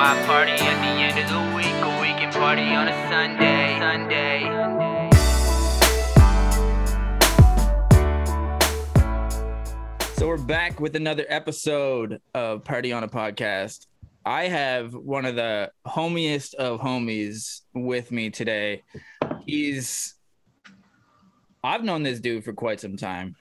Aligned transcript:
why 0.00 0.16
party 0.24 0.52
at 0.52 0.58
the 0.58 0.92
end 0.98 1.18
of 1.18 1.28
the 1.28 1.54
week, 1.54 1.66
or 1.84 2.00
we 2.00 2.08
can 2.18 2.32
party 2.32 2.62
on 2.62 2.88
a 2.88 3.10
Sunday. 3.10 3.78
Sunday. 3.78 4.40
So 10.14 10.26
we're 10.26 10.38
back 10.38 10.80
with 10.80 10.96
another 10.96 11.26
episode 11.28 12.22
of 12.32 12.64
Party 12.64 12.94
on 12.94 13.04
a 13.04 13.08
Podcast. 13.08 13.88
I 14.24 14.44
have 14.44 14.94
one 14.94 15.26
of 15.26 15.36
the 15.36 15.70
homiest 15.84 16.54
of 16.54 16.80
homies 16.80 17.60
with 17.74 18.10
me 18.10 18.30
today. 18.30 18.84
He's 19.44 20.14
I've 21.62 21.84
known 21.84 22.04
this 22.04 22.20
dude 22.20 22.44
for 22.44 22.54
quite 22.54 22.80
some 22.80 22.96
time. 22.96 23.36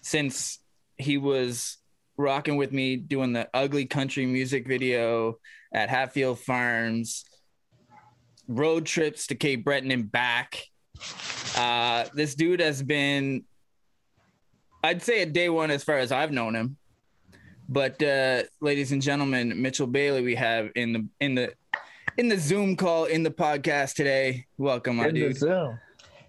Since 0.00 0.58
he 0.96 1.18
was 1.18 1.76
rocking 2.16 2.56
with 2.56 2.72
me 2.72 2.96
doing 2.96 3.34
the 3.34 3.50
ugly 3.52 3.84
country 3.84 4.24
music 4.24 4.66
video 4.66 5.36
at 5.72 5.88
Hatfield 5.88 6.38
Farms, 6.38 7.24
road 8.48 8.86
trips 8.86 9.26
to 9.28 9.34
Cape 9.34 9.64
Breton 9.64 9.90
and 9.90 10.10
back. 10.10 10.62
Uh, 11.56 12.04
this 12.14 12.34
dude 12.34 12.60
has 12.60 12.82
been 12.82 13.44
I'd 14.84 15.02
say 15.02 15.22
a 15.22 15.26
day 15.26 15.48
one 15.48 15.70
as 15.70 15.84
far 15.84 15.98
as 15.98 16.10
I've 16.10 16.32
known 16.32 16.54
him. 16.56 16.76
But 17.68 18.02
uh, 18.02 18.42
ladies 18.60 18.92
and 18.92 19.00
gentlemen, 19.00 19.62
Mitchell 19.62 19.86
Bailey, 19.86 20.22
we 20.22 20.34
have 20.34 20.70
in 20.74 20.92
the 20.92 21.08
in 21.20 21.34
the 21.34 21.52
in 22.18 22.28
the 22.28 22.36
Zoom 22.36 22.76
call 22.76 23.04
in 23.04 23.22
the 23.22 23.30
podcast 23.30 23.94
today. 23.94 24.46
Welcome, 24.58 24.96
my 24.96 25.08
In 25.08 25.14
dude. 25.14 25.36
Zoom. 25.36 25.78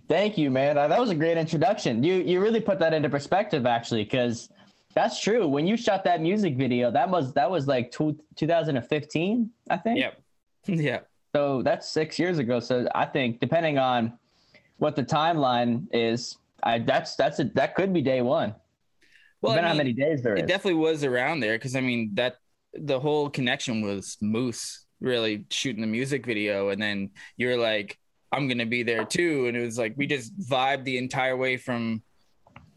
Thank 0.08 0.38
you, 0.38 0.52
man. 0.52 0.78
Uh, 0.78 0.88
That 0.88 1.00
was 1.00 1.10
a 1.10 1.16
great 1.16 1.38
introduction. 1.38 2.04
You 2.04 2.16
you 2.16 2.40
really 2.40 2.62
put 2.62 2.80
that 2.80 2.94
into 2.94 3.10
perspective, 3.10 3.66
actually, 3.66 4.04
because 4.04 4.50
that's 4.94 5.20
true. 5.20 5.48
When 5.48 5.68
you 5.68 5.76
shot 5.76 6.04
that 6.04 6.22
music 6.22 6.56
video, 6.56 6.92
that 6.92 7.10
was 7.10 7.34
that 7.34 7.50
was 7.50 7.68
like 7.68 7.92
two, 7.92 8.18
2015, 8.36 9.50
I 9.70 9.78
think. 9.78 10.00
Yep. 10.00 10.20
Yeah. 10.66 11.00
So 11.36 11.62
that's 11.62 11.90
six 11.90 12.18
years 12.18 12.38
ago. 12.38 12.60
So 12.60 12.88
I 12.94 13.06
think 13.06 13.40
depending 13.40 13.78
on 13.78 14.14
what 14.78 14.96
the 14.96 15.04
timeline 15.04 15.88
is, 15.92 16.38
I 16.62 16.80
that's 16.80 17.16
that's 17.16 17.40
a, 17.40 17.46
that 17.56 17.76
could 17.76 17.92
be 17.92 18.02
day 18.02 18.22
one. 18.22 18.56
Well, 19.42 19.54
I 19.54 19.58
on 19.58 19.64
how 19.64 19.74
many 19.74 19.94
days 19.94 20.22
there 20.22 20.36
it 20.36 20.46
is. 20.46 20.48
definitely 20.48 20.80
was 20.80 21.04
around 21.04 21.42
there 21.42 21.58
because 21.58 21.76
I 21.76 21.82
mean 21.82 22.12
that 22.14 22.38
the 22.74 23.00
whole 23.00 23.30
connection 23.30 23.82
was 23.82 24.18
Moose 24.22 24.86
really 25.02 25.46
shooting 25.50 25.82
the 25.82 25.88
music 25.88 26.26
video, 26.26 26.70
and 26.70 26.82
then 26.82 27.10
you're 27.36 27.58
like, 27.58 28.00
I'm 28.32 28.48
gonna 28.48 28.66
be 28.66 28.84
there 28.84 29.04
too, 29.04 29.48
and 29.48 29.58
it 29.58 29.66
was 29.66 29.78
like 29.78 29.96
we 29.98 30.08
just 30.08 30.40
vibed 30.40 30.86
the 30.86 30.98
entire 30.98 31.36
way 31.36 31.58
from 31.58 32.04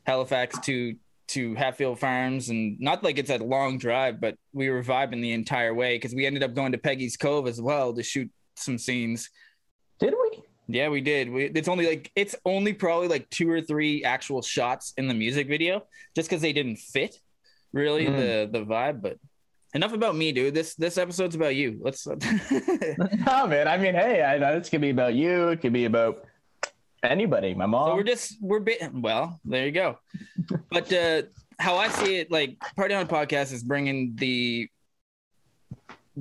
Halifax 0.06 0.58
to 0.60 0.96
to 1.28 1.54
Hatfield 1.54 1.98
Farms, 1.98 2.48
and 2.50 2.78
not 2.80 3.02
like 3.02 3.18
it's 3.18 3.30
a 3.30 3.38
long 3.38 3.78
drive, 3.78 4.20
but 4.20 4.36
we 4.52 4.70
were 4.70 4.82
vibing 4.82 5.20
the 5.22 5.32
entire 5.32 5.74
way 5.74 5.96
because 5.96 6.14
we 6.14 6.26
ended 6.26 6.42
up 6.42 6.54
going 6.54 6.72
to 6.72 6.78
Peggy's 6.78 7.16
Cove 7.16 7.46
as 7.46 7.60
well 7.60 7.92
to 7.94 8.02
shoot 8.02 8.30
some 8.54 8.78
scenes. 8.78 9.30
Did 9.98 10.14
we? 10.14 10.42
Yeah, 10.68 10.88
we 10.88 11.00
did. 11.00 11.30
We, 11.30 11.44
it's 11.44 11.68
only 11.68 11.86
like 11.86 12.10
it's 12.16 12.34
only 12.44 12.72
probably 12.72 13.08
like 13.08 13.30
two 13.30 13.48
or 13.50 13.60
three 13.60 14.04
actual 14.04 14.42
shots 14.42 14.92
in 14.96 15.08
the 15.08 15.14
music 15.14 15.48
video, 15.48 15.82
just 16.14 16.28
because 16.28 16.42
they 16.42 16.52
didn't 16.52 16.76
fit 16.76 17.20
really 17.72 18.06
Mm. 18.06 18.16
the 18.52 18.58
the 18.58 18.64
vibe. 18.64 19.00
But 19.00 19.18
enough 19.74 19.92
about 19.92 20.16
me, 20.16 20.32
dude. 20.32 20.54
This 20.54 20.74
this 20.74 20.98
episode's 20.98 21.34
about 21.36 21.54
you. 21.54 21.78
Let's. 21.80 22.06
no, 23.26 23.46
man. 23.46 23.68
I 23.68 23.76
mean, 23.78 23.94
hey, 23.94 24.22
I 24.22 24.38
know 24.38 24.58
this 24.58 24.68
could 24.68 24.80
be 24.80 24.90
about 24.90 25.14
you. 25.14 25.48
It 25.48 25.60
could 25.60 25.72
be 25.72 25.84
about 25.84 26.25
anybody. 27.06 27.54
My 27.54 27.66
mom. 27.66 27.88
so 27.88 27.94
we're 27.96 28.02
just 28.02 28.36
we're 28.40 28.60
bit 28.60 28.92
well. 28.92 29.40
There 29.44 29.64
you 29.64 29.72
go. 29.72 29.98
but 30.70 30.92
uh 30.92 31.22
how 31.58 31.76
I 31.76 31.88
see 31.88 32.16
it, 32.16 32.30
like 32.30 32.58
party 32.76 32.94
on 32.94 33.06
podcast 33.06 33.52
is 33.52 33.62
bringing 33.62 34.14
the 34.16 34.68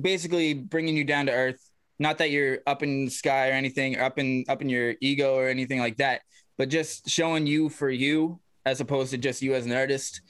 basically 0.00 0.54
bringing 0.54 0.96
you 0.96 1.04
down 1.04 1.26
to 1.26 1.32
earth. 1.32 1.60
Not 1.98 2.18
that 2.18 2.30
you're 2.30 2.58
up 2.66 2.82
in 2.82 3.06
the 3.06 3.10
sky 3.10 3.50
or 3.50 3.52
anything, 3.52 3.96
or 3.96 4.02
up 4.02 4.18
in 4.18 4.44
up 4.48 4.62
in 4.62 4.68
your 4.68 4.94
ego 5.00 5.34
or 5.34 5.48
anything 5.48 5.78
like 5.80 5.96
that, 5.98 6.22
but 6.58 6.68
just 6.68 7.08
showing 7.08 7.46
you 7.46 7.68
for 7.68 7.90
you 7.90 8.40
as 8.64 8.80
opposed 8.80 9.10
to 9.12 9.18
just 9.18 9.42
you 9.42 9.54
as 9.54 9.64
an 9.64 9.72
artist 9.72 10.20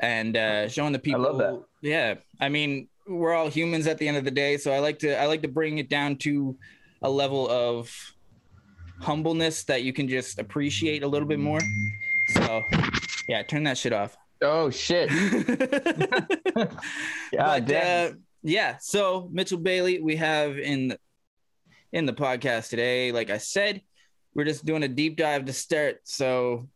and 0.00 0.36
uh 0.36 0.68
showing 0.68 0.92
the 0.92 0.98
people 0.98 1.20
love 1.20 1.38
that. 1.38 1.62
yeah 1.82 2.14
i 2.40 2.48
mean 2.48 2.88
we're 3.06 3.32
all 3.32 3.48
humans 3.48 3.86
at 3.86 3.98
the 3.98 4.08
end 4.08 4.16
of 4.16 4.24
the 4.24 4.30
day 4.30 4.56
so 4.56 4.72
i 4.72 4.78
like 4.80 4.98
to 4.98 5.16
i 5.20 5.26
like 5.26 5.42
to 5.42 5.48
bring 5.48 5.78
it 5.78 5.88
down 5.88 6.16
to 6.16 6.56
a 7.02 7.08
level 7.08 7.48
of 7.48 8.13
humbleness 9.00 9.64
that 9.64 9.82
you 9.82 9.92
can 9.92 10.08
just 10.08 10.38
appreciate 10.38 11.02
a 11.02 11.08
little 11.08 11.28
bit 11.28 11.38
more. 11.38 11.60
So 12.28 12.62
yeah 13.28 13.42
turn 13.42 13.64
that 13.64 13.78
shit 13.78 13.92
off. 13.92 14.16
Oh 14.42 14.70
shit. 14.70 15.08
but, 16.54 17.66
damn. 17.66 18.12
uh, 18.12 18.16
yeah 18.42 18.76
so 18.78 19.28
mitchell 19.32 19.58
bailey 19.58 20.00
we 20.00 20.16
have 20.16 20.58
in 20.58 20.88
the, 20.88 20.98
in 21.92 22.04
the 22.04 22.12
podcast 22.12 22.68
today 22.68 23.10
like 23.10 23.30
i 23.30 23.38
said 23.38 23.80
we're 24.34 24.44
just 24.44 24.64
doing 24.64 24.82
a 24.82 24.88
deep 24.88 25.16
dive 25.16 25.44
to 25.46 25.52
start. 25.52 26.00
So 26.04 26.68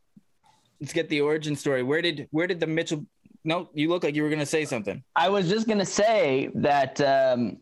let's 0.80 0.92
get 0.92 1.08
the 1.08 1.20
origin 1.20 1.56
story. 1.56 1.82
Where 1.82 2.02
did 2.02 2.28
where 2.30 2.46
did 2.46 2.60
the 2.60 2.66
mitchell 2.66 3.04
no 3.44 3.68
you 3.74 3.88
look 3.88 4.04
like 4.04 4.14
you 4.14 4.22
were 4.22 4.30
gonna 4.30 4.46
say 4.46 4.64
something. 4.64 5.02
I 5.16 5.28
was 5.28 5.48
just 5.48 5.66
gonna 5.66 5.86
say 5.86 6.50
that 6.54 7.00
um, 7.00 7.58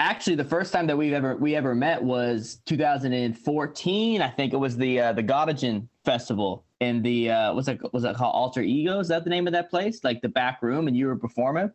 actually 0.00 0.34
the 0.36 0.44
first 0.44 0.72
time 0.72 0.86
that 0.86 0.96
we've 0.96 1.12
ever 1.12 1.36
we 1.36 1.54
ever 1.54 1.74
met 1.74 2.02
was 2.02 2.60
2014. 2.66 4.22
I 4.22 4.28
think 4.28 4.52
it 4.52 4.56
was 4.56 4.76
the 4.76 5.00
uh, 5.00 5.12
the 5.12 5.22
Gottingen 5.22 5.86
Festival 6.04 6.64
in 6.80 7.02
the 7.02 7.30
uh, 7.30 7.54
what's 7.54 7.68
it 7.68 7.80
was 7.92 8.04
it 8.04 8.16
called 8.16 8.34
Alter 8.34 8.62
Ego? 8.62 8.98
Is 8.98 9.08
that 9.08 9.24
the 9.24 9.30
name 9.30 9.46
of 9.46 9.52
that 9.52 9.70
place? 9.70 10.02
Like 10.02 10.22
the 10.22 10.28
back 10.28 10.62
room, 10.62 10.88
and 10.88 10.96
you 10.96 11.06
were 11.06 11.16
performing. 11.16 11.70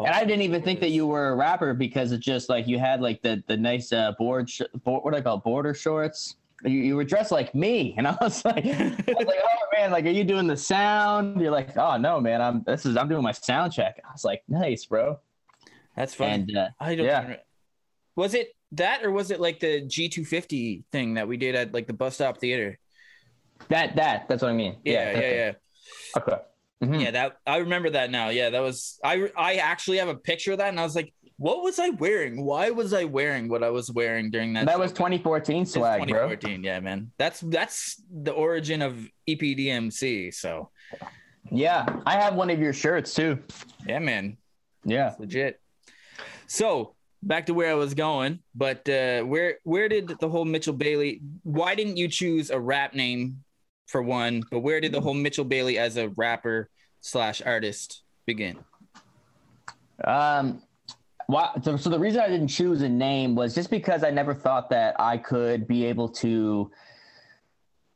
And 0.00 0.08
I 0.08 0.24
didn't 0.24 0.42
even 0.42 0.60
think 0.62 0.80
that 0.80 0.90
you 0.90 1.06
were 1.06 1.28
a 1.28 1.36
rapper 1.36 1.72
because 1.72 2.10
it's 2.10 2.24
just 2.24 2.48
like 2.48 2.66
you 2.66 2.78
had 2.78 3.00
like 3.00 3.22
the 3.22 3.42
the 3.46 3.56
nice 3.56 3.92
uh, 3.92 4.12
board, 4.12 4.48
sh- 4.48 4.62
board 4.84 5.04
what 5.04 5.12
do 5.12 5.18
I 5.18 5.20
call 5.20 5.38
border 5.38 5.74
shorts. 5.74 6.36
You, 6.64 6.80
you 6.80 6.96
were 6.96 7.04
dressed 7.04 7.30
like 7.30 7.54
me, 7.54 7.94
and 7.98 8.06
I 8.06 8.16
was 8.20 8.44
like, 8.44 8.64
I 8.64 8.94
was 9.06 9.26
like, 9.26 9.40
oh 9.44 9.66
man, 9.76 9.90
like, 9.90 10.04
are 10.04 10.10
you 10.10 10.24
doing 10.24 10.46
the 10.46 10.56
sound? 10.56 11.40
You're 11.40 11.50
like, 11.50 11.76
oh 11.76 11.96
no, 11.96 12.20
man, 12.20 12.40
I'm 12.40 12.62
this 12.64 12.86
is 12.86 12.96
I'm 12.96 13.08
doing 13.08 13.22
my 13.22 13.32
sound 13.32 13.72
check. 13.72 14.00
I 14.08 14.12
was 14.12 14.24
like, 14.24 14.42
nice, 14.48 14.84
bro. 14.84 15.18
That's 15.96 16.14
fun 16.14 16.30
And 16.30 16.56
uh, 16.56 16.68
i 16.80 16.94
don't 16.94 17.06
yeah. 17.06 17.36
was 18.16 18.34
it 18.34 18.48
that 18.72 19.04
or 19.04 19.10
was 19.12 19.30
it 19.30 19.40
like 19.40 19.60
the 19.60 19.82
g250 19.82 20.84
thing 20.90 21.14
that 21.14 21.28
we 21.28 21.36
did 21.36 21.54
at 21.54 21.72
like 21.72 21.86
the 21.86 21.92
bus 21.92 22.14
stop 22.16 22.38
theater 22.38 22.78
that 23.68 23.96
that 23.96 24.28
that's 24.28 24.42
what 24.42 24.50
I 24.50 24.54
mean. 24.54 24.76
yeah 24.84 25.12
yeah 25.12 25.18
yeah, 25.20 25.48
it. 25.50 25.62
Okay. 26.16 26.36
Mhm. 26.82 27.02
Yeah, 27.02 27.10
that 27.12 27.38
I 27.46 27.58
remember 27.58 27.88
that 27.90 28.10
now. 28.10 28.28
Yeah, 28.30 28.50
that 28.50 28.60
was 28.60 28.98
I 29.02 29.30
I 29.36 29.54
actually 29.54 29.98
have 29.98 30.08
a 30.08 30.16
picture 30.16 30.52
of 30.52 30.58
that 30.58 30.68
and 30.68 30.78
I 30.78 30.82
was 30.82 30.96
like, 30.96 31.14
what 31.38 31.62
was 31.62 31.78
I 31.78 31.90
wearing? 31.90 32.44
Why 32.44 32.70
was 32.70 32.92
I 32.92 33.04
wearing 33.04 33.48
what 33.48 33.62
I 33.62 33.70
was 33.70 33.90
wearing 33.92 34.30
during 34.30 34.52
that? 34.54 34.66
That 34.66 34.72
show? 34.74 34.80
was 34.80 34.92
2014 34.92 35.62
It's 35.62 35.72
swag, 35.72 36.00
bro. 36.00 36.28
2014. 36.28 36.64
Yeah, 36.64 36.80
man. 36.80 37.12
That's 37.16 37.40
that's 37.40 38.02
the 38.12 38.32
origin 38.32 38.82
of 38.82 39.08
EPDMC. 39.28 40.34
So, 40.34 40.70
Yeah, 41.50 41.86
I 42.04 42.14
have 42.20 42.34
one 42.34 42.50
of 42.50 42.58
your 42.58 42.72
shirts 42.72 43.14
too. 43.14 43.38
yeah, 43.86 44.00
man. 44.00 44.36
Yeah. 44.84 45.10
It's 45.12 45.20
legit. 45.20 45.60
So, 46.46 46.94
back 47.22 47.46
to 47.46 47.54
where 47.54 47.70
I 47.70 47.74
was 47.74 47.94
going, 47.94 48.40
but 48.54 48.88
uh 48.88 49.22
where 49.22 49.58
where 49.64 49.88
did 49.88 50.08
the 50.20 50.28
whole 50.28 50.44
Mitchell 50.44 50.74
Bailey 50.74 51.20
why 51.42 51.74
didn't 51.74 51.96
you 51.96 52.08
choose 52.08 52.50
a 52.50 52.60
rap 52.60 52.94
name 52.94 53.42
for 53.86 54.02
one, 54.02 54.42
but 54.50 54.60
where 54.60 54.80
did 54.80 54.92
the 54.92 55.00
whole 55.00 55.14
Mitchell 55.14 55.44
Bailey 55.44 55.78
as 55.78 55.96
a 55.96 56.08
rapper 56.10 56.70
slash 57.00 57.42
artist 57.44 58.02
begin? 58.26 58.58
Um, 60.04 60.62
so 61.30 61.90
the 61.90 61.98
reason 61.98 62.20
I 62.20 62.28
didn't 62.28 62.48
choose 62.48 62.82
a 62.82 62.88
name 62.88 63.34
was 63.34 63.54
just 63.54 63.70
because 63.70 64.04
I 64.04 64.10
never 64.10 64.34
thought 64.34 64.68
that 64.70 64.94
I 65.00 65.16
could 65.16 65.66
be 65.66 65.84
able 65.86 66.08
to 66.10 66.70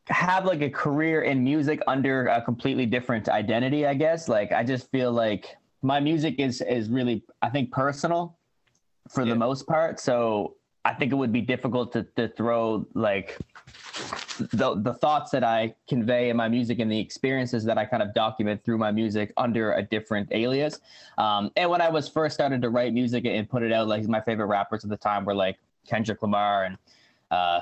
have 0.09 0.47
like 0.47 0.63
a 0.63 0.71
career 0.71 1.23
in 1.23 1.45
music 1.45 1.81
under 1.87 2.27
a 2.29 2.41
completely 2.41 2.87
different 2.87 3.29
identity. 3.29 3.87
I 3.87 3.95
guess 3.95 4.29
like 4.29 4.53
I 4.53 4.65
just 4.65 4.91
feel 4.91 5.13
like 5.13 5.57
my 5.83 6.01
music 6.01 6.37
is 6.39 6.63
is 6.63 6.89
really 6.89 7.23
I 7.43 7.51
think 7.51 7.71
personal 7.71 8.38
for 9.09 9.23
Yeah. 9.25 9.31
the 9.31 9.37
most 9.39 9.67
part. 9.67 10.01
So 10.01 10.55
I 10.85 10.95
think 10.95 11.13
it 11.13 11.17
would 11.17 11.33
be 11.33 11.41
difficult 11.43 11.93
to 11.93 12.05
to 12.17 12.29
throw 12.29 12.87
like 12.95 13.37
the 14.53 14.75
the 14.77 14.95
thoughts 14.95 15.31
that 15.33 15.43
I 15.45 15.75
convey 15.89 16.31
in 16.31 16.37
my 16.37 16.49
music 16.49 16.79
and 16.79 16.91
the 16.91 16.99
experiences 16.99 17.65
that 17.65 17.77
I 17.77 17.85
kind 17.85 18.03
of 18.03 18.15
document 18.15 18.65
through 18.65 18.79
my 18.79 18.91
music 18.93 19.33
under 19.37 19.73
a 19.75 19.83
different 19.83 20.29
alias. 20.33 20.81
Um, 21.19 21.51
and 21.57 21.69
when 21.69 21.81
I 21.81 21.89
was 21.91 22.09
first 22.09 22.35
started 22.35 22.63
to 22.63 22.71
write 22.71 22.93
music 22.95 23.25
and 23.27 23.49
put 23.49 23.63
it 23.63 23.73
out, 23.73 23.89
like 23.89 24.05
my 24.09 24.21
favorite 24.21 24.47
rappers 24.47 24.85
at 24.85 24.91
the 24.91 24.97
time 24.97 25.25
were 25.25 25.35
like 25.35 25.59
Kendrick 25.87 26.23
Lamar 26.23 26.65
and 26.65 26.79
uh, 27.31 27.61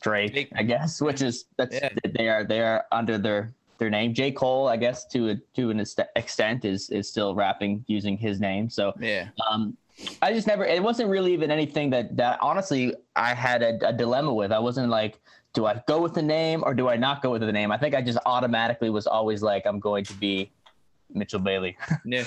Drake, 0.00 0.32
Drake. 0.32 0.52
I 0.54 0.62
guess, 0.62 1.00
which 1.02 1.20
is 1.22 1.46
that's 1.56 1.74
Yeah. 1.74 1.88
they 2.18 2.28
are 2.28 2.44
they 2.44 2.60
are 2.60 2.84
under 2.92 3.18
their 3.18 3.52
their 3.78 3.90
name. 3.90 4.14
J 4.14 4.30
Cole, 4.30 4.68
I 4.68 4.76
guess, 4.76 5.04
to 5.06 5.30
a, 5.30 5.34
to 5.56 5.70
an 5.70 5.80
extent, 6.16 6.64
is 6.64 6.88
is 6.90 7.08
still 7.08 7.34
rapping 7.34 7.84
using 7.88 8.16
his 8.16 8.40
name. 8.40 8.70
So 8.70 8.92
Yeah. 9.00 9.28
um, 9.50 9.76
I 10.20 10.32
just 10.32 10.46
never. 10.46 10.64
It 10.64 10.82
wasn't 10.82 11.08
really 11.10 11.32
even 11.32 11.50
anything 11.50 11.90
that 11.90 12.16
that 12.16 12.38
honestly 12.40 12.94
I 13.16 13.34
had 13.34 13.62
a, 13.62 13.88
a 13.88 13.92
dilemma 13.92 14.32
with. 14.32 14.52
I 14.52 14.58
wasn't 14.58 14.88
like, 14.88 15.20
do 15.54 15.66
I 15.66 15.82
go 15.86 16.00
with 16.00 16.14
the 16.14 16.22
name 16.22 16.62
or 16.64 16.74
do 16.74 16.88
I 16.88 16.96
not 16.96 17.22
go 17.22 17.30
with 17.30 17.42
the 17.42 17.52
name? 17.52 17.70
I 17.72 17.78
think 17.78 17.94
I 17.94 18.02
just 18.02 18.18
automatically 18.26 18.90
was 18.90 19.06
always 19.06 19.42
like, 19.42 19.66
I'm 19.66 19.80
going 19.80 20.04
to 20.04 20.14
be 20.14 20.52
Mitchell 21.10 21.40
Bailey. 21.40 21.76
Yeah. 22.04 22.24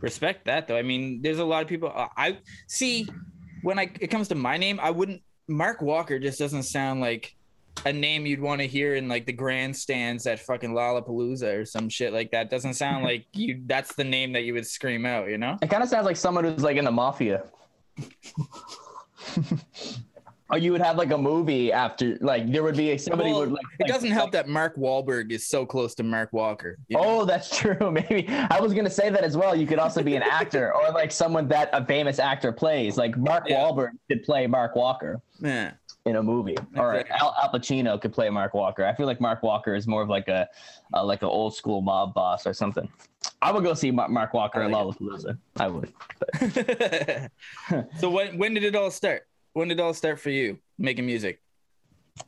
respect 0.00 0.44
that 0.46 0.68
though. 0.68 0.76
I 0.76 0.82
mean, 0.82 1.22
there's 1.22 1.38
a 1.38 1.44
lot 1.44 1.62
of 1.62 1.68
people. 1.68 1.92
uh, 1.94 2.08
I 2.16 2.38
see 2.66 3.06
when 3.62 3.78
I 3.78 3.90
it 4.00 4.08
comes 4.08 4.28
to 4.28 4.34
my 4.34 4.56
name, 4.56 4.78
I 4.80 4.90
wouldn't. 4.90 5.22
Mark 5.50 5.80
Walker 5.80 6.18
just 6.18 6.38
doesn't 6.38 6.64
sound 6.64 7.00
like 7.00 7.34
a 7.84 7.92
name 7.92 8.26
you'd 8.26 8.40
want 8.40 8.60
to 8.60 8.66
hear 8.66 8.94
in 8.96 9.08
like 9.08 9.26
the 9.26 9.32
grandstands 9.32 10.26
at 10.26 10.40
fucking 10.40 10.70
Lollapalooza 10.72 11.60
or 11.60 11.64
some 11.64 11.88
shit 11.88 12.12
like 12.12 12.30
that. 12.32 12.50
Doesn't 12.50 12.74
sound 12.74 13.04
like 13.10 13.26
you. 13.32 13.62
That's 13.66 13.94
the 13.94 14.04
name 14.04 14.32
that 14.32 14.42
you 14.44 14.54
would 14.54 14.66
scream 14.66 15.06
out. 15.06 15.28
You 15.28 15.38
know? 15.38 15.56
It 15.62 15.70
kind 15.70 15.82
of 15.82 15.88
sounds 15.88 16.06
like 16.06 16.16
someone 16.16 16.44
who's 16.44 16.62
like 16.62 16.76
in 16.76 16.84
the 16.84 16.90
mafia. 16.92 17.44
or 20.50 20.56
you 20.56 20.72
would 20.72 20.80
have 20.80 20.96
like 20.96 21.10
a 21.10 21.18
movie 21.18 21.70
after, 21.72 22.16
like 22.22 22.50
there 22.50 22.62
would 22.62 22.76
be 22.76 22.96
somebody 22.96 23.30
Well, 23.30 23.40
would 23.40 23.52
like. 23.52 23.64
it 23.78 23.82
like- 23.82 23.92
doesn't 23.92 24.10
help 24.10 24.32
that 24.32 24.48
Mark 24.48 24.76
Wahlberg 24.76 25.30
is 25.30 25.46
so 25.46 25.66
close 25.66 25.94
to 25.96 26.02
Mark 26.02 26.32
Walker. 26.32 26.78
you 26.88 26.96
know? 26.96 27.02
Oh, 27.04 27.24
that's 27.26 27.56
true. 27.58 27.90
Maybe 27.90 28.26
I 28.28 28.58
was 28.60 28.72
gonna 28.72 28.88
say 28.88 29.10
that 29.10 29.22
as 29.24 29.36
well. 29.36 29.54
You 29.54 29.66
could 29.66 29.78
also 29.78 30.02
be 30.02 30.16
an 30.16 30.22
actor 30.22 30.74
or 30.74 30.90
like 30.92 31.12
someone 31.12 31.48
that 31.48 31.68
a 31.72 31.84
famous 31.84 32.18
actor 32.18 32.50
plays. 32.52 32.96
Like 32.96 33.16
Mark 33.18 33.44
Yeah. 33.48 33.56
Wahlberg 33.58 33.90
could 34.10 34.22
play 34.22 34.46
Mark 34.46 34.74
Walker 34.74 35.20
yeah. 35.40 35.72
In 36.08 36.16
a 36.16 36.22
movie, 36.22 36.56
or 36.76 36.94
Exactly. 36.94 37.16
Al, 37.20 37.34
Al 37.42 37.52
Pacino 37.52 38.00
could 38.00 38.12
play 38.12 38.30
Mark 38.30 38.54
Walker. 38.54 38.84
I 38.84 38.94
feel 38.94 39.06
like 39.06 39.20
Mark 39.20 39.42
Walker 39.42 39.74
is 39.74 39.86
more 39.86 40.02
of 40.02 40.08
like 40.08 40.28
a, 40.28 40.48
like 40.92 41.22
an 41.22 41.28
old 41.28 41.54
school 41.54 41.80
mob 41.80 42.14
boss 42.14 42.46
or 42.46 42.54
something. 42.54 42.88
I 43.42 43.52
would 43.52 43.62
go 43.62 43.74
see 43.74 43.90
Mark, 43.90 44.34
Walker 44.34 44.62
I 44.62 44.64
at 44.64 44.70
like 44.70 44.96
Lollapalooza. 44.98 45.38
I 45.56 45.68
would. 45.68 45.92
so 48.00 48.10
when 48.10 48.38
when 48.38 48.54
did 48.54 48.64
it 48.64 48.74
all 48.74 48.90
start? 48.90 49.26
When 49.52 49.68
did 49.68 49.78
it 49.78 49.82
all 49.82 49.94
start 49.94 50.20
for 50.20 50.30
you 50.30 50.58
making 50.78 51.06
music? 51.06 51.40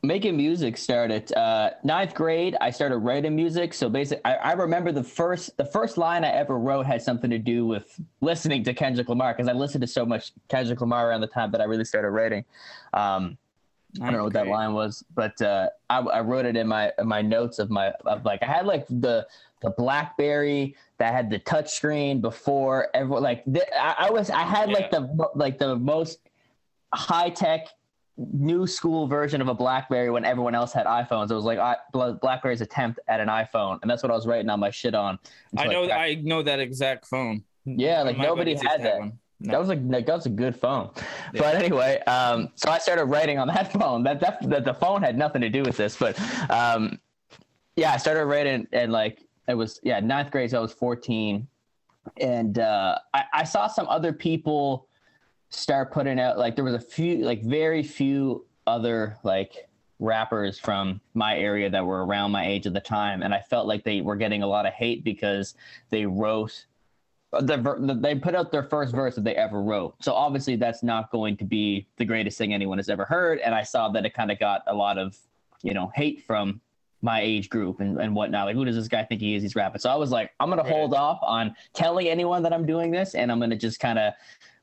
making 0.03 0.37
music 0.37 0.77
started 0.77 1.31
uh 1.33 1.71
ninth 1.83 2.13
grade 2.13 2.55
i 2.61 2.69
started 2.69 2.97
writing 2.97 3.35
music 3.35 3.73
so 3.73 3.89
basically 3.89 4.23
I, 4.25 4.35
I 4.35 4.51
remember 4.53 4.91
the 4.91 5.03
first 5.03 5.55
the 5.57 5.65
first 5.65 5.97
line 5.97 6.23
i 6.23 6.29
ever 6.29 6.57
wrote 6.57 6.85
had 6.85 7.01
something 7.01 7.29
to 7.29 7.37
do 7.37 7.65
with 7.65 7.99
listening 8.21 8.63
to 8.63 8.73
kendrick 8.73 9.09
lamar 9.09 9.33
because 9.33 9.47
i 9.47 9.53
listened 9.53 9.81
to 9.81 9.87
so 9.87 10.05
much 10.05 10.31
kendrick 10.47 10.81
lamar 10.81 11.09
around 11.09 11.21
the 11.21 11.27
time 11.27 11.51
that 11.51 11.61
i 11.61 11.65
really 11.65 11.85
started 11.85 12.09
writing 12.09 12.45
um 12.93 13.37
i 13.99 14.05
don't 14.05 14.13
know 14.17 14.23
what 14.23 14.33
that 14.33 14.47
line 14.47 14.73
was 14.73 15.03
but 15.15 15.39
uh 15.41 15.67
I, 15.89 15.99
I 15.99 16.21
wrote 16.21 16.45
it 16.45 16.55
in 16.55 16.67
my 16.67 16.91
in 16.99 17.07
my 17.07 17.21
notes 17.21 17.59
of 17.59 17.69
my 17.69 17.89
of 18.05 18.23
like 18.23 18.41
i 18.41 18.45
had 18.45 18.65
like 18.65 18.85
the 18.87 19.27
the 19.61 19.71
blackberry 19.71 20.75
that 20.97 21.13
had 21.13 21.29
the 21.29 21.39
touch 21.39 21.71
screen 21.73 22.21
before 22.21 22.87
everyone 22.93 23.23
like 23.23 23.43
th- 23.45 23.65
I, 23.77 24.07
I 24.07 24.09
was 24.11 24.29
i 24.29 24.41
had 24.43 24.69
like 24.69 24.91
the 24.91 25.09
like 25.35 25.57
the 25.57 25.75
most 25.75 26.19
high 26.93 27.29
tech 27.29 27.67
new 28.17 28.67
school 28.67 29.07
version 29.07 29.41
of 29.41 29.47
a 29.47 29.53
BlackBerry 29.53 30.11
when 30.11 30.25
everyone 30.25 30.53
else 30.53 30.73
had 30.73 30.85
iPhones. 30.85 31.31
It 31.31 31.33
was 31.33 31.45
like 31.45 31.57
I, 31.57 31.77
BlackBerry's 31.91 32.61
attempt 32.61 32.99
at 33.07 33.19
an 33.19 33.29
iPhone, 33.29 33.79
and 33.81 33.89
that's 33.89 34.03
what 34.03 34.11
I 34.11 34.15
was 34.15 34.27
writing 34.27 34.49
on 34.49 34.59
my 34.59 34.69
shit 34.69 34.93
on. 34.93 35.17
I 35.57 35.65
know 35.67 35.87
cracked- 35.87 35.99
I 36.01 36.21
know 36.21 36.43
that 36.43 36.59
exact 36.59 37.07
phone. 37.07 37.43
Yeah, 37.65 38.03
like 38.03 38.17
nobody 38.17 38.53
had 38.55 38.83
that. 38.83 38.99
one. 38.99 39.13
That 39.43 39.59
was 39.59 39.69
like 39.69 39.79
like, 39.83 40.05
that 40.05 40.15
was 40.15 40.25
a 40.25 40.29
good 40.29 40.55
phone. 40.55 40.91
Yeah. 41.33 41.41
But 41.41 41.55
anyway, 41.55 41.99
um, 42.07 42.49
so 42.55 42.69
I 42.69 42.77
started 42.77 43.05
writing 43.05 43.39
on 43.39 43.47
that 43.47 43.71
phone. 43.79 44.03
That, 44.03 44.19
that 44.19 44.49
that 44.49 44.65
the 44.65 44.73
phone 44.73 45.01
had 45.01 45.17
nothing 45.17 45.41
to 45.41 45.49
do 45.49 45.63
with 45.63 45.77
this, 45.77 45.97
but 45.97 46.19
um, 46.49 46.99
yeah, 47.75 47.93
I 47.93 47.97
started 47.97 48.25
writing 48.25 48.67
and 48.71 48.91
like 48.91 49.25
it 49.47 49.55
was 49.55 49.79
yeah 49.83 49.99
ninth 49.99 50.31
grade. 50.31 50.51
So 50.51 50.59
I 50.59 50.61
was 50.61 50.73
fourteen, 50.73 51.47
and 52.17 52.59
uh, 52.59 52.99
I, 53.13 53.23
I 53.33 53.43
saw 53.43 53.67
some 53.67 53.87
other 53.87 54.13
people 54.13 54.87
start 55.49 55.91
putting 55.91 56.19
out 56.19 56.37
like 56.37 56.55
there 56.55 56.65
was 56.65 56.73
a 56.73 56.79
few 56.79 57.17
like 57.25 57.43
very 57.43 57.83
few 57.83 58.45
other 58.67 59.17
like 59.23 59.67
rappers 59.99 60.57
from 60.57 60.99
my 61.13 61.37
area 61.37 61.69
that 61.69 61.85
were 61.85 62.05
around 62.05 62.31
my 62.31 62.47
age 62.47 62.65
at 62.65 62.73
the 62.73 62.79
time 62.79 63.21
and 63.21 63.35
i 63.35 63.39
felt 63.39 63.67
like 63.67 63.83
they 63.83 64.01
were 64.01 64.15
getting 64.15 64.41
a 64.41 64.47
lot 64.47 64.65
of 64.65 64.73
hate 64.73 65.03
because 65.03 65.53
they 65.91 66.05
wrote 66.05 66.65
the, 67.39 67.57
ver- 67.57 67.79
they 67.79 68.15
put 68.15 68.35
out 68.35 68.51
their 68.51 68.63
first 68.63 68.93
verse 68.93 69.15
that 69.15 69.23
they 69.23 69.35
ever 69.35 69.61
wrote. 69.61 69.95
So 70.03 70.13
obviously 70.13 70.55
that's 70.57 70.83
not 70.83 71.11
going 71.11 71.37
to 71.37 71.45
be 71.45 71.87
the 71.97 72.05
greatest 72.05 72.37
thing 72.37 72.53
anyone 72.53 72.77
has 72.77 72.89
ever 72.89 73.05
heard. 73.05 73.39
And 73.39 73.55
i 73.55 73.63
saw 73.63 73.89
that 73.89 74.05
it 74.05 74.13
kind 74.13 74.31
of 74.31 74.39
got 74.39 74.63
a 74.67 74.73
lot 74.75 74.97
of 74.97 75.17
you 75.63 75.73
know 75.73 75.91
hate 75.95 76.23
from 76.25 76.59
my 77.03 77.21
age 77.21 77.49
group 77.49 77.79
and, 77.79 77.99
and 77.99 78.13
whatnot. 78.15 78.45
Like 78.47 78.55
who 78.55 78.65
does 78.65 78.75
this 78.75 78.87
guy 78.87 79.03
think 79.05 79.21
he 79.21 79.35
is? 79.35 79.43
He's 79.43 79.55
rapping. 79.55 79.79
So 79.79 79.89
i 79.89 79.95
was 79.95 80.11
like 80.11 80.31
i'm 80.39 80.49
gonna 80.49 80.63
Right. 80.63 80.71
hold 80.71 80.93
off 80.93 81.19
on 81.23 81.55
telling 81.73 82.07
anyone 82.07 82.43
that 82.43 82.53
i'm 82.53 82.65
doing 82.65 82.91
this. 82.91 83.15
And 83.15 83.31
i'm 83.31 83.39
gonna 83.39 83.55
just 83.55 83.79
kind 83.79 83.97
of 83.97 84.13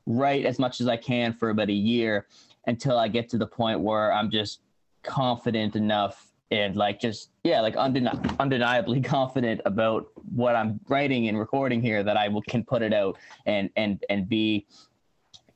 write 0.05 0.45
as 0.45 0.59
much 0.59 0.79
as 0.81 0.87
i 0.87 0.97
can 0.97 1.33
for 1.33 1.49
about 1.49 1.69
a 1.69 1.73
year 1.73 2.27
until 2.67 2.97
i 2.97 3.07
get 3.07 3.29
to 3.29 3.37
the 3.37 3.45
point 3.47 3.79
where 3.79 4.11
i'm 4.13 4.29
just 4.31 4.61
confident 5.03 5.75
enough 5.75 6.28
and 6.51 6.75
like 6.75 6.99
just 6.99 7.29
yeah 7.43 7.61
like 7.61 7.75
undeni- 7.75 8.37
undeniably 8.39 9.01
confident 9.15 9.61
about 9.65 10.07
what 10.33 10.55
i'm 10.55 10.79
writing 10.87 11.27
and 11.27 11.37
recording 11.37 11.81
here 11.81 12.03
that 12.03 12.17
i 12.17 12.27
will, 12.27 12.41
can 12.43 12.63
put 12.63 12.81
it 12.81 12.93
out 12.93 13.17
and 13.45 13.69
and 13.75 14.03
and 14.09 14.27
be 14.27 14.65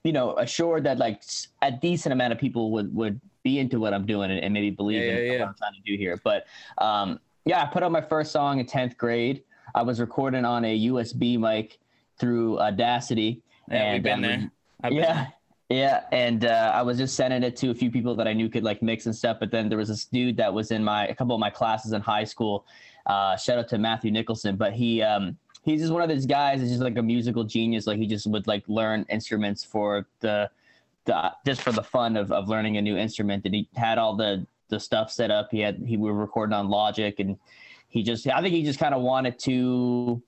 you 0.04 0.12
know 0.13 0.36
assured 0.38 0.84
that 0.84 0.98
like 0.98 1.22
a 1.62 1.72
decent 1.72 2.13
amount 2.13 2.31
of 2.34 2.40
people 2.40 2.72
would 2.72 2.94
would 2.94 3.19
be 3.44 3.60
into 3.60 3.80
what 3.80 3.94
i'm 3.94 4.06
doing 4.06 4.30
and, 4.31 4.40
and 4.44 4.54
maybe 4.54 4.69
believe 4.69 5.01
Yeah, 5.04 5.12
in 5.18 5.25
yeah, 5.25 5.40
what 5.40 5.48
i'm 5.50 5.56
trying 5.56 5.74
to 5.74 5.81
do 5.92 5.98
here. 5.98 6.19
But 6.24 6.45
um 6.78 7.19
yeah 7.45 7.63
i 7.63 7.66
put 7.66 7.84
out 7.84 7.92
my 7.92 8.01
first 8.01 8.31
song 8.31 8.60
in 8.60 8.66
10th 8.66 8.95
grade. 8.98 9.44
I 9.75 9.81
was 9.81 10.00
recording 10.00 10.45
on 10.45 10.63
a 10.66 10.80
usb 10.90 11.40
mic 11.40 11.80
through 12.19 12.60
audacity 12.60 13.42
Yeah, 13.69 13.94
we've 13.94 13.95
and 13.95 14.04
been 14.04 14.13
I 14.13 14.28
was- 14.28 14.38
there. 14.40 14.51
I've 14.84 14.92
been 14.92 15.28
yeah 15.74 16.04
and 16.12 16.46
uh, 16.46 16.72
i 16.74 16.81
was 16.81 16.98
just 16.98 17.16
sending 17.16 17.44
it 17.44 17.56
to 17.56 17.72
a 17.72 17.74
few 17.74 17.90
people 17.90 18.16
that 18.16 18.28
i 18.28 18.34
knew 18.34 18.50
could 18.50 18.64
like 18.64 18.81
mix 18.81 19.06
and 19.06 19.16
stuff 19.16 19.38
but 19.40 19.52
then 19.52 19.70
there 19.70 19.78
was 19.78 19.90
this 19.90 20.06
dude 20.06 20.38
that 20.38 20.54
was 20.54 20.72
in 20.72 20.84
my 20.84 21.08
a 21.08 21.16
couple 21.16 21.34
of 21.34 21.40
my 21.40 21.50
classes 21.50 21.94
in 21.94 22.02
high 22.02 22.24
school 22.24 22.66
uh, 23.06 23.36
shout 23.36 23.58
out 23.58 23.68
to 23.68 23.78
matthew 23.78 24.12
nicholson 24.12 24.56
but 24.56 24.74
he 24.74 25.02
um 25.02 25.38
he's 25.64 25.81
just 25.81 25.92
one 25.92 26.02
of 26.02 26.10
those 26.10 26.25
guys 26.25 26.60
that's 26.60 26.72
just 26.72 26.84
like 26.84 26.98
a 26.98 27.02
musical 27.02 27.44
genius 27.44 27.88
like 27.88 27.98
he 27.98 28.08
just 28.08 28.28
would 28.28 28.46
like 28.48 28.64
learn 28.68 29.06
instruments 29.10 29.64
for 29.64 30.06
the 30.20 30.50
the 31.06 31.31
just 31.46 31.62
for 31.62 31.72
the 31.72 31.84
fun 31.84 32.16
of, 32.16 32.31
of 32.31 32.48
learning 32.48 32.78
a 32.78 32.81
new 32.81 32.98
instrument 32.98 33.44
and 33.46 33.56
he 33.56 33.68
had 33.76 33.98
all 33.98 34.16
the 34.16 34.46
the 34.69 34.80
stuff 34.80 35.12
set 35.12 35.31
up 35.31 35.50
he 35.52 35.60
had 35.60 35.81
he 35.86 35.98
were 35.98 36.14
recording 36.14 36.54
on 36.54 36.69
logic 36.69 37.19
and 37.19 37.38
he 37.90 38.04
just 38.04 38.28
i 38.28 38.42
think 38.42 38.54
he 38.54 38.64
just 38.64 38.80
kind 38.80 38.94
of 38.94 39.02
wanted 39.02 39.38
to 39.38 40.22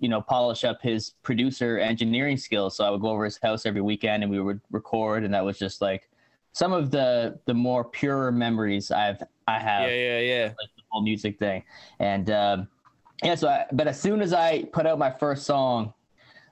you 0.00 0.08
know 0.08 0.20
polish 0.20 0.64
up 0.64 0.80
his 0.82 1.14
producer 1.22 1.78
engineering 1.78 2.36
skills. 2.36 2.76
So 2.76 2.84
i 2.84 2.90
would 2.90 3.00
go 3.00 3.08
over 3.08 3.24
his 3.24 3.38
house 3.42 3.66
every 3.66 3.80
weekend 3.80 4.22
and 4.22 4.30
we 4.30 4.40
would 4.40 4.60
record. 4.70 5.24
And 5.24 5.32
that 5.34 5.44
was 5.44 5.58
just 5.58 5.80
like 5.80 6.08
some 6.52 6.72
of 6.72 6.90
the 6.90 7.38
the 7.46 7.54
more 7.54 7.84
pure 7.84 8.30
memories 8.30 8.90
i've 8.90 9.22
i 9.48 9.58
have 9.58 9.88
Yeah, 9.90 9.94
yeah, 9.96 10.20
yeah. 10.20 10.44
like 10.46 10.70
the 10.76 10.82
whole 10.90 11.02
music 11.02 11.38
thing. 11.38 11.62
And 11.98 12.30
um 12.30 12.68
yeah 13.22 13.34
so 13.34 13.48
I, 13.48 13.66
but 13.72 13.86
as 13.86 14.00
soon 14.00 14.20
as 14.20 14.32
i 14.32 14.64
put 14.72 14.86
out 14.86 14.98
my 14.98 15.10
first 15.10 15.44
song 15.44 15.92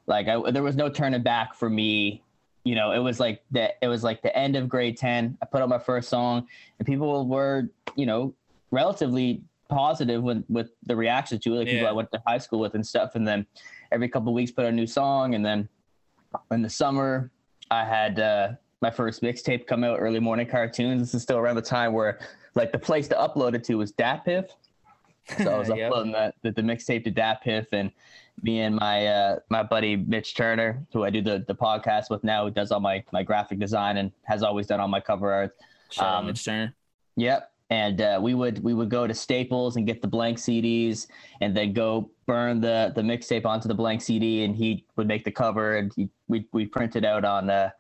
like 0.07 0.27
I, 0.29 0.51
there 0.51 0.63
was 0.63 0.75
no 0.75 0.89
turning 0.89 1.23
back 1.23 1.55
for 1.55 1.71
me. 1.71 2.23
You 2.65 2.75
know 2.75 2.93
it 2.93 2.99
was 2.99 3.19
like 3.21 3.43
that 3.53 3.75
it 3.83 3.89
was 3.89 4.03
like 4.05 4.23
the 4.23 4.37
end 4.37 4.55
of 4.57 4.69
grade 4.69 4.97
10 4.97 5.39
i 5.43 5.47
put 5.47 5.61
out 5.63 5.69
my 5.69 5.79
first 5.79 6.09
song 6.09 6.47
and 6.79 6.87
people 6.87 7.27
were 7.27 7.69
you 7.97 8.07
know 8.07 8.35
relatively 8.71 9.43
positive 9.73 10.23
with 10.23 10.45
with 10.49 10.71
the 10.87 10.95
reaction 10.95 11.39
to 11.39 11.55
it 11.55 11.57
like 11.59 11.67
people 11.69 11.87
i 11.89 11.93
went 11.93 12.11
to 12.13 12.21
high 12.27 12.39
school 12.39 12.61
with 12.61 12.75
and 12.75 12.87
stuff 12.87 13.15
and 13.15 13.27
then 13.27 13.47
every 13.91 14.09
couple 14.09 14.29
of 14.29 14.35
weeks 14.35 14.51
put 14.51 14.65
out 14.65 14.69
a 14.73 14.73
new 14.73 14.87
song 14.87 15.35
and 15.35 15.45
then 15.45 15.69
in 16.51 16.63
the 16.63 16.71
summer 16.71 17.31
i 17.71 17.85
had 17.85 18.19
uh 18.21 18.49
my 18.81 18.91
first 18.91 19.23
mixtape 19.23 19.67
come 19.67 19.83
out 19.85 19.99
early 19.99 20.21
morning 20.21 20.47
cartoons 20.47 21.01
this 21.01 21.15
is 21.15 21.23
still 21.23 21.39
around 21.39 21.57
the 21.57 21.63
time 21.63 21.93
where 21.93 22.19
like 22.55 22.71
the 22.73 22.79
place 22.79 23.09
to 23.09 23.15
upload 23.15 23.55
it 23.55 23.65
to 23.65 23.77
was 23.77 23.93
datpiff 23.93 24.49
so 25.39 25.55
I 25.55 25.59
was 25.63 25.69
Yep. 25.69 25.79
uploading 25.91 26.13
that 26.13 26.35
the, 26.43 26.51
the 26.51 26.63
mixtape 26.63 27.05
to 27.05 27.13
DatPiff 27.13 27.67
and 27.73 27.93
me 28.43 28.61
and 28.63 28.75
my 28.75 29.07
uh, 29.07 29.39
my 29.51 29.63
buddy 29.63 29.95
Mitch 29.95 30.35
Turner, 30.35 30.85
who 30.93 31.05
I 31.05 31.11
do 31.11 31.23
the, 31.23 31.45
the 31.47 31.55
podcast 31.55 32.11
with 32.11 32.25
now, 32.25 32.45
who 32.45 32.51
does 32.51 32.73
all 32.73 32.81
my 32.81 33.05
my 33.13 33.23
graphic 33.23 33.61
design 33.61 33.99
and 33.99 34.11
has 34.25 34.43
always 34.43 34.67
done 34.67 34.81
all 34.81 34.89
my 34.89 34.99
cover 34.99 35.33
art. 35.33 35.55
Shout 35.91 36.13
Um, 36.13 36.27
Mitch 36.27 36.45
Turner. 36.45 36.75
Yep. 37.17 37.52
And 37.73 38.03
uh, 38.03 38.21
we 38.21 38.35
would 38.35 38.63
we 38.63 38.75
would 38.75 38.91
go 38.91 39.07
to 39.07 39.15
Staples 39.15 39.77
and 39.77 39.87
get 39.87 40.03
the 40.03 40.07
blank 40.07 40.37
CDs, 40.37 41.07
and 41.41 41.57
then 41.57 41.73
go 41.73 42.11
burn 42.27 42.61
the 42.61 42.93
the 42.95 43.01
mixtape 43.01 43.47
onto 43.47 43.67
the 43.67 43.75
blank 43.75 44.03
CD, 44.03 44.45
and 44.45 44.55
he 44.55 44.85
would 44.97 45.09
make 45.09 45.25
the 45.25 45.31
cover, 45.31 45.79
and 45.79 45.91
he, 45.97 46.11
we 46.29 46.47
we 46.53 46.67
print 46.67 46.97
it 46.97 47.05
out 47.07 47.25
on 47.25 47.49
uh, 47.49 47.71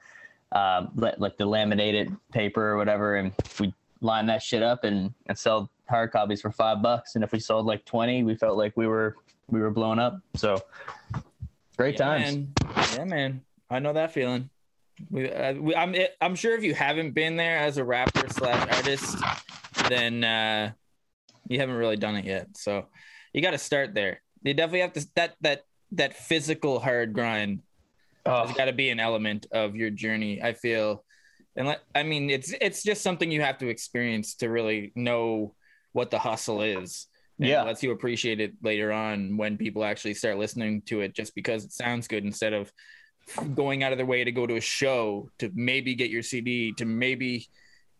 uh, 0.53 0.87
li- 0.95 1.13
like 1.19 1.37
the 1.37 1.45
laminated 1.45 2.17
paper 2.33 2.71
or 2.71 2.79
whatever, 2.79 3.17
and 3.17 3.35
we 3.61 3.75
line 4.01 4.25
that 4.25 4.43
shit 4.43 4.63
up 4.63 4.85
and 4.85 5.13
and 5.27 5.37
sell 5.37 5.71
hard 5.91 6.11
copies 6.11 6.41
for 6.41 6.51
five 6.51 6.81
bucks. 6.81 7.15
And 7.15 7.23
if 7.23 7.31
we 7.31 7.39
sold 7.39 7.67
like 7.67 7.85
twenty, 7.85 8.23
we 8.23 8.35
felt 8.35 8.57
like 8.57 8.75
we 8.79 8.87
were 8.87 9.17
we 9.51 9.61
were 9.61 9.71
blown 9.71 9.99
up. 9.99 10.19
So 10.37 10.57
great 11.77 11.99
yeah, 11.99 12.07
times. 12.07 12.37
Man. 12.37 12.55
Yeah, 12.95 13.05
man. 13.05 13.43
I 13.69 13.79
know 13.79 13.93
that 13.93 14.15
feeling. 14.15 14.49
We, 15.11 15.31
uh, 15.31 15.55
we, 15.55 15.75
I'm, 15.75 15.95
I'm 16.21 16.35
sure 16.35 16.55
if 16.57 16.63
you 16.63 16.75
haven't 16.75 17.11
been 17.11 17.37
there 17.37 17.59
as 17.59 17.77
a 17.77 17.85
rapper 17.85 18.29
slash 18.29 18.69
artist, 18.77 19.17
then 19.89 20.25
uh, 20.25 20.73
you 21.49 21.59
haven't 21.61 21.77
really 21.77 21.97
done 21.97 22.17
it 22.17 22.25
yet. 22.25 22.57
So 22.57 22.87
you 23.33 23.43
got 23.43 23.53
to 23.53 23.59
start 23.59 23.95
there. 23.95 24.23
You 24.43 24.55
definitely 24.55 24.81
have 24.81 24.93
to 24.95 25.07
that 25.15 25.37
that 25.41 25.65
that 25.93 26.17
physical 26.17 26.81
hard 26.81 27.12
grind 27.12 27.61
Oh, 28.25 28.47
has 28.47 28.57
got 28.57 28.67
to 28.67 28.73
be 28.73 28.91
an 28.91 29.01
element 29.01 29.47
of 29.51 29.75
your 29.75 29.91
journey. 29.91 30.41
I 30.41 30.53
feel, 30.53 31.05
and 31.57 31.67
like, 31.67 31.81
I 31.95 32.05
mean, 32.05 32.31
it's 32.31 32.55
it's 32.61 32.83
just 32.83 33.03
something 33.03 33.31
you 33.31 33.43
have 33.43 33.59
to 33.59 33.69
experience 33.69 34.37
to 34.37 34.49
really 34.49 34.93
know 34.95 35.55
what 35.93 36.11
the 36.11 36.19
hustle 36.19 36.62
is. 36.62 37.09
Yeah. 37.39 37.62
It 37.62 37.67
lets 37.67 37.83
you 37.83 37.91
appreciate 37.91 38.41
it 38.41 38.53
later 38.62 38.93
on 38.93 39.37
when 39.37 39.57
people 39.57 39.85
actually 39.85 40.15
start 40.15 40.39
listening 40.39 40.83
to 40.83 41.01
it 41.01 41.15
just 41.15 41.35
because 41.35 41.65
it 41.65 41.73
sounds 41.73 42.07
good 42.07 42.25
instead 42.25 42.53
of 42.53 42.73
going 43.55 43.83
out 43.83 43.91
of 43.91 43.99
their 43.99 44.07
way 44.07 44.23
to 44.23 44.31
go 44.31 44.47
to 44.47 44.57
a 44.57 44.61
show 44.61 45.29
to 45.39 45.51
maybe 45.55 45.95
get 45.95 46.11
your 46.11 46.23
CD 46.23 46.73
to 46.75 46.85
maybe 46.85 47.49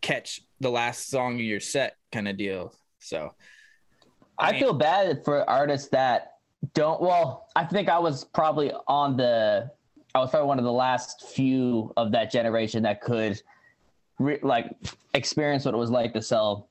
catch 0.03 0.43
the 0.61 0.71
last 0.71 1.09
song 1.09 1.35
of 1.37 1.41
your 1.41 1.61
set 1.61 1.97
kind 2.13 2.29
of 2.29 2.37
deal. 2.37 2.75
So 2.99 3.35
I 4.39 4.53
mean- 4.53 4.61
feel 4.61 4.75
bad 4.75 5.25
for 5.25 5.49
artists 5.49 5.89
that 5.89 6.35
don't. 6.75 7.01
Well, 7.01 7.49
I 7.57 7.65
think 7.65 7.89
I 7.89 7.99
was 7.99 8.25
probably 8.25 8.73
on 8.87 9.17
the. 9.17 9.71
I 10.15 10.19
was 10.19 10.31
probably 10.31 10.49
one 10.49 10.59
of 10.59 10.65
the 10.65 10.73
last 10.73 11.23
few 11.29 11.93
of 11.97 12.13
that 12.13 12.31
generation 12.31 12.83
that 12.83 13.01
could, 13.01 13.41
re- 14.19 14.39
like, 14.43 14.77
experience 15.15 15.65
what 15.65 15.73
it 15.73 15.79
was 15.79 15.91
like 15.91 16.13
to 16.13 16.21
sell 16.21 16.69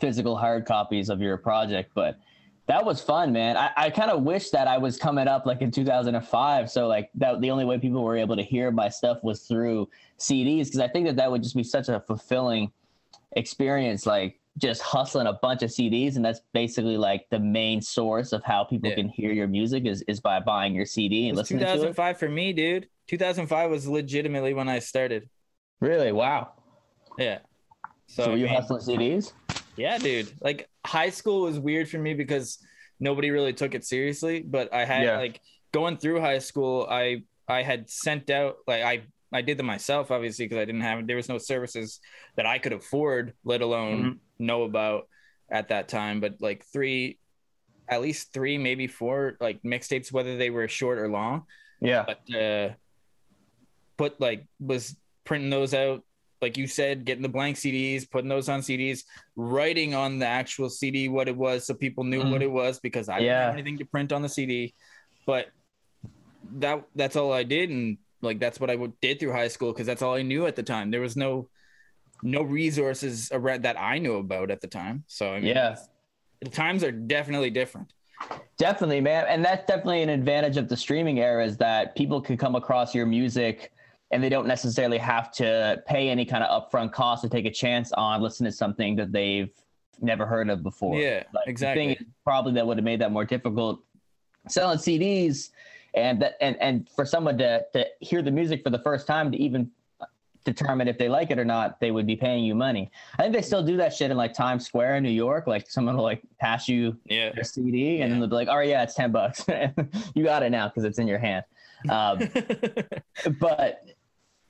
physical 0.00 0.34
hard 0.36 0.64
copies 0.64 1.10
of 1.10 1.20
your 1.20 1.36
project. 1.36 1.90
But 1.94 2.18
that 2.66 2.84
was 2.84 3.00
fun, 3.02 3.32
man. 3.32 3.56
I, 3.56 3.70
I 3.76 3.90
kind 3.90 4.10
of 4.10 4.22
wish 4.22 4.50
that 4.50 4.68
I 4.68 4.78
was 4.78 4.96
coming 4.96 5.26
up 5.28 5.46
like 5.46 5.62
in 5.62 5.70
2005. 5.70 6.70
So 6.70 6.86
like 6.86 7.10
that, 7.16 7.40
the 7.40 7.50
only 7.50 7.64
way 7.64 7.78
people 7.78 8.02
were 8.02 8.16
able 8.16 8.36
to 8.36 8.42
hear 8.42 8.70
my 8.70 8.88
stuff 8.88 9.18
was 9.22 9.42
through 9.42 9.88
CDs 10.18 10.66
because 10.66 10.78
I 10.80 10.88
think 10.88 11.06
that 11.06 11.16
that 11.16 11.30
would 11.30 11.42
just 11.42 11.56
be 11.56 11.64
such 11.64 11.88
a 11.88 12.00
fulfilling 12.00 12.70
experience. 13.32 14.06
Like 14.06 14.38
just 14.58 14.82
hustling 14.82 15.26
a 15.26 15.32
bunch 15.32 15.62
of 15.62 15.70
CDs, 15.70 16.16
and 16.16 16.24
that's 16.24 16.40
basically 16.52 16.96
like 16.98 17.26
the 17.30 17.40
main 17.40 17.80
source 17.80 18.32
of 18.32 18.44
how 18.44 18.64
people 18.64 18.90
Yeah. 18.90 18.96
can 18.96 19.08
hear 19.08 19.32
your 19.32 19.48
music 19.48 19.86
is 19.86 20.02
is 20.02 20.20
by 20.20 20.40
buying 20.40 20.74
your 20.74 20.86
CD 20.86 21.28
and 21.28 21.36
listening 21.36 21.60
to 21.60 21.66
it. 21.66 21.74
2005 21.74 22.18
for 22.18 22.28
me, 22.28 22.52
dude. 22.52 22.88
2005 23.08 23.70
was 23.70 23.88
legitimately 23.88 24.52
when 24.54 24.68
I 24.68 24.78
started. 24.78 25.28
Really? 25.80 26.12
Wow. 26.12 26.52
Yeah. 27.18 27.38
So, 28.06 28.24
So, 28.24 28.32
I 28.32 28.34
you 28.36 28.44
mean, 28.44 28.54
hustling 28.54 28.82
CDs? 28.82 29.32
Yeah, 29.76 29.98
dude. 29.98 30.32
Like 30.40 30.68
high 30.84 31.10
school 31.10 31.42
was 31.42 31.58
weird 31.58 31.88
for 31.88 31.98
me 31.98 32.14
because 32.14 32.58
nobody 33.00 33.30
really 33.30 33.52
took 33.52 33.74
it 33.74 33.84
seriously. 33.84 34.42
But 34.42 34.72
I 34.72 34.84
had 34.84 35.04
Yeah. 35.04 35.16
like 35.18 35.40
going 35.72 35.96
through 35.96 36.20
high 36.20 36.38
school, 36.38 36.86
I 36.90 37.22
I 37.48 37.62
had 37.62 37.88
sent 37.90 38.30
out 38.30 38.56
like 38.66 38.82
I 38.82 39.02
I 39.32 39.40
did 39.42 39.56
them 39.58 39.66
myself, 39.66 40.10
obviously, 40.10 40.44
because 40.46 40.58
I 40.58 40.64
didn't 40.66 40.82
have 40.82 41.06
there 41.06 41.16
was 41.16 41.28
no 41.28 41.38
services 41.38 42.00
that 42.36 42.44
I 42.46 42.58
could 42.58 42.72
afford, 42.74 43.34
let 43.44 43.60
alone 43.62 43.98
Mm-hmm. 44.02 44.46
know 44.46 44.62
about 44.64 45.08
at 45.50 45.68
that 45.68 45.88
time. 45.88 46.20
But 46.20 46.36
like 46.40 46.64
three, 46.66 47.18
at 47.88 48.02
least 48.02 48.32
three, 48.32 48.58
maybe 48.58 48.86
four, 48.86 49.36
like 49.40 49.62
mixtapes, 49.62 50.12
whether 50.12 50.36
they 50.36 50.50
were 50.50 50.68
short 50.68 50.98
or 50.98 51.08
long. 51.08 51.44
Yeah. 51.80 52.04
But 52.06 52.34
uh, 52.34 52.68
put 53.96 54.20
like 54.20 54.46
was 54.60 54.96
printing 55.24 55.50
those 55.50 55.74
out 55.74 56.04
like 56.42 56.56
you 56.58 56.66
said, 56.66 57.04
getting 57.04 57.22
the 57.22 57.28
blank 57.28 57.56
CDs, 57.56 58.08
putting 58.10 58.28
those 58.28 58.48
on 58.48 58.60
CDs, 58.60 59.04
writing 59.36 59.94
on 59.94 60.18
the 60.18 60.26
actual 60.26 60.68
CD 60.68 61.08
what 61.08 61.28
it 61.28 61.36
was 61.36 61.64
so 61.64 61.72
people 61.72 62.02
knew 62.02 62.18
what 62.18 62.40
Mhm. 62.40 62.42
it 62.42 62.50
was 62.50 62.80
because 62.80 63.08
I 63.08 63.20
didn't 63.20 63.34
have 63.34 63.52
anything 63.54 63.78
to 63.78 63.84
print 63.84 64.12
on 64.12 64.20
the 64.20 64.28
CD. 64.28 64.74
But 65.24 65.46
that 66.54 66.84
that's 66.96 67.14
all 67.16 67.32
I 67.32 67.44
did 67.44 67.70
and 67.70 67.96
like 68.20 68.40
that's 68.40 68.58
what 68.60 68.68
I 68.68 68.76
did 69.00 69.20
through 69.20 69.32
high 69.32 69.48
school 69.48 69.72
because 69.72 69.86
that's 69.86 70.02
all 70.02 70.14
I 70.14 70.22
knew 70.22 70.46
at 70.46 70.56
the 70.56 70.62
time. 70.64 70.90
There 70.90 71.00
was 71.00 71.16
no 71.16 71.48
no 72.24 72.42
resources 72.42 73.30
around 73.32 73.62
that 73.62 73.80
I 73.80 73.98
knew 73.98 74.16
about 74.16 74.50
at 74.50 74.60
the 74.60 74.66
time. 74.68 75.04
So 75.06 75.32
I 75.32 75.38
mean, 75.38 75.54
Yeah. 75.56 75.76
the 76.40 76.50
times 76.50 76.82
are 76.82 76.92
definitely 76.92 77.50
different. 77.50 77.92
Definitely, 78.56 79.00
man. 79.00 79.26
And 79.28 79.44
that's 79.44 79.64
definitely 79.66 80.02
an 80.02 80.08
advantage 80.08 80.56
of 80.56 80.68
the 80.68 80.76
streaming 80.76 81.18
era 81.20 81.44
is 81.44 81.56
that 81.58 81.94
people 81.96 82.20
can 82.20 82.36
come 82.36 82.54
across 82.56 82.94
your 82.94 83.06
music 83.06 83.72
and 84.12 84.22
they 84.22 84.28
don't 84.28 84.46
necessarily 84.46 84.98
have 84.98 85.32
to 85.32 85.82
pay 85.86 86.08
any 86.10 86.24
kind 86.24 86.44
of 86.44 86.70
upfront 86.70 86.92
cost 86.92 87.22
to 87.22 87.28
take 87.28 87.46
a 87.46 87.50
chance 87.50 87.92
on 87.92 88.20
listening 88.20 88.50
to 88.52 88.56
something 88.56 88.94
that 88.96 89.10
they've 89.10 89.50
never 90.00 90.26
heard 90.26 90.50
of 90.50 90.62
before. 90.62 90.98
Yeah, 91.00 91.22
Like, 91.34 91.46
exactly. 91.48 91.86
The 91.88 91.94
thing 91.94 92.06
is 92.06 92.12
probably 92.22 92.52
that 92.54 92.66
would 92.66 92.76
have 92.76 92.84
made 92.84 93.00
that 93.00 93.10
more 93.10 93.24
difficult 93.24 93.80
selling 94.48 94.78
CDs 94.78 95.50
and 95.94 96.20
that 96.22 96.34
and 96.40 96.56
and 96.60 96.88
for 96.90 97.04
someone 97.06 97.38
to 97.38 97.62
to 97.72 97.86
hear 98.00 98.22
the 98.22 98.30
music 98.30 98.62
for 98.62 98.70
the 98.70 98.78
first 98.80 99.06
time 99.06 99.30
to 99.32 99.38
even 99.38 99.70
determine 100.44 100.88
if 100.88 100.98
they 100.98 101.08
like 101.08 101.30
it 101.30 101.38
or 101.38 101.44
not, 101.44 101.78
they 101.78 101.92
would 101.92 102.06
be 102.06 102.16
paying 102.16 102.42
you 102.44 102.52
money. 102.54 102.90
I 103.16 103.22
think 103.22 103.32
they 103.34 103.42
still 103.42 103.62
do 103.62 103.76
that 103.76 103.94
shit 103.94 104.10
in 104.10 104.16
like 104.16 104.34
Times 104.34 104.66
Square 104.66 104.96
in 104.96 105.04
New 105.04 105.10
York. 105.10 105.46
Like 105.46 105.70
someone 105.70 105.96
will 105.96 106.02
like 106.02 106.20
pass 106.40 106.68
you 106.68 106.98
Yeah. 107.06 107.30
their 107.32 107.44
CD, 107.44 107.70
and 107.70 107.98
Yeah. 108.00 108.06
then 108.08 108.20
they'll 108.20 108.28
be 108.28 108.34
like, 108.34 108.48
"Oh 108.50 108.58
yeah, 108.60 108.82
it's 108.82 108.94
ten 108.94 109.12
bucks. 109.12 109.44
you 110.14 110.24
got 110.24 110.42
it 110.42 110.50
now 110.50 110.66
because 110.68 110.84
it's 110.84 110.98
in 110.98 111.06
your 111.06 111.18
hand." 111.18 111.44
Um, 111.88 112.18
but 113.38 113.82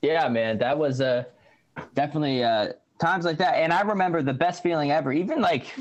yeah, 0.03 0.27
man, 0.27 0.57
that 0.57 0.77
was 0.77 0.99
uh, 0.99 1.23
definitely 1.95 2.43
uh, 2.43 2.73
times 2.99 3.23
like 3.23 3.37
that. 3.37 3.55
And 3.55 3.71
I 3.71 3.81
remember 3.81 4.21
the 4.21 4.33
best 4.33 4.61
feeling 4.61 4.91
ever, 4.91 5.13
even 5.13 5.41
like 5.41 5.73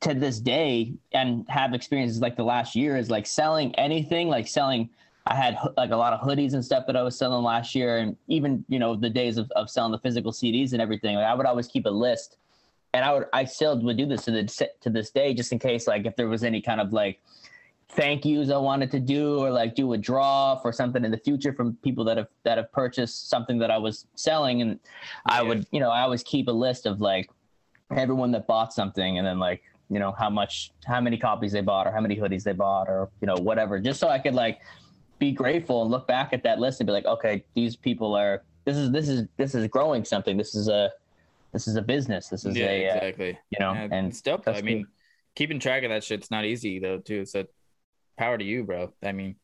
to 0.00 0.12
this 0.12 0.40
day, 0.40 0.92
and 1.12 1.48
have 1.48 1.72
experiences 1.72 2.20
like 2.20 2.36
the 2.36 2.44
last 2.44 2.74
year 2.74 2.96
is 2.96 3.10
like 3.10 3.26
selling 3.26 3.74
anything, 3.76 4.28
like 4.28 4.48
selling. 4.48 4.90
I 5.26 5.36
had 5.36 5.56
like 5.76 5.90
a 5.90 5.96
lot 5.96 6.12
of 6.12 6.20
hoodies 6.20 6.52
and 6.52 6.62
stuff 6.62 6.84
that 6.86 6.96
I 6.96 7.02
was 7.02 7.16
selling 7.16 7.44
last 7.44 7.76
year, 7.76 7.98
and 7.98 8.16
even 8.26 8.64
you 8.68 8.80
know 8.80 8.96
the 8.96 9.08
days 9.08 9.38
of, 9.38 9.50
of 9.52 9.70
selling 9.70 9.92
the 9.92 9.98
physical 9.98 10.32
CDs 10.32 10.72
and 10.72 10.82
everything. 10.82 11.14
Like, 11.14 11.24
I 11.24 11.32
would 11.32 11.46
always 11.46 11.68
keep 11.68 11.86
a 11.86 11.90
list, 11.90 12.36
and 12.92 13.04
I 13.04 13.14
would 13.14 13.26
I 13.32 13.44
still 13.44 13.80
would 13.80 13.96
do 13.96 14.04
this 14.04 14.24
to 14.24 14.32
the 14.32 14.68
to 14.80 14.90
this 14.90 15.10
day, 15.10 15.32
just 15.32 15.52
in 15.52 15.60
case 15.60 15.86
like 15.86 16.06
if 16.06 16.16
there 16.16 16.28
was 16.28 16.42
any 16.42 16.60
kind 16.60 16.80
of 16.80 16.92
like 16.92 17.20
thank 17.94 18.24
yous 18.24 18.50
I 18.50 18.56
wanted 18.56 18.90
to 18.92 19.00
do 19.00 19.38
or 19.38 19.50
like 19.50 19.74
do 19.74 19.92
a 19.92 19.98
draw 19.98 20.56
for 20.56 20.72
something 20.72 21.04
in 21.04 21.10
the 21.10 21.18
future 21.18 21.52
from 21.52 21.74
people 21.82 22.04
that 22.04 22.16
have 22.16 22.28
that 22.44 22.58
have 22.58 22.72
purchased 22.72 23.28
something 23.30 23.58
that 23.58 23.70
I 23.70 23.78
was 23.78 24.06
selling. 24.14 24.62
And 24.62 24.78
I 25.26 25.42
would 25.42 25.66
you 25.70 25.80
know 25.80 25.90
I 25.90 26.02
always 26.02 26.22
keep 26.22 26.48
a 26.48 26.52
list 26.52 26.86
of 26.86 27.00
like 27.00 27.30
everyone 27.94 28.32
that 28.32 28.46
bought 28.46 28.72
something 28.72 29.18
and 29.18 29.26
then 29.26 29.38
like 29.38 29.62
you 29.90 29.98
know 29.98 30.12
how 30.18 30.30
much 30.30 30.72
how 30.86 31.00
many 31.00 31.16
copies 31.16 31.52
they 31.52 31.60
bought 31.60 31.86
or 31.86 31.92
how 31.92 32.00
many 32.00 32.16
hoodies 32.16 32.42
they 32.42 32.52
bought 32.52 32.88
or 32.88 33.10
you 33.20 33.26
know 33.26 33.36
whatever 33.36 33.78
just 33.78 34.00
so 34.00 34.08
I 34.08 34.18
could 34.18 34.34
like 34.34 34.60
be 35.18 35.30
grateful 35.30 35.82
and 35.82 35.90
look 35.90 36.06
back 36.08 36.32
at 36.32 36.42
that 36.42 36.58
list 36.58 36.80
and 36.80 36.86
be 36.86 36.92
like 36.92 37.06
okay 37.06 37.44
these 37.54 37.76
people 37.76 38.14
are 38.14 38.42
this 38.64 38.76
is 38.76 38.90
this 38.90 39.08
is 39.08 39.26
this 39.36 39.54
is 39.54 39.66
growing 39.68 40.04
something. 40.04 40.36
This 40.36 40.54
is 40.54 40.68
a 40.68 40.90
this 41.52 41.68
is 41.68 41.76
a 41.76 41.82
business. 41.82 42.28
This 42.28 42.44
is 42.44 42.56
yeah, 42.56 42.66
a 42.66 42.88
uh, 42.88 42.94
exactly. 42.94 43.38
you 43.50 43.58
know 43.60 43.72
Yeah, 43.72 43.88
and 43.90 44.12
that's 44.12 44.46
I 44.46 44.62
mean, 44.62 44.86
keeping 45.34 45.60
track 45.60 45.84
of 45.84 45.90
that 45.90 46.02
shit's 46.02 46.30
not 46.30 46.44
easy 46.44 46.78
though, 46.78 46.98
too. 46.98 47.24
So, 47.26 47.44
power 48.16 48.38
to 48.38 48.44
you, 48.44 48.64
bro. 48.64 48.92
I 49.02 49.12
mean, 49.12 49.36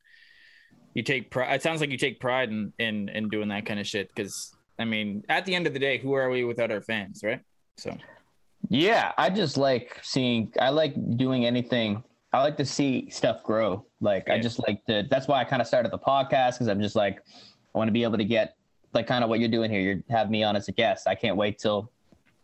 you 0.95 1.03
take 1.03 1.31
pride. 1.31 1.55
It 1.55 1.62
sounds 1.62 1.81
like 1.81 1.91
you 1.91 1.99
take 1.99 2.21
pride 2.21 2.50
in 2.50 2.73
in 2.79 3.09
in 3.09 3.29
doing 3.29 3.49
that 3.49 3.67
kind 3.67 3.81
of 3.81 3.87
shit. 3.87 4.09
Because 4.15 4.55
I 4.79 4.85
mean, 4.85 5.25
at 5.29 5.45
the 5.45 5.55
end 5.55 5.67
of 5.67 5.73
the 5.73 5.79
day, 5.79 5.99
who 5.99 6.12
are 6.15 6.31
we 6.31 6.45
without 6.45 6.71
our 6.71 6.81
fans, 6.81 7.23
right? 7.23 7.41
So, 7.77 7.97
Yeah, 8.69 9.12
I 9.17 9.31
just 9.31 9.57
like 9.57 9.99
seeing. 10.03 10.53
I 10.61 10.71
like 10.71 10.95
doing 11.17 11.47
anything. 11.47 12.03
I 12.33 12.43
like 12.43 12.57
to 12.59 12.65
see 12.65 13.11
stuff 13.11 13.43
grow. 13.43 13.85
Like 14.00 14.29
I 14.31 14.39
just 14.39 14.61
like 14.67 14.85
to. 14.87 15.05
That's 15.11 15.29
why 15.29 15.41
I 15.41 15.45
kind 15.45 15.62
of 15.62 15.69
started 15.69 15.93
the 15.93 15.99
podcast 15.99 16.53
because 16.55 16.69
I'm 16.69 16.81
just 16.81 16.97
like, 16.97 17.23
I 17.75 17.79
want 17.79 17.89
to 17.89 17.93
be 17.93 18.03
able 18.03 18.19
to 18.19 18.25
get 18.25 18.57
like 18.93 19.07
kind 19.07 19.23
of 19.23 19.31
what 19.31 19.41
you're 19.41 19.49
doing 19.49 19.71
here. 19.71 19.81
You 19.81 20.03
have 20.11 20.31
me 20.31 20.43
on 20.43 20.57
as 20.57 20.69
a 20.69 20.73
guest. 20.73 21.07
I 21.07 21.15
can't 21.15 21.37
wait 21.37 21.59
till 21.59 21.91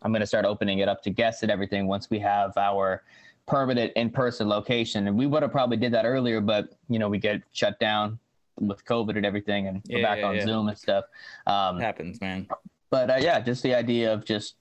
I'm 0.01 0.11
going 0.11 0.21
to 0.21 0.27
start 0.27 0.45
opening 0.45 0.79
it 0.79 0.87
up 0.87 1.01
to 1.03 1.09
guests 1.09 1.43
and 1.43 1.51
everything 1.51 1.87
once 1.87 2.09
we 2.09 2.19
have 2.19 2.55
our 2.57 3.03
permanent 3.47 3.93
in-person 3.95 4.47
location. 4.47 5.07
And 5.07 5.17
we 5.17 5.25
would 5.25 5.41
have 5.41 5.51
probably 5.51 5.77
did 5.77 5.93
that 5.93 6.05
earlier, 6.05 6.41
but 6.41 6.69
you 6.89 6.99
know 6.99 7.09
we 7.09 7.17
get 7.17 7.41
shut 7.53 7.79
down 7.79 8.19
with 8.59 8.83
COVID 8.85 9.15
and 9.15 9.25
everything, 9.25 9.67
and 9.67 9.81
we're 9.89 10.03
back 10.03 10.19
yeah, 10.19 10.27
on 10.27 10.35
yeah. 10.35 10.45
Zoom 10.45 10.67
and 10.67 10.77
stuff. 10.77 11.05
Um, 11.45 11.79
happens, 11.79 12.19
man. 12.21 12.47
but 12.89 13.09
uh, 13.09 13.17
yeah, 13.19 13.39
just 13.39 13.63
the 13.63 13.73
idea 13.73 14.13
of 14.13 14.25
just 14.25 14.55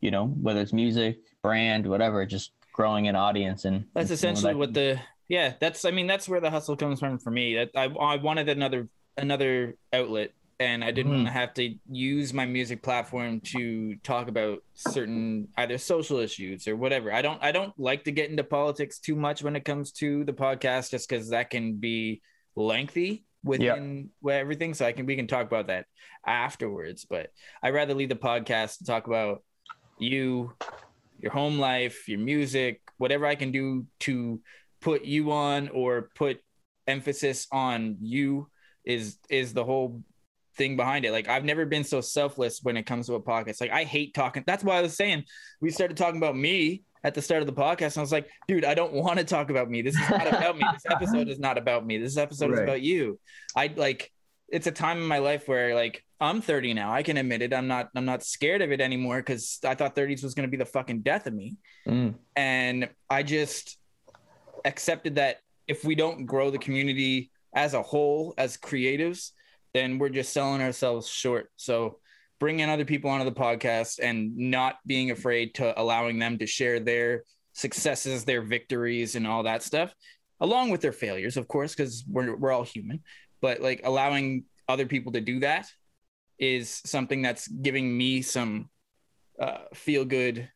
you 0.00 0.10
know 0.10 0.26
whether 0.26 0.60
it's 0.60 0.72
music, 0.72 1.18
brand, 1.42 1.86
whatever, 1.86 2.26
just 2.26 2.52
growing 2.72 3.06
an 3.06 3.14
audience 3.14 3.64
and 3.64 3.86
That's 3.94 4.10
and 4.10 4.16
essentially 4.16 4.52
that- 4.52 4.58
what 4.58 4.74
the 4.74 5.00
yeah. 5.28 5.54
That's 5.60 5.84
I 5.84 5.90
mean 5.90 6.06
that's 6.06 6.28
where 6.28 6.40
the 6.40 6.50
hustle 6.50 6.76
comes 6.76 7.00
from 7.00 7.18
for 7.18 7.30
me. 7.30 7.54
That 7.54 7.70
I 7.76 7.84
I 7.84 8.16
wanted 8.16 8.48
another 8.48 8.88
another 9.16 9.76
outlet, 9.92 10.32
and 10.60 10.84
I 10.84 10.90
didn't 10.90 11.12
want 11.12 11.26
to 11.26 11.32
have 11.32 11.54
to 11.54 11.74
use 11.90 12.32
my 12.32 12.46
music 12.46 12.82
platform 12.82 13.40
to 13.40 13.96
talk 13.96 14.28
about 14.28 14.62
certain 14.74 15.48
either 15.56 15.78
social 15.78 16.18
issues 16.18 16.68
or 16.68 16.76
whatever. 16.76 17.12
I 17.12 17.22
don't 17.22 17.42
I 17.42 17.52
don't 17.52 17.72
like 17.78 18.04
to 18.04 18.12
get 18.12 18.30
into 18.30 18.44
politics 18.44 18.98
too 18.98 19.16
much 19.16 19.42
when 19.42 19.56
it 19.56 19.64
comes 19.64 19.92
to 19.92 20.24
the 20.24 20.32
podcast, 20.32 20.90
just 20.90 21.08
because 21.08 21.30
that 21.30 21.50
can 21.50 21.74
be 21.74 22.22
lengthy 22.56 23.24
within 23.42 24.10
where 24.20 24.40
everything. 24.40 24.74
So 24.74 24.86
I 24.86 24.92
can 24.92 25.06
we 25.06 25.16
can 25.16 25.26
talk 25.26 25.46
about 25.46 25.68
that 25.68 25.86
afterwards. 26.26 27.06
But 27.08 27.30
I'd 27.62 27.74
rather 27.74 27.94
leave 27.94 28.08
the 28.08 28.14
podcast 28.14 28.78
to 28.78 28.84
talk 28.84 29.06
about 29.06 29.42
you, 29.98 30.52
your 31.18 31.32
home 31.32 31.58
life, 31.58 32.08
your 32.08 32.20
music, 32.20 32.80
whatever 32.98 33.26
I 33.26 33.34
can 33.34 33.50
do 33.50 33.86
to 34.00 34.40
put 34.80 35.04
you 35.04 35.32
on 35.32 35.68
or 35.70 36.10
put 36.14 36.40
emphasis 36.86 37.46
on 37.50 37.96
you 38.00 38.48
is 38.84 39.18
is 39.30 39.52
the 39.52 39.64
whole 39.64 40.02
thing 40.56 40.76
behind 40.76 41.04
it. 41.04 41.12
Like 41.12 41.28
I've 41.28 41.44
never 41.44 41.66
been 41.66 41.84
so 41.84 42.00
selfless 42.00 42.60
when 42.62 42.76
it 42.76 42.84
comes 42.84 43.06
to 43.06 43.14
a 43.14 43.20
podcast. 43.20 43.60
Like 43.60 43.70
I 43.70 43.84
hate 43.84 44.14
talking. 44.14 44.44
That's 44.46 44.64
why 44.64 44.78
I 44.78 44.82
was 44.82 44.96
saying 44.96 45.24
we 45.60 45.70
started 45.70 45.96
talking 45.96 46.18
about 46.18 46.36
me 46.36 46.82
at 47.02 47.14
the 47.14 47.22
start 47.22 47.42
of 47.42 47.46
the 47.46 47.52
podcast. 47.52 47.94
And 47.94 47.98
I 47.98 48.00
was 48.00 48.12
like, 48.12 48.28
dude, 48.48 48.64
I 48.64 48.74
don't 48.74 48.92
want 48.92 49.18
to 49.18 49.24
talk 49.24 49.50
about 49.50 49.70
me. 49.70 49.82
This 49.82 49.94
is 49.94 50.10
not 50.10 50.26
about 50.26 50.56
me. 50.56 50.64
This 50.72 50.86
episode 50.90 51.28
is 51.28 51.38
not 51.38 51.58
about 51.58 51.86
me. 51.86 51.98
This 51.98 52.16
episode 52.16 52.52
is 52.52 52.60
about 52.60 52.80
you. 52.80 53.18
I 53.56 53.72
like 53.74 54.10
it's 54.48 54.66
a 54.66 54.72
time 54.72 54.98
in 54.98 55.06
my 55.06 55.18
life 55.18 55.48
where 55.48 55.74
like 55.74 56.04
I'm 56.20 56.40
30 56.40 56.74
now. 56.74 56.92
I 56.92 57.02
can 57.02 57.16
admit 57.16 57.42
it. 57.42 57.52
I'm 57.52 57.66
not 57.66 57.90
I'm 57.94 58.04
not 58.04 58.22
scared 58.22 58.62
of 58.62 58.72
it 58.72 58.80
anymore 58.80 59.18
because 59.18 59.58
I 59.64 59.74
thought 59.74 59.96
30s 59.96 60.22
was 60.22 60.34
gonna 60.34 60.48
be 60.48 60.56
the 60.56 60.64
fucking 60.64 61.00
death 61.00 61.26
of 61.26 61.34
me 61.34 61.56
Mm, 61.86 62.14
and 62.34 62.88
I 63.10 63.22
just 63.22 63.78
accepted 64.64 65.16
that 65.16 65.38
if 65.66 65.84
we 65.84 65.94
don't 65.94 66.26
grow 66.26 66.50
the 66.50 66.58
community 66.58 67.30
as 67.54 67.74
a 67.74 67.82
whole 67.82 68.34
as 68.38 68.56
creatives, 68.56 69.32
then 69.74 69.98
we're 69.98 70.08
just 70.08 70.32
selling 70.32 70.62
ourselves 70.62 71.08
short. 71.08 71.50
So 71.56 71.98
bringing 72.38 72.68
other 72.68 72.84
people 72.84 73.10
onto 73.10 73.24
the 73.24 73.32
podcast 73.32 73.98
and 74.00 74.36
not 74.36 74.76
being 74.86 75.10
afraid 75.10 75.54
to 75.56 75.78
allowing 75.80 76.18
them 76.18 76.38
to 76.38 76.46
share 76.46 76.80
their 76.80 77.24
successes, 77.52 78.24
their 78.24 78.42
victories, 78.42 79.16
and 79.16 79.26
all 79.26 79.42
that 79.42 79.62
stuff, 79.62 79.92
along 80.40 80.70
with 80.70 80.80
their 80.80 80.92
failures, 80.92 81.36
of 81.36 81.48
course, 81.48 81.74
because 81.74 82.04
we're 82.08 82.36
we're 82.36 82.52
all 82.52 82.64
human. 82.64 83.02
But 83.40 83.60
like 83.60 83.82
allowing 83.84 84.44
other 84.68 84.86
people 84.86 85.12
to 85.12 85.20
do 85.20 85.40
that 85.40 85.66
is 86.38 86.80
something 86.86 87.22
that's 87.22 87.46
giving 87.48 87.96
me 87.96 88.22
some 88.22 88.70
uh, 89.38 89.64
feel 89.74 90.04
good 90.04 90.48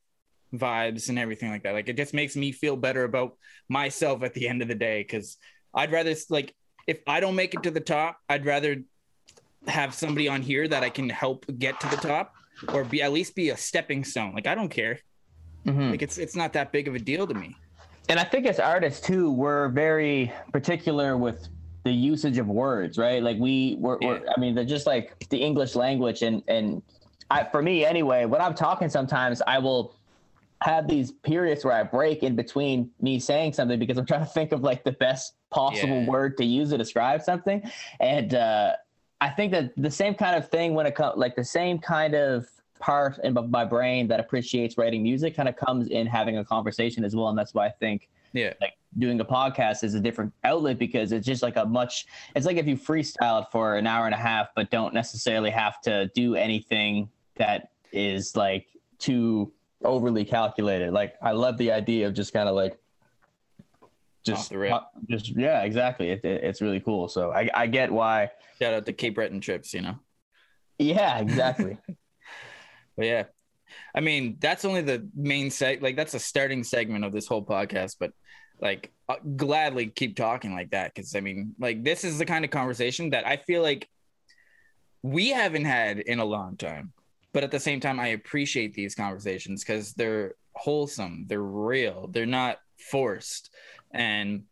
vibes 0.54 1.08
and 1.08 1.18
everything 1.18 1.50
like 1.50 1.62
that. 1.64 1.75
Like 1.75 1.88
it 1.88 1.96
just 1.96 2.14
makes 2.14 2.37
me 2.37 2.52
feel 2.52 2.76
better 2.76 3.04
about 3.04 3.37
myself 3.68 4.22
at 4.22 4.34
the 4.34 4.48
end 4.48 4.62
of 4.62 4.68
the 4.68 4.75
day 4.75 5.02
because 5.02 5.37
I'd 5.75 5.92
rather 5.92 6.14
like 6.30 6.54
if 6.87 7.00
I 7.06 7.20
don't 7.20 7.34
make 7.34 7.54
it 7.54 7.64
to 7.64 7.70
the 7.70 7.80
top, 7.80 8.18
I'd 8.28 8.46
rather 8.46 8.76
have 9.67 9.93
somebody 9.95 10.29
on 10.29 10.41
here 10.43 10.69
that 10.69 10.83
I 10.83 10.91
can 10.91 11.09
help 11.11 11.45
get 11.59 11.79
to 11.81 11.88
the 11.88 11.97
top 11.97 12.35
or 12.73 12.85
be 12.85 13.03
at 13.03 13.12
least 13.12 13.35
be 13.35 13.50
a 13.50 13.57
stepping 13.57 14.05
stone. 14.05 14.35
Like 14.35 14.47
I 14.47 14.55
don't 14.55 14.69
care. 14.69 15.00
Mhm. 15.67 15.91
Like 15.91 16.03
it's 16.03 16.19
it's 16.19 16.37
not 16.37 16.53
that 16.55 16.73
big 16.73 16.88
of 16.88 16.95
a 16.95 16.99
deal 16.99 17.27
to 17.27 17.35
me. 17.35 17.57
and 18.09 18.19
I 18.19 18.25
think 18.25 18.47
as 18.47 18.59
artists 18.59 19.07
too, 19.07 19.31
we're 19.31 19.69
very 19.69 20.33
particular 20.53 21.17
with 21.19 21.49
the 21.85 21.93
usage 21.93 22.38
of 22.38 22.47
words, 22.49 22.97
right? 22.99 23.23
Like 23.23 23.37
we, 23.38 23.77
we're, 23.79 23.99
we're 24.00 24.23
I 24.35 24.41
mean, 24.41 24.55
they're 24.55 24.65
just 24.65 24.87
like 24.87 25.12
the 25.29 25.38
English 25.38 25.75
language, 25.75 26.23
and 26.23 26.43
and 26.49 26.83
I, 27.31 27.45
for 27.45 27.61
me 27.62 27.85
anyway, 27.85 28.25
when 28.25 28.41
I'm 28.41 28.55
talking, 28.55 28.88
sometimes 28.88 29.43
I 29.47 29.59
will 29.59 29.95
have 30.62 30.88
these 30.88 31.12
periods 31.12 31.65
where 31.65 31.75
I 31.75 31.83
break 31.85 32.23
in 32.23 32.35
between 32.35 32.91
me 33.00 33.21
saying 33.21 33.53
something 33.53 33.79
because 33.79 33.97
I'm 33.99 34.07
trying 34.07 34.21
to 34.25 34.33
think 34.33 34.53
of 34.53 34.62
like 34.62 34.83
the 34.85 34.93
best 34.93 35.35
possible 35.50 36.00
Yeah. 36.00 36.07
word 36.07 36.37
to 36.38 36.45
use 36.45 36.71
to 36.71 36.79
describe 36.79 37.23
something, 37.23 37.62
and 38.00 38.35
uh, 38.35 38.73
I 39.20 39.28
think 39.30 39.52
that 39.52 39.72
the 39.76 39.90
same 39.90 40.14
kind 40.14 40.37
of 40.37 40.48
thing 40.48 40.75
when 40.75 40.87
it 40.87 40.94
comes, 40.94 41.16
like 41.16 41.34
the 41.34 41.44
same 41.44 41.78
kind 41.78 42.14
of 42.14 42.46
part 42.78 43.18
in 43.25 43.34
my- 43.50 43.64
brain 43.64 44.06
that 44.08 44.20
appreciates 44.20 44.78
writing 44.78 45.02
music 45.02 45.34
kind 45.34 45.48
of 45.48 45.56
comes 45.56 45.88
in 45.88 46.06
having 46.06 46.38
a 46.38 46.44
conversation 46.44 47.04
as 47.04 47.16
well 47.16 47.28
and 47.28 47.37
that's 47.37 47.52
why 47.52 47.66
i 47.66 47.70
think 47.70 48.08
Yeah. 48.32 48.52
like 48.60 48.75
doing 48.98 49.18
a 49.18 49.25
podcast 49.25 49.82
is 49.82 49.94
a 49.94 50.00
different 50.00 50.32
outlet 50.44 50.78
because 50.78 51.10
it's 51.10 51.26
just 51.26 51.42
like 51.42 51.56
a 51.56 51.64
much 51.64 52.06
it's 52.37 52.46
like 52.46 52.56
if 52.56 52.68
you 52.68 52.76
freestyled 52.76 53.50
for 53.50 53.75
an 53.76 53.88
hour 53.88 54.06
and 54.06 54.14
a 54.14 54.18
half 54.18 54.50
but 54.54 54.70
don't 54.70 54.94
necessarily 54.94 55.50
have 55.50 55.80
to 55.82 56.08
do 56.14 56.37
anything 56.37 57.08
that 57.34 57.70
is 57.90 58.37
like 58.37 58.68
too 59.00 59.52
overly 59.84 60.25
calculated 60.25 60.92
like 60.92 61.14
i 61.20 61.32
love 61.32 61.56
the 61.58 61.72
idea 61.72 62.06
of 62.06 62.14
just 62.14 62.32
kind 62.32 62.48
of 62.48 62.54
like 62.54 62.78
just 64.28 64.52
just 65.08 65.28
yeah 65.37 65.62
exactly 65.62 66.11
it, 66.11 66.25
it- 66.25 66.44
it's 66.44 66.61
really 66.61 66.80
cool 66.80 67.08
so 67.08 67.32
i 67.32 67.49
i 67.54 67.66
get 67.66 67.90
why 67.90 68.30
Shout 68.61 68.75
out 68.75 68.87
to 68.87 68.92
Cape 68.92 69.14
Breton 69.14 69.40
trips, 69.40 69.73
you 69.73 69.82
know. 69.82 69.97
yeah 70.78 71.18
exactly 71.18 71.78
But 72.97 73.06
yeah, 73.06 73.25
I 73.94 74.00
mean, 74.00 74.38
that's 74.40 74.64
only 74.64 74.80
the 74.82 75.08
main 75.14 75.50
seg. 75.50 75.80
Like 75.82 75.94
that's 75.94 76.14
a 76.14 76.18
starting 76.18 76.64
segment 76.64 77.04
of 77.04 77.12
this 77.12 77.28
whole 77.28 77.44
podcast. 77.44 77.94
But 78.00 78.11
like, 78.61 78.90
I'll 79.08 79.20
gladly 79.37 79.87
keep 79.87 80.16
talking 80.16 80.52
like 80.52 80.70
that 80.70 80.92
because 80.92 81.14
I 81.14 81.20
mean, 81.20 81.54
like 81.61 81.85
this 81.85 82.02
is 82.02 82.18
the 82.18 82.26
kind 82.26 82.44
of 82.44 82.50
conversation 82.50 83.11
that 83.11 83.25
I 83.25 83.37
feel 83.37 83.62
like 83.62 83.88
we 85.04 85.28
haven't 85.28 85.64
had 85.66 86.00
in 86.00 86.18
a 86.18 86.25
long 86.25 86.56
time. 86.56 86.92
But 87.32 87.44
at 87.44 87.52
the 87.52 87.61
same 87.61 87.78
time, 87.78 88.00
I 88.00 88.08
appreciate 88.08 88.75
these 88.75 88.97
conversations 88.97 89.62
because 89.62 89.92
they're 89.92 90.35
wholesome, 90.54 91.26
they're 91.28 91.40
real, 91.40 92.08
they're 92.11 92.26
not 92.26 92.58
forced, 92.90 93.50
and 93.92 94.45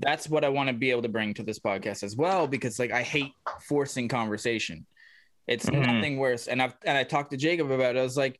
that's 0.00 0.28
what 0.28 0.44
I 0.44 0.48
want 0.48 0.68
to 0.68 0.74
be 0.74 0.90
able 0.90 1.02
to 1.02 1.08
bring 1.08 1.34
to 1.34 1.42
this 1.42 1.58
podcast 1.58 2.02
as 2.02 2.16
well. 2.16 2.46
Because 2.46 2.78
like, 2.78 2.92
I 2.92 3.02
hate 3.02 3.32
forcing 3.66 4.08
conversation. 4.08 4.86
It's 5.46 5.66
Mhm. 5.66 5.86
nothing 5.94 6.18
worse. 6.18 6.46
And 6.46 6.60
I've 6.60 6.74
and 6.84 6.96
I 6.98 7.04
talked 7.04 7.30
to 7.30 7.36
Jacob 7.36 7.70
about 7.70 7.96
it. 7.96 7.98
I 7.98 8.02
was 8.02 8.16
like, 8.16 8.38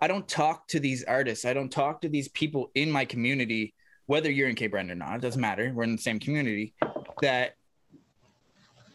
I 0.00 0.08
don't 0.08 0.28
talk 0.28 0.68
to 0.68 0.80
these 0.80 1.02
artists. 1.04 1.44
I 1.46 1.54
don't 1.54 1.70
talk 1.70 2.02
to 2.02 2.08
these 2.08 2.28
people 2.28 2.70
in 2.74 2.90
my 2.90 3.06
community, 3.06 3.72
whether 4.06 4.30
you're 4.30 4.48
in 4.48 4.54
Cape 4.54 4.72
Breton 4.72 4.90
or 4.90 4.94
not. 4.94 5.16
It 5.16 5.22
doesn't 5.22 5.40
matter. 5.40 5.72
We're 5.74 5.84
in 5.84 5.96
the 5.96 6.02
same 6.02 6.18
community. 6.18 6.74
That 7.22 7.54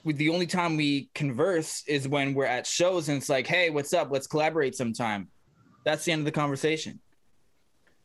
with 0.04 0.18
the 0.18 0.30
only 0.30 0.46
time 0.46 0.78
we 0.78 1.10
converse 1.16 1.84
is 1.88 2.08
when 2.08 2.34
we're 2.34 2.46
at 2.46 2.68
shows 2.68 3.10
and 3.10 3.18
it's 3.18 3.30
like, 3.30 3.48
hey, 3.48 3.70
what's 3.70 3.94
up? 3.94 4.12
Let's 4.12 4.28
collaborate 4.28 4.76
sometime. 4.76 5.30
That's 5.86 6.06
the 6.06 6.12
end 6.12 6.20
of 6.20 6.26
the 6.26 6.32
conversation. 6.32 7.00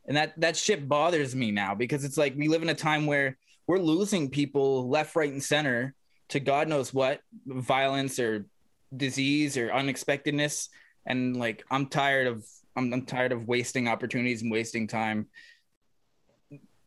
And 0.07 0.17
that 0.17 0.39
that 0.41 0.57
shit 0.57 0.89
bothers 0.89 1.35
me 1.35 1.51
now 1.51 1.75
because 1.75 2.05
it's 2.05 2.19
like 2.19 2.35
we 2.37 2.49
live 2.49 2.63
in 2.63 2.69
a 2.69 2.75
time 2.75 3.07
where 3.07 3.39
we're 3.67 3.79
losing 3.79 4.31
people 4.31 4.89
left, 4.89 5.17
right, 5.17 5.33
and 5.33 5.43
center 5.43 5.95
to 6.29 6.41
God 6.41 6.69
knows 6.69 6.93
what 6.93 7.21
violence 7.47 8.19
or 8.19 8.47
disease 8.95 9.57
or 9.57 9.73
unexpectedness. 9.73 10.69
And 11.07 11.37
like 11.37 11.65
I'm 11.71 11.87
tired 11.87 12.27
of 12.27 12.47
I'm, 12.77 12.93
I'm 12.93 13.07
tired 13.07 13.33
of 13.33 13.47
wasting 13.47 13.89
opportunities 13.89 14.43
and 14.43 14.51
wasting 14.51 14.87
time 14.87 15.27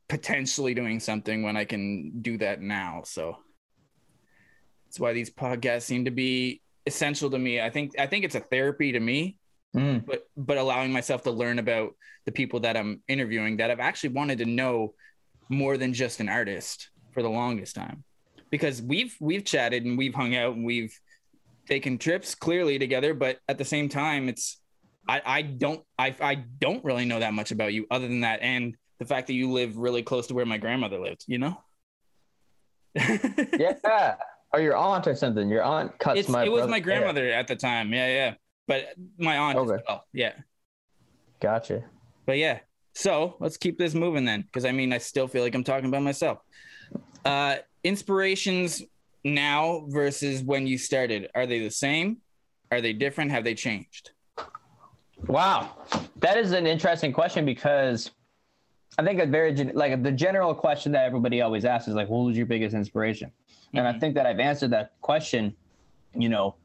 potentially 0.08 0.74
doing 0.74 1.00
something 1.00 1.44
when 1.44 1.58
I 1.58 1.66
can 1.66 2.22
do 2.22 2.38
that 2.38 2.62
now. 2.62 3.02
So 3.06 3.38
that's 4.86 5.00
why 5.00 5.14
these 5.14 5.30
podcasts 5.30 5.84
seem 5.84 6.06
to 6.06 6.12
be 6.12 6.62
essential 6.86 7.30
to 7.30 7.40
me. 7.40 7.60
I 7.62 7.70
think 7.70 8.00
I 8.00 8.08
think 8.08 8.26
it's 8.26 8.36
a 8.36 8.40
therapy 8.40 8.94
to 8.94 9.00
me, 9.00 9.38
Mm. 9.78 10.06
but 10.06 10.28
but 10.36 10.58
allowing 10.58 10.92
myself 10.92 11.24
to 11.24 11.32
learn 11.32 11.60
about 11.60 11.96
the 12.26 12.32
people 12.32 12.62
that 12.62 12.76
I'm 12.76 13.02
interviewing 13.08 13.58
that 13.58 13.72
I've 13.72 13.80
actually 13.80 14.10
wanted 14.10 14.40
to 14.40 14.46
know 14.46 14.94
more 15.50 15.78
than 15.78 15.94
just 15.94 16.20
an 16.20 16.30
artist 16.30 16.90
for 17.12 17.22
the 17.22 17.30
longest 17.30 17.76
time. 17.76 18.04
Because 18.50 18.82
we've 18.82 19.16
we've 19.20 19.46
chatted 19.46 19.86
and 19.86 19.98
we've 19.98 20.16
hung 20.16 20.36
out 20.36 20.56
and 20.56 20.66
we've 20.66 20.98
taken 21.68 21.98
trips 21.98 22.34
clearly 22.34 22.80
together, 22.80 23.14
but 23.14 23.40
at 23.48 23.58
the 23.58 23.66
same 23.66 23.90
time 23.90 24.30
it's 24.30 24.60
I, 25.08 25.22
I 25.26 25.42
don't 25.42 25.84
I, 25.98 26.16
I 26.20 26.36
don't 26.36 26.84
really 26.84 27.06
know 27.06 27.20
that 27.20 27.34
much 27.34 27.52
about 27.52 27.74
you 27.74 27.86
other 27.92 28.08
than 28.08 28.22
that 28.22 28.42
and 28.42 28.76
the 29.00 29.06
fact 29.06 29.28
that 29.28 29.34
you 29.34 29.52
live 29.52 29.78
really 29.78 30.02
close 30.02 30.28
to 30.28 30.34
where 30.34 30.46
my 30.46 30.58
grandmother 30.58 31.00
lived, 31.00 31.24
you 31.28 31.38
know? 31.38 31.62
yeah 32.96 34.16
or 34.54 34.62
your 34.62 34.76
aunt 34.76 35.08
or 35.08 35.16
something 35.16 35.50
your 35.50 35.64
aunt 35.64 35.98
cuts 36.00 36.22
It's, 36.22 36.30
my 36.30 36.44
it 36.44 36.50
was 36.50 36.60
brother's 36.60 36.72
my 36.72 36.80
grandmother 36.80 37.30
at 37.32 37.48
the 37.48 37.56
time. 37.56 37.94
Yeah, 37.94 38.08
yeah. 38.08 38.34
But 38.68 38.90
my 39.18 39.38
aunt 39.38 39.58
as 39.58 39.68
well. 39.88 40.06
Yeah. 40.14 40.34
gotcha 41.40 41.84
But 42.26 42.38
yeah. 42.38 42.60
So 42.94 43.36
let's 43.40 43.58
keep 43.58 43.78
this 43.78 43.94
moving 43.94 44.26
then. 44.26 44.42
Because 44.42 44.66
I 44.66 44.72
mean 44.72 44.92
I 44.94 44.98
still 44.98 45.28
feel 45.28 45.44
like 45.44 45.56
I'm 45.56 45.64
talking 45.64 45.88
about 45.88 46.04
myself. 46.04 46.40
Uh 47.26 47.58
inspirations 47.84 48.84
now 49.24 49.86
versus 49.88 50.44
when 50.44 50.68
you 50.68 50.78
started. 50.78 51.30
Are 51.36 51.46
they 51.46 51.60
the 51.60 51.72
same? 51.72 52.18
Are 52.72 52.82
they 52.82 52.94
different? 52.94 53.32
Have 53.32 53.44
they 53.44 53.56
changed? 53.56 54.12
Wow, 55.26 55.72
that 56.18 56.38
is 56.38 56.52
an 56.52 56.68
interesting 56.68 57.12
question 57.12 57.44
because 57.44 58.12
I 59.00 59.04
think 59.04 59.20
a 59.20 59.26
very 59.26 59.54
like 59.74 60.04
the 60.04 60.12
general 60.12 60.54
question 60.54 60.92
that 60.92 61.06
everybody 61.06 61.42
always 61.42 61.66
asks 61.66 61.88
is 61.88 61.96
like, 61.96 62.08
"What 62.08 62.20
was 62.26 62.38
your 62.38 62.46
biggest 62.46 62.76
inspiration?" 62.76 63.32
And 63.74 63.88
I 63.88 63.94
Mhm. 63.94 64.00
think 64.00 64.16
that 64.16 64.26
I've 64.28 64.40
answered 64.40 64.70
that 64.72 64.92
question, 65.02 65.56
you 66.16 66.30
know, 66.30 66.56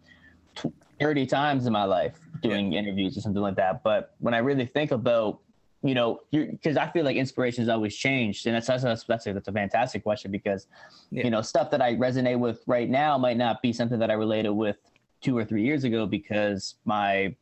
tw- 0.54 0.66
thirty 1.02 1.26
times 1.26 1.66
in 1.66 1.72
my 1.72 1.84
life 1.84 2.18
doing 2.42 2.72
interviews 2.74 3.16
or 3.16 3.20
something 3.20 3.42
like 3.42 3.56
that. 3.56 3.82
But 3.82 4.14
when 4.18 4.34
I 4.34 4.38
really 4.38 4.66
think 4.66 4.90
about, 4.90 5.40
you 5.82 5.94
know, 5.94 6.20
because 6.30 6.76
I 6.76 6.88
feel 6.90 7.04
like 7.04 7.16
inspiration 7.16 7.62
has 7.62 7.68
always 7.68 7.94
changed, 7.96 8.46
and 8.46 8.54
that's 8.54 8.68
that's 8.68 8.82
that's, 8.82 9.04
that's, 9.04 9.26
a, 9.26 9.32
that's 9.32 9.48
a 9.48 9.52
fantastic 9.52 10.02
question 10.02 10.30
because, 10.30 10.66
Yeah. 11.10 11.24
you 11.24 11.30
know, 11.30 11.42
stuff 11.42 11.70
that 11.72 11.82
I 11.82 11.94
resonate 11.94 12.38
with 12.38 12.62
right 12.66 12.88
now 12.88 13.18
might 13.18 13.36
not 13.36 13.62
be 13.62 13.72
something 13.72 13.98
that 13.98 14.10
I 14.10 14.14
related 14.14 14.50
with 14.50 14.76
two 15.20 15.36
or 15.36 15.44
three 15.44 15.64
years 15.64 15.84
ago 15.84 16.06
because 16.06 16.76
my 16.84 17.34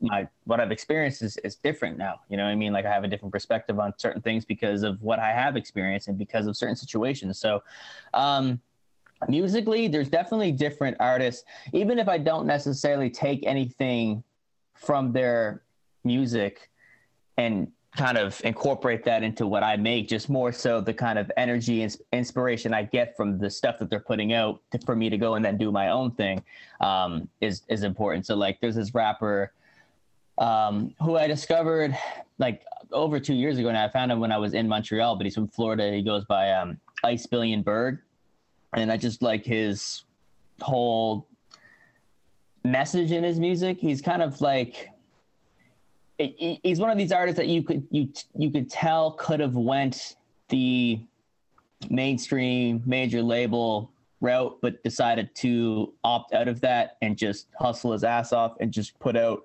my 0.00 0.26
what 0.44 0.58
I've 0.60 0.72
experienced 0.72 1.22
is, 1.22 1.36
is 1.44 1.54
different 1.54 1.98
now. 1.98 2.20
You 2.28 2.36
know 2.36 2.44
what 2.44 2.50
I 2.50 2.56
mean? 2.56 2.72
Like 2.72 2.84
I 2.84 2.92
have 2.92 3.04
a 3.04 3.08
different 3.08 3.32
perspective 3.32 3.78
on 3.78 3.92
certain 3.96 4.20
things 4.22 4.44
because 4.44 4.82
of 4.82 5.00
what 5.02 5.18
I 5.18 5.30
have 5.30 5.56
experienced 5.56 6.08
and 6.08 6.18
because 6.18 6.46
of 6.48 6.56
certain 6.56 6.74
situations. 6.74 7.38
So, 7.38 7.62
um, 8.12 8.60
musically, 9.28 9.88
there's 9.88 10.08
definitely 10.08 10.52
different 10.52 10.96
artists. 11.00 11.44
Even 11.72 11.98
if 11.98 12.08
I 12.08 12.18
don't 12.18 12.46
necessarily 12.46 13.10
take 13.10 13.44
anything 13.44 14.22
from 14.74 15.12
their 15.12 15.62
music 16.04 16.70
and 17.36 17.72
kind 17.96 18.18
of 18.18 18.40
incorporate 18.44 19.04
that 19.04 19.22
into 19.22 19.46
what 19.46 19.64
I 19.64 19.76
make, 19.76 20.08
just 20.08 20.28
more 20.28 20.52
so 20.52 20.80
the 20.80 20.94
kind 20.94 21.18
of 21.18 21.32
energy 21.36 21.82
and 21.82 21.96
inspiration 22.12 22.72
I 22.72 22.84
get 22.84 23.16
from 23.16 23.38
the 23.38 23.50
stuff 23.50 23.78
that 23.78 23.90
they're 23.90 23.98
putting 23.98 24.32
out 24.32 24.60
to, 24.70 24.78
for 24.86 24.94
me 24.94 25.10
to 25.10 25.18
go 25.18 25.34
and 25.34 25.44
then 25.44 25.56
do 25.56 25.72
my 25.72 25.88
own 25.88 26.12
thing 26.12 26.42
um, 26.80 27.28
is 27.40 27.62
is 27.68 27.82
important. 27.82 28.26
So 28.26 28.36
like, 28.36 28.60
there's 28.60 28.76
this 28.76 28.94
rapper 28.94 29.52
um, 30.38 30.94
who 31.00 31.16
I 31.16 31.26
discovered 31.26 31.96
like 32.38 32.62
over 32.92 33.18
two 33.18 33.34
years 33.34 33.58
ago 33.58 33.68
and 33.68 33.76
I 33.76 33.88
found 33.88 34.12
him 34.12 34.20
when 34.20 34.32
I 34.32 34.38
was 34.38 34.54
in 34.54 34.68
Montreal, 34.68 35.16
but 35.16 35.26
he's 35.26 35.34
from 35.34 35.48
Florida. 35.48 35.90
He 35.92 36.02
goes 36.02 36.24
by 36.24 36.52
um, 36.52 36.78
Ice 37.04 37.26
Billion 37.26 37.62
Berg, 37.62 37.98
and 38.74 38.90
I 38.92 38.96
just 38.96 39.22
like 39.22 39.44
his 39.44 40.04
whole 40.60 41.26
message 42.64 43.12
in 43.12 43.24
his 43.24 43.38
music. 43.38 43.78
He's 43.80 44.02
kind 44.02 44.22
of 44.22 44.40
like 44.40 44.88
he- 46.18 46.34
he- 46.38 46.60
he's 46.62 46.80
one 46.80 46.90
of 46.90 46.98
these 46.98 47.12
artists 47.12 47.38
that 47.38 47.46
you 47.48 47.62
could 47.62 47.86
you 47.90 48.08
you 48.36 48.50
could 48.50 48.70
tell 48.70 49.12
could 49.12 49.40
have 49.40 49.54
went 49.54 50.16
the 50.48 51.00
mainstream 51.90 52.82
major 52.86 53.22
label 53.22 53.92
route, 54.20 54.58
but 54.60 54.82
decided 54.82 55.32
to 55.36 55.94
opt 56.02 56.32
out 56.34 56.48
of 56.48 56.60
that 56.60 56.96
and 57.02 57.16
just 57.16 57.48
hustle 57.58 57.92
his 57.92 58.02
ass 58.02 58.32
off 58.32 58.56
and 58.58 58.72
just 58.72 58.98
put 58.98 59.16
out 59.16 59.44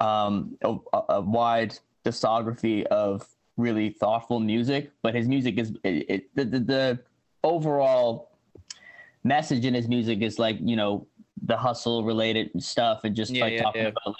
um, 0.00 0.56
a, 0.62 0.76
a 1.10 1.20
wide 1.20 1.78
discography 2.04 2.84
of 2.86 3.26
really 3.58 3.90
thoughtful 3.90 4.40
music. 4.40 4.90
But 5.02 5.14
his 5.14 5.28
music 5.28 5.58
is 5.58 5.72
it, 5.84 6.06
it, 6.08 6.34
the, 6.34 6.44
the 6.46 6.58
the 6.60 7.00
overall 7.44 8.31
message 9.24 9.64
in 9.64 9.74
his 9.74 9.88
music 9.88 10.20
is 10.22 10.38
like 10.38 10.56
you 10.60 10.76
know 10.76 11.06
the 11.44 11.56
hustle 11.56 12.04
related 12.04 12.50
stuff 12.62 13.04
and 13.04 13.14
just 13.16 13.32
Yeah, 13.32 13.44
like 13.44 13.52
yeah, 13.54 13.62
talking 13.62 13.82
yeah. 13.82 13.88
about 13.88 14.06
like 14.06 14.16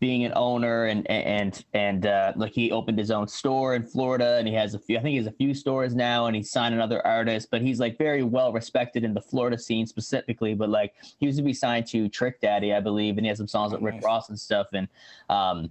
being 0.00 0.24
an 0.24 0.32
owner 0.36 0.86
and 0.86 1.08
and 1.10 1.64
and 1.72 2.04
uh, 2.06 2.32
like 2.36 2.52
he 2.52 2.70
opened 2.72 2.98
his 2.98 3.10
own 3.10 3.26
store 3.28 3.74
in 3.74 3.84
Florida 3.86 4.36
and 4.38 4.46
he 4.46 4.52
has 4.52 4.74
a 4.74 4.78
few 4.78 4.98
I 4.98 5.00
think 5.00 5.12
he 5.12 5.16
has 5.18 5.26
a 5.26 5.32
few 5.32 5.54
stores 5.54 5.94
now 5.94 6.26
and 6.26 6.36
he's 6.36 6.50
signed 6.50 6.74
another 6.74 7.04
artist 7.06 7.48
but 7.50 7.62
he's 7.62 7.80
like 7.80 7.96
very 7.96 8.22
well 8.22 8.52
respected 8.52 9.02
in 9.04 9.14
the 9.14 9.20
Florida 9.20 9.56
scene 9.56 9.86
specifically 9.86 10.52
but 10.54 10.68
like 10.68 10.94
he 11.18 11.26
used 11.26 11.38
to 11.38 11.44
be 11.44 11.54
signed 11.54 11.86
to 11.88 12.08
Trick 12.08 12.40
Daddy 12.40 12.74
I 12.74 12.80
believe 12.80 13.16
and 13.16 13.24
he 13.24 13.28
has 13.28 13.38
some 13.38 13.48
songs 13.48 13.72
Oh, 13.72 13.76
with 13.76 13.84
Rick 13.84 13.94
nice. 13.96 14.04
Ross 14.04 14.28
and 14.28 14.38
stuff 14.38 14.66
and 14.72 14.88
um 15.30 15.70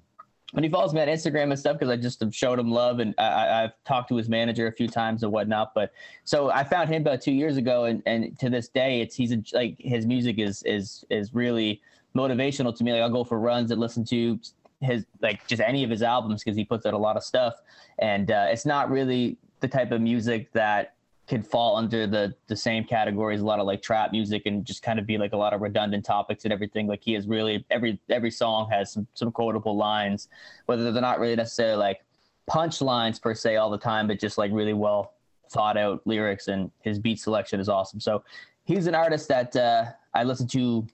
when 0.54 0.64
he 0.64 0.70
follows 0.70 0.94
me 0.94 1.02
on 1.02 1.08
Instagram 1.08 1.50
and 1.50 1.58
stuff 1.58 1.80
because 1.80 1.90
I 1.90 1.98
just 1.98 2.20
have 2.20 2.34
showed 2.34 2.60
him 2.60 2.70
love 2.70 3.00
and 3.00 3.16
I, 3.18 3.64
I've 3.64 3.72
talked 3.86 4.08
to 4.10 4.16
his 4.16 4.30
manager 4.30 4.68
a 4.68 4.72
few 4.72 4.88
times 4.88 5.24
and 5.24 5.32
whatnot. 5.32 5.74
But 5.74 5.92
so 6.26 6.52
I 6.52 6.64
found 6.64 6.90
him 6.90 7.02
about 7.02 7.22
two 7.22 7.32
years 7.32 7.58
ago, 7.58 7.86
and, 7.86 8.04
and 8.06 8.38
to 8.38 8.52
this 8.52 8.68
day, 8.68 9.02
it's 9.02 9.16
he's 9.16 9.32
a, 9.32 9.44
like 9.54 9.76
his 9.80 10.06
music 10.06 10.38
is 10.38 10.62
is 10.64 11.04
is 11.10 11.34
really 11.34 11.82
motivational 12.16 12.76
to 12.78 12.84
me. 12.84 12.94
Like 12.94 13.02
I'll 13.02 13.10
go 13.10 13.24
for 13.24 13.40
runs 13.40 13.72
and 13.72 13.82
listen 13.82 14.06
to 14.06 14.40
his 14.80 15.06
like 15.24 15.46
just 15.48 15.60
any 15.62 15.84
of 15.84 15.90
his 15.90 16.04
albums 16.04 16.44
because 16.44 16.56
he 16.56 16.64
puts 16.64 16.86
out 16.86 16.94
a 16.94 17.00
lot 17.00 17.18
of 17.18 17.24
stuff, 17.24 17.56
and 17.98 18.30
uh, 18.30 18.46
it's 18.50 18.66
not 18.66 18.92
really 18.92 19.38
the 19.60 19.68
type 19.68 19.92
of 19.92 20.02
music 20.02 20.52
that 20.54 20.94
could 21.28 21.46
fall 21.46 21.78
under 21.78 22.06
the 22.06 22.36
the 22.48 22.56
same 22.56 22.84
categories 22.84 23.40
a 23.40 23.46
lot 23.46 23.60
of 23.60 23.66
like 23.66 23.82
trap 23.82 24.12
music 24.12 24.44
and 24.46 24.66
just 24.66 24.84
kind 24.84 25.00
of 25.00 25.06
be 25.06 25.18
like 25.18 25.32
a 25.34 25.38
lot 25.38 25.54
of 25.54 25.62
redundant 25.62 26.04
topics 26.04 26.44
and 26.44 26.52
everything. 26.52 26.86
Like 26.86 27.02
he 27.02 27.16
is 27.16 27.28
really 27.28 27.66
every 27.70 28.00
every 28.10 28.32
song 28.32 28.70
has 28.70 28.92
some 28.92 29.08
some 29.14 29.32
quotable 29.32 29.78
lines 29.78 30.28
whether 30.66 30.92
they're 30.92 31.02
not 31.02 31.20
really 31.20 31.36
necessarily 31.36 31.78
like 31.78 32.04
punch 32.46 32.82
lines 32.82 33.20
per 33.20 33.34
se 33.34 33.56
all 33.56 33.70
the 33.70 33.78
time 33.78 34.06
but 34.08 34.20
just 34.20 34.38
like 34.38 34.52
really 34.52 34.74
well 34.74 35.14
thought 35.50 35.78
out 35.78 36.02
lyrics 36.06 36.50
and 36.50 36.70
his 36.82 37.00
beat 37.00 37.20
selection 37.20 37.60
is 37.60 37.70
awesome. 37.70 38.02
So 38.02 38.24
he's 38.66 38.88
an 38.88 38.96
artist 38.96 39.28
that 39.30 39.56
uh, 39.56 39.86
i 40.14 40.24
listen 40.24 40.48
to 40.48 40.86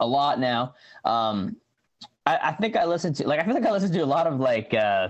a 0.00 0.06
lot 0.06 0.38
now. 0.38 0.74
Um 1.04 1.56
I, 2.26 2.38
I 2.42 2.52
think 2.52 2.76
i 2.76 2.84
listen 2.84 3.12
to 3.14 3.26
like 3.26 3.40
i 3.40 3.44
feel 3.44 3.54
like 3.54 3.66
i 3.66 3.72
listen 3.72 3.90
to 3.90 4.00
a 4.00 4.06
lot 4.06 4.26
of 4.26 4.38
like 4.38 4.72
uh 4.74 5.08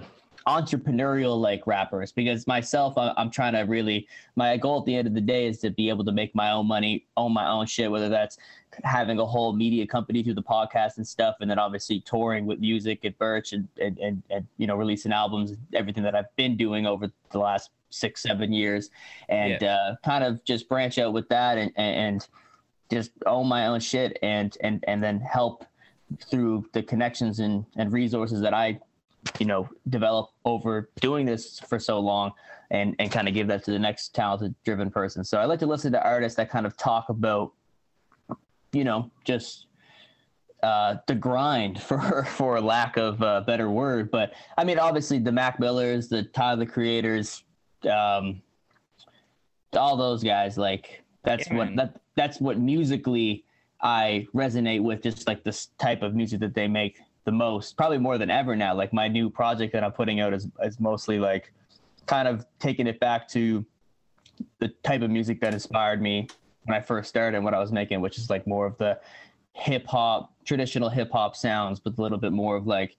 entrepreneurial 0.49 1.39
like 1.39 1.67
rappers 1.67 2.11
because 2.11 2.47
myself 2.47 2.97
I, 2.97 3.13
i'm 3.17 3.31
trying 3.31 3.53
to 3.53 3.61
really 3.61 4.09
my 4.35 4.57
goal 4.57 4.81
at 4.81 4.87
the 4.87 4.97
end 4.97 5.07
of 5.07 5.15
the 5.15 5.21
day 5.21 5.47
is 5.47 5.59
to 5.59 5.71
be 5.71 5.89
able 5.89 6.05
to 6.07 6.13
make 6.13 6.35
my 6.35 6.51
own 6.53 6.67
money 6.67 7.07
own 7.17 7.33
my 7.33 7.49
own 7.49 7.67
shit 7.67 7.91
whether 7.91 8.09
that's 8.09 8.39
having 8.83 9.19
a 9.19 9.27
whole 9.27 9.53
media 9.53 9.87
company 9.87 10.23
through 10.23 10.35
the 10.35 10.43
podcast 10.43 10.97
and 10.97 11.07
stuff 11.07 11.37
and 11.41 11.51
then 11.51 11.59
obviously 11.59 12.01
touring 12.01 12.47
with 12.47 12.59
music 12.61 13.05
at 13.05 13.17
birch 13.19 13.53
and 13.53 13.69
and, 13.81 13.99
and, 13.99 14.23
and 14.31 14.47
you 14.57 14.67
know 14.67 14.75
releasing 14.75 15.13
albums 15.13 15.53
everything 15.75 16.03
that 16.03 16.15
i've 16.15 16.35
been 16.37 16.57
doing 16.57 16.87
over 16.87 17.11
the 17.31 17.39
last 17.39 17.71
six 17.91 18.23
seven 18.23 18.53
years. 18.53 18.91
And 19.29 19.63
uh, 19.63 19.97
kind 20.05 20.25
of 20.25 20.45
just 20.45 20.69
branch 20.69 20.99
out 20.99 21.13
with 21.13 21.29
that 21.29 21.59
and 21.59 21.73
and 21.77 22.27
just 22.91 23.11
own 23.27 23.47
my 23.47 23.67
own 23.67 23.81
shit 23.81 24.19
and 24.23 24.57
and 24.63 24.85
and 24.89 25.03
then 25.03 25.21
help 25.21 25.65
through 26.31 26.65
the 26.73 26.83
connections 26.83 27.39
and 27.39 27.67
and 27.77 27.93
resources 27.93 28.41
that 28.41 28.55
i 28.55 28.81
you 29.39 29.47
know 29.47 29.69
develop 29.89 30.31
over 30.45 30.91
doing 31.01 31.27
this 31.27 31.59
for 31.61 31.79
so 31.79 31.99
long 32.01 32.33
and 32.71 32.95
and 32.99 33.11
kind 33.11 33.29
of 33.29 33.35
give 33.35 33.47
that 33.49 33.65
to 33.65 33.71
the 33.71 33.79
next 33.79 34.15
talented 34.15 34.55
driven 34.65 34.91
person. 34.91 35.25
So 35.25 35.39
i 35.39 35.45
like 35.45 35.59
to 35.61 35.67
listen 35.67 35.93
to 35.93 36.03
artists 36.03 36.37
that 36.37 36.51
kind 36.51 36.67
of 36.67 36.77
talk 36.77 37.09
about 37.09 37.53
you 38.73 38.85
know 38.85 39.11
just 39.25 39.67
uh 40.63 40.97
the 41.07 41.15
grind 41.15 41.81
for 41.89 42.25
for 42.25 42.61
lack 42.61 42.97
of 42.97 43.21
a 43.23 43.43
better 43.47 43.71
word. 43.71 44.11
But 44.11 44.33
i 44.57 44.65
mean 44.65 44.79
obviously 44.79 45.19
the 45.19 45.33
mac 45.33 45.59
millers 45.61 46.09
the 46.09 46.25
tyler 46.25 46.57
the 46.57 46.67
creators 46.67 47.45
um 47.91 48.43
all 49.75 49.97
those 49.97 50.25
guys 50.25 50.57
like 50.57 51.03
that's 51.25 51.49
Yeah, 51.51 51.57
what 51.59 51.77
that 51.77 52.01
that's 52.17 52.41
what 52.41 52.59
musically 52.59 53.45
i 53.83 54.27
resonate 54.35 54.83
with 54.83 55.03
just 55.03 55.27
like 55.27 55.45
this 55.45 55.67
type 55.79 56.03
of 56.03 56.15
music 56.15 56.41
that 56.41 56.55
they 56.55 56.67
make 56.67 56.99
the 57.29 57.33
most 57.33 57.77
probably 57.77 57.99
more 57.99 58.17
than 58.17 58.31
ever 58.31 58.57
now. 58.57 58.75
Like 58.75 58.95
my 58.95 59.07
new 59.07 59.29
project 59.29 59.75
that 59.75 59.85
i'm 59.85 59.93
putting 59.93 60.19
out 60.21 60.33
is, 60.33 60.49
is 60.63 60.81
mostly 60.81 61.19
like 61.19 61.53
kind 62.07 62.27
of 62.27 62.47
taking 62.59 62.87
it 62.87 62.99
back 63.01 63.29
to 63.29 63.67
the 64.61 64.69
type 64.83 65.03
of 65.03 65.11
music 65.11 65.39
that 65.43 65.53
inspired 65.53 66.01
me 66.01 66.27
when 66.65 66.75
i 66.75 66.81
first 66.81 67.07
started 67.11 67.37
and 67.37 67.45
what 67.45 67.53
i 67.53 67.59
was 67.59 67.71
making 67.71 68.01
which 68.01 68.17
is 68.17 68.31
like 68.31 68.47
more 68.47 68.65
of 68.65 68.79
the 68.79 68.99
hip 69.53 69.87
hop 69.87 70.33
traditional 70.47 70.89
hip 70.89 71.11
hop 71.13 71.37
sounds 71.37 71.79
but 71.79 71.99
a 71.99 72.01
little 72.01 72.17
bit 72.17 72.33
more 72.33 72.57
of 72.57 72.67
like 72.67 72.97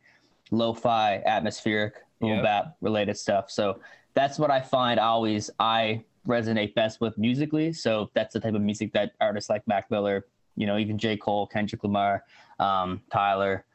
lo-fi 0.52 1.24
atmospheric 1.26 1.96
boom 2.20 2.30
Yep. 2.36 2.44
bap 2.44 2.66
related 2.82 3.18
stuff. 3.18 3.50
So 3.50 3.80
that's 4.14 4.38
what 4.38 4.52
i 4.52 4.62
find 4.62 5.00
always 5.00 5.50
i 5.60 6.04
resonate 6.28 6.76
best 6.76 7.02
with 7.02 7.18
musically. 7.18 7.74
So 7.74 8.12
that's 8.14 8.34
the 8.34 8.40
type 8.40 8.54
of 8.54 8.62
music 8.62 8.94
that 8.94 9.14
artists 9.20 9.50
like 9.50 9.68
mac 9.68 9.90
miller 9.90 10.26
you 10.56 10.68
know 10.68 10.78
even 10.78 10.98
j. 11.00 11.18
Cole 11.18 11.48
kendrick 11.48 11.84
lamar 11.84 12.24
um, 12.60 13.02
tyler 13.12 13.66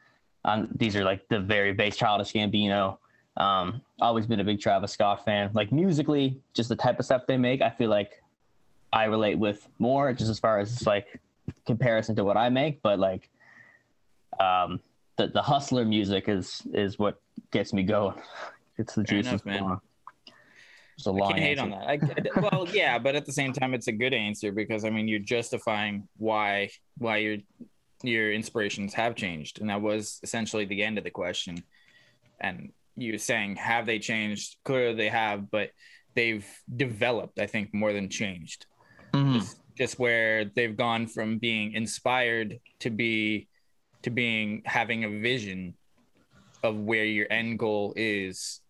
um, 0.45 0.69
these 0.75 0.95
are 0.95 1.03
like 1.03 1.27
the 1.27 1.39
very 1.39 1.73
base 1.73 1.97
childish 1.97 2.31
gambino. 2.31 2.97
Um, 3.35 3.81
always 3.99 4.25
been 4.25 4.39
a 4.39 4.43
big 4.43 4.61
travis 4.61 4.93
scott 4.93 5.25
fan. 5.25 5.49
Like 5.53 5.71
musically 5.71 6.39
just 6.53 6.69
the 6.69 6.75
type 6.75 6.99
of 6.99 7.05
stuff 7.05 7.23
they 7.27 7.35
make 7.35 7.61
i 7.61 7.69
feel 7.69 7.89
like 7.89 8.23
i 8.93 9.03
relate 9.05 9.37
with 9.37 9.67
more 9.77 10.13
just 10.13 10.29
as 10.29 10.39
far 10.39 10.59
as 10.59 10.87
like 10.87 11.19
comparison 11.65 12.15
to 12.15 12.23
what 12.23 12.37
i 12.37 12.47
make. 12.47 12.81
But 12.81 12.99
like 12.99 13.29
um 14.39 14.79
the, 15.17 15.27
the 15.27 15.41
hustler 15.41 15.83
music 15.83 16.29
is 16.29 16.61
is 16.73 16.97
what 16.97 17.19
gets 17.51 17.73
me 17.73 17.83
going. 17.83 18.15
It's 18.77 18.93
the 18.93 19.05
Fair 19.05 19.21
juices 19.21 19.31
enough, 19.31 19.45
man. 19.45 19.79
It's 20.97 21.07
a 21.07 21.09
I 21.09 21.13
long 21.13 21.29
can't 21.29 21.41
hate 21.41 21.59
on 21.59 21.69
that. 21.69 21.87
I, 21.87 22.39
well, 22.41 22.67
yeah, 22.73 22.99
but 22.99 23.15
at 23.15 23.25
the 23.25 23.31
same 23.31 23.53
time, 23.53 23.73
it's 23.73 23.87
a 23.87 23.91
good 23.93 24.13
answer 24.13 24.51
because 24.51 24.83
I 24.83 24.89
mean, 24.89 25.07
you're 25.07 25.19
justifying 25.19 26.09
why 26.17 26.71
why 26.97 27.17
your 27.17 27.37
your 28.07 28.31
inspirations 28.31 28.93
have 28.93 29.15
changed, 29.15 29.59
and 29.61 29.69
that 29.69 29.81
was 29.81 30.19
essentially 30.23 30.65
the 30.65 30.83
end 30.83 30.97
of 30.97 31.03
the 31.03 31.11
question. 31.11 31.63
And 32.39 32.71
you're 32.95 33.17
saying, 33.17 33.57
have 33.57 33.85
they 33.85 33.99
changed? 33.99 34.57
Clearly, 34.63 34.95
they 34.95 35.09
have, 35.09 35.49
but 35.51 35.71
they've 36.15 36.45
developed. 36.75 37.39
I 37.39 37.47
think 37.47 37.73
more 37.73 37.93
than 37.93 38.09
changed. 38.09 38.65
Mhm. 39.13 39.39
Just, 39.39 39.59
just 39.77 39.99
where 39.99 40.45
they've 40.45 40.75
gone 40.75 41.07
from 41.07 41.37
being 41.37 41.73
inspired 41.73 42.59
to 42.79 42.89
be 42.89 43.47
to 44.03 44.09
being 44.09 44.61
having 44.65 45.03
a 45.03 45.09
vision 45.09 45.73
of 46.63 46.77
where 46.77 47.05
your 47.05 47.27
end 47.31 47.57
goal 47.59 47.93
is 47.95 48.61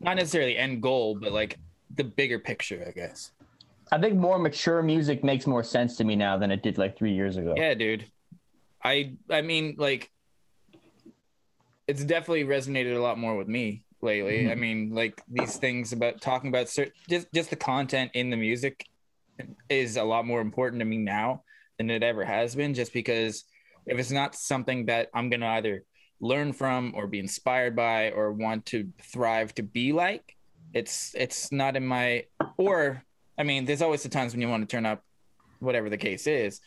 not 0.00 0.16
necessarily 0.16 0.56
end 0.56 0.82
goal 0.82 1.16
but 1.20 1.32
like 1.32 1.58
the 1.96 2.04
bigger 2.04 2.38
picture 2.38 2.84
i 2.86 2.90
guess 2.90 3.32
I 3.90 3.98
think 3.98 4.14
more 4.16 4.38
mature 4.38 4.82
music 4.82 5.22
makes 5.22 5.46
more 5.46 5.62
sense 5.62 5.96
to 5.98 6.04
me 6.04 6.16
now 6.16 6.38
than 6.38 6.50
it 6.50 6.62
did 6.62 6.78
like 6.78 6.96
three 6.96 7.12
years 7.12 7.36
ago. 7.36 7.54
yeah 7.56 7.74
dude 7.74 8.04
i 8.84 9.14
i 9.30 9.40
mean 9.40 9.74
like 9.78 10.10
it's 11.86 12.04
definitely 12.04 12.44
resonated 12.44 12.96
a 12.96 13.00
lot 13.00 13.18
more 13.18 13.36
with 13.36 13.48
me 13.48 13.84
lately. 14.02 14.40
Mm-hmm. 14.40 14.50
I 14.50 14.54
mean 14.56 14.94
like 14.94 15.22
these 15.28 15.56
things 15.56 15.92
about 15.92 16.20
talking 16.20 16.48
about 16.48 16.68
certain 16.68 16.92
just 17.08 17.32
just 17.32 17.50
the 17.50 17.56
content 17.56 18.10
in 18.14 18.30
the 18.30 18.36
music 18.36 18.86
is 19.68 19.96
a 19.96 20.02
lot 20.02 20.26
more 20.26 20.40
important 20.40 20.80
to 20.80 20.84
me 20.84 20.98
now 20.98 21.42
than 21.78 21.90
it 21.90 22.02
ever 22.02 22.24
has 22.24 22.54
been 22.54 22.74
just 22.74 22.92
because 22.92 23.44
if 23.86 23.98
it's 23.98 24.10
not 24.10 24.34
something 24.34 24.86
that 24.86 25.08
i'm 25.14 25.30
going 25.30 25.40
to 25.40 25.46
either 25.46 25.84
learn 26.20 26.52
from 26.52 26.92
or 26.94 27.06
be 27.06 27.18
inspired 27.18 27.74
by 27.74 28.10
or 28.10 28.30
want 28.30 28.64
to 28.66 28.88
thrive 29.00 29.54
to 29.54 29.62
be 29.62 29.92
like 29.92 30.36
it's 30.74 31.14
it's 31.18 31.50
not 31.50 31.74
in 31.74 31.84
my 31.84 32.24
or 32.58 33.02
i 33.38 33.42
mean 33.42 33.64
there's 33.64 33.82
always 33.82 34.02
the 34.02 34.08
times 34.08 34.32
when 34.32 34.42
you 34.42 34.48
want 34.48 34.62
to 34.62 34.76
turn 34.76 34.86
up 34.86 35.02
whatever 35.58 35.88
the 35.88 35.96
case 35.96 36.26
is 36.26 36.60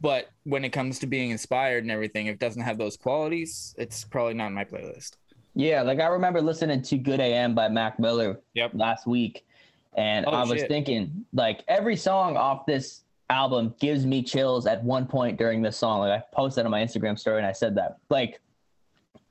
but 0.00 0.28
when 0.44 0.64
it 0.64 0.70
comes 0.70 0.98
to 1.00 1.06
being 1.06 1.30
inspired 1.30 1.82
and 1.84 1.90
everything 1.90 2.26
if 2.26 2.34
it 2.34 2.40
doesn't 2.40 2.62
have 2.62 2.78
those 2.78 2.96
qualities 2.96 3.74
it's 3.78 4.04
probably 4.04 4.34
not 4.34 4.46
in 4.48 4.52
my 4.54 4.64
playlist 4.64 5.12
Yeah, 5.54 5.82
like 5.82 6.00
I 6.00 6.06
remember 6.08 6.40
listening 6.42 6.82
to 6.82 6.98
Good 6.98 7.20
AM 7.20 7.54
by 7.54 7.68
Mac 7.68 7.98
Miller 7.98 8.40
Yep. 8.54 8.72
last 8.74 9.06
week, 9.06 9.46
and 9.96 10.26
Oh, 10.26 10.32
I 10.32 10.42
was 10.44 10.60
shit. 10.60 10.68
thinking 10.68 11.24
like 11.32 11.64
every 11.66 11.96
song 11.96 12.36
off 12.36 12.66
this 12.66 13.04
album 13.30 13.74
gives 13.80 14.04
me 14.04 14.22
chills 14.22 14.66
at 14.66 14.84
one 14.84 15.06
point 15.06 15.38
during 15.38 15.62
this 15.62 15.76
song. 15.78 16.00
Like 16.00 16.20
I 16.20 16.22
posted 16.34 16.64
on 16.66 16.70
my 16.70 16.82
Instagram 16.82 17.18
story 17.18 17.38
and 17.38 17.46
I 17.46 17.52
said 17.52 17.74
that. 17.76 17.96
Like 18.10 18.38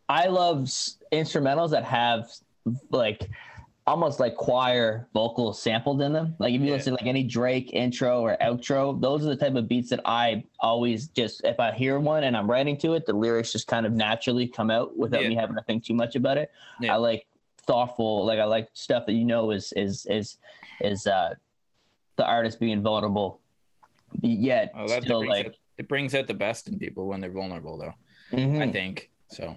I 0.09 0.25
love 0.27 0.63
s- 0.63 0.97
instrumentals 1.13 1.69
that 1.71 1.83
have 1.85 2.27
like 2.89 3.29
almost 3.87 4.19
like 4.19 4.35
choir 4.35 5.07
vocals 5.13 5.61
sampled 5.61 6.01
in 6.01 6.11
them. 6.11 6.35
Like 6.39 6.53
if 6.53 6.61
you 6.61 6.67
Yeah. 6.67 6.73
listen 6.73 6.93
to 6.93 6.97
like 6.99 7.07
any 7.07 7.23
Drake 7.23 7.71
intro 7.73 8.21
or 8.21 8.35
outro, 8.41 8.99
those 8.99 9.23
are 9.25 9.29
the 9.29 9.35
type 9.35 9.53
of 9.55 9.67
beats 9.67 9.89
that 9.91 10.01
I 10.05 10.43
always 10.59 11.07
just 11.09 11.43
if 11.43 11.59
I 11.59 11.71
hear 11.71 11.99
one 11.99 12.23
and 12.23 12.35
I'm 12.35 12.49
writing 12.49 12.77
to 12.77 12.93
it, 12.95 13.05
the 13.05 13.13
lyrics 13.13 13.51
just 13.51 13.67
kind 13.67 13.85
of 13.85 13.93
naturally 13.93 14.47
come 14.47 14.71
out 14.71 14.97
without 14.97 15.21
Yeah. 15.23 15.29
me 15.29 15.35
having 15.35 15.55
to 15.55 15.61
think 15.63 15.83
too 15.83 15.93
much 15.93 16.15
about 16.15 16.37
it. 16.37 16.51
Yeah. 16.81 16.93
I 16.95 16.97
like 16.97 17.27
thoughtful, 17.67 18.25
like 18.25 18.39
I 18.39 18.45
like 18.45 18.69
stuff 18.73 19.05
that 19.05 19.13
you 19.13 19.25
know 19.25 19.51
is 19.51 19.71
is 19.73 20.05
is 20.07 20.37
is 20.81 21.05
uh 21.05 21.35
the 22.15 22.25
artist 22.25 22.59
being 22.59 22.81
vulnerable, 22.81 23.39
yet 24.21 24.71
Oh, 24.75 24.87
still 24.87 25.27
like. 25.27 25.47
out, 25.47 25.55
it 25.77 25.87
brings 25.89 26.15
out 26.15 26.27
the 26.27 26.33
best 26.33 26.67
in 26.69 26.79
people 26.79 27.05
when 27.07 27.19
they're 27.19 27.29
vulnerable, 27.29 27.77
though. 27.77 27.93
Mhm. 28.31 28.61
I 28.61 28.71
think 28.71 29.11
so. 29.27 29.55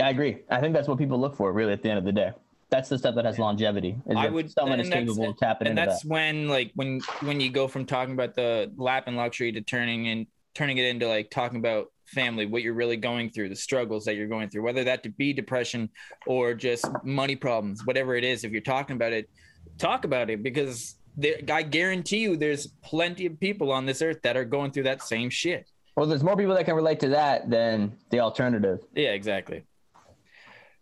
I 0.00 0.08
agree. 0.10 0.38
I 0.50 0.60
think 0.60 0.72
that's 0.74 0.88
what 0.88 0.96
people 0.98 1.20
look 1.20 1.36
for, 1.36 1.52
really, 1.52 1.72
at 1.74 1.82
the 1.82 1.90
end 1.90 1.98
of 1.98 2.04
the 2.04 2.12
day. 2.12 2.32
That's 2.68 2.88
the 2.88 2.98
stuff 2.98 3.14
that 3.14 3.24
has 3.24 3.38
longevity. 3.38 3.96
I 4.16 4.28
would- 4.28 4.50
someone 4.50 4.74
and 4.80 4.82
is 4.82 4.88
that's- 4.88 5.06
capable 5.08 5.30
of 5.30 5.38
tapping 5.38 5.68
and 5.68 5.78
into 5.78 5.88
that's 5.90 6.02
that. 6.02 6.08
when 6.08 6.48
like 6.48 6.72
when 6.74 7.00
when 7.20 7.40
you 7.40 7.50
go 7.50 7.68
from 7.68 7.86
talking 7.86 8.14
about 8.14 8.34
the 8.34 8.72
lap 8.76 9.04
and 9.06 9.16
luxury 9.16 9.52
to 9.52 9.60
turning 9.60 10.08
and 10.08 10.26
turning 10.54 10.78
it 10.78 10.84
into 10.86 11.06
like 11.06 11.30
talking 11.30 11.58
about 11.58 11.92
family 12.06 12.46
what 12.46 12.62
you're 12.62 12.74
really 12.74 12.96
going 12.96 13.28
through 13.30 13.48
the 13.48 13.56
struggles 13.56 14.04
that 14.04 14.14
you're 14.14 14.28
going 14.28 14.48
through 14.48 14.62
whether 14.62 14.84
that 14.84 15.02
to 15.02 15.08
be 15.10 15.32
depression 15.32 15.88
or 16.26 16.54
just 16.54 16.86
money 17.04 17.34
problems 17.36 17.84
whatever 17.84 18.14
it 18.14 18.22
is 18.24 18.44
if 18.44 18.52
you're 18.52 18.60
talking 18.60 18.94
about 18.94 19.12
it 19.12 19.28
talk 19.76 20.04
about 20.04 20.30
it 20.30 20.40
because 20.42 20.96
there, 21.16 21.34
i 21.52 21.62
guarantee 21.62 22.18
you 22.18 22.36
there's 22.36 22.68
plenty 22.84 23.26
of 23.26 23.38
people 23.40 23.72
on 23.72 23.84
this 23.86 24.00
earth 24.02 24.22
that 24.22 24.36
are 24.36 24.44
going 24.44 24.70
through 24.70 24.84
that 24.84 25.02
same 25.02 25.28
shit 25.28 25.66
Well, 25.96 26.06
there's 26.06 26.22
more 26.22 26.36
people 26.36 26.54
that 26.54 26.64
can 26.64 26.76
relate 26.76 27.00
to 27.00 27.08
that 27.08 27.50
than 27.50 27.92
the 28.10 28.20
alternative. 28.20 28.78
yeah 28.94 29.10
exactly 29.10 29.64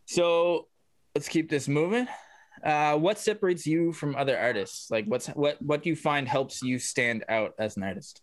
so 0.04 0.68
let's 1.14 1.28
keep 1.28 1.48
this 1.48 1.68
moving 1.68 2.06
uh, 2.64 2.96
what 2.96 3.18
separates 3.18 3.66
you 3.66 3.92
from 3.92 4.16
other 4.16 4.38
artists 4.38 4.90
like 4.90 5.04
what's 5.06 5.26
what 5.28 5.60
what 5.62 5.82
do 5.82 5.88
you 5.90 5.96
find 5.96 6.26
helps 6.28 6.62
you 6.62 6.78
stand 6.78 7.24
out 7.28 7.52
as 7.58 7.76
an 7.76 7.82
artist 7.82 8.22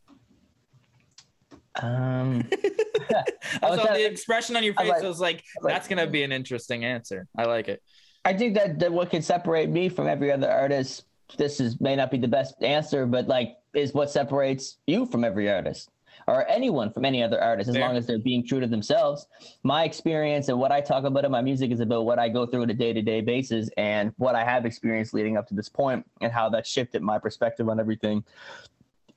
Um, 1.82 2.44
I 3.64 3.70
was 3.70 3.80
the 3.82 4.06
expression 4.06 4.58
on 4.58 4.64
your 4.64 4.74
I 4.78 4.84
face. 4.84 4.90
like- 4.92 5.04
I 5.04 5.08
was 5.08 5.20
like, 5.22 5.44
like- 5.62 5.74
that's 5.74 5.88
gonna 5.88 6.06
be 6.08 6.24
an 6.24 6.32
interesting 6.34 6.84
answer. 6.84 7.28
I 7.38 7.46
like 7.46 7.70
it. 7.70 7.82
I 8.26 8.34
think 8.34 8.56
that, 8.56 8.78
that 8.80 8.92
what 8.92 9.10
can 9.10 9.22
separate 9.22 9.70
me 9.70 9.88
from 9.90 10.06
every 10.08 10.32
other 10.32 10.50
artist, 10.50 11.06
this 11.38 11.60
is 11.62 11.80
may 11.80 11.96
not 11.96 12.12
be 12.12 12.18
the 12.18 12.28
best 12.28 12.62
answer, 12.62 13.06
but 13.06 13.28
like 13.28 13.56
is 13.74 13.94
what 13.94 14.12
separates 14.12 14.78
you 14.86 15.06
from 15.06 15.24
every 15.24 15.50
artist 15.50 15.90
or 16.28 16.48
anyone 16.50 16.92
from 16.92 17.06
any 17.06 17.24
other 17.24 17.42
artist, 17.42 17.70
as 17.70 17.78
long 17.78 17.98
as 17.98 18.06
they're 18.06 18.20
being 18.20 18.46
true 18.46 18.60
to 18.60 18.68
themselves. 18.68 19.28
My 19.64 19.84
experience 19.84 20.50
and 20.50 20.60
what 20.60 20.72
I 20.72 20.82
talk 20.82 21.04
about 21.04 21.26
in 21.26 21.32
my 21.32 21.42
music 21.42 21.72
is 21.72 21.80
about 21.80 22.06
what 22.06 22.20
I 22.20 22.30
go 22.30 22.46
through 22.46 22.64
on 22.64 22.70
a 22.70 22.74
day-to-day 22.74 23.22
basis 23.22 23.70
and 23.78 24.14
what 24.18 24.36
I 24.36 24.44
have 24.44 24.66
experienced 24.66 25.14
leading 25.14 25.38
up 25.38 25.48
to 25.48 25.54
this 25.54 25.70
point 25.70 26.06
and 26.22 26.32
how 26.32 26.50
that 26.50 26.66
shifted 26.66 27.02
my 27.02 27.20
perspective 27.20 27.70
on 27.70 27.80
everything. 27.80 28.24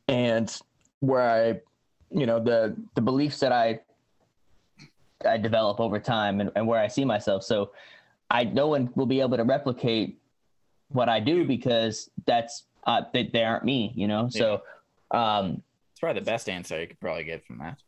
And 0.09 0.55
where 1.01 1.31
I, 1.31 1.61
you 2.11 2.27
know, 2.27 2.39
the 2.39 2.77
the 2.95 3.01
beliefs 3.01 3.41
that 3.41 3.53
I 3.53 3.81
I 5.27 5.39
develop 5.39 5.81
over 5.81 5.99
time 5.99 6.41
and, 6.41 6.51
and 6.55 6.67
where 6.67 6.81
I 6.81 6.89
see 6.89 7.05
myself. 7.05 7.43
So 7.43 7.73
I 8.31 8.45
no 8.45 8.69
one 8.69 8.91
will 8.95 9.07
be 9.07 9.21
able 9.21 9.37
to 9.37 9.45
replicate 9.45 10.19
what 10.89 11.09
I 11.09 11.21
do 11.21 11.47
because 11.47 12.11
that's 12.27 12.65
uh, 12.87 13.03
they, 13.13 13.25
they 13.33 13.43
aren't 13.43 13.65
me, 13.65 13.93
you 13.97 14.07
know. 14.07 14.29
So, 14.29 14.63
um, 15.11 15.63
It's 15.95 16.01
probably 16.01 16.21
the 16.21 16.27
best 16.27 16.49
answer 16.49 16.81
you 16.81 16.89
could 16.89 16.99
probably 16.99 17.23
get 17.23 17.47
from 17.47 17.59
that. 17.59 17.79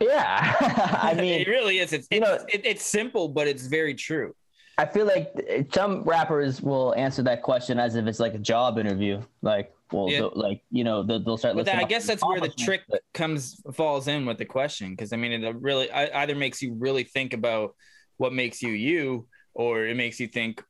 yeah, 0.00 0.54
I 1.02 1.14
mean, 1.20 1.40
it 1.40 1.48
really 1.48 1.78
is. 1.78 1.92
It's 1.92 2.06
you 2.12 2.18
it's, 2.18 2.26
know- 2.26 2.46
it, 2.48 2.60
it's 2.64 2.84
simple, 2.86 3.28
but 3.28 3.48
it's 3.48 3.66
very 3.66 3.94
true. 3.94 4.34
I 4.78 4.86
feel 4.86 5.04
like 5.04 5.28
some 5.74 6.02
rappers 6.02 6.62
will 6.62 6.94
answer 6.94 7.22
that 7.24 7.42
question 7.42 7.78
as 7.78 7.94
if 7.96 8.06
it's 8.06 8.18
like 8.20 8.34
a 8.34 8.38
job 8.38 8.78
interview. 8.78 9.20
Like, 9.42 9.74
well, 9.92 10.08
Yeah. 10.08 10.28
like 10.32 10.62
you 10.70 10.82
know, 10.84 11.02
they'll, 11.02 11.22
they'll 11.22 11.36
start. 11.36 11.56
But 11.56 11.66
that, 11.66 11.76
I 11.78 11.84
guess 11.84 12.06
that's 12.06 12.24
where 12.24 12.40
the 12.40 12.48
trick 12.48 12.82
but- 12.88 13.02
comes 13.12 13.60
falls 13.74 14.08
in 14.08 14.24
with 14.24 14.38
the 14.38 14.46
question 14.46 14.90
because 14.90 15.12
I 15.12 15.16
mean 15.16 15.32
it 15.44 15.56
really 15.56 15.90
I, 15.90 16.22
either 16.22 16.34
makes 16.34 16.62
you 16.62 16.72
really 16.74 17.04
think 17.04 17.34
about 17.34 17.74
what 18.16 18.32
makes 18.32 18.62
you 18.62 18.70
you, 18.70 19.26
or 19.54 19.86
it 19.86 19.96
makes 19.96 20.18
you 20.20 20.26
think 20.28 20.62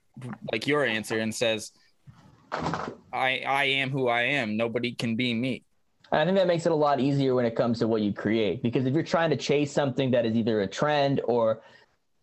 like 0.50 0.66
your 0.66 0.84
answer 0.84 1.20
and 1.20 1.32
says, 1.32 1.70
"I 2.50 3.42
I 3.46 3.64
am 3.80 3.90
who 3.90 4.08
I 4.08 4.22
am. 4.22 4.56
Nobody 4.56 4.92
can 4.94 5.14
be 5.16 5.32
me." 5.32 5.62
I 6.12 6.24
think 6.24 6.36
that 6.36 6.46
makes 6.46 6.66
it 6.66 6.72
a 6.72 6.76
lot 6.76 7.00
easier 7.00 7.34
when 7.34 7.46
it 7.46 7.56
comes 7.56 7.78
to 7.78 7.88
what 7.88 8.02
you 8.02 8.12
create 8.12 8.62
because 8.62 8.84
if 8.84 8.92
you're 8.92 9.02
trying 9.02 9.30
to 9.30 9.36
chase 9.36 9.72
something 9.72 10.10
that 10.10 10.26
is 10.26 10.36
either 10.36 10.60
a 10.60 10.66
trend 10.66 11.20
or 11.24 11.62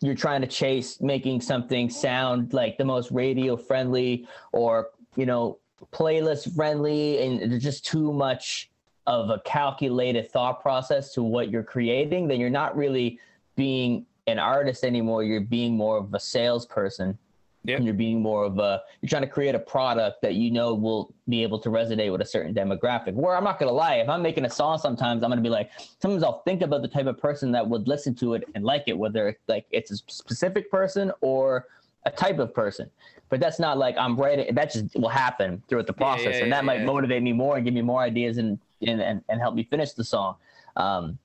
you're 0.02 0.16
trying 0.16 0.42
to 0.42 0.48
chase 0.48 1.02
making 1.02 1.42
something 1.42 1.90
sound 1.90 2.54
like 2.54 2.78
the 2.78 2.86
most 2.86 3.12
radio 3.12 3.58
friendly 3.58 4.28
or 4.52 4.90
you 5.16 5.26
know 5.26 5.58
playlist 5.92 6.56
friendly 6.56 7.22
and 7.22 7.52
there's 7.52 7.64
just 7.64 7.86
too 7.86 8.14
much 8.14 8.70
of 9.08 9.32
a 9.32 9.40
calculated 9.40 10.30
thought 10.30 10.62
process 10.62 11.14
to 11.14 11.24
what 11.24 11.50
you're 11.50 11.64
creating 11.64 12.28
then 12.28 12.40
you're 12.40 12.50
not 12.50 12.78
really 12.78 13.20
being 13.56 14.06
an 14.30 14.40
artist 14.40 14.84
anymore. 14.84 15.24
You're 15.24 15.42
being 15.42 15.76
more 15.76 15.98
of 15.98 16.14
a 16.14 16.20
salesperson 16.20 17.18
Yep. 17.66 17.78
and 17.78 17.86
you're 17.86 17.94
being 17.94 18.22
more 18.22 18.46
of 18.46 18.58
a 18.58 18.82
you're 19.02 19.10
trying 19.10 19.22
to 19.22 19.28
create 19.28 19.54
a 19.54 19.60
product 19.60 20.22
that 20.22 20.36
you 20.36 20.50
know 20.50 20.74
will 20.74 21.14
be 21.28 21.44
able 21.44 21.60
to 21.60 21.70
resonate 21.70 22.10
with 22.10 22.22
a 22.22 22.26
certain 22.26 22.54
demographic 22.54 23.14
where 23.14 23.36
i'm 23.36 23.44
not 23.44 23.60
going 23.60 23.68
to 23.68 23.74
lie 23.74 23.96
if 23.96 24.08
i'm 24.08 24.22
making 24.22 24.46
a 24.46 24.50
song 24.50 24.78
sometimes 24.78 25.24
i'm 25.24 25.30
going 25.30 25.38
to 25.38 25.44
be 25.44 25.50
like 25.50 25.70
sometimes 26.02 26.24
i'll 26.24 26.42
think 26.44 26.62
about 26.62 26.82
the 26.82 26.88
type 26.88 27.06
of 27.06 27.18
person 27.18 27.52
that 27.52 27.68
would 27.68 27.86
listen 27.86 28.16
to 28.16 28.34
it 28.34 28.46
and 28.56 28.64
like 28.64 28.84
it 28.88 28.98
whether 28.98 29.38
like 29.50 29.66
it's 29.72 29.92
a 29.92 29.98
specific 30.08 30.72
person 30.72 31.12
or 31.20 31.66
a 32.06 32.12
type 32.12 32.40
of 32.40 32.54
person 32.54 32.90
but 33.28 33.42
that's 33.42 33.60
not 33.60 33.78
like 33.78 33.96
i'm 33.98 34.16
writing 34.16 34.56
that 34.56 34.72
just 34.72 34.96
will 34.96 35.10
happen 35.10 35.62
throughout 35.68 35.86
the 35.86 35.94
Yeah, 36.00 36.06
yeah, 36.08 36.16
process 36.16 36.40
and 36.40 36.48
yeah, 36.50 36.56
that 36.56 36.64
might 36.66 36.80
yeah. 36.80 36.86
motivate 36.86 37.22
me 37.22 37.34
more 37.34 37.58
and 37.58 37.66
give 37.66 37.74
me 37.74 37.82
more 37.82 38.02
ideas 38.02 38.38
and 38.38 38.58
and 38.88 39.02
and, 39.02 39.22
and 39.28 39.42
help 39.42 39.54
me 39.54 39.66
finish 39.66 39.92
the 39.92 40.06
song 40.06 40.38
um 40.78 41.20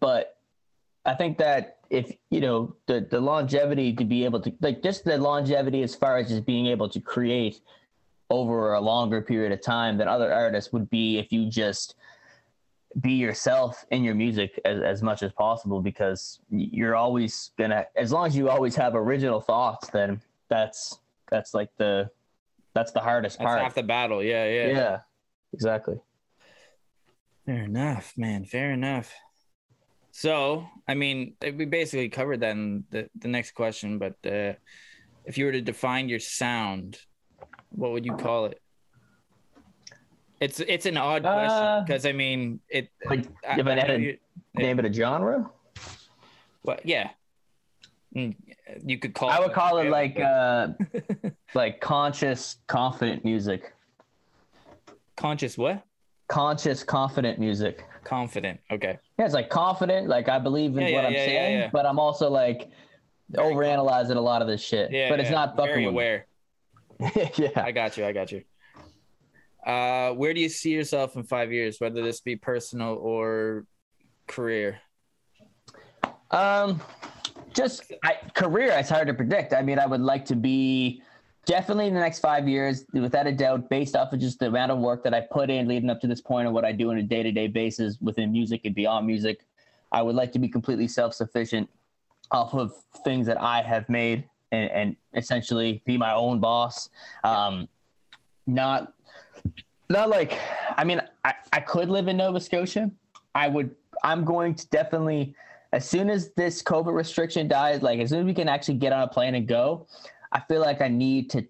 but 0.00 0.38
I 1.04 1.14
think 1.14 1.38
that 1.38 1.78
if 1.90 2.12
you 2.30 2.40
know 2.40 2.76
the 2.86 3.06
the 3.10 3.20
longevity 3.20 3.92
to 3.94 4.04
be 4.04 4.24
able 4.24 4.40
to 4.40 4.52
like 4.60 4.82
just 4.82 5.04
the 5.04 5.18
longevity 5.18 5.82
as 5.82 5.94
far 5.94 6.18
as 6.18 6.28
just 6.28 6.46
being 6.46 6.66
able 6.66 6.88
to 6.88 7.00
create 7.00 7.60
over 8.30 8.72
a 8.72 8.80
longer 8.80 9.20
period 9.20 9.52
of 9.52 9.60
time 9.60 9.98
than 9.98 10.08
other 10.08 10.32
artists 10.32 10.72
would 10.72 10.88
be 10.88 11.18
if 11.18 11.30
you 11.30 11.48
just 11.48 11.94
be 13.00 13.12
yourself 13.12 13.84
in 13.90 14.04
your 14.04 14.14
music 14.14 14.58
as, 14.64 14.80
as 14.80 15.02
much 15.02 15.22
as 15.22 15.32
possible 15.32 15.80
because 15.80 16.40
you're 16.48 16.96
always 16.96 17.50
gonna 17.58 17.84
as 17.96 18.12
long 18.12 18.26
as 18.26 18.36
you 18.36 18.48
always 18.48 18.74
have 18.74 18.94
original 18.94 19.40
thoughts 19.40 19.88
then 19.90 20.20
that's 20.48 21.00
that's 21.30 21.52
like 21.54 21.70
the 21.76 22.08
that's 22.72 22.92
the 22.92 23.00
hardest 23.00 23.38
That's 23.38 23.46
part 23.46 23.62
half 23.62 23.74
the 23.74 23.82
battle. 23.82 24.22
Yeah, 24.22 24.46
yeah. 24.46 24.66
yeah 24.68 24.98
exactly 25.52 26.00
Fair 27.46 27.64
enough, 27.64 28.14
man. 28.16 28.46
Fair 28.46 28.72
enough. 28.72 29.12
So, 30.24 30.64
I 30.86 30.94
mean, 30.94 31.34
eh, 31.42 31.50
we 31.50 31.64
basically 31.64 32.08
covered 32.08 32.38
that 32.38 32.52
in 32.52 32.84
the, 32.90 33.10
the 33.18 33.26
next 33.26 33.50
question, 33.50 33.98
but 33.98 34.12
uh, 34.24 34.52
if 35.24 35.36
you 35.36 35.44
were 35.44 35.50
to 35.50 35.60
define 35.60 36.08
your 36.08 36.20
sound, 36.20 37.00
what 37.70 37.90
would 37.90 38.06
you 38.06 38.14
call 38.14 38.44
it? 38.44 38.60
It's 40.38 40.60
it's 40.60 40.86
an 40.86 40.98
odd 40.98 41.26
Uh, 41.26 41.32
question 41.34 41.84
because 41.84 42.06
I 42.06 42.12
mean 42.12 42.60
it. 42.68 42.90
like 43.10 43.26
I- 43.48 43.58
if 43.58 43.66
I 43.66 43.74
had 43.74 43.86
to 43.88 44.16
name 44.54 44.78
it 44.78 44.84
a 44.84 44.92
genre 44.92 45.50
well, 46.62 46.78
yeah, 46.84 47.10
Mm, 48.16 48.36
you 48.86 48.98
could 49.00 49.14
call. 49.14 49.30
I 49.30 49.40
would 49.40 49.52
call 49.52 49.78
it 49.78 49.90
like 49.90 50.20
uh 50.20 50.68
like 51.54 51.80
conscious 51.80 52.58
confident 52.68 53.24
music. 53.24 53.72
conscious. 55.16 55.58
What? 55.58 55.82
Conscious 56.28 56.84
confident 56.84 57.40
music. 57.40 57.84
Confident. 58.04 58.60
Okay. 58.70 58.98
Yeah, 59.18 59.24
it's 59.24 59.34
like 59.34 59.48
confident, 59.48 60.08
like 60.08 60.28
I 60.28 60.38
believe 60.38 60.76
in 60.76 60.86
Yeah, 60.86 60.92
what 60.94 61.02
yeah, 61.02 61.06
I'm 61.06 61.12
yeah, 61.12 61.18
yeah, 61.18 61.26
saying, 61.26 61.70
but 61.72 61.86
I'm 61.86 61.98
also 61.98 62.30
like 62.30 62.70
Very 63.30 63.54
overanalyzing 63.54 64.16
a 64.16 64.20
lot 64.20 64.42
of 64.42 64.48
this 64.48 64.62
shit. 64.62 64.90
Yeah, 64.90 65.08
but 65.08 65.20
it's 65.20 65.30
not 65.30 65.56
fucking 65.56 65.72
very 65.72 65.84
aware. 65.86 66.26
yeah. 67.36 67.48
I 67.56 67.72
got 67.72 67.96
you. 67.96 68.04
I 68.04 68.12
got 68.12 68.30
you. 68.30 68.42
Uh, 69.66 70.12
where 70.12 70.34
do 70.34 70.40
you 70.40 70.48
see 70.48 70.70
yourself 70.70 71.16
in 71.16 71.22
five 71.22 71.50
years, 71.50 71.80
whether 71.80 72.02
this 72.02 72.20
be 72.20 72.36
personal 72.36 72.94
or 72.94 73.64
career? 74.26 74.78
Um, 76.30 76.80
just 77.54 77.90
I, 78.02 78.16
career. 78.34 78.72
It's 78.72 78.90
hard 78.90 79.08
to 79.08 79.14
predict. 79.14 79.54
I 79.54 79.62
mean, 79.62 79.78
I 79.78 79.86
would 79.86 80.02
like 80.02 80.26
to 80.26 80.36
be 80.36 81.02
definitely 81.46 81.86
in 81.86 81.94
the 81.94 82.00
next 82.00 82.20
five 82.20 82.48
years, 82.48 82.84
without 82.92 83.26
a 83.26 83.32
doubt, 83.32 83.68
based 83.68 83.96
off 83.96 84.12
of 84.12 84.20
just 84.20 84.38
the 84.38 84.46
amount 84.46 84.72
of 84.72 84.78
work 84.78 85.04
that 85.04 85.14
I 85.14 85.20
put 85.20 85.50
in 85.50 85.68
leading 85.68 85.90
up 85.90 86.00
to 86.00 86.06
this 86.06 86.20
point 86.20 86.46
and 86.46 86.54
what 86.54 86.64
I 86.64 86.72
do 86.72 86.90
on 86.90 86.98
a 86.98 87.02
day 87.02 87.22
to 87.22 87.32
day 87.32 87.46
basis 87.46 87.98
within 88.00 88.32
music 88.32 88.62
and 88.64 88.74
beyond 88.74 89.06
music. 89.06 89.44
I 89.92 90.02
would 90.02 90.16
like 90.16 90.32
to 90.32 90.38
be 90.38 90.48
completely 90.48 90.88
self 90.88 91.14
sufficient 91.14 91.68
off 92.30 92.54
of 92.54 92.72
things 93.04 93.26
that 93.26 93.40
I 93.40 93.62
have 93.62 93.88
made 93.88 94.28
and, 94.50 94.70
and 94.70 94.96
essentially 95.14 95.82
be 95.84 95.96
my 95.96 96.14
own 96.14 96.40
boss. 96.40 96.88
Um, 97.22 97.68
not 98.46 98.92
not 99.88 100.08
like 100.08 100.38
I 100.76 100.84
mean 100.84 101.00
I, 101.24 101.34
I 101.52 101.60
could 101.60 101.88
live 101.88 102.08
in 102.08 102.16
Nova 102.16 102.40
Scotia. 102.40 102.90
I 103.34 103.48
would 103.48 103.74
I'm 104.02 104.24
going 104.24 104.54
to 104.54 104.68
definitely 104.68 105.34
as 105.72 105.88
soon 105.88 106.08
as 106.08 106.30
this 106.36 106.62
COVID 106.62 106.94
restriction 106.94 107.48
dies, 107.48 107.82
like 107.82 107.98
as 107.98 108.10
soon 108.10 108.20
as 108.20 108.26
we 108.26 108.34
can 108.34 108.48
actually 108.48 108.74
get 108.74 108.92
on 108.92 109.02
a 109.02 109.08
plane 109.08 109.34
and 109.34 109.46
go, 109.48 109.86
I 110.34 110.40
feel 110.40 110.60
like 110.60 110.82
I 110.82 110.88
need 110.88 111.30
to 111.30 111.46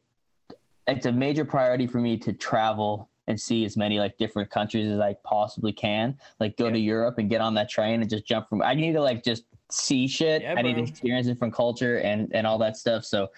it's 0.87 1.07
a 1.07 1.13
major 1.13 1.47
priority 1.47 1.87
for 1.87 1.99
me 1.99 2.19
to 2.19 2.33
travel 2.35 3.09
and 3.27 3.41
see 3.41 3.65
as 3.65 3.75
many 3.75 3.99
like 3.99 4.19
different 4.19 4.51
countries 4.51 4.93
as 4.93 5.01
I 5.01 5.15
possibly 5.25 5.73
can. 5.73 6.19
Like 6.41 6.59
go 6.59 6.67
Yeah. 6.67 6.73
to 6.73 6.79
Europe 6.79 7.17
and 7.17 7.31
get 7.31 7.41
on 7.41 7.55
that 7.55 7.71
train 7.71 8.03
and 8.03 8.11
just 8.11 8.27
jump 8.27 8.51
from 8.51 8.61
I 8.61 8.75
need 8.75 8.93
to 8.93 9.01
like 9.01 9.25
just 9.25 9.45
see 9.71 10.07
shit. 10.07 10.43
Yeah, 10.43 10.55
I 10.59 10.63
need 10.63 10.75
to 10.75 10.83
experience 10.83 11.27
different 11.27 11.55
culture 11.55 11.99
and 12.01 12.31
and 12.35 12.47
all 12.47 12.59
that 12.59 12.77
stuff. 12.77 13.05
So 13.07 13.31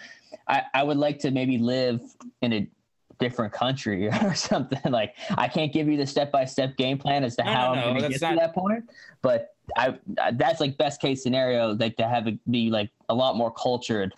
I, 0.49 0.63
I 0.73 0.83
would 0.83 0.97
like 0.97 1.19
to 1.19 1.31
maybe 1.31 1.57
live 1.57 2.01
in 2.41 2.51
a 2.51 2.67
different 3.17 3.53
country 3.53 4.09
or 4.23 4.35
something. 4.35 4.91
Like 4.91 5.15
I 5.37 5.47
can't 5.47 5.71
give 5.71 5.87
you 5.87 5.95
the 5.95 6.05
step 6.05 6.33
by 6.33 6.43
step 6.43 6.75
game 6.75 6.97
plan 6.97 7.23
as 7.23 7.37
to 7.37 7.45
No, 7.45 7.51
how 7.53 7.73
no, 7.73 7.79
I'm 7.81 7.97
going 7.97 8.03
to 8.03 8.09
get 8.09 8.29
to 8.29 8.35
that 8.35 8.53
point. 8.53 8.83
But 9.21 9.55
I 9.77 9.97
that's 10.33 10.59
like 10.59 10.77
best 10.77 10.99
case 10.99 11.23
scenario, 11.23 11.73
like 11.75 11.95
to 11.95 12.07
have 12.09 12.27
it 12.27 12.37
be 12.51 12.69
like 12.69 12.89
a 13.07 13.15
lot 13.15 13.37
more 13.37 13.51
cultured 13.51 14.13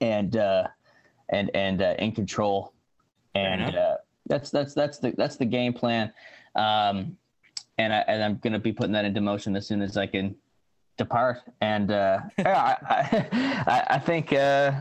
and 0.00 0.36
uh 0.36 0.68
and 1.28 1.50
and 1.54 1.82
uh, 1.82 1.94
in 1.98 2.12
control. 2.12 2.72
And 3.34 3.76
uh, 3.76 3.96
that's 4.26 4.50
that's 4.50 4.74
that's 4.74 4.98
the 4.98 5.12
that's 5.16 5.36
the 5.36 5.44
game 5.44 5.72
plan. 5.72 6.12
Um, 6.54 7.16
and 7.78 7.92
I 7.92 7.98
and 8.08 8.22
I'm 8.22 8.38
gonna 8.38 8.58
be 8.58 8.72
putting 8.72 8.92
that 8.92 9.04
into 9.04 9.20
motion 9.20 9.56
as 9.56 9.66
soon 9.66 9.82
as 9.82 9.96
I 9.96 10.06
can 10.06 10.34
depart. 10.96 11.40
And 11.60 11.90
uh, 11.90 12.20
yeah, 12.38 12.76
I, 12.82 13.28
I 13.66 13.94
I 13.94 13.98
think 13.98 14.32
uh, 14.32 14.72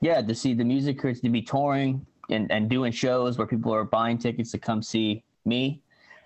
yeah, 0.00 0.20
to 0.20 0.34
see 0.34 0.54
the 0.54 0.64
music 0.64 0.98
crews 0.98 1.20
to 1.20 1.28
be 1.28 1.42
touring 1.42 2.04
and, 2.28 2.50
and 2.50 2.68
doing 2.68 2.92
shows 2.92 3.38
where 3.38 3.46
people 3.46 3.72
are 3.72 3.84
buying 3.84 4.18
tickets 4.18 4.50
to 4.50 4.58
come 4.58 4.82
see 4.82 5.22
me, 5.44 5.80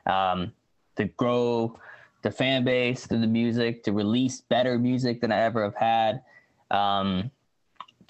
um, 0.07 0.53
to 0.97 1.05
grow 1.05 1.79
the 2.23 2.31
fan 2.31 2.65
base 2.65 3.07
through 3.07 3.21
the 3.21 3.27
music, 3.27 3.83
to 3.85 3.93
release 3.93 4.41
better 4.41 4.79
music 4.79 5.21
than 5.21 5.31
I 5.31 5.41
ever 5.41 5.63
have 5.63 5.75
had, 5.75 6.23
um, 6.71 7.31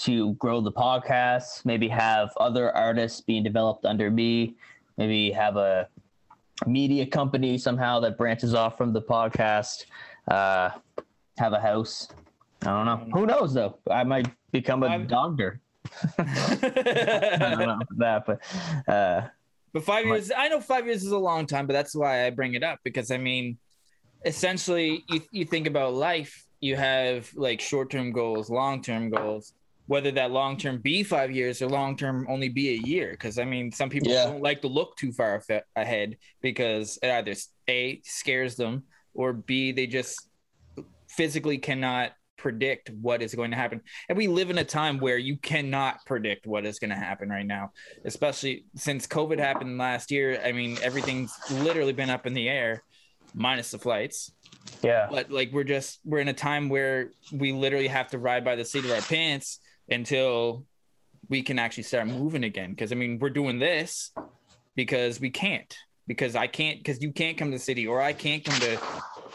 to 0.00 0.34
grow 0.34 0.60
the 0.60 0.72
podcast, 0.72 1.64
maybe 1.64 1.88
have 1.88 2.30
other 2.38 2.74
artists 2.76 3.20
being 3.20 3.42
developed 3.42 3.84
under 3.84 4.10
me, 4.10 4.56
maybe 4.96 5.30
have 5.30 5.56
a 5.56 5.88
media 6.66 7.06
company 7.06 7.56
somehow 7.58 8.00
that 8.00 8.16
branches 8.18 8.54
off 8.54 8.76
from 8.76 8.92
the 8.92 9.00
podcast, 9.02 9.84
uh, 10.28 10.70
have 11.38 11.52
a 11.52 11.60
house. 11.60 12.08
I 12.62 12.66
don't 12.66 12.86
know. 12.86 13.08
Who 13.18 13.26
knows 13.26 13.54
though? 13.54 13.78
I 13.90 14.04
might 14.04 14.28
become 14.52 14.82
a 14.82 14.88
I've- 14.88 15.06
doctor. 15.06 15.60
I 16.18 17.36
don't 17.40 17.58
know 17.58 17.80
about 17.80 17.98
that, 17.98 18.26
but 18.26 18.92
uh, 18.92 19.28
But 19.72 19.84
five 19.84 20.04
years, 20.06 20.30
I 20.36 20.48
know 20.48 20.60
five 20.60 20.86
years 20.86 21.02
is 21.04 21.12
a 21.12 21.18
long 21.18 21.46
time, 21.46 21.66
but 21.66 21.72
that's 21.72 21.94
why 21.94 22.26
I 22.26 22.30
bring 22.30 22.54
it 22.54 22.62
up 22.62 22.80
because 22.84 23.10
I 23.10 23.16
mean, 23.18 23.58
essentially, 24.24 25.04
you, 25.08 25.22
you 25.32 25.44
think 25.44 25.66
about 25.66 25.94
life, 25.94 26.46
you 26.60 26.76
have 26.76 27.30
like 27.34 27.60
short 27.60 27.90
term 27.90 28.12
goals, 28.12 28.50
long 28.50 28.82
term 28.82 29.10
goals, 29.10 29.54
whether 29.90 30.12
that 30.12 30.30
long 30.30 30.56
term 30.56 30.78
be 30.78 31.02
five 31.02 31.32
years 31.32 31.60
or 31.60 31.66
long 31.66 31.96
term 31.96 32.24
only 32.30 32.48
be 32.48 32.68
a 32.68 32.88
year. 32.88 33.10
Because 33.10 33.40
I 33.40 33.44
mean, 33.44 33.72
some 33.72 33.90
people 33.90 34.12
Yeah. 34.12 34.26
don't 34.26 34.40
like 34.40 34.60
to 34.60 34.68
look 34.68 34.96
too 34.96 35.10
far 35.10 35.40
afe- 35.40 35.62
ahead 35.74 36.16
because 36.40 36.96
it 37.02 37.10
either 37.10 37.34
A, 37.68 38.00
scares 38.04 38.54
them, 38.54 38.84
or 39.14 39.32
B, 39.32 39.72
they 39.72 39.88
just 39.88 40.28
physically 41.08 41.58
cannot 41.58 42.12
predict 42.36 42.90
what 42.90 43.20
is 43.20 43.34
going 43.34 43.50
to 43.50 43.56
happen. 43.56 43.80
And 44.08 44.16
we 44.16 44.28
live 44.28 44.48
in 44.48 44.58
a 44.58 44.64
time 44.64 45.00
where 45.00 45.18
you 45.18 45.36
cannot 45.38 46.06
predict 46.06 46.46
what 46.46 46.64
is 46.64 46.78
going 46.78 46.90
to 46.90 46.96
happen 46.96 47.28
right 47.28 47.44
now 47.44 47.72
especially 48.04 48.66
since 48.76 49.08
COVID 49.08 49.40
happened 49.40 49.76
last 49.76 50.12
year. 50.12 50.40
I 50.44 50.52
mean, 50.52 50.78
everything's 50.84 51.36
literally 51.50 51.92
been 51.92 52.10
up 52.10 52.26
in 52.28 52.32
the 52.34 52.48
air, 52.48 52.84
minus 53.34 53.72
the 53.72 53.78
flights. 53.78 54.30
yeah, 54.84 55.08
But 55.10 55.32
like, 55.32 55.50
we're 55.52 55.64
just 55.64 55.98
we're 56.04 56.20
in 56.20 56.28
a 56.28 56.32
time 56.32 56.68
where 56.68 57.10
we 57.32 57.50
literally 57.50 57.88
have 57.88 58.08
to 58.12 58.18
ride 58.18 58.44
by 58.44 58.54
the 58.54 58.64
seat 58.64 58.84
of 58.84 58.92
our 58.92 59.02
pants 59.02 59.58
until 59.90 60.64
we 61.28 61.42
can 61.42 61.58
actually 61.58 61.84
start 61.84 62.06
moving 62.06 62.44
again. 62.44 62.70
Because 62.70 62.92
I 62.92 62.94
mean, 62.94 63.18
we're 63.18 63.30
doing 63.30 63.58
this 63.58 64.12
because 64.74 65.20
we 65.20 65.30
can't. 65.30 65.74
Because 66.06 66.34
I 66.34 66.46
can't. 66.46 66.78
Because 66.78 67.02
you 67.02 67.12
can't 67.12 67.38
come 67.38 67.50
to 67.50 67.56
the 67.56 67.62
city, 67.62 67.86
or 67.86 68.00
I 68.00 68.12
can't 68.12 68.44
come 68.44 68.58
to 68.60 68.80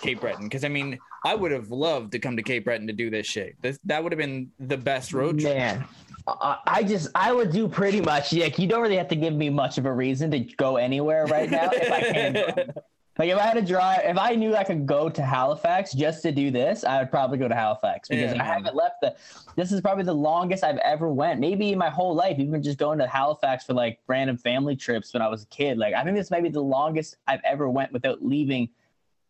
Cape 0.02 0.20
Breton. 0.20 0.46
Because 0.46 0.64
I 0.64 0.70
mean, 0.70 1.00
I 1.24 1.36
would 1.36 1.52
have 1.52 1.72
loved 1.72 2.12
to 2.12 2.20
come 2.20 2.36
to 2.36 2.44
Cape 2.44 2.66
Breton 2.66 2.88
to 2.88 2.94
do 2.94 3.10
this 3.10 3.26
shit. 3.26 3.56
This, 3.62 3.80
that 3.86 4.04
would 4.04 4.12
have 4.12 4.20
been 4.20 4.52
the 4.60 4.78
best 4.78 5.14
road 5.14 5.40
trip. 5.40 5.58
Man, 5.58 5.86
I, 6.28 6.58
I 6.66 6.84
just 6.84 7.10
I 7.16 7.32
would 7.32 7.52
do 7.52 7.68
pretty 7.68 8.02
much. 8.02 8.34
Like 8.34 8.60
you 8.60 8.68
don't 8.68 8.82
really 8.82 8.98
have 8.98 9.08
to 9.10 9.16
give 9.16 9.34
me 9.34 9.50
much 9.50 9.78
of 9.78 9.86
a 9.86 9.94
reason 9.94 10.32
to 10.32 10.40
go 10.40 10.78
anywhere 10.78 11.26
right 11.28 11.50
now 11.50 11.70
if 11.72 11.92
I 11.92 12.02
can. 12.02 12.74
Like 13.18 13.30
if 13.30 13.38
I 13.38 13.44
had 13.44 13.54
to 13.54 13.62
drive, 13.62 14.02
if 14.04 14.18
I 14.18 14.36
knew 14.36 14.56
I 14.56 14.66
could 14.66 14.86
go 14.86 15.08
to 15.08 15.22
Halifax 15.22 15.94
just 15.94 16.22
to 16.24 16.34
do 16.34 16.52
this, 16.52 16.84
I 16.84 17.00
would 17.00 17.10
probably 17.10 17.38
go 17.38 17.48
to 17.48 17.56
Halifax 17.56 18.10
because 18.10 18.34
Yeah, 18.34 18.42
I 18.42 18.46
haven't 18.46 18.76
left 18.76 18.96
the. 19.02 19.16
This 19.56 19.72
is 19.72 19.80
probably 19.80 20.04
the 20.04 20.14
longest 20.14 20.66
I've 20.66 20.80
ever 20.80 21.10
went, 21.10 21.40
maybe 21.40 21.72
in 21.72 21.78
my 21.78 21.90
whole 21.90 22.14
life. 22.14 22.40
Even 22.40 22.62
just 22.62 22.78
going 22.78 23.00
to 23.00 23.08
Halifax 23.08 23.64
for 23.64 23.74
like 23.74 24.00
random 24.08 24.38
family 24.38 24.76
trips 24.76 25.14
when 25.14 25.22
I 25.22 25.30
was 25.30 25.44
a 25.44 25.48
kid. 25.48 25.78
Like 25.78 25.94
I 25.94 26.04
think 26.04 26.18
this 26.18 26.30
might 26.30 26.44
be 26.44 26.50
the 26.50 26.62
longest 26.62 27.16
I've 27.26 27.42
ever 27.46 27.70
went 27.70 27.94
without 27.94 28.26
leaving, 28.26 28.68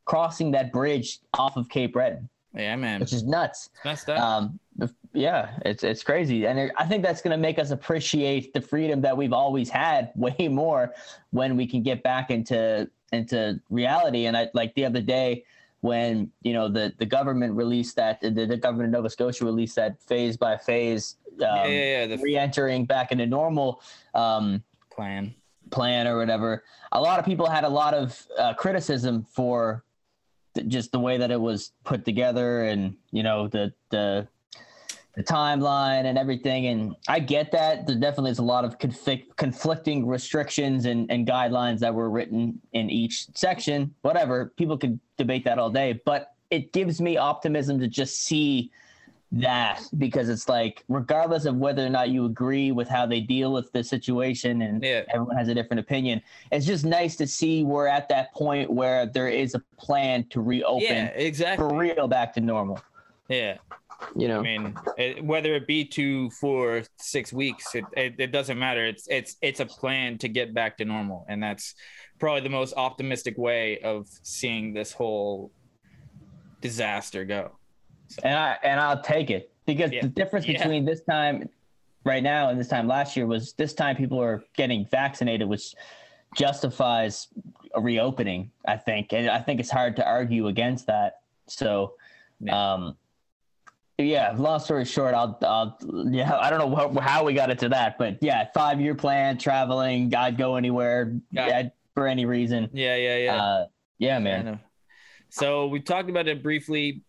crossing 0.05 0.51
that 0.51 0.71
bridge 0.71 1.19
off 1.35 1.55
of 1.55 1.69
Cape 1.69 1.93
Breton, 1.93 2.27
yeah, 2.55 2.75
man. 2.75 2.99
which 2.99 3.13
is 3.13 3.23
nuts. 3.23 3.69
Messed 3.83 4.09
up. 4.09 4.19
Um, 4.19 4.59
yeah, 5.13 5.59
it's 5.63 5.83
it's 5.83 6.03
crazy, 6.03 6.47
and 6.47 6.71
I 6.75 6.85
think 6.85 7.03
that's 7.03 7.21
going 7.21 7.37
to 7.37 7.41
make 7.41 7.59
us 7.59 7.69
appreciate 7.69 8.51
the 8.53 8.61
freedom 8.61 8.99
that 9.01 9.15
we've 9.15 9.31
always 9.31 9.69
had 9.69 10.11
way 10.15 10.47
more 10.47 10.91
when 11.29 11.55
we 11.55 11.67
can 11.67 11.83
get 11.83 12.01
back 12.01 12.31
into 12.31 12.89
into 13.15 13.59
reality. 13.69 14.25
And 14.27 14.37
I 14.37 14.49
like 14.53 14.75
the 14.75 14.85
other 14.85 15.01
day 15.01 15.43
when 15.81 16.31
you 16.41 16.53
know 16.53 16.67
the 16.67 16.93
the 16.97 17.05
government 17.05 17.53
released 17.53 17.95
that 17.95 18.21
the, 18.21 18.45
the 18.45 18.57
government 18.57 18.87
of 18.89 18.93
Nova 18.93 19.09
Scotia 19.09 19.45
released 19.45 19.75
that 19.75 20.01
phase 20.01 20.37
by 20.37 20.57
phase 20.57 21.17
um, 21.35 21.41
yeah, 21.41 21.65
yeah, 21.65 21.99
yeah. 21.99 22.07
The 22.07 22.17
re-entering 22.17 22.85
back 22.85 23.11
into 23.11 23.25
normal. 23.25 23.81
Um, 24.13 24.63
plan. 24.89 25.35
plan 25.71 26.07
or 26.07 26.17
whatever. 26.17 26.63
A 26.91 27.01
lot 27.01 27.19
of 27.19 27.25
people 27.25 27.47
had 27.49 27.63
a 27.63 27.69
lot 27.69 27.93
of 27.93 28.25
uh, 28.39 28.53
criticism 28.53 29.25
for 29.29 29.83
th- 30.53 30.67
just 30.67 30.91
the 30.91 30.99
way 30.99 31.17
that 31.17 31.31
it 31.31 31.39
was 31.39 31.73
put 31.83 32.05
together, 32.05 32.63
and 32.63 32.95
you 33.11 33.23
know 33.23 33.47
the 33.47 33.73
the 33.89 34.27
the 35.15 35.23
timeline 35.23 36.05
and 36.05 36.17
everything. 36.17 36.67
And 36.67 36.95
I 37.07 37.19
get 37.19 37.51
that 37.53 37.87
there 37.87 37.95
definitely 37.95 38.31
is 38.31 38.39
a 38.39 38.43
lot 38.43 38.65
of 38.65 38.77
conflict, 38.79 39.35
conflicting 39.37 40.05
restrictions 40.05 40.85
and, 40.85 41.09
and 41.09 41.25
guidelines 41.27 41.79
that 41.79 41.93
were 41.93 42.09
written 42.09 42.59
in 42.73 42.89
each 42.89 43.27
section. 43.33 43.93
Whatever, 44.01 44.47
people 44.57 44.77
could 44.77 44.99
debate 45.17 45.45
that 45.45 45.57
all 45.57 45.69
day, 45.69 46.01
but 46.05 46.33
it 46.51 46.73
gives 46.73 46.99
me 47.01 47.17
optimism 47.17 47.79
to 47.79 47.87
just 47.87 48.23
see 48.23 48.71
that 49.31 49.81
because 49.97 50.29
it's 50.29 50.47
like 50.47 50.83
regardless 50.87 51.45
of 51.45 51.55
whether 51.55 51.85
or 51.85 51.89
not 51.89 52.09
you 52.09 52.25
agree 52.25 52.71
with 52.71 52.87
how 52.87 53.05
they 53.05 53.19
deal 53.19 53.51
with 53.51 53.69
the 53.73 53.83
situation 53.83 54.61
and 54.61 54.83
Yeah. 54.83 55.01
everyone 55.13 55.35
has 55.35 55.47
a 55.49 55.53
different 55.53 55.79
opinion 55.79 56.21
it's 56.51 56.65
just 56.65 56.85
nice 56.85 57.15
to 57.17 57.25
see 57.27 57.63
we're 57.63 57.87
at 57.87 58.07
that 58.09 58.33
point 58.33 58.69
where 58.71 59.07
there 59.07 59.27
is 59.27 59.55
a 59.55 59.59
plan 59.77 60.25
to 60.29 60.41
reopen 60.41 60.83
Yeah, 60.85 61.05
exactly. 61.07 61.67
for 61.67 61.75
real 61.75 62.07
back 62.07 62.33
to 62.35 62.39
normal 62.41 62.79
Yeah, 63.27 63.57
you 64.15 64.27
know 64.27 64.39
I 64.39 64.43
mean, 64.43 64.75
it, 64.97 65.23
whether 65.23 65.55
it 65.55 65.67
be 65.67 65.85
two, 65.85 66.29
four, 66.31 66.83
six 66.97 67.31
weeks, 67.33 67.75
it, 67.75 67.85
it 67.95 68.15
it 68.19 68.31
doesn't 68.31 68.57
matter. 68.59 68.85
It's 68.85 69.07
it's 69.09 69.35
it's 69.41 69.59
a 69.59 69.65
plan 69.65 70.17
to 70.19 70.27
get 70.27 70.53
back 70.53 70.77
to 70.77 70.85
normal, 70.85 71.25
and 71.29 71.41
that's 71.41 71.75
probably 72.19 72.41
the 72.41 72.49
most 72.49 72.73
optimistic 72.77 73.37
way 73.37 73.79
of 73.79 74.07
seeing 74.23 74.73
this 74.73 74.91
whole 74.93 75.51
disaster 76.61 77.25
go. 77.25 77.51
and 78.23 78.37
i 78.37 78.57
and 78.63 78.79
i'll 78.79 79.01
take 79.01 79.29
it 79.29 79.51
because 79.65 79.91
Yeah. 79.91 80.01
the 80.03 80.07
difference 80.09 80.47
Yeah. 80.47 80.57
between 80.57 80.85
this 80.85 81.01
time 81.03 81.49
right 82.05 82.23
now 82.23 82.49
and 82.49 82.59
this 82.59 82.67
time 82.67 82.87
last 82.87 83.15
year 83.17 83.25
was 83.27 83.53
this 83.53 83.73
time 83.73 83.95
people 83.95 84.19
are 84.21 84.43
getting 84.55 84.85
vaccinated 84.89 85.47
which 85.47 85.73
justifies 86.35 87.27
a 87.75 87.81
reopening 87.81 88.51
i 88.67 88.77
think 88.77 89.13
and 89.13 89.29
i 89.29 89.39
think 89.39 89.59
it's 89.59 89.69
hard 89.71 89.95
to 89.97 90.05
argue 90.07 90.47
against 90.47 90.87
that 90.87 91.21
so 91.47 91.93
Yeah. 92.39 92.73
um 92.73 92.97
yeah 93.97 94.33
long 94.37 94.59
story 94.59 94.83
short 94.85 95.13
i'll, 95.13 95.37
I'll 95.41 95.77
yeah 96.09 96.37
i 96.37 96.49
don't 96.49 96.59
know 96.59 96.75
how, 96.75 96.99
how 96.99 97.23
we 97.23 97.33
got 97.33 97.49
into 97.49 97.69
that 97.69 97.97
but 97.97 98.17
yeah 98.21 98.47
five 98.53 98.81
year 98.81 98.93
plan 98.95 99.37
traveling 99.37 100.13
i'd 100.13 100.37
go 100.37 100.55
anywhere 100.57 101.15
Yeah. 101.31 101.47
yeah, 101.47 101.69
for 101.93 102.05
any 102.07 102.25
reason 102.25 102.69
Yeah, 102.73 102.95
yeah, 102.97 103.17
yeah. 103.17 103.35
uh 103.43 103.65
yeah 103.97 104.19
man. 104.19 104.59
So 105.29 105.67
we 105.67 105.79
talked 105.81 106.09
about 106.09 106.27
it 106.27 106.41
briefly. 106.43 107.01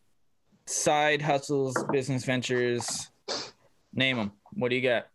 Side 0.66 1.22
hustles, 1.22 1.76
business 1.92 2.24
ventures. 2.24 3.08
Name 3.92 4.16
them. 4.16 4.32
What 4.52 4.70
do 4.70 4.76
you 4.76 4.82
got? 4.82 5.06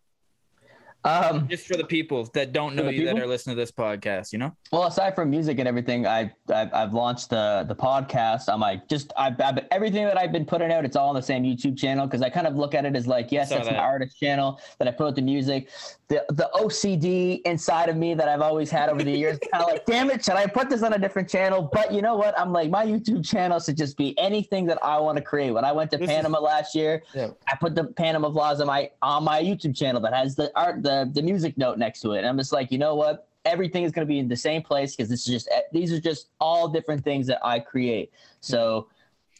Um 1.04 1.48
Just 1.48 1.66
for 1.66 1.76
the 1.76 1.84
people 1.84 2.24
that 2.34 2.52
don't 2.52 2.76
know 2.76 2.88
you 2.88 3.04
that 3.06 3.18
are 3.18 3.26
listening 3.26 3.56
to 3.56 3.60
this 3.62 3.72
podcast, 3.72 4.32
you 4.32 4.38
know? 4.38 4.54
Well, 4.70 4.84
aside 4.84 5.14
from 5.14 5.30
music 5.30 5.58
and 5.58 5.66
everything, 5.66 6.06
I 6.06 6.32
I've, 6.52 6.72
I've 6.72 6.94
launched 6.94 7.30
the 7.30 7.64
the 7.66 7.74
podcast. 7.74 8.44
I'm 8.48 8.60
like 8.60 8.88
just 8.88 9.12
I've, 9.16 9.40
I've 9.40 9.58
everything 9.70 10.04
that 10.04 10.16
I've 10.16 10.32
been 10.32 10.44
putting 10.46 10.70
out. 10.70 10.84
It's 10.84 10.96
all 10.96 11.08
on 11.08 11.14
the 11.16 11.22
same 11.22 11.42
YouTube 11.42 11.76
channel 11.76 12.06
because 12.06 12.22
I 12.22 12.30
kind 12.30 12.46
of 12.46 12.54
look 12.56 12.74
at 12.74 12.84
it 12.84 12.94
as 12.94 13.06
like 13.06 13.32
yes, 13.32 13.50
that's 13.50 13.66
an 13.66 13.74
that. 13.74 13.80
artist 13.82 14.18
channel 14.18 14.60
that 14.78 14.86
I 14.86 14.92
put 14.92 15.08
out 15.08 15.16
the 15.16 15.22
music. 15.22 15.68
The 16.08 16.24
the 16.28 16.48
OCD 16.54 17.40
inside 17.46 17.88
of 17.88 17.96
me 17.96 18.14
that 18.14 18.28
I've 18.28 18.42
always 18.42 18.70
had 18.70 18.88
over 18.88 19.02
the 19.02 19.10
years, 19.10 19.38
kind 19.52 19.64
of 19.64 19.70
like 19.70 19.84
damn 19.86 20.10
it, 20.10 20.24
should 20.24 20.34
I 20.34 20.46
put 20.46 20.68
this 20.70 20.82
on 20.82 20.92
a 20.92 20.98
different 20.98 21.28
channel? 21.28 21.68
But 21.72 21.92
you 21.92 22.02
know 22.02 22.16
what? 22.16 22.38
I'm 22.38 22.52
like 22.52 22.70
my 22.70 22.84
YouTube 22.86 23.26
channel 23.28 23.58
should 23.60 23.76
just 23.76 23.96
be 23.96 24.16
anything 24.18 24.66
that 24.66 24.78
I 24.84 25.00
want 25.00 25.16
to 25.16 25.22
create. 25.24 25.50
When 25.52 25.64
I 25.64 25.72
went 25.72 25.90
to 25.92 25.96
This 25.98 26.08
is- 26.08 26.14
Panama 26.16 26.38
last 26.38 26.74
year, 26.74 27.02
Yeah. 27.14 27.30
I 27.48 27.56
put 27.56 27.74
the 27.74 27.84
Panama 27.84 28.28
vlogs 28.30 28.60
on 28.60 28.66
my 28.66 28.90
on 29.00 29.24
my 29.24 29.42
YouTube 29.42 29.76
channel 29.76 30.00
that 30.02 30.12
has 30.14 30.36
the 30.36 30.52
art 30.54 30.82
the 30.82 30.91
the 31.12 31.22
music 31.22 31.56
note 31.58 31.78
next 31.78 32.00
to 32.00 32.12
it. 32.12 32.18
And 32.18 32.26
I'm 32.28 32.38
just 32.38 32.52
like, 32.52 32.70
you 32.72 32.78
know 32.78 32.94
what? 32.94 33.28
Everything 33.44 33.82
is 33.84 33.92
going 33.92 34.06
to 34.06 34.12
be 34.14 34.18
in 34.18 34.28
the 34.28 34.36
same 34.36 34.62
place 34.62 34.94
because 34.94 35.08
this 35.08 35.20
is 35.26 35.32
just 35.36 35.48
these 35.72 35.92
are 35.92 36.00
just 36.00 36.28
all 36.40 36.68
different 36.68 37.02
things 37.04 37.26
that 37.26 37.40
I 37.44 37.58
create. 37.58 38.12
So 38.40 38.88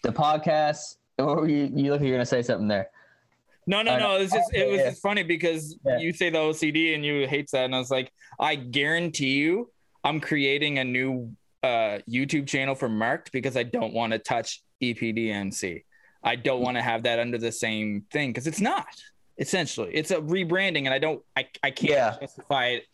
the 0.02 0.12
podcast, 0.12 0.96
or 1.18 1.48
you 1.48 1.70
you 1.74 1.90
look 1.92 2.00
you're 2.00 2.10
going 2.10 2.20
to 2.20 2.26
say 2.26 2.42
something 2.42 2.68
there. 2.68 2.88
No, 3.66 3.80
no, 3.82 3.94
Uh, 3.94 3.98
no. 3.98 4.16
It's 4.16 4.32
just 4.32 4.52
it 4.52 4.68
was 4.68 4.80
just 4.80 5.00
funny 5.02 5.22
because 5.22 5.76
Yeah. 5.86 5.98
you 5.98 6.12
say 6.12 6.30
the 6.30 6.38
OCD 6.38 6.94
and 6.94 7.04
you 7.04 7.28
hate 7.28 7.48
that, 7.52 7.64
and 7.66 7.74
I 7.74 7.78
was 7.78 7.90
like, 7.92 8.10
I 8.40 8.56
guarantee 8.56 9.34
you, 9.34 9.70
I'm 10.02 10.18
creating 10.18 10.78
a 10.78 10.84
new 10.84 11.12
uh, 11.62 11.98
YouTube 12.10 12.48
channel 12.48 12.74
for 12.74 12.88
Marked 12.88 13.30
because 13.30 13.56
I 13.56 13.62
don't 13.62 13.94
want 13.94 14.12
to 14.14 14.18
touch 14.18 14.62
E 14.80 14.94
EPDNC. 14.94 15.84
I 16.24 16.34
don't 16.34 16.60
want 16.60 16.76
to 16.76 16.82
have 16.82 17.04
that 17.04 17.20
under 17.20 17.38
the 17.38 17.52
same 17.52 18.04
thing 18.10 18.30
because 18.30 18.48
it's 18.48 18.60
not. 18.60 18.86
Essentially, 19.38 19.90
it's 19.94 20.10
a 20.10 20.16
rebranding, 20.16 20.84
and 20.84 20.90
I 20.94 20.98
don't. 20.98 21.22
I 21.36 21.48
I 21.62 21.70
can't 21.70 21.90
Yeah. 21.90 22.16
justify 22.20 22.66
it 22.68 22.84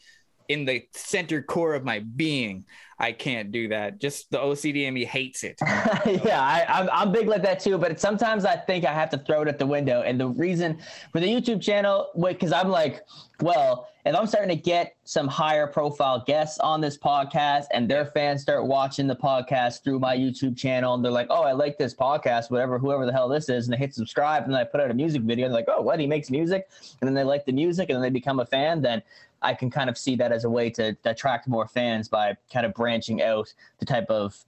in 0.49 0.65
the 0.65 0.87
center 0.93 1.43
core 1.43 1.75
of 1.75 1.85
my 1.85 2.01
being. 2.01 2.65
I 2.99 3.13
can't 3.13 3.53
do 3.53 3.69
that. 3.69 4.01
Just 4.01 4.31
the 4.31 4.39
OCD 4.39 4.87
in 4.87 4.95
me 4.95 5.05
hates 5.05 5.45
it. 5.45 5.57
yeah, 5.63 6.41
I, 6.43 6.67
I'm, 6.69 6.89
I'm 6.93 7.13
big 7.13 7.29
like 7.29 7.43
that 7.43 7.61
too. 7.61 7.79
But 7.79 8.01
sometimes 8.01 8.45
I 8.45 8.57
think 8.57 8.85
I 8.85 8.93
have 8.93 9.11
to 9.11 9.19
throw 9.19 9.43
it 9.43 9.49
at 9.49 9.59
the 9.59 9.67
window. 9.67 10.03
And 10.03 10.19
the 10.19 10.29
reason 10.29 10.79
for 11.13 11.21
the 11.21 11.29
YouTube 11.29 11.63
channel, 11.63 12.09
because 12.21 12.51
I'm 12.51 12.69
like, 12.69 13.03
well, 13.41 13.89
if 14.05 14.17
I'm 14.17 14.27
starting 14.27 14.57
to 14.57 14.61
get 14.61 14.97
some 15.05 15.29
higher 15.29 15.67
profile 15.67 16.25
guests 16.27 16.59
on 16.61 16.81
this 16.81 16.97
podcast 16.97 17.67
and 17.73 17.89
their 17.89 18.07
fans 18.07 18.43
start 18.43 18.65
watching 18.67 19.07
the 19.07 19.15
podcast 19.15 19.85
through 19.85 20.01
my 20.01 20.17
YouTube 20.17 20.57
channel 20.57 20.95
and 20.95 21.05
they're 21.05 21.13
like, 21.13 21.29
oh, 21.31 21.43
I 21.43 21.53
like 21.53 21.79
this 21.79 21.95
podcast, 21.95 22.51
whatever, 22.51 22.79
whoever 22.79 23.07
the 23.07 23.13
hell 23.13 23.29
this 23.29 23.49
is, 23.49 23.67
and 23.67 23.75
they 23.75 23.79
hit 23.79 23.95
subscribe 23.95 24.45
and 24.45 24.57
I 24.57 24.65
put 24.65 24.81
out 24.81 24.91
a 24.91 24.95
music 24.95 25.23
video 25.23 25.47
and 25.47 25.55
they're 25.55 25.61
like, 25.61 25.69
oh, 25.69 25.83
what? 25.83 26.01
He 26.01 26.07
makes 26.07 26.31
music. 26.31 26.69
And 27.01 27.07
then 27.07 27.15
they 27.15 27.23
like 27.23 27.45
the 27.45 27.53
music 27.53 27.91
and 27.91 27.97
then 27.97 28.03
they 28.03 28.11
become 28.11 28.41
a 28.41 28.47
fan. 28.47 28.81
Then 28.81 29.03
I 29.43 29.55
can 29.55 29.71
kind 29.71 29.89
of 29.89 29.97
see 29.97 30.17
that 30.17 30.33
as 30.33 30.45
a 30.45 30.51
way 30.51 30.71
to 30.71 30.97
attract 31.05 31.49
more 31.49 31.67
fans 31.67 32.09
by 32.09 32.37
kind 32.53 32.67
of 32.67 32.75
branching 32.75 33.23
out 33.23 33.53
the 33.79 33.87
type 33.87 34.11
of 34.11 34.45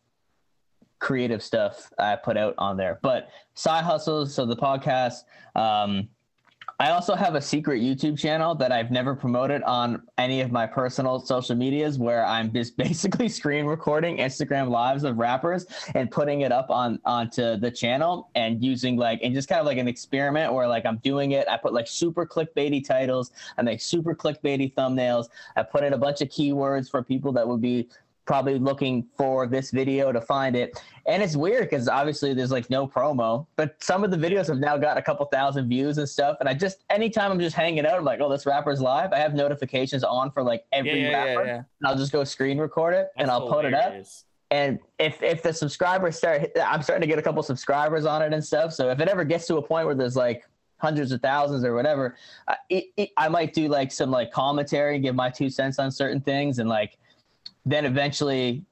creative 0.98 1.42
stuff 1.42 1.90
I 1.98 2.16
put 2.16 2.36
out 2.36 2.54
on 2.58 2.76
there. 2.76 2.98
But 3.02 3.30
side 3.54 3.84
hustles, 3.84 4.34
so 4.34 4.46
the 4.46 4.56
podcast. 4.56 5.24
Um, 5.54 6.08
I 6.80 6.92
also 6.92 7.14
have 7.14 7.34
a 7.34 7.42
secret 7.42 7.82
YouTube 7.82 8.18
channel 8.18 8.54
that 8.54 8.72
I've 8.72 8.90
never 8.90 9.14
promoted 9.14 9.62
on 9.64 10.00
any 10.16 10.40
of 10.40 10.50
my 10.50 10.66
personal 10.66 11.20
social 11.20 11.54
medias 11.54 11.98
where 11.98 12.24
I'm 12.24 12.50
just 12.54 12.74
basically 12.78 13.28
screen 13.28 13.66
recording 13.66 14.16
Instagram 14.16 14.70
lives 14.70 15.04
of 15.04 15.18
rappers 15.18 15.66
and 15.94 16.10
putting 16.10 16.40
it 16.40 16.52
up 16.52 16.70
on 16.70 16.98
onto 17.04 17.58
the 17.58 17.70
channel 17.70 18.30
and 18.34 18.64
using 18.64 18.96
like 18.96 19.20
and 19.22 19.34
just 19.34 19.46
kind 19.46 19.60
of 19.60 19.66
like 19.66 19.76
an 19.76 19.88
experiment 19.88 20.54
where 20.54 20.66
like 20.66 20.86
I'm 20.86 20.96
doing 21.04 21.32
it. 21.32 21.46
I 21.48 21.58
put 21.58 21.74
like 21.74 21.86
super 21.86 22.24
clickbaity 22.24 22.82
titles, 22.82 23.32
I 23.58 23.62
make 23.62 23.82
super 23.82 24.14
clickbaity 24.14 24.72
thumbnails. 24.72 25.26
I 25.56 25.64
put 25.64 25.84
in 25.84 25.92
a 25.92 25.98
bunch 25.98 26.22
of 26.22 26.28
keywords 26.30 26.90
for 26.90 27.02
people 27.02 27.30
that 27.32 27.46
would 27.46 27.60
be 27.60 27.90
probably 28.26 28.58
looking 28.58 29.06
for 29.16 29.46
this 29.46 29.70
video 29.70 30.12
to 30.12 30.20
find 30.20 30.54
it. 30.54 30.80
And 31.06 31.22
it's 31.22 31.36
weird 31.36 31.68
because 31.68 31.88
obviously 31.88 32.34
there's 32.34 32.52
like 32.52 32.70
no 32.70 32.86
promo, 32.86 33.46
but 33.56 33.82
some 33.82 34.04
of 34.04 34.10
the 34.10 34.16
videos 34.16 34.46
have 34.48 34.58
now 34.58 34.76
got 34.76 34.96
a 34.96 35.02
couple 35.02 35.26
thousand 35.26 35.68
views 35.68 35.98
and 35.98 36.08
stuff. 36.08 36.36
And 36.40 36.48
I 36.48 36.54
just 36.54 36.84
anytime 36.90 37.32
I'm 37.32 37.40
just 37.40 37.56
hanging 37.56 37.86
out, 37.86 37.94
I'm 37.94 38.04
like, 38.04 38.20
oh, 38.20 38.30
this 38.30 38.46
rapper's 38.46 38.80
live. 38.80 39.12
I 39.12 39.18
have 39.18 39.34
notifications 39.34 40.04
on 40.04 40.30
for 40.30 40.42
like 40.42 40.64
every 40.72 41.02
yeah, 41.02 41.10
yeah, 41.10 41.24
rapper, 41.24 41.46
yeah. 41.46 41.56
and 41.56 41.86
I'll 41.86 41.96
just 41.96 42.12
go 42.12 42.22
screen 42.24 42.58
record 42.58 42.94
it 42.94 43.08
and 43.16 43.30
I'll 43.30 43.48
put 43.48 43.64
it 43.64 43.74
up. 43.74 43.94
And 44.52 44.78
if 44.98 45.22
if 45.22 45.42
the 45.42 45.52
subscribers 45.52 46.16
start, 46.16 46.50
I'm 46.64 46.82
starting 46.82 47.02
to 47.02 47.06
get 47.06 47.18
a 47.18 47.22
couple 47.22 47.42
subscribers 47.42 48.04
on 48.04 48.22
it 48.22 48.32
and 48.32 48.44
stuff. 48.44 48.72
So 48.72 48.90
if 48.90 49.00
it 49.00 49.08
ever 49.08 49.24
gets 49.24 49.46
to 49.46 49.56
a 49.56 49.62
point 49.62 49.86
where 49.86 49.94
there's 49.94 50.16
like 50.16 50.44
hundreds 50.78 51.12
of 51.12 51.20
thousands 51.20 51.64
or 51.64 51.74
whatever, 51.74 52.16
I, 52.48 52.56
it, 52.68 53.10
I 53.16 53.28
might 53.28 53.54
do 53.54 53.68
like 53.68 53.92
some 53.92 54.10
like 54.10 54.32
commentary, 54.32 54.98
give 54.98 55.14
my 55.14 55.30
two 55.30 55.50
cents 55.50 55.78
on 55.78 55.90
certain 55.90 56.20
things, 56.20 56.58
and 56.58 56.68
like 56.68 56.96
then 57.66 57.84
eventually, 57.84 58.64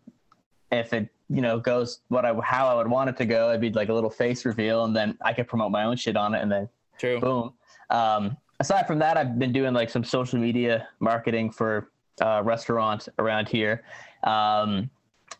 if 0.70 0.92
it 0.92 1.08
you 1.28 1.42
know 1.42 1.58
goes 1.58 2.00
what 2.08 2.24
I 2.24 2.34
how 2.42 2.68
I 2.68 2.74
would 2.74 2.88
want 2.88 3.10
it 3.10 3.16
to 3.18 3.24
go, 3.24 3.50
it'd 3.50 3.60
be 3.60 3.70
like 3.70 3.88
a 3.88 3.94
little 3.94 4.10
face 4.10 4.44
reveal, 4.44 4.84
and 4.84 4.94
then 4.94 5.16
I 5.24 5.32
could 5.32 5.48
promote 5.48 5.70
my 5.70 5.84
own 5.84 5.96
shit 5.96 6.16
on 6.16 6.34
it, 6.34 6.42
and 6.42 6.50
then 6.50 6.68
True. 6.98 7.20
boom. 7.20 7.52
Um, 7.90 8.36
aside 8.60 8.86
from 8.86 8.98
that, 8.98 9.16
I've 9.16 9.38
been 9.38 9.52
doing 9.52 9.74
like 9.74 9.90
some 9.90 10.04
social 10.04 10.38
media 10.38 10.88
marketing 11.00 11.50
for 11.50 11.90
uh, 12.20 12.42
restaurants 12.44 13.08
around 13.18 13.48
here. 13.48 13.84
Um, 14.24 14.90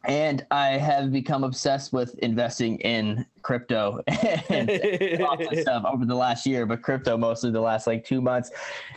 and 0.05 0.47
I 0.51 0.79
have 0.79 1.13
become 1.13 1.43
obsessed 1.43 1.93
with 1.93 2.17
investing 2.21 2.79
in 2.79 3.27
crypto 3.43 4.01
and 4.49 4.71
lots 5.21 5.45
of 5.51 5.59
stuff 5.59 5.85
over 5.85 6.05
the 6.05 6.15
last 6.15 6.47
year, 6.47 6.67
but 6.67 6.83
crypto 6.83 7.17
mostly 7.17 7.51
the 7.51 7.61
last 7.61 7.87
like 7.87 8.05
two 8.05 8.21
months. 8.21 8.51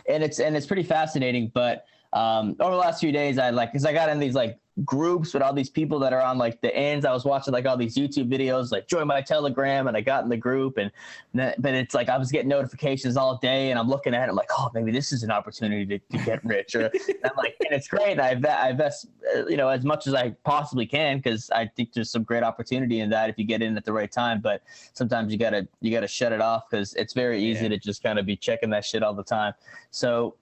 And 0.08 0.22
it's 0.22 0.38
and 0.38 0.56
it's 0.56 0.66
pretty 0.66 0.84
fascinating. 0.84 1.50
But 1.52 1.86
um, 2.12 2.56
over 2.60 2.72
the 2.72 2.76
last 2.80 3.00
few 3.00 3.12
days, 3.12 3.38
I 3.38 3.50
like 3.50 3.72
because 3.72 3.84
I 3.86 3.92
got 3.92 4.08
in 4.08 4.18
these 4.18 4.34
like 4.34 4.58
groups 4.86 5.34
with 5.34 5.42
all 5.42 5.52
these 5.52 5.68
people 5.68 5.98
that 5.98 6.14
are 6.14 6.20
on 6.22 6.38
like 6.38 6.60
the 6.62 6.74
ends. 6.74 7.04
I 7.04 7.12
was 7.12 7.24
watching 7.26 7.52
like 7.52 7.66
all 7.66 7.76
these 7.76 7.94
YouTube 7.94 8.30
videos, 8.30 8.72
like 8.72 8.86
join 8.86 9.06
my 9.06 9.20
Telegram, 9.20 9.86
and 9.86 9.96
I 9.96 10.00
got 10.00 10.22
in 10.24 10.30
the 10.30 10.36
group, 10.36 10.78
and 10.78 10.90
that, 11.34 11.60
but 11.60 11.74
it's 11.74 11.94
like 11.94 12.08
I 12.08 12.16
was 12.18 12.30
getting 12.30 12.48
notifications 12.48 13.16
all 13.16 13.38
day, 13.38 13.70
and 13.70 13.78
I'm 13.78 13.88
looking 13.88 14.14
at 14.14 14.26
it, 14.26 14.30
I'm 14.30 14.36
like, 14.36 14.50
oh, 14.58 14.70
maybe 14.74 14.90
this 14.92 15.12
is 15.12 15.22
an 15.22 15.30
opportunity 15.30 15.86
to, 15.86 16.18
to 16.18 16.24
get 16.24 16.44
rich, 16.44 16.74
or 16.74 16.82
and 16.86 16.92
I'm 17.24 17.30
like, 17.36 17.56
and 17.64 17.74
it's 17.74 17.88
great. 17.88 18.12
And 18.12 18.20
I 18.20 18.30
invest, 18.32 18.62
I 18.62 18.70
invest, 18.70 19.06
you 19.48 19.56
know, 19.56 19.68
as 19.68 19.84
much 19.84 20.06
as 20.06 20.14
I 20.14 20.30
possibly 20.44 20.86
can 20.86 21.18
because 21.18 21.50
I 21.50 21.66
think 21.66 21.92
there's 21.92 22.10
some 22.10 22.22
great 22.24 22.42
opportunity 22.42 23.00
in 23.00 23.10
that 23.10 23.28
if 23.30 23.38
you 23.38 23.44
get 23.44 23.62
in 23.62 23.76
at 23.76 23.84
the 23.84 23.92
right 23.92 24.10
time. 24.12 24.40
But 24.40 24.62
sometimes 24.94 25.32
you 25.32 25.38
gotta 25.38 25.68
you 25.80 25.90
gotta 25.90 26.08
shut 26.08 26.32
it 26.32 26.40
off 26.40 26.64
because 26.70 26.94
it's 26.94 27.12
very 27.14 27.42
easy 27.42 27.62
Yeah. 27.64 27.68
to 27.70 27.78
just 27.78 28.02
kind 28.02 28.18
of 28.18 28.26
be 28.26 28.36
checking 28.36 28.70
that 28.70 28.84
shit 28.84 29.02
all 29.02 29.14
the 29.14 29.24
time. 29.24 29.54
So. 29.90 30.36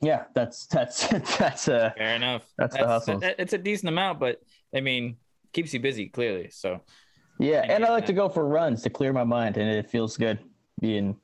Yeah, 0.00 0.24
that's 0.34 0.66
that's 0.66 1.06
that's 1.38 1.68
a 1.68 1.92
Fair 1.96 2.14
enough. 2.14 2.42
That's 2.56 2.76
the 2.76 2.86
hustles. 2.86 3.20
that- 3.20 3.36
it's 3.38 3.52
a 3.52 3.58
decent 3.58 3.88
amount, 3.88 4.18
but 4.18 4.40
I 4.74 4.80
mean, 4.80 5.16
keeps 5.52 5.74
you 5.74 5.80
busy 5.80 6.08
clearly. 6.08 6.50
So 6.50 6.80
Yeah, 7.38 7.66
and 7.68 7.84
I 7.84 7.90
like 7.90 8.06
to 8.06 8.12
go 8.12 8.28
for 8.28 8.46
runs 8.46 8.82
to 8.82 8.90
clear 8.90 9.12
my 9.12 9.24
mind, 9.24 9.56
and 9.56 9.68
it 9.68 9.90
feels 9.90 10.16
good 10.16 10.38
being 10.80 11.16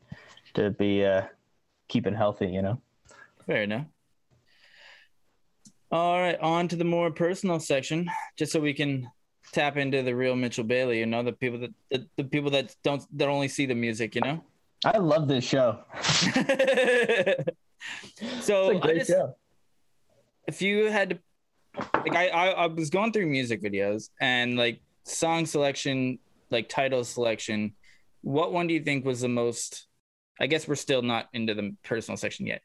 to 0.55 0.70
be 0.70 1.05
uh 1.05 1.22
keeping 1.89 2.14
healthy. 2.14 2.49
You 2.49 2.62
know. 2.62 2.81
fair 3.47 3.62
enough. 3.62 3.87
All 5.91 6.18
right, 6.18 6.39
on 6.41 6.68
to 6.68 6.77
the 6.77 6.85
more 6.85 7.11
personal 7.12 7.61
section, 7.61 8.11
just 8.37 8.53
so 8.53 8.61
we 8.61 8.74
can 8.74 9.09
tap 9.53 9.77
into 9.77 10.03
the 10.03 10.14
real 10.14 10.35
Mitchell 10.37 10.64
Bailey. 10.64 10.99
You 10.99 11.07
know, 11.07 11.22
the 11.22 11.33
people 11.33 11.61
that 11.61 11.72
the, 11.91 12.07
the 12.16 12.24
people 12.24 12.51
that 12.51 12.74
don't 12.83 13.03
that 13.16 13.29
only 13.29 13.49
see 13.49 13.64
the 13.64 13.74
music. 13.74 14.14
You 14.16 14.20
know. 14.20 14.45
I 14.85 14.99
love 14.99 15.29
this 15.29 15.45
show. 15.45 15.81
so 18.41 18.70
a 18.72 18.77
I 18.77 18.81
great 18.81 18.99
just- 19.07 19.12
if 20.47 20.62
you 20.62 20.85
had 20.91 21.11
to 21.11 21.18
like 21.95 22.14
I, 22.14 22.29
I 22.29 22.47
I 22.51 22.66
was 22.66 22.89
going 22.91 23.12
through 23.12 23.27
music 23.27 23.62
videos 23.62 24.09
and 24.20 24.57
like 24.57 24.81
song 25.05 25.45
selection, 25.47 26.18
like 26.51 26.68
title 26.68 27.05
selection, 27.05 27.74
what 28.22 28.53
one 28.53 28.66
do 28.66 28.74
you 28.74 28.81
think 28.81 29.05
was 29.05 29.20
the 29.20 29.29
most 29.29 29.87
I 30.41 30.47
guess 30.47 30.68
we're 30.68 30.74
still 30.77 31.03
not 31.03 31.29
into 31.33 31.55
the 31.55 31.74
personal 31.83 32.16
section 32.16 32.47
yet. 32.47 32.62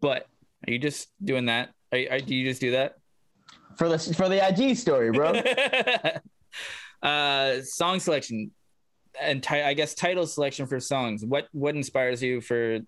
But 0.00 0.26
are 0.66 0.72
you 0.72 0.78
just 0.78 1.08
doing 1.24 1.46
that? 1.46 1.70
Are, 1.92 1.98
are, 2.10 2.20
do 2.20 2.34
you 2.34 2.46
just 2.48 2.60
do 2.60 2.72
that? 2.72 2.96
For 3.76 3.88
the 3.88 3.98
for 3.98 4.28
the 4.28 4.46
IG 4.46 4.76
story, 4.76 5.10
bro. 5.10 5.32
uh 7.02 7.60
song 7.62 8.00
selection 8.00 8.50
and 9.20 9.42
ti- 9.42 9.62
I 9.62 9.74
guess 9.74 9.94
title 9.94 10.26
selection 10.26 10.66
for 10.66 10.80
songs. 10.80 11.24
What 11.24 11.48
what 11.52 11.74
inspires 11.76 12.22
you 12.22 12.40
for 12.40 12.78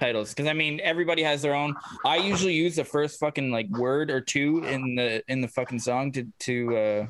titles? 0.00 0.30
Because 0.30 0.48
I 0.48 0.54
mean, 0.54 0.80
everybody 0.82 1.22
has 1.22 1.42
their 1.42 1.54
own. 1.54 1.74
I 2.04 2.16
usually 2.16 2.54
use 2.54 2.76
the 2.76 2.84
first 2.84 3.20
fucking 3.20 3.50
like 3.52 3.68
word 3.68 4.10
or 4.10 4.20
two 4.20 4.64
in 4.64 4.96
the 4.96 5.22
in 5.28 5.40
the 5.40 5.48
fucking 5.48 5.78
song 5.78 6.12
to 6.12 6.26
to 6.40 6.76
uh 6.76 7.06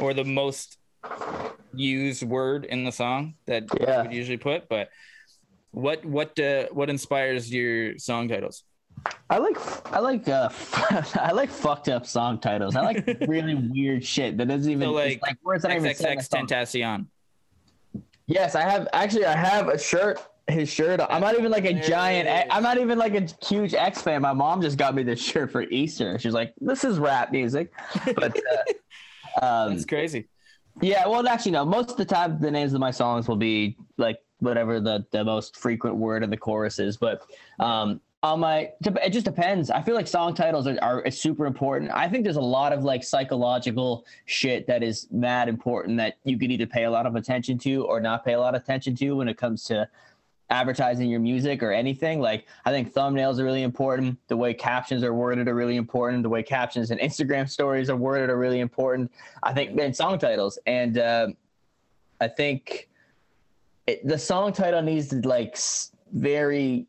or 0.00 0.14
the 0.14 0.24
most 0.24 0.78
used 1.74 2.22
word 2.22 2.64
in 2.64 2.84
the 2.84 2.92
song 2.92 3.34
that 3.46 3.64
I 3.86 4.02
would 4.02 4.12
usually 4.12 4.38
put. 4.38 4.68
But 4.68 4.90
what 5.70 6.04
what 6.04 6.38
uh, 6.38 6.66
what 6.72 6.90
inspires 6.90 7.52
your 7.52 7.98
song 7.98 8.28
titles? 8.28 8.64
I 9.28 9.38
like 9.38 9.56
I 9.92 9.98
like 9.98 10.28
uh 10.28 10.50
I 11.14 11.32
like 11.32 11.50
fucked 11.50 11.88
up 11.88 12.06
song 12.06 12.38
titles. 12.40 12.76
I 12.76 12.82
like 12.82 13.06
really 13.28 13.54
weird 13.54 14.04
shit 14.04 14.36
that 14.38 14.48
doesn't 14.48 14.70
even 14.70 14.88
So, 14.88 14.92
like, 14.92 15.20
like 15.22 15.38
words 15.42 15.62
that 15.62 15.72
even 15.72 15.94
say 15.94 16.12
in 16.12 16.18
the 16.18 16.22
XXXTentacion. 16.22 17.06
Yes, 18.26 18.54
I 18.54 18.62
have 18.62 18.88
actually 18.92 19.26
I 19.26 19.36
have 19.36 19.68
a 19.68 19.78
shirt. 19.78 20.20
His 20.48 20.68
shirt. 20.68 21.00
I'm 21.08 21.20
not 21.20 21.38
even 21.38 21.50
like 21.50 21.64
a 21.64 21.72
There 21.72 21.82
giant. 21.82 22.48
I'm 22.50 22.62
not 22.62 22.78
even 22.78 22.98
like 22.98 23.14
a 23.14 23.28
huge 23.46 23.74
X 23.74 24.02
fan. 24.02 24.22
My 24.22 24.32
mom 24.32 24.60
just 24.60 24.76
got 24.76 24.94
me 24.94 25.02
this 25.02 25.22
shirt 25.22 25.52
for 25.52 25.62
Easter. 25.62 26.18
She's 26.18 26.34
like, 26.34 26.52
"This 26.60 26.82
is 26.82 26.98
rap 26.98 27.30
music," 27.30 27.72
but 28.16 28.36
uh, 28.36 29.44
um, 29.44 29.74
That's 29.74 29.84
crazy. 29.84 30.28
Yeah, 30.80 31.06
well, 31.06 31.26
actually, 31.28 31.52
no. 31.52 31.64
Most 31.64 31.90
of 31.90 31.96
the 31.96 32.04
time, 32.04 32.40
the 32.40 32.50
names 32.50 32.72
of 32.72 32.80
my 32.80 32.90
songs 32.90 33.28
will 33.28 33.36
be 33.36 33.76
like 33.98 34.18
whatever 34.40 34.80
the 34.80 35.06
the 35.12 35.22
most 35.22 35.56
frequent 35.56 35.96
word 35.96 36.24
in 36.24 36.30
the 36.30 36.36
chorus 36.36 36.78
is. 36.80 36.96
But 36.96 37.22
um, 37.60 38.00
on 38.22 38.40
my, 38.40 38.70
it 38.84 39.10
just 39.10 39.24
depends. 39.24 39.70
I 39.70 39.82
feel 39.82 39.94
like 39.94 40.06
song 40.06 40.34
titles 40.34 40.66
are, 40.66 40.78
are 40.80 41.10
super 41.10 41.44
important. 41.44 41.90
I 41.92 42.08
think 42.08 42.22
there's 42.22 42.36
a 42.36 42.40
lot 42.40 42.72
of 42.72 42.84
like 42.84 43.02
psychological 43.02 44.06
shit 44.26 44.66
that 44.68 44.82
is 44.82 45.08
mad 45.10 45.48
important 45.48 45.96
that 45.98 46.18
you 46.24 46.38
could 46.38 46.52
either 46.52 46.66
pay 46.66 46.84
a 46.84 46.90
lot 46.90 47.06
of 47.06 47.16
attention 47.16 47.58
to 47.58 47.84
or 47.84 48.00
not 48.00 48.24
pay 48.24 48.34
a 48.34 48.40
lot 48.40 48.54
of 48.54 48.62
attention 48.62 48.94
to 48.96 49.12
when 49.16 49.28
it 49.28 49.36
comes 49.36 49.64
to 49.64 49.88
advertising 50.52 51.10
your 51.10 51.18
music 51.18 51.62
or 51.62 51.72
anything. 51.72 52.20
Like 52.20 52.46
I 52.64 52.70
think 52.70 52.92
thumbnails 52.92 53.38
are 53.38 53.44
really 53.44 53.62
important. 53.62 54.18
The 54.28 54.36
way 54.36 54.54
captions 54.54 55.02
are 55.02 55.14
worded 55.14 55.48
are 55.48 55.54
really 55.54 55.76
important. 55.76 56.22
The 56.22 56.28
way 56.28 56.42
captions 56.42 56.90
and 56.90 57.00
Instagram 57.00 57.48
stories 57.56 57.90
are 57.90 57.96
worded 57.96 58.30
are 58.30 58.38
really 58.38 58.60
important. 58.60 59.10
I 59.42 59.52
think 59.52 59.80
and 59.80 59.96
song 59.96 60.18
titles 60.18 60.58
and 60.66 60.98
uh, 60.98 61.28
I 62.20 62.28
think 62.28 62.88
it, 63.86 64.06
the 64.06 64.18
song 64.18 64.52
title 64.52 64.82
needs 64.82 65.08
to 65.08 65.16
like 65.26 65.56
very 66.12 66.86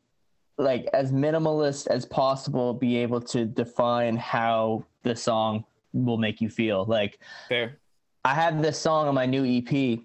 like 0.57 0.87
as 0.93 1.11
minimalist 1.11 1.87
as 1.87 2.05
possible 2.05 2.73
be 2.73 2.97
able 2.97 3.21
to 3.21 3.45
define 3.45 4.15
how 4.17 4.85
the 5.01 5.15
song 5.15 5.63
will 5.93 6.17
make 6.17 6.41
you 6.41 6.49
feel 6.49 6.85
like 6.85 7.19
Fair. 7.49 7.79
I 8.25 8.33
have 8.33 8.61
this 8.61 8.79
song 8.79 9.07
on 9.07 9.15
my 9.15 9.25
new 9.25 9.43
EP, 9.43 9.99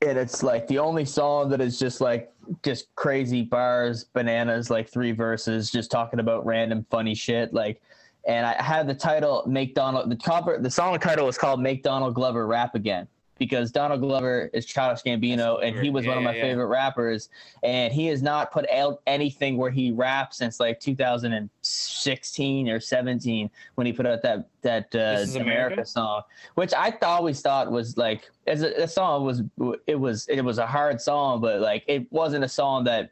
and 0.00 0.18
it's 0.18 0.42
like 0.42 0.66
the 0.68 0.78
only 0.78 1.04
song 1.04 1.50
that 1.50 1.60
is 1.60 1.78
just 1.78 2.00
like 2.00 2.32
just 2.62 2.94
crazy 2.94 3.42
bars, 3.42 4.04
bananas, 4.04 4.70
like 4.70 4.88
three 4.88 5.12
verses, 5.12 5.70
just 5.70 5.90
talking 5.90 6.20
about 6.20 6.44
random 6.46 6.86
funny 6.90 7.14
shit. 7.14 7.52
Like, 7.52 7.80
and 8.26 8.46
I 8.46 8.60
had 8.62 8.86
the 8.86 8.94
title 8.94 9.44
"Make 9.46 9.74
Donald." 9.74 10.10
The 10.10 10.16
cover, 10.16 10.58
the 10.58 10.70
song 10.70 10.98
title 10.98 11.26
was 11.26 11.38
called 11.38 11.60
"Make 11.60 11.82
Donald 11.82 12.14
Glover 12.14 12.46
Rap 12.46 12.74
Again." 12.74 13.06
Because 13.38 13.70
Donald 13.70 14.00
Glover 14.00 14.48
is 14.54 14.64
Childish 14.64 15.02
Gambino, 15.02 15.62
and 15.62 15.78
he 15.78 15.90
was 15.90 16.04
Yeah, 16.04 16.10
one 16.12 16.18
of 16.18 16.24
my 16.24 16.30
yeah, 16.30 16.36
yeah. 16.38 16.42
favorite 16.50 16.66
rappers, 16.68 17.28
and 17.62 17.92
he 17.92 18.06
has 18.06 18.22
not 18.22 18.50
put 18.50 18.66
out 18.70 19.02
anything 19.06 19.58
where 19.58 19.70
he 19.70 19.90
raps 19.90 20.38
since 20.38 20.58
like 20.58 20.80
2016 20.80 22.68
or 22.68 22.80
17 22.80 23.50
when 23.74 23.86
he 23.86 23.92
put 23.92 24.06
out 24.06 24.22
that 24.22 24.48
that 24.62 24.94
uh, 24.94 24.98
America? 25.38 25.40
America? 25.40 25.84
song, 25.84 26.22
which 26.54 26.72
I 26.74 26.90
th- 26.90 27.02
always 27.02 27.40
thought 27.40 27.70
was 27.70 27.96
like 27.96 28.30
as 28.46 28.62
a, 28.62 28.72
a 28.82 28.88
song 28.88 29.24
was 29.24 29.42
it 29.86 29.96
was 29.98 30.26
it 30.28 30.40
was 30.42 30.58
a 30.58 30.66
hard 30.66 31.00
song, 31.00 31.40
but 31.40 31.60
like 31.60 31.84
it 31.86 32.10
wasn't 32.10 32.44
a 32.44 32.48
song 32.48 32.84
that 32.84 33.10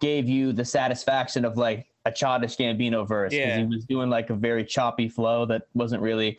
gave 0.00 0.28
you 0.28 0.52
the 0.52 0.64
satisfaction 0.64 1.44
of 1.44 1.56
like 1.56 1.86
a 2.04 2.12
Childish 2.12 2.56
Gambino 2.56 3.06
verse 3.08 3.32
because 3.32 3.46
Yeah. 3.48 3.58
he 3.60 3.64
was 3.64 3.84
doing 3.86 4.10
like 4.10 4.30
a 4.30 4.34
very 4.34 4.64
choppy 4.64 5.08
flow 5.08 5.46
that 5.46 5.62
wasn't 5.74 6.02
really 6.02 6.38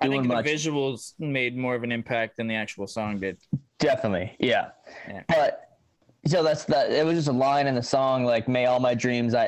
I 0.00 0.08
think 0.08 0.26
much. 0.26 0.44
the 0.44 0.50
visuals 0.52 1.14
made 1.18 1.56
more 1.56 1.74
of 1.74 1.82
an 1.82 1.92
impact 1.92 2.36
than 2.36 2.46
the 2.46 2.54
actual 2.54 2.86
song 2.86 3.18
did. 3.18 3.38
Definitely, 3.78 4.36
yeah. 4.38 4.68
Yeah. 5.08 5.22
But 5.28 5.64
so 6.26 6.42
that's 6.42 6.64
that. 6.64 6.90
It 6.90 7.06
was 7.06 7.14
just 7.16 7.28
a 7.28 7.32
line 7.32 7.66
in 7.66 7.74
the 7.74 7.82
song, 7.82 8.24
like 8.24 8.48
"May 8.48 8.66
all 8.66 8.80
my 8.80 8.94
dreams." 8.94 9.34
I, 9.34 9.46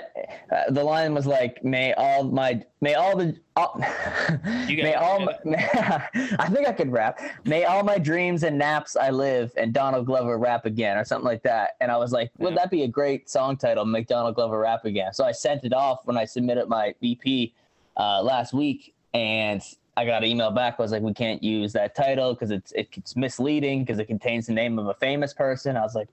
uh, 0.51 0.71
the 0.71 0.83
line 0.83 1.13
was 1.15 1.27
like, 1.27 1.63
"May 1.65 1.93
all 1.95 2.23
my, 2.25 2.63
may 2.81 2.95
all 2.95 3.17
the, 3.17 3.37
all, 3.57 3.77
may 4.69 4.95
all." 4.95 5.21
My, 5.21 5.35
I 6.39 6.49
think 6.49 6.67
I 6.69 6.73
could 6.73 6.91
rap. 6.91 7.21
May 7.45 7.65
all 7.65 7.83
my 7.83 7.99
dreams 7.99 8.45
and 8.45 8.57
naps 8.57 8.97
I 8.97 9.11
live, 9.11 9.53
and 9.57 9.73
Donald 9.73 10.07
Glover 10.07 10.39
rap 10.39 10.65
again, 10.65 10.97
or 10.97 11.05
something 11.05 11.27
like 11.27 11.43
that. 11.43 11.73
And 11.81 11.91
I 11.91 11.97
was 11.97 12.13
like, 12.13 12.31
would 12.39 12.55
Yeah. 12.55 12.61
that 12.61 12.71
be 12.71 12.85
a 12.85 12.89
great 12.89 13.29
song 13.29 13.57
title? 13.57 13.85
Make 13.85 14.07
Donald 14.07 14.37
Glover 14.37 14.59
rap 14.61 14.85
again. 14.85 15.13
So 15.13 15.25
I 15.25 15.33
sent 15.33 15.65
it 15.65 15.73
off 15.73 16.07
when 16.07 16.17
I 16.17 16.25
submitted 16.25 16.69
my 16.69 16.95
EP 17.03 17.51
uh, 17.97 18.23
last 18.23 18.55
week, 18.55 18.95
and 19.13 19.61
I 19.97 20.05
got 20.07 20.23
an 20.23 20.29
email 20.31 20.51
back. 20.51 20.77
I 20.79 20.83
was 20.83 20.93
like, 20.93 21.03
we 21.03 21.13
can't 21.13 21.43
use 21.43 21.73
that 21.75 21.95
title 21.95 22.33
because 22.35 22.51
it's 22.51 22.73
it's 22.73 23.17
misleading 23.17 23.85
because 23.85 23.99
it 23.99 24.07
contains 24.07 24.47
the 24.47 24.53
name 24.53 24.79
of 24.79 24.87
a 24.87 24.95
famous 24.95 25.35
person. 25.35 25.77
I 25.77 25.83
was 25.83 25.95
like, 25.95 26.09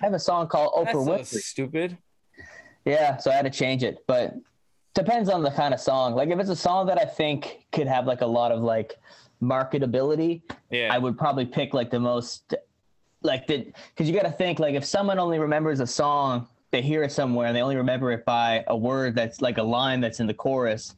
I 0.00 0.04
have 0.06 0.12
a 0.14 0.18
song 0.18 0.48
called 0.48 0.86
That's 0.86 0.96
Oprah 0.96 1.04
so 1.04 1.36
Winfrey. 1.36 1.42
stupid. 1.42 1.98
Yeah, 2.84 3.16
so 3.16 3.30
I 3.30 3.34
had 3.34 3.44
to 3.44 3.50
change 3.50 3.84
it, 3.84 4.04
but 4.08 4.34
depends 4.94 5.28
on 5.28 5.42
the 5.42 5.50
kind 5.52 5.72
of 5.72 5.80
song. 5.80 6.14
Like 6.14 6.28
if 6.30 6.38
it's 6.38 6.50
a 6.50 6.56
song 6.56 6.86
that 6.86 6.98
I 7.00 7.04
think 7.04 7.66
could 7.72 7.86
have 7.86 8.06
like 8.06 8.20
a 8.22 8.26
lot 8.26 8.50
of 8.52 8.60
like 8.60 8.98
marketability, 9.40 10.42
Yeah. 10.70 10.88
I 10.92 10.98
would 10.98 11.16
probably 11.16 11.46
pick 11.46 11.74
like 11.74 11.90
the 11.90 12.00
most 12.00 12.54
like 13.22 13.46
the 13.46 13.72
because 13.94 14.08
you 14.08 14.14
got 14.14 14.24
to 14.24 14.32
think 14.32 14.58
like 14.58 14.74
if 14.74 14.84
someone 14.84 15.18
only 15.18 15.38
remembers 15.38 15.78
a 15.80 15.86
song, 15.86 16.48
they 16.72 16.82
hear 16.82 17.02
it 17.04 17.12
somewhere 17.12 17.46
and 17.46 17.56
they 17.56 17.62
only 17.62 17.76
remember 17.76 18.10
it 18.12 18.24
by 18.24 18.64
a 18.66 18.76
word 18.76 19.14
that's 19.14 19.40
like 19.40 19.58
a 19.58 19.62
line 19.62 20.00
that's 20.00 20.18
in 20.20 20.26
the 20.26 20.34
chorus, 20.34 20.96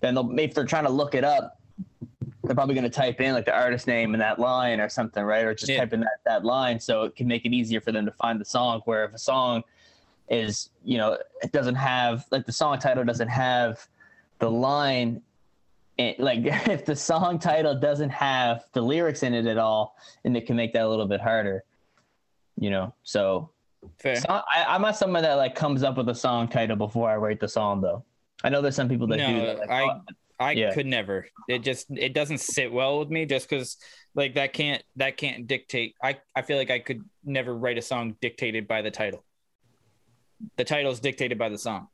then 0.00 0.14
they'll 0.14 0.38
if 0.38 0.54
they're 0.54 0.64
trying 0.64 0.84
to 0.84 0.90
look 0.90 1.14
it 1.14 1.24
up, 1.24 1.57
they're 2.44 2.54
probably 2.54 2.74
going 2.74 2.84
to 2.84 2.90
type 2.90 3.20
in 3.20 3.34
like 3.34 3.44
the 3.44 3.54
artist 3.54 3.86
name 3.86 4.14
and 4.14 4.20
that 4.20 4.38
line 4.38 4.80
or 4.80 4.88
something, 4.88 5.22
right? 5.22 5.44
Or 5.44 5.54
just 5.54 5.70
Yeah. 5.70 5.80
type 5.80 5.92
in 5.92 6.00
that 6.00 6.20
that 6.24 6.44
line 6.44 6.80
so 6.80 7.02
it 7.02 7.16
can 7.16 7.26
make 7.26 7.44
it 7.44 7.52
easier 7.52 7.80
for 7.80 7.92
them 7.92 8.06
to 8.06 8.12
find 8.12 8.40
the 8.40 8.44
song. 8.44 8.80
Where 8.84 9.04
if 9.04 9.12
a 9.12 9.18
song 9.18 9.64
is 10.28 10.70
you 10.84 10.98
know 10.98 11.18
it 11.42 11.52
doesn't 11.52 11.74
have 11.74 12.26
like 12.30 12.46
the 12.46 12.52
song 12.52 12.78
title 12.78 13.04
doesn't 13.04 13.28
have 13.28 13.86
the 14.38 14.50
line 14.50 15.22
it, 15.96 16.20
like 16.20 16.40
if 16.44 16.84
the 16.84 16.96
song 16.96 17.38
title 17.38 17.78
doesn't 17.78 18.10
have 18.10 18.64
the 18.72 18.80
lyrics 18.80 19.22
in 19.22 19.34
it 19.34 19.46
at 19.46 19.58
all 19.58 19.96
and 20.24 20.36
it 20.36 20.46
can 20.46 20.56
make 20.56 20.72
that 20.72 20.82
a 20.82 20.88
little 20.88 21.06
bit 21.06 21.20
harder 21.20 21.64
you 22.58 22.70
know 22.70 22.92
so, 23.02 23.50
Fair. 23.98 24.16
so 24.16 24.28
I, 24.28 24.64
i'm 24.68 24.82
not 24.82 24.96
someone 24.96 25.22
that 25.22 25.34
like 25.34 25.54
comes 25.54 25.82
up 25.82 25.96
with 25.96 26.08
a 26.08 26.14
song 26.14 26.48
title 26.48 26.76
before 26.76 27.08
i 27.08 27.16
write 27.16 27.40
the 27.40 27.48
song 27.48 27.80
though 27.80 28.04
i 28.44 28.48
know 28.48 28.60
there's 28.60 28.76
some 28.76 28.88
people 28.88 29.06
that 29.08 29.18
do 29.18 29.40
that 29.46 29.58
like, 29.58 29.70
I 29.70 29.82
oh, 29.84 30.00
I 30.40 30.52
Yeah. 30.52 30.72
could 30.72 30.86
never. 30.86 31.26
It 31.48 31.60
just 31.60 31.86
it 31.90 32.14
doesn't 32.14 32.38
sit 32.38 32.72
well 32.72 32.98
with 33.00 33.08
me 33.10 33.26
just 33.26 33.48
because 33.48 33.76
like 34.14 34.34
that 34.34 34.52
can't 34.52 34.82
that 34.96 35.16
can't 35.16 35.46
dictate. 35.46 35.94
I 36.02 36.18
I 36.34 36.42
feel 36.42 36.56
like 36.56 36.70
I 36.70 36.78
could 36.78 37.02
never 37.24 37.54
write 37.54 37.78
a 37.78 37.82
song 37.82 38.16
dictated 38.20 38.68
by 38.68 38.82
the 38.82 38.90
title. 38.90 39.24
The 40.56 40.64
title 40.64 40.92
is 40.92 41.00
dictated 41.00 41.38
by 41.38 41.48
the 41.48 41.58
song. 41.58 41.88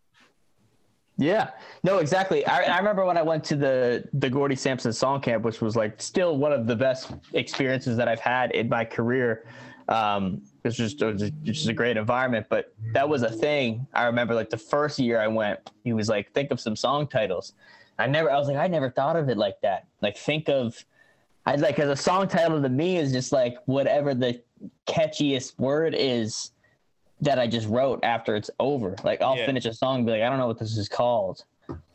Yeah, 1.16 1.50
no, 1.84 1.98
exactly. 1.98 2.44
I, 2.44 2.62
I 2.64 2.78
remember 2.78 3.04
when 3.04 3.16
I 3.16 3.22
went 3.22 3.44
to 3.44 3.56
the 3.56 4.04
the 4.14 4.28
Gordie 4.28 4.56
Sampson 4.56 4.92
song 4.92 5.20
camp, 5.20 5.44
which 5.44 5.60
was 5.60 5.76
like 5.76 6.02
still 6.02 6.36
one 6.36 6.52
of 6.52 6.66
the 6.66 6.74
best 6.76 7.12
experiences 7.34 7.96
that 7.96 8.08
I've 8.08 8.20
had 8.20 8.50
in 8.50 8.68
my 8.68 8.84
career. 8.84 9.46
Um, 9.88 10.42
it's 10.64 10.76
just 10.76 11.00
it 11.00 11.06
was 11.06 11.20
just, 11.20 11.32
it's 11.44 11.58
just 11.58 11.68
a 11.68 11.72
great 11.72 11.96
environment, 11.96 12.46
but 12.50 12.74
that 12.92 13.08
was 13.08 13.22
a 13.22 13.30
thing. 13.30 13.86
I 13.94 14.04
remember 14.04 14.34
like 14.34 14.50
the 14.50 14.58
first 14.58 14.98
year 14.98 15.20
I 15.20 15.28
went, 15.28 15.60
he 15.84 15.92
was 15.92 16.08
like, 16.08 16.32
"Think 16.32 16.50
of 16.50 16.58
some 16.58 16.74
song 16.74 17.06
titles." 17.06 17.52
I 17.98 18.06
never, 18.06 18.30
I 18.30 18.38
was 18.38 18.48
like, 18.48 18.56
I 18.56 18.66
never 18.66 18.90
thought 18.90 19.16
of 19.16 19.28
it 19.28 19.36
like 19.38 19.60
that. 19.62 19.86
Like, 20.00 20.16
think 20.16 20.48
of, 20.48 20.84
I 21.46 21.56
like 21.56 21.78
as 21.78 21.88
a 21.90 21.96
song 21.96 22.26
title 22.28 22.60
to 22.62 22.68
me 22.68 22.96
is 22.96 23.12
just 23.12 23.30
like 23.32 23.56
whatever 23.66 24.14
the 24.14 24.40
catchiest 24.86 25.58
word 25.58 25.94
is 25.96 26.50
that 27.20 27.38
I 27.38 27.46
just 27.46 27.68
wrote 27.68 28.00
after 28.02 28.34
it's 28.34 28.50
over. 28.58 28.96
Like 29.04 29.20
I'll 29.22 29.36
Yeah. 29.36 29.46
finish 29.46 29.64
a 29.66 29.72
song 29.74 29.96
and 29.98 30.06
be 30.06 30.12
like, 30.12 30.22
I 30.22 30.28
don't 30.28 30.38
know 30.38 30.46
what 30.46 30.58
this 30.58 30.76
is 30.76 30.88
called. 30.88 31.44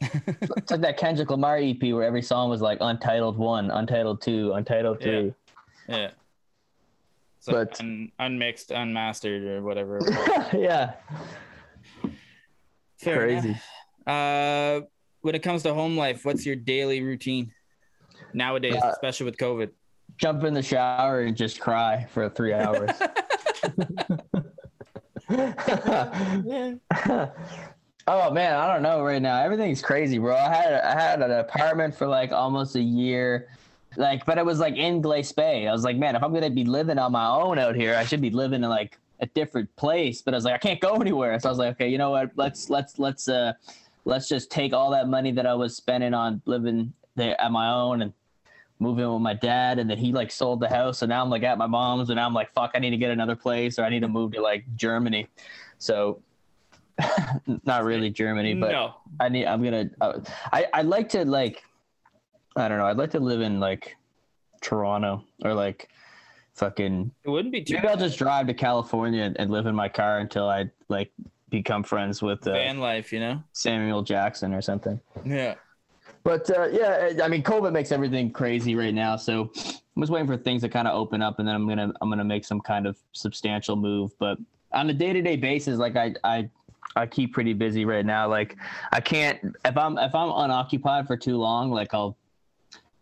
it's 0.01 0.71
like 0.71 0.81
that 0.81 0.97
Kendrick 0.97 1.29
Lamar 1.29 1.57
EP 1.57 1.81
where 1.93 2.03
every 2.03 2.21
song 2.21 2.49
was 2.49 2.61
like 2.61 2.77
Untitled 2.81 3.37
One, 3.37 3.69
Untitled 3.71 4.21
Two, 4.21 4.53
Untitled 4.53 5.01
Three. 5.01 5.33
Yeah. 5.87 6.11
So 7.39 7.53
But- 7.53 7.79
un, 7.79 8.11
unmixed, 8.19 8.71
unmastered, 8.71 9.43
or 9.43 9.61
whatever. 9.63 9.99
Yeah, 10.53 10.93
Fair 12.97 13.17
crazy. 13.27 13.49
enough. 13.49 13.63
Uh, 14.07 14.85
when 15.21 15.35
it 15.35 15.43
comes 15.43 15.63
to 15.63 15.73
home 15.73 15.97
life, 15.97 16.25
what's 16.25 16.45
your 16.45 16.55
daily 16.55 17.01
routine 17.01 17.51
nowadays, 18.33 18.81
Uh, 18.81 18.89
especially 18.91 19.25
with 19.25 19.37
COVID? 19.37 19.69
Jump 20.17 20.43
in 20.43 20.53
the 20.53 20.63
shower 20.63 21.21
and 21.21 21.35
just 21.35 21.59
cry 21.59 22.05
for 22.11 22.29
three 22.29 22.53
hours. 22.53 22.91
oh 28.07 28.31
man, 28.31 28.55
I 28.55 28.73
don't 28.73 28.81
know 28.81 29.03
right 29.03 29.21
now. 29.21 29.41
Everything's 29.41 29.81
crazy, 29.81 30.17
bro. 30.17 30.35
I 30.35 30.53
had 30.53 30.73
I 30.73 30.99
had 30.99 31.21
an 31.21 31.31
apartment 31.31 31.95
for 31.95 32.07
like 32.07 32.31
almost 32.31 32.75
a 32.75 32.81
year. 32.81 33.47
Like, 33.95 34.25
but 34.25 34.37
it 34.37 34.45
was 34.45 34.59
like 34.59 34.75
in 34.75 35.01
Glace 35.01 35.31
Bay. 35.31 35.67
I 35.67 35.71
was 35.71 35.83
like, 35.83 35.97
man, 35.97 36.15
if 36.15 36.23
I'm 36.23 36.33
gonna 36.33 36.49
be 36.49 36.63
living 36.65 36.97
on 36.97 37.11
my 37.11 37.27
own 37.27 37.59
out 37.59 37.75
here, 37.75 37.95
I 37.95 38.05
should 38.05 38.21
be 38.21 38.29
living 38.29 38.63
in 38.63 38.69
like 38.69 38.97
a 39.19 39.27
different 39.27 39.73
place. 39.75 40.21
But 40.21 40.33
I 40.33 40.37
was 40.37 40.45
like, 40.45 40.55
I 40.55 40.57
can't 40.57 40.79
go 40.79 40.95
anywhere. 40.95 41.39
So 41.39 41.49
I 41.49 41.51
was 41.51 41.59
like, 41.59 41.71
okay, 41.73 41.89
you 41.89 41.97
know 41.97 42.09
what? 42.11 42.31
Let's 42.35 42.69
let's 42.69 42.97
let's 42.97 43.27
uh 43.27 43.53
let's 44.09 44.27
just 44.27 44.49
take 44.49 44.73
all 44.73 44.89
that 44.89 45.07
money 45.07 45.31
that 45.31 45.45
I 45.45 45.53
was 45.53 45.75
spending 45.75 46.13
on 46.13 46.41
living 46.45 46.93
there 47.15 47.39
at 47.39 47.51
my 47.51 47.71
own 47.71 48.01
and 48.01 48.13
moving 48.79 49.11
with 49.11 49.21
my 49.21 49.33
dad 49.33 49.77
and 49.77 49.89
then 49.89 49.97
he 49.97 50.11
like 50.11 50.31
sold 50.31 50.59
the 50.61 50.69
house 50.69 51.01
and 51.01 51.09
now 51.09 51.21
i'm 51.21 51.29
like 51.29 51.43
at 51.43 51.57
my 51.57 51.67
mom's 51.67 52.09
and 52.09 52.15
now 52.15 52.25
i'm 52.25 52.33
like 52.33 52.51
fuck 52.53 52.71
i 52.75 52.79
need 52.79 52.91
to 52.91 52.97
get 52.97 53.11
another 53.11 53.35
place 53.35 53.77
or 53.77 53.83
i 53.83 53.89
need 53.89 53.99
to 53.99 54.07
move 54.07 54.31
to 54.31 54.41
like 54.41 54.63
germany. 54.77 55.27
So 55.79 56.21
not 57.65 57.83
really 57.83 58.09
germany 58.09 58.53
but 58.53 58.71
no, 58.71 58.95
i 59.19 59.27
need 59.27 59.45
i'm 59.45 59.61
gonna 59.61 59.89
uh, 59.99 60.19
i 60.53 60.65
i'd 60.75 60.85
like 60.85 61.09
to 61.09 61.25
like 61.25 61.63
i 62.55 62.69
don't 62.69 62.77
know 62.77 62.85
i'd 62.85 62.97
like 62.97 63.11
to 63.11 63.19
live 63.19 63.41
in 63.41 63.59
like 63.59 63.97
toronto 64.61 65.23
or 65.43 65.53
like 65.53 65.89
fucking 66.53 67.11
it 67.23 67.29
wouldn't 67.29 67.53
be 67.53 67.61
too 67.61 67.75
maybe 67.75 67.87
i'll 67.87 67.97
just 67.97 68.17
drive 68.17 68.47
to 68.47 68.53
california 68.53 69.23
and, 69.23 69.37
and 69.39 69.51
live 69.51 69.65
in 69.65 69.75
my 69.75 69.89
car 69.89 70.19
until 70.19 70.49
i 70.49 70.69
like 70.87 71.11
become 71.49 71.83
friends 71.83 72.21
with 72.21 72.45
uh, 72.47 72.53
van 72.53 72.79
life, 72.79 73.11
you 73.13 73.19
know? 73.19 73.41
samuel 73.53 74.01
jackson 74.01 74.53
or 74.53 74.61
something 74.61 74.99
Yeah. 75.25 75.55
but 76.23 76.49
uh, 76.49 76.67
yeah, 76.71 77.23
I 77.23 77.27
mean, 77.27 77.43
COVID 77.43 77.71
makes 77.71 77.91
everything 77.91 78.31
crazy 78.31 78.75
right 78.75 78.93
now. 78.93 79.15
So 79.15 79.51
I'm 79.55 80.01
just 80.01 80.11
waiting 80.11 80.27
for 80.27 80.37
things 80.37 80.61
to 80.63 80.69
kind 80.69 80.87
of 80.87 80.93
open 80.95 81.21
up, 81.21 81.39
and 81.39 81.47
then 81.47 81.55
I'm 81.55 81.67
gonna 81.67 81.91
I'm 82.01 82.09
gonna 82.09 82.23
make 82.23 82.43
some 82.45 82.59
kind 82.61 82.85
of 82.87 82.97
substantial 83.13 83.75
move. 83.75 84.11
But 84.19 84.37
on 84.71 84.89
a 84.89 84.93
day 84.93 85.13
to 85.13 85.21
day 85.21 85.37
basis, 85.37 85.77
like 85.77 85.95
I 85.95 86.13
I 86.23 86.49
I 86.95 87.05
keep 87.05 87.33
pretty 87.33 87.53
busy 87.53 87.85
right 87.85 88.05
now. 88.05 88.27
Like 88.27 88.57
I 88.91 88.99
can't 88.99 89.39
if 89.65 89.77
I'm 89.77 89.97
if 89.97 90.13
I'm 90.13 90.29
unoccupied 90.29 91.07
for 91.07 91.15
too 91.17 91.37
long, 91.37 91.71
like 91.71 91.93
I'll 91.93 92.17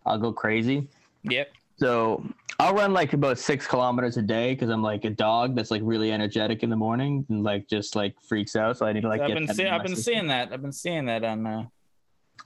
I'll 0.06 0.20
go 0.20 0.32
crazy. 0.32 0.88
Yep. 1.24 1.50
So 1.78 2.24
I'll 2.60 2.74
run 2.74 2.94
like 2.94 3.14
about 3.14 3.38
six 3.38 3.68
kilometers 3.68 4.18
a 4.18 4.22
day 4.22 4.54
because 4.54 4.70
I'm 4.70 4.82
like 4.82 5.06
a 5.06 5.10
dog 5.12 5.56
that's 5.56 5.70
like 5.72 5.82
really 5.84 6.12
energetic 6.12 6.64
in 6.64 6.70
the 6.70 6.76
morning 6.76 7.26
and 7.30 7.44
like 7.44 7.68
just 7.68 7.96
like 7.96 8.16
freaks 8.22 8.56
out. 8.56 8.78
So 8.78 8.86
I 8.86 8.94
need 8.94 9.02
to 9.02 9.08
like 9.10 9.22
I've 9.22 9.28
get 9.30 9.36
been 9.36 9.48
see- 9.54 9.68
I've 9.68 9.84
been 9.84 9.96
system. 9.96 10.14
seeing 10.14 10.28
that. 10.28 10.52
I've 10.52 10.62
been 10.62 10.72
seeing 10.72 11.06
that 11.06 11.24
on. 11.24 11.46
Uh, 11.46 11.66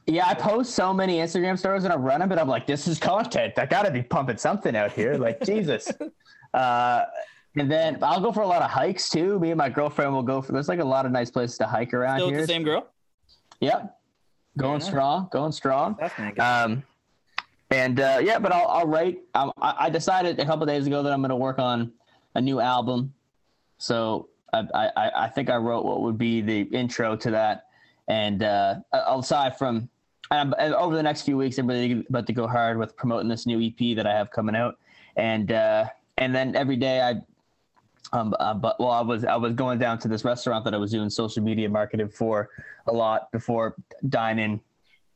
Yeah, 0.08 0.28
I 0.28 0.34
post 0.34 0.76
so 0.76 0.94
many 0.94 1.18
Instagram 1.18 1.58
stories 1.58 1.84
and 1.86 1.94
I'm 1.94 2.02
running, 2.02 2.28
but 2.28 2.40
I'm 2.40 2.48
like, 2.50 2.68
this 2.68 2.88
is 2.88 3.00
content. 3.00 3.54
I 3.58 3.66
gotta 3.66 3.92
be 3.92 4.02
pumping 4.04 4.38
something 4.38 4.76
out 4.76 4.92
here. 4.92 5.16
Like 5.16 5.42
Jesus. 5.46 5.90
Uh, 6.54 7.06
And 7.56 7.70
then 7.70 7.98
I'll 8.02 8.22
go 8.22 8.32
for 8.32 8.42
a 8.44 8.48
lot 8.48 8.62
of 8.62 8.70
hikes 8.70 9.10
too. 9.10 9.38
Me 9.40 9.52
and 9.52 9.58
my 9.58 9.68
girlfriend 9.70 10.14
will 10.14 10.24
go 10.24 10.42
for. 10.42 10.52
There's 10.54 10.70
like 10.70 10.80
a 10.80 10.86
lot 10.86 11.06
of 11.06 11.12
nice 11.12 11.30
places 11.30 11.58
to 11.60 11.66
hike 11.68 11.94
around 11.94 12.18
Still 12.20 12.28
with 12.28 12.36
here. 12.36 12.42
the 12.48 12.48
same 12.48 12.64
girl? 12.64 12.88
Yep, 13.60 13.98
going 14.58 14.80
nice. 14.80 14.88
strong, 14.88 15.28
going 15.32 15.52
strong. 15.52 15.98
That's. 16.00 16.40
Um, 16.40 16.84
and 17.72 17.99
uh, 17.99 18.19
yeah, 18.22 18.38
but 18.38 18.51
I'll, 18.51 18.67
I'll 18.67 18.88
write. 18.88 19.22
Um, 19.34 19.51
I, 19.61 19.76
I 19.80 19.89
decided 19.89 20.39
a 20.39 20.45
couple 20.45 20.65
days 20.65 20.86
ago 20.86 21.01
that 21.01 21.11
I'm 21.11 21.22
going 21.22 21.30
to 21.30 21.36
work 21.36 21.57
on 21.57 21.91
a 22.36 22.41
new 22.41 22.59
album. 22.59 23.13
So 23.78 24.30
I, 24.53 24.65
I, 24.74 25.11
I 25.15 25.28
think 25.30 25.49
I 25.49 25.55
wrote 25.55 25.86
what 25.86 26.01
would 26.01 26.17
be 26.17 26.41
the 26.41 26.61
intro 26.61 27.15
to 27.15 27.32
that. 27.32 27.67
And 28.07 28.43
uh, 28.43 28.76
aside 28.91 29.57
from, 29.57 29.89
and 30.32 30.53
and 30.59 30.74
over 30.74 30.95
the 30.95 31.03
next 31.03 31.24
few 31.24 31.38
weeks, 31.38 31.57
I'm 31.57 31.67
really 31.67 32.05
about 32.09 32.28
to 32.28 32.34
go 32.34 32.47
hard 32.47 32.78
with 32.78 32.95
promoting 32.95 33.30
this 33.30 33.45
new 33.45 33.61
EP 33.61 33.95
that 33.95 34.05
I 34.05 34.13
have 34.13 34.32
coming 34.32 34.55
out. 34.55 34.78
And 35.15 35.51
uh, 35.51 35.86
and 36.17 36.36
then 36.36 36.55
every 36.55 36.76
day 36.76 37.01
I 37.01 37.22
um, 38.13 38.36
uh, 38.39 38.53
but 38.53 38.80
well, 38.80 38.91
I 38.91 39.01
was 39.01 39.24
I 39.24 39.36
was 39.38 39.53
going 39.53 39.80
down 39.80 39.97
to 39.99 40.07
this 40.07 40.26
restaurant 40.26 40.65
that 40.65 40.74
I 40.74 40.78
was 40.78 40.91
doing 40.91 41.09
social 41.09 41.41
media 41.43 41.69
marketing 41.69 42.09
for 42.09 42.49
a 42.88 42.91
lot 42.93 43.32
before 43.32 43.76
dining 44.09 44.59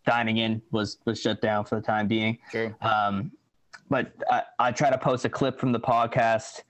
dining 0.05 0.37
in 0.37 0.61
was 0.71 0.97
was 1.05 1.19
shut 1.19 1.41
down 1.41 1.65
for 1.65 1.75
the 1.75 1.81
time 1.81 2.07
being. 2.07 2.37
True. 2.51 2.73
Um, 2.81 3.31
but 3.89 4.13
I, 4.29 4.43
I 4.59 4.71
try 4.71 4.89
to 4.89 4.97
post 4.97 5.25
a 5.25 5.29
clip 5.29 5.59
from 5.59 5.71
the 5.71 5.79
podcast 5.79 6.63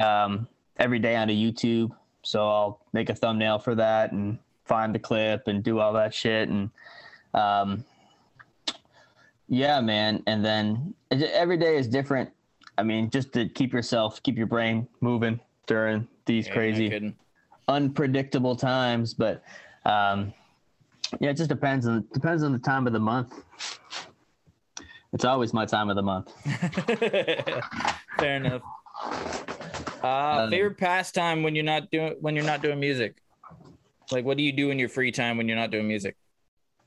um, 0.00 0.46
every 0.78 0.98
day 0.98 1.16
onto 1.16 1.34
YouTube. 1.34 1.90
So 2.22 2.48
I'll 2.48 2.86
make 2.92 3.10
a 3.10 3.14
thumbnail 3.14 3.58
for 3.58 3.74
that 3.74 4.12
and 4.12 4.38
find 4.64 4.94
the 4.94 4.98
clip 4.98 5.48
and 5.48 5.62
do 5.62 5.80
all 5.80 5.92
that 5.94 6.14
shit. 6.14 6.48
And 6.48 6.70
um, 7.34 7.84
yeah, 9.48 9.80
man. 9.80 10.22
And 10.28 10.44
then 10.44 10.94
every 11.10 11.56
day 11.56 11.76
is 11.76 11.88
different. 11.88 12.30
I 12.78 12.84
mean, 12.84 13.10
just 13.10 13.32
to 13.32 13.48
keep 13.48 13.72
yourself, 13.72 14.22
keep 14.22 14.38
your 14.38 14.46
brain 14.46 14.86
moving 15.00 15.40
during 15.66 16.06
these 16.26 16.46
Yeah, 16.46 16.52
crazy 16.52 17.14
unpredictable 17.68 18.56
times 18.56 19.14
but 19.14 19.42
um 19.86 20.32
yeah 21.20 21.30
it 21.30 21.36
just 21.36 21.48
depends 21.48 21.86
on 21.86 22.04
depends 22.12 22.42
on 22.42 22.52
the 22.52 22.58
time 22.58 22.86
of 22.86 22.92
the 22.92 22.98
month 23.00 23.44
it's 25.12 25.24
always 25.24 25.52
my 25.52 25.66
time 25.66 25.90
of 25.90 25.96
the 25.96 26.02
month 26.02 26.32
Fair 28.18 28.36
enough. 28.36 28.62
Uh, 30.02 30.42
Um, 30.44 30.50
favorite 30.50 30.78
pastime 30.78 31.42
when 31.42 31.54
you're 31.54 31.64
not 31.64 31.90
doing 31.90 32.14
when 32.20 32.34
you're 32.36 32.44
not 32.44 32.60
doing 32.62 32.78
music. 32.78 33.16
Like, 34.10 34.24
what 34.24 34.36
do 34.36 34.42
you 34.42 34.52
do 34.52 34.70
in 34.70 34.78
your 34.78 34.88
free 34.88 35.10
time 35.12 35.36
when 35.36 35.48
you're 35.48 35.56
not 35.56 35.70
doing 35.70 35.88
music, 35.88 36.16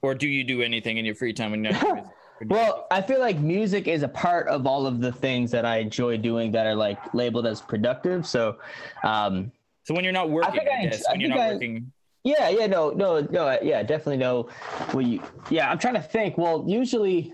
or 0.02 0.14
do 0.16 0.28
you 0.28 0.44
do 0.44 0.62
anything 0.62 0.98
in 0.98 1.06
your 1.06 1.16
free 1.16 1.34
time 1.34 1.52
when 1.52 1.64
you're 1.64 1.74
not 1.74 1.82
doing 1.82 1.96
music? 1.96 2.12
Or 2.42 2.44
do 2.44 2.46
you- 2.56 2.56
well 2.56 2.86
i 2.92 3.02
feel 3.02 3.22
like 3.22 3.40
music 3.40 3.88
is 3.88 4.04
a 4.04 4.10
part 4.10 4.50
of 4.50 4.68
all 4.68 4.86
of 4.86 5.00
the 5.00 5.10
things 5.12 5.50
that 5.52 5.64
i 5.66 5.78
enjoy 5.78 6.18
doing 6.18 6.52
that 6.52 6.68
are 6.68 6.76
like 6.76 7.00
labeled 7.14 7.48
as 7.48 7.62
productive 7.62 8.28
so 8.28 8.58
um 9.04 9.50
so 9.84 9.94
when 9.94 10.04
you're 10.04 10.12
not 10.12 10.30
working, 10.30 10.52
think 10.52 10.68
I, 10.70 10.80
I- 10.82 10.84
guess 10.90 11.06
I 11.08 11.12
when 11.14 11.22
you're 11.22 11.30
not 11.30 11.40
I- 11.40 11.54
working, 11.54 11.92
yeah 12.26 12.50
yeah 12.50 12.66
no 12.66 12.90
no 12.90 13.22
no 13.30 13.58
yeah 13.62 13.82
definitely 13.84 14.18
no. 14.18 14.50
well 14.94 15.02
you 15.02 15.22
yeah 15.50 15.70
i'm 15.70 15.78
trying 15.78 15.94
to 15.94 16.02
think 16.02 16.38
well 16.38 16.66
usually 16.68 17.34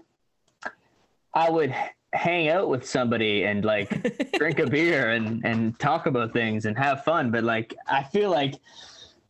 i 1.34 1.50
would 1.50 1.74
hang 2.14 2.50
out 2.50 2.68
with 2.68 2.86
somebody 2.86 3.46
and 3.46 3.64
like 3.64 3.90
drink 4.38 4.60
a 4.60 4.68
beer 4.68 5.12
and 5.12 5.44
and 5.46 5.80
talk 5.80 6.06
about 6.06 6.34
things 6.34 6.66
and 6.66 6.78
have 6.78 7.04
fun 7.06 7.32
but 7.32 7.44
like 7.44 7.74
i 7.88 8.04
feel 8.04 8.30
like 8.30 8.56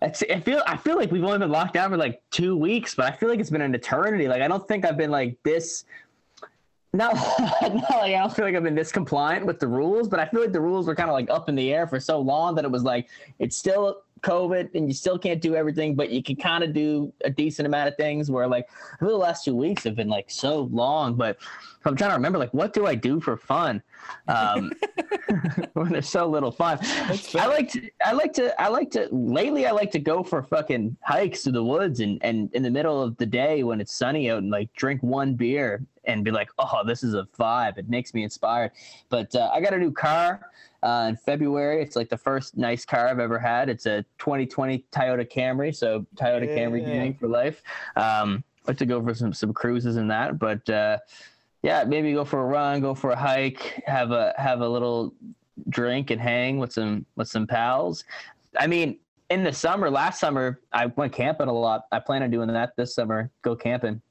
I 0.03 0.09
feel 0.09 0.63
I 0.65 0.77
feel 0.77 0.97
like 0.97 1.11
we've 1.11 1.23
only 1.23 1.37
been 1.37 1.51
locked 1.51 1.75
down 1.75 1.91
for 1.91 1.97
like 1.97 2.23
two 2.31 2.57
weeks, 2.57 2.95
but 2.95 3.05
I 3.05 3.15
feel 3.15 3.29
like 3.29 3.39
it's 3.39 3.51
been 3.51 3.61
an 3.61 3.75
eternity. 3.75 4.27
Like 4.27 4.41
I 4.41 4.47
don't 4.47 4.67
think 4.67 4.83
I've 4.83 4.97
been 4.97 5.11
like 5.11 5.37
this. 5.43 5.85
Not, 6.91 7.13
not 7.61 7.61
like 7.61 8.15
I 8.15 8.19
don't 8.19 8.35
feel 8.35 8.45
like 8.45 8.55
I've 8.55 8.63
been 8.63 8.73
this 8.73 8.91
compliant 8.91 9.45
with 9.45 9.59
the 9.59 9.67
rules, 9.67 10.07
but 10.07 10.19
I 10.19 10.25
feel 10.25 10.41
like 10.41 10.53
the 10.53 10.59
rules 10.59 10.87
were 10.87 10.95
kind 10.95 11.07
of 11.07 11.13
like 11.13 11.29
up 11.29 11.49
in 11.49 11.55
the 11.55 11.71
air 11.71 11.85
for 11.85 11.99
so 11.99 12.19
long 12.19 12.55
that 12.55 12.65
it 12.65 12.71
was 12.71 12.81
like 12.81 13.09
it's 13.37 13.55
still 13.55 14.01
COVID 14.21 14.75
and 14.75 14.87
you 14.87 14.93
still 14.93 15.17
can't 15.17 15.41
do 15.41 15.55
everything, 15.55 15.95
but 15.95 16.09
you 16.09 16.21
can 16.21 16.35
kind 16.35 16.63
of 16.63 16.73
do 16.73 17.11
a 17.25 17.29
decent 17.29 17.65
amount 17.65 17.89
of 17.89 17.95
things. 17.97 18.29
Where 18.29 18.47
like 18.47 18.69
the 18.99 19.07
last 19.07 19.45
two 19.45 19.55
weeks 19.55 19.83
have 19.83 19.95
been 19.95 20.09
like 20.09 20.29
so 20.29 20.69
long, 20.71 21.15
but 21.15 21.37
I'm 21.85 21.95
trying 21.95 22.11
to 22.11 22.15
remember 22.15 22.37
like 22.37 22.53
what 22.53 22.73
do 22.73 22.85
I 22.85 22.95
do 22.95 23.19
for 23.19 23.37
fun 23.37 23.81
um, 24.27 24.71
when 25.73 25.89
there's 25.93 26.09
so 26.09 26.27
little 26.27 26.51
fun. 26.51 26.77
I 26.81 27.47
like 27.47 27.71
to 27.71 27.89
I 28.05 28.11
like 28.11 28.33
to 28.33 28.61
I 28.61 28.67
like 28.67 28.91
to 28.91 29.07
lately 29.11 29.65
I 29.65 29.71
like 29.71 29.91
to 29.91 29.99
go 29.99 30.23
for 30.23 30.43
fucking 30.43 30.95
hikes 31.01 31.43
to 31.43 31.51
the 31.51 31.63
woods 31.63 31.99
and 31.99 32.19
and 32.23 32.53
in 32.53 32.63
the 32.63 32.71
middle 32.71 33.01
of 33.01 33.17
the 33.17 33.25
day 33.25 33.63
when 33.63 33.81
it's 33.81 33.93
sunny 33.93 34.29
out 34.29 34.39
and 34.39 34.51
like 34.51 34.71
drink 34.73 35.01
one 35.01 35.33
beer 35.33 35.83
and 36.05 36.23
be 36.23 36.31
like 36.31 36.49
oh 36.59 36.81
this 36.85 37.03
is 37.03 37.13
a 37.13 37.27
vibe 37.37 37.77
it 37.77 37.89
makes 37.89 38.13
me 38.13 38.23
inspired 38.23 38.71
but 39.09 39.33
uh, 39.35 39.49
I 39.53 39.61
got 39.61 39.73
a 39.73 39.77
new 39.77 39.91
car 39.91 40.49
uh, 40.83 41.05
in 41.09 41.15
February 41.15 41.81
it's 41.81 41.95
like 41.95 42.09
the 42.09 42.17
first 42.17 42.57
nice 42.57 42.85
car 42.85 43.07
I've 43.07 43.19
ever 43.19 43.37
had 43.39 43.69
it's 43.69 43.85
a 43.85 44.03
2020 44.17 44.85
Toyota 44.91 45.29
Camry 45.31 45.75
so 45.75 46.05
Toyota 46.15 46.47
Camry 46.57 46.81
Yeah. 46.81 46.93
gang 46.95 47.13
for 47.13 47.27
life 47.27 47.61
um 47.95 48.43
like 48.67 48.77
to 48.77 48.85
go 48.85 49.03
for 49.03 49.13
some 49.13 49.33
some 49.33 49.53
cruises 49.53 49.97
and 49.97 50.09
that 50.11 50.39
but 50.39 50.67
uh 50.69 50.97
yeah 51.63 51.83
maybe 51.83 52.13
go 52.13 52.25
for 52.25 52.41
a 52.41 52.45
run 52.45 52.81
go 52.81 52.93
for 52.95 53.11
a 53.11 53.15
hike 53.15 53.81
have 53.85 54.11
a 54.11 54.33
have 54.37 54.61
a 54.61 54.67
little 54.67 55.13
drink 55.69 56.09
and 56.09 56.19
hang 56.19 56.57
with 56.57 56.73
some 56.73 57.05
with 57.15 57.27
some 57.27 57.45
pals. 57.45 58.03
I 58.59 58.67
mean, 58.67 58.97
in 59.29 59.43
the 59.43 59.53
summer, 59.53 59.89
last 59.89 60.19
summer, 60.19 60.59
I 60.73 60.87
went 60.87 61.13
camping 61.13 61.47
a 61.47 61.53
lot. 61.53 61.85
I 61.91 61.99
plan 61.99 62.23
on 62.23 62.31
doing 62.31 62.47
that 62.47 62.75
this 62.75 62.95
summer. 62.95 63.29
Go 63.43 63.55
camping. 63.55 64.01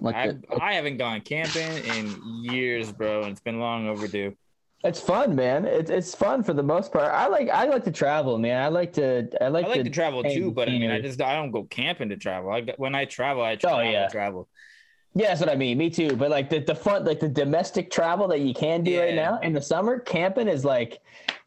Like 0.00 0.14
I, 0.14 0.34
I 0.60 0.74
haven't 0.74 0.98
gone 0.98 1.20
camping 1.22 1.70
in 1.96 2.42
years, 2.44 2.92
bro, 2.92 3.22
and 3.22 3.30
it's 3.32 3.40
been 3.40 3.60
long 3.60 3.88
overdue. 3.88 4.36
It's 4.84 5.00
fun, 5.00 5.34
man. 5.34 5.64
It's 5.64 5.90
it's 5.90 6.14
fun 6.14 6.42
for 6.42 6.52
the 6.52 6.62
most 6.62 6.92
part. 6.92 7.10
I 7.10 7.26
like 7.26 7.48
I 7.48 7.64
like 7.64 7.84
to 7.84 7.90
travel, 7.90 8.36
man. 8.38 8.62
I 8.62 8.68
like 8.68 8.92
to 8.94 9.28
I 9.40 9.48
like, 9.48 9.64
I 9.64 9.68
like 9.68 9.84
to 9.84 9.90
travel 9.90 10.22
too, 10.22 10.50
but 10.50 10.68
I 10.68 10.72
mean, 10.72 10.90
I 10.90 11.00
just 11.00 11.22
I 11.22 11.34
don't 11.34 11.50
go 11.50 11.64
camping 11.64 12.10
to 12.10 12.16
travel. 12.16 12.50
I 12.50 12.62
when 12.76 12.94
I 12.94 13.06
travel, 13.06 13.42
I 13.42 13.56
travel. 13.56 13.78
Oh, 13.78 13.82
yeah. 13.82 14.08
travel. 14.08 14.46
Yeah, 15.14 15.28
that's 15.28 15.40
what 15.40 15.48
I 15.48 15.54
mean. 15.54 15.78
Me 15.78 15.88
too. 15.90 16.16
But 16.16 16.30
like 16.30 16.50
the, 16.50 16.58
the 16.58 16.74
fun, 16.74 17.04
like 17.04 17.20
the 17.20 17.28
domestic 17.28 17.90
travel 17.90 18.28
that 18.28 18.40
you 18.40 18.52
can 18.52 18.82
do 18.82 19.00
right 19.00 19.14
now 19.14 19.38
in 19.38 19.52
the 19.52 19.62
summer, 19.62 20.00
camping 20.00 20.48
is 20.48 20.64
like 20.64 20.98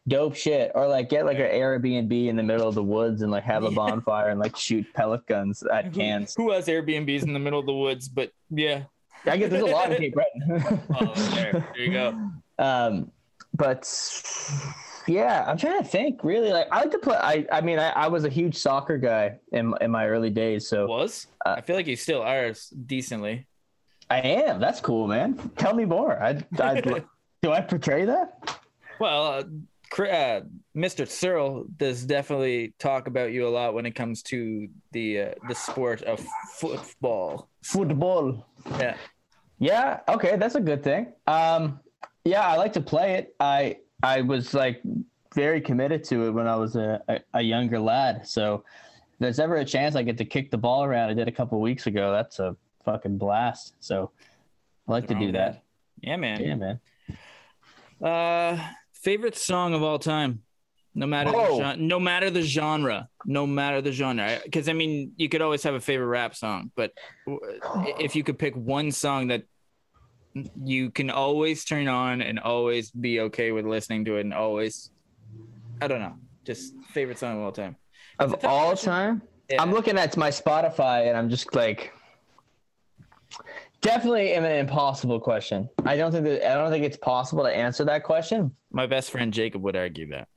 dope 0.08 0.34
shit. 0.34 0.72
Or 0.74 0.88
like 0.88 1.08
get 1.08 1.24
like 1.24 1.38
Yeah. 1.38 1.44
an 1.44 1.60
Airbnb 1.60 2.28
in 2.28 2.34
the 2.34 2.42
middle 2.42 2.66
of 2.66 2.74
the 2.74 2.82
woods 2.82 3.22
and 3.22 3.30
like 3.30 3.44
have 3.44 3.62
a 3.64 3.70
bonfire 3.80 4.30
and 4.30 4.40
like 4.40 4.56
shoot 4.56 4.86
pellet 4.94 5.26
guns 5.26 5.62
at 5.62 5.92
cans. 5.92 6.34
Who 6.36 6.50
has 6.50 6.66
Airbnbs 6.66 7.22
in 7.22 7.34
the 7.34 7.38
middle 7.38 7.60
of 7.60 7.66
the 7.66 7.74
woods? 7.74 8.08
But 8.08 8.32
yeah, 8.50 8.84
I 9.26 9.36
guess 9.36 9.50
there's 9.50 9.62
a 9.62 9.66
lot 9.66 9.92
in 9.92 9.98
Cape 9.98 10.14
Breton. 10.14 10.80
oh, 10.98 11.12
there, 11.34 11.52
there 11.52 11.84
you 11.84 11.92
go. 11.92 12.30
um, 12.58 13.12
but 13.58 13.84
yeah, 15.06 15.44
I'm 15.46 15.58
trying 15.58 15.82
to 15.82 15.88
think. 15.88 16.24
Really, 16.24 16.52
like 16.52 16.68
I 16.72 16.80
like 16.80 16.90
to 16.92 16.98
play. 16.98 17.16
I 17.16 17.46
I 17.52 17.60
mean, 17.60 17.78
I, 17.78 17.90
I 17.90 18.08
was 18.08 18.24
a 18.24 18.28
huge 18.28 18.56
soccer 18.56 18.96
guy 18.96 19.38
in 19.52 19.74
in 19.80 19.90
my 19.90 20.06
early 20.06 20.30
days, 20.30 20.68
so 20.68 20.86
Was 20.86 21.26
Uh, 21.44 21.56
I 21.58 21.60
feel 21.60 21.76
like 21.76 21.86
you 21.86 21.96
still 21.96 22.22
are 22.22 22.54
decently. 22.86 23.46
I 24.10 24.20
am. 24.20 24.58
That's 24.58 24.80
cool, 24.80 25.06
man. 25.06 25.36
Tell 25.58 25.74
me 25.74 25.84
more. 25.84 26.22
I, 26.22 26.42
I 26.58 26.80
do 27.42 27.52
I 27.52 27.60
portray 27.60 28.06
that? 28.06 28.60
Well, 28.98 29.26
uh, 29.26 29.42
Cr- 29.90 30.06
uh, 30.06 30.40
Mr. 30.76 31.06
Searle 31.08 31.64
does 31.76 32.04
definitely 32.04 32.74
talk 32.78 33.06
about 33.06 33.32
you 33.32 33.46
a 33.46 33.50
lot 33.50 33.74
when 33.74 33.86
it 33.86 33.92
comes 33.92 34.22
to 34.24 34.68
the 34.92 35.20
uh, 35.20 35.34
the 35.48 35.54
sport 35.54 36.02
of 36.02 36.24
football. 36.56 37.48
Football. 37.62 38.46
Yeah. 38.78 38.96
Yeah. 39.58 40.00
Okay, 40.08 40.36
that's 40.36 40.54
a 40.54 40.60
good 40.60 40.82
thing. 40.84 41.12
Um, 41.26 41.80
yeah, 42.24 42.46
I 42.46 42.56
like 42.56 42.72
to 42.74 42.80
play 42.80 43.14
it. 43.14 43.34
I 43.40 43.78
I 44.02 44.22
was 44.22 44.54
like 44.54 44.80
very 45.34 45.60
committed 45.60 46.04
to 46.04 46.26
it 46.26 46.30
when 46.30 46.46
I 46.46 46.56
was 46.56 46.76
a, 46.76 47.02
a, 47.08 47.20
a 47.34 47.42
younger 47.42 47.78
lad. 47.78 48.26
So 48.26 48.64
if 49.12 49.18
there's 49.18 49.38
ever 49.38 49.56
a 49.56 49.64
chance 49.64 49.94
I 49.96 50.02
get 50.02 50.16
to 50.18 50.24
kick 50.24 50.50
the 50.50 50.58
ball 50.58 50.84
around, 50.84 51.10
I 51.10 51.14
did 51.14 51.28
a 51.28 51.32
couple 51.32 51.60
weeks 51.60 51.86
ago. 51.86 52.12
That's 52.12 52.38
a 52.38 52.56
fucking 52.84 53.18
blast. 53.18 53.74
So 53.80 54.10
I 54.86 54.92
like 54.92 55.06
to 55.08 55.14
do 55.14 55.32
that. 55.32 55.62
Yeah, 56.00 56.16
man. 56.16 56.40
Yeah, 56.42 56.54
man. 56.54 56.80
Uh, 58.02 58.58
favorite 58.92 59.36
song 59.36 59.74
of 59.74 59.82
all 59.82 59.98
time, 59.98 60.42
no 60.94 61.06
matter 61.06 61.30
the 61.32 61.36
Oh. 61.36 61.58
gen- 61.58 61.86
no 61.88 61.98
matter 61.98 62.30
the 62.30 62.42
genre, 62.42 63.08
no 63.26 63.46
matter 63.46 63.80
the 63.80 63.92
genre. 63.92 64.38
Because 64.44 64.68
I 64.68 64.72
mean, 64.72 65.12
you 65.16 65.28
could 65.28 65.42
always 65.42 65.62
have 65.64 65.74
a 65.74 65.80
favorite 65.80 66.06
rap 66.06 66.34
song, 66.36 66.70
but 66.76 66.92
if 67.98 68.14
you 68.14 68.22
could 68.22 68.38
pick 68.38 68.54
one 68.54 68.92
song 68.92 69.28
that 69.28 69.42
you 70.64 70.90
can 70.90 71.10
always 71.10 71.64
turn 71.64 71.88
on 71.88 72.22
and 72.22 72.38
always 72.38 72.90
be 72.90 73.20
okay 73.20 73.52
with 73.52 73.64
listening 73.66 74.04
to 74.06 74.16
it, 74.16 74.20
and 74.22 74.34
always, 74.34 74.90
I 75.80 75.88
don't 75.88 76.00
know, 76.00 76.14
just 76.44 76.74
favorite 76.92 77.18
song 77.18 77.38
of 77.38 77.42
all 77.44 77.52
time. 77.52 77.76
Of 78.18 78.44
all 78.44 78.74
time, 78.76 79.22
Yeah. 79.48 79.62
I'm 79.62 79.72
looking 79.72 79.96
at 79.98 80.16
my 80.16 80.30
Spotify 80.30 81.08
and 81.08 81.16
I'm 81.16 81.30
just 81.30 81.54
like, 81.54 81.92
definitely 83.80 84.34
an 84.34 84.44
impossible 84.44 85.20
question. 85.20 85.68
I 85.84 85.96
don't 85.96 86.12
think 86.12 86.24
that 86.24 86.50
I 86.50 86.54
don't 86.54 86.70
think 86.70 86.84
it's 86.84 86.96
possible 86.96 87.44
to 87.44 87.50
answer 87.50 87.84
that 87.84 88.02
question. 88.04 88.54
My 88.72 88.86
best 88.86 89.10
friend 89.10 89.32
Jacob 89.32 89.62
would 89.62 89.76
argue 89.76 90.08
that 90.10 90.28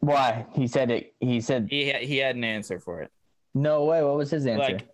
Why? 0.00 0.46
He 0.54 0.66
said 0.66 0.90
it. 0.90 1.14
He 1.20 1.40
said 1.40 1.68
he 1.70 1.90
ha- 1.90 1.98
he 2.00 2.16
had 2.18 2.36
an 2.36 2.44
answer 2.44 2.80
for 2.80 3.02
it. 3.02 3.10
no 3.54 3.84
way. 3.84 4.02
What 4.02 4.16
was 4.16 4.30
his 4.30 4.46
answer? 4.46 4.78
Like, 4.78 4.88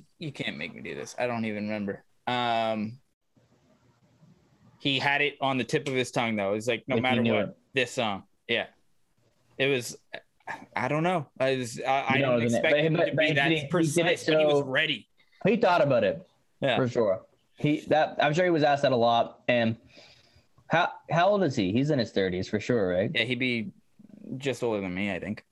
you 0.18 0.32
can't 0.32 0.56
make 0.56 0.74
me 0.74 0.80
do 0.82 0.94
this. 0.94 1.14
I 1.18 1.26
don't 1.26 1.44
even 1.44 1.64
remember. 1.64 2.04
Um, 2.26 2.98
he 4.78 4.98
had 4.98 5.20
it 5.20 5.36
on 5.40 5.58
the 5.58 5.64
tip 5.64 5.88
of 5.88 5.94
his 5.94 6.10
tongue 6.10 6.36
though. 6.36 6.54
It's 6.54 6.66
like 6.66 6.84
no 6.88 6.96
Like, 6.96 7.02
matter 7.02 7.22
what. 7.22 7.34
it. 7.50 7.56
This 7.74 7.92
song, 7.92 8.24
yeah, 8.48 8.66
it 9.58 9.66
was. 9.66 9.96
I 10.74 10.88
don't 10.88 11.04
know. 11.04 11.26
I 11.38 11.56
was. 11.56 11.80
I, 11.80 12.00
I 12.08 12.14
You 12.16 12.22
know, 12.22 12.32
didn't 12.40 12.46
isn't 12.46 12.58
it? 12.64 12.64
expect 12.68 12.84
him 12.86 12.92
but- 12.94 13.04
to 13.04 13.10
but 13.12 13.18
be 13.20 13.26
he 13.28 13.32
that 13.34 13.50
he 13.52 13.66
precise, 13.68 14.24
but 14.24 14.38
he 14.40 14.44
was 14.46 14.62
ready. 14.64 15.06
He 15.46 15.56
thought 15.56 15.80
about 15.82 16.02
it 16.04 16.26
Yeah. 16.60 16.76
for 16.76 16.88
sure. 16.88 17.22
He 17.56 17.80
that 17.88 18.16
I'm 18.20 18.32
sure 18.34 18.44
he 18.44 18.50
was 18.50 18.62
asked 18.64 18.82
that 18.82 18.92
a 18.92 18.96
lot. 18.96 19.40
And 19.48 19.76
how 20.68 20.88
how 21.10 21.28
old 21.28 21.42
is 21.44 21.54
he? 21.54 21.72
He's 21.72 21.90
in 21.90 21.98
his 21.98 22.12
30s 22.12 22.48
for 22.48 22.58
sure, 22.58 22.88
right? 22.88 23.10
Yeah, 23.14 23.22
he'd 23.24 23.38
be 23.38 23.72
just 24.38 24.62
older 24.62 24.80
than 24.80 24.94
me, 24.94 25.12
I 25.12 25.18
think. 25.20 25.44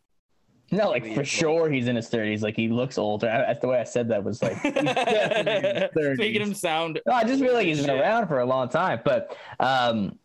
No, 0.70 0.90
like 0.90 1.14
for 1.14 1.24
sure 1.24 1.70
he's 1.70 1.88
in 1.88 1.96
his 1.96 2.10
30s. 2.10 2.42
Like 2.42 2.54
he 2.54 2.68
looks 2.68 2.98
older. 2.98 3.28
I, 3.30 3.38
that's 3.38 3.60
the 3.60 3.68
way 3.68 3.80
I 3.80 3.84
said 3.84 4.08
that 4.08 4.22
was 4.22 4.42
like. 4.42 4.60
he's 4.60 4.72
definitely 4.72 5.70
in 5.70 5.76
his 5.76 5.90
30s. 5.96 6.18
Making 6.18 6.42
him 6.42 6.54
sound. 6.54 7.00
No, 7.06 7.12
I 7.14 7.24
just 7.24 7.42
feel 7.42 7.54
like 7.54 7.66
he's 7.66 7.80
been 7.84 7.98
around 7.98 8.28
for 8.28 8.40
a 8.40 8.46
long 8.46 8.68
time. 8.68 9.00
But 9.02 9.34
um, 9.60 10.18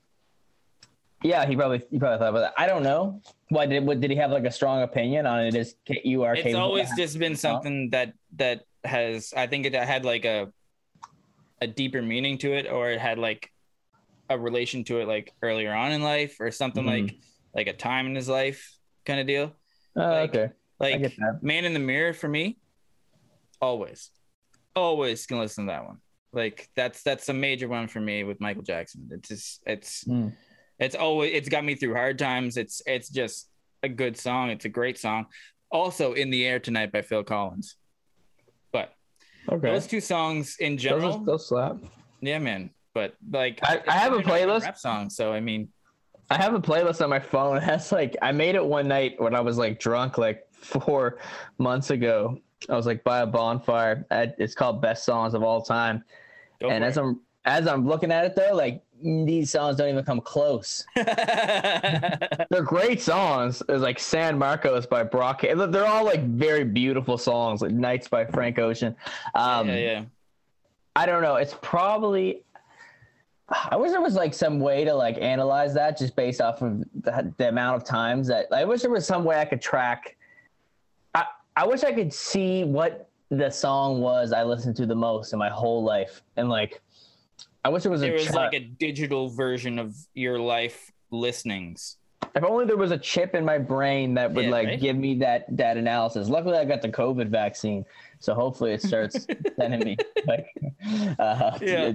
yeah, 1.21 1.45
he 1.45 1.55
probably 1.55 1.81
he 1.89 1.97
probably 1.97 2.19
thought 2.19 2.29
about 2.29 2.39
that. 2.41 2.53
I 2.57 2.67
don't 2.67 2.83
know. 2.83 3.21
Why 3.49 3.65
did 3.65 3.85
what, 3.85 4.01
did 4.01 4.11
he 4.11 4.17
have 4.17 4.31
like 4.31 4.43
a 4.43 4.51
strong 4.51 4.81
opinion 4.81 5.25
on 5.25 5.45
it? 5.45 5.55
Is 5.55 5.75
you 6.03 6.23
are 6.23 6.35
It's 6.35 6.55
always 6.55 6.89
just 6.97 7.17
been 7.17 7.35
something 7.37 7.89
that 7.91 8.13
that 8.35 8.65
has. 8.83 9.33
I 9.35 9.47
think 9.47 9.65
it 9.65 9.73
had 9.73 10.03
like 10.03 10.25
a 10.25 10.51
a 11.61 11.67
deeper 11.67 12.01
meaning 12.01 12.37
to 12.39 12.51
it, 12.53 12.69
or 12.69 12.91
it 12.91 12.99
had 12.99 13.17
like 13.17 13.49
a 14.29 14.37
relation 14.37 14.83
to 14.85 14.99
it, 14.99 15.07
like 15.07 15.31
earlier 15.41 15.73
on 15.73 15.93
in 15.93 16.03
life, 16.03 16.37
or 16.41 16.51
something 16.51 16.83
Mhm. 16.83 17.03
like 17.07 17.15
like 17.55 17.67
a 17.67 17.73
time 17.73 18.07
in 18.07 18.15
his 18.15 18.27
life 18.27 18.77
kind 19.05 19.21
of 19.21 19.27
deal. 19.27 19.53
Oh, 19.95 20.01
like- 20.01 20.29
okay. 20.35 20.53
Like. 20.79 21.13
Man 21.41 21.65
in 21.65 21.73
the 21.73 21.79
Mirror 21.79 22.13
for 22.13 22.27
me, 22.27 22.57
always, 23.61 24.09
always 24.75 25.25
can 25.25 25.39
listen 25.39 25.65
to 25.67 25.71
that 25.71 25.85
one. 25.85 25.97
Like 26.33 26.67
that's 26.75 27.03
that's 27.03 27.29
a 27.29 27.33
major 27.33 27.67
one 27.67 27.87
for 27.87 27.99
me 28.01 28.23
with 28.23 28.41
Michael 28.41 28.63
Jackson. 28.63 29.07
It's 29.11 29.29
just 29.29 29.63
it's 29.67 30.03
Mm. 30.05 30.33
it's 30.79 30.95
always 30.95 31.31
it's 31.35 31.47
got 31.47 31.63
me 31.63 31.75
through 31.75 31.93
hard 31.93 32.17
times. 32.17 32.57
It's 32.57 32.81
it's 32.87 33.07
just 33.09 33.49
a 33.83 33.87
good 33.89 34.17
song. 34.17 34.49
It's 34.49 34.65
a 34.65 34.69
great 34.69 34.97
song. 34.97 35.27
Also, 35.71 36.13
"In 36.13 36.31
the 36.31 36.43
Air 36.45 36.59
Tonight" 36.59 36.91
by 36.91 37.03
Phil 37.03 37.23
Collins. 37.23 37.75
But 38.71 38.93
Okay. 39.47 39.71
those 39.71 39.85
two 39.87 40.01
songs 40.01 40.57
in 40.59 40.77
general, 40.79 41.19
are- 41.19 41.25
those 41.25 41.47
slap. 41.47 41.77
yeah, 42.21 42.39
man. 42.39 42.71
But 42.95 43.15
like, 43.31 43.59
I- 43.63 43.83
I 43.87 43.91
have 43.99 44.13
a 44.13 44.17
they're 44.17 44.25
not 44.25 44.37
even 44.41 44.49
playlist. 44.49 44.61
rap 44.63 44.77
songs. 44.77 45.15
So 45.15 45.31
I 45.31 45.39
mean, 45.39 45.69
I 46.33 46.37
have 46.37 46.53
a 46.55 46.59
playlist 46.59 47.03
on 47.03 47.09
my 47.09 47.19
phone. 47.19 47.59
That's 47.65 47.91
like 47.91 48.15
I 48.21 48.31
made 48.31 48.55
it 48.55 48.65
one 48.65 48.87
night 48.87 49.21
when 49.21 49.35
I 49.35 49.39
was 49.41 49.57
like 49.57 49.79
drunk 49.79 50.17
like 50.17 50.47
four 50.53 51.19
months 51.57 51.89
ago. 51.91 52.37
I 52.69 52.75
was 52.75 52.85
like 52.85 53.03
by 53.03 53.19
a 53.19 53.25
bonfire. 53.27 54.05
I- 54.09 54.33
It's 54.37 54.55
called 54.55 54.81
Best 54.81 55.05
Songs 55.05 55.33
of 55.33 55.43
All 55.43 55.61
Time. 55.61 56.03
go 56.59 56.69
and 56.69 56.83
as 56.83 56.97
I'm 56.97 57.19
as 57.45 57.67
I'm 57.67 57.85
looking 57.87 58.11
at 58.11 58.25
it 58.25 58.35
though, 58.35 58.55
like 58.55 58.81
these 59.03 59.51
songs 59.51 59.75
don't 59.75 59.89
even 59.89 60.05
come 60.05 60.21
close. 60.21 60.85
They're 60.95 62.63
great 62.63 63.01
songs. 63.01 63.61
There's 63.67 63.81
like 63.81 63.99
San 63.99 64.37
Marcos 64.37 64.85
by 64.85 65.03
Brock. 65.03 65.41
They're 65.41 65.85
all 65.85 66.05
like 66.05 66.23
very 66.25 66.63
beautiful 66.63 67.17
songs, 67.17 67.61
like 67.61 67.71
Nights 67.71 68.07
by 68.07 68.25
Frank 68.25 68.59
Ocean. 68.59 68.95
Um, 69.35 69.67
yeah, 69.67 69.75
yeah. 69.75 70.03
I 70.95 71.05
don't 71.05 71.21
know. 71.21 71.35
It's 71.35 71.55
probably. 71.61 72.43
I 73.69 73.75
wish 73.75 73.91
there 73.91 74.01
was 74.01 74.15
like 74.15 74.33
some 74.33 74.59
way 74.59 74.83
to 74.85 74.93
like 74.93 75.17
analyze 75.21 75.73
that 75.75 75.97
just 75.97 76.15
based 76.15 76.41
off 76.41 76.61
of 76.61 76.83
the, 77.01 77.33
the 77.37 77.49
amount 77.49 77.77
of 77.77 77.83
times 77.87 78.27
that 78.27 78.47
I 78.51 78.65
wish 78.65 78.81
there 78.81 78.91
was 78.91 79.05
some 79.05 79.23
way 79.23 79.39
I 79.39 79.45
could 79.45 79.61
track. 79.61 80.15
I 81.13 81.25
I 81.55 81.65
wish 81.67 81.83
I 81.83 81.91
could 81.91 82.13
see 82.13 82.63
what 82.63 83.09
the 83.29 83.49
song 83.49 84.01
was 84.01 84.31
I 84.31 84.43
listened 84.43 84.75
to 84.77 84.85
the 84.85 84.95
most 84.95 85.33
in 85.33 85.39
my 85.39 85.49
whole 85.49 85.83
life, 85.83 86.21
and 86.37 86.49
like, 86.49 86.81
I 87.65 87.69
wish 87.69 87.83
there 87.83 87.91
was 87.91 88.01
There 88.01 88.11
a 88.11 88.15
was 88.15 88.25
chart. 88.25 88.35
like 88.35 88.53
a 88.53 88.59
digital 88.65 89.29
version 89.29 89.79
of 89.79 89.95
your 90.13 90.39
life 90.39 90.91
listenings. 91.11 91.97
If 92.35 92.43
only 92.43 92.65
there 92.65 92.77
was 92.77 92.91
a 92.91 92.97
chip 92.97 93.35
in 93.35 93.43
my 93.45 93.57
brain 93.57 94.13
that 94.15 94.33
would 94.33 94.45
Yeah, 94.45 94.51
like 94.51 94.67
right? 94.67 94.79
give 94.79 94.95
me 94.95 95.15
that 95.19 95.45
that 95.57 95.77
analysis. 95.77 96.27
Luckily, 96.29 96.57
I 96.57 96.65
got 96.65 96.81
the 96.81 96.89
COVID 96.89 97.27
vaccine, 97.29 97.85
so 98.19 98.33
hopefully 98.33 98.71
it 98.73 98.81
starts 98.81 99.25
sending 99.59 99.79
me 99.81 99.97
like. 100.27 100.47
Uh, 101.19 101.57
Yeah. 101.61 101.91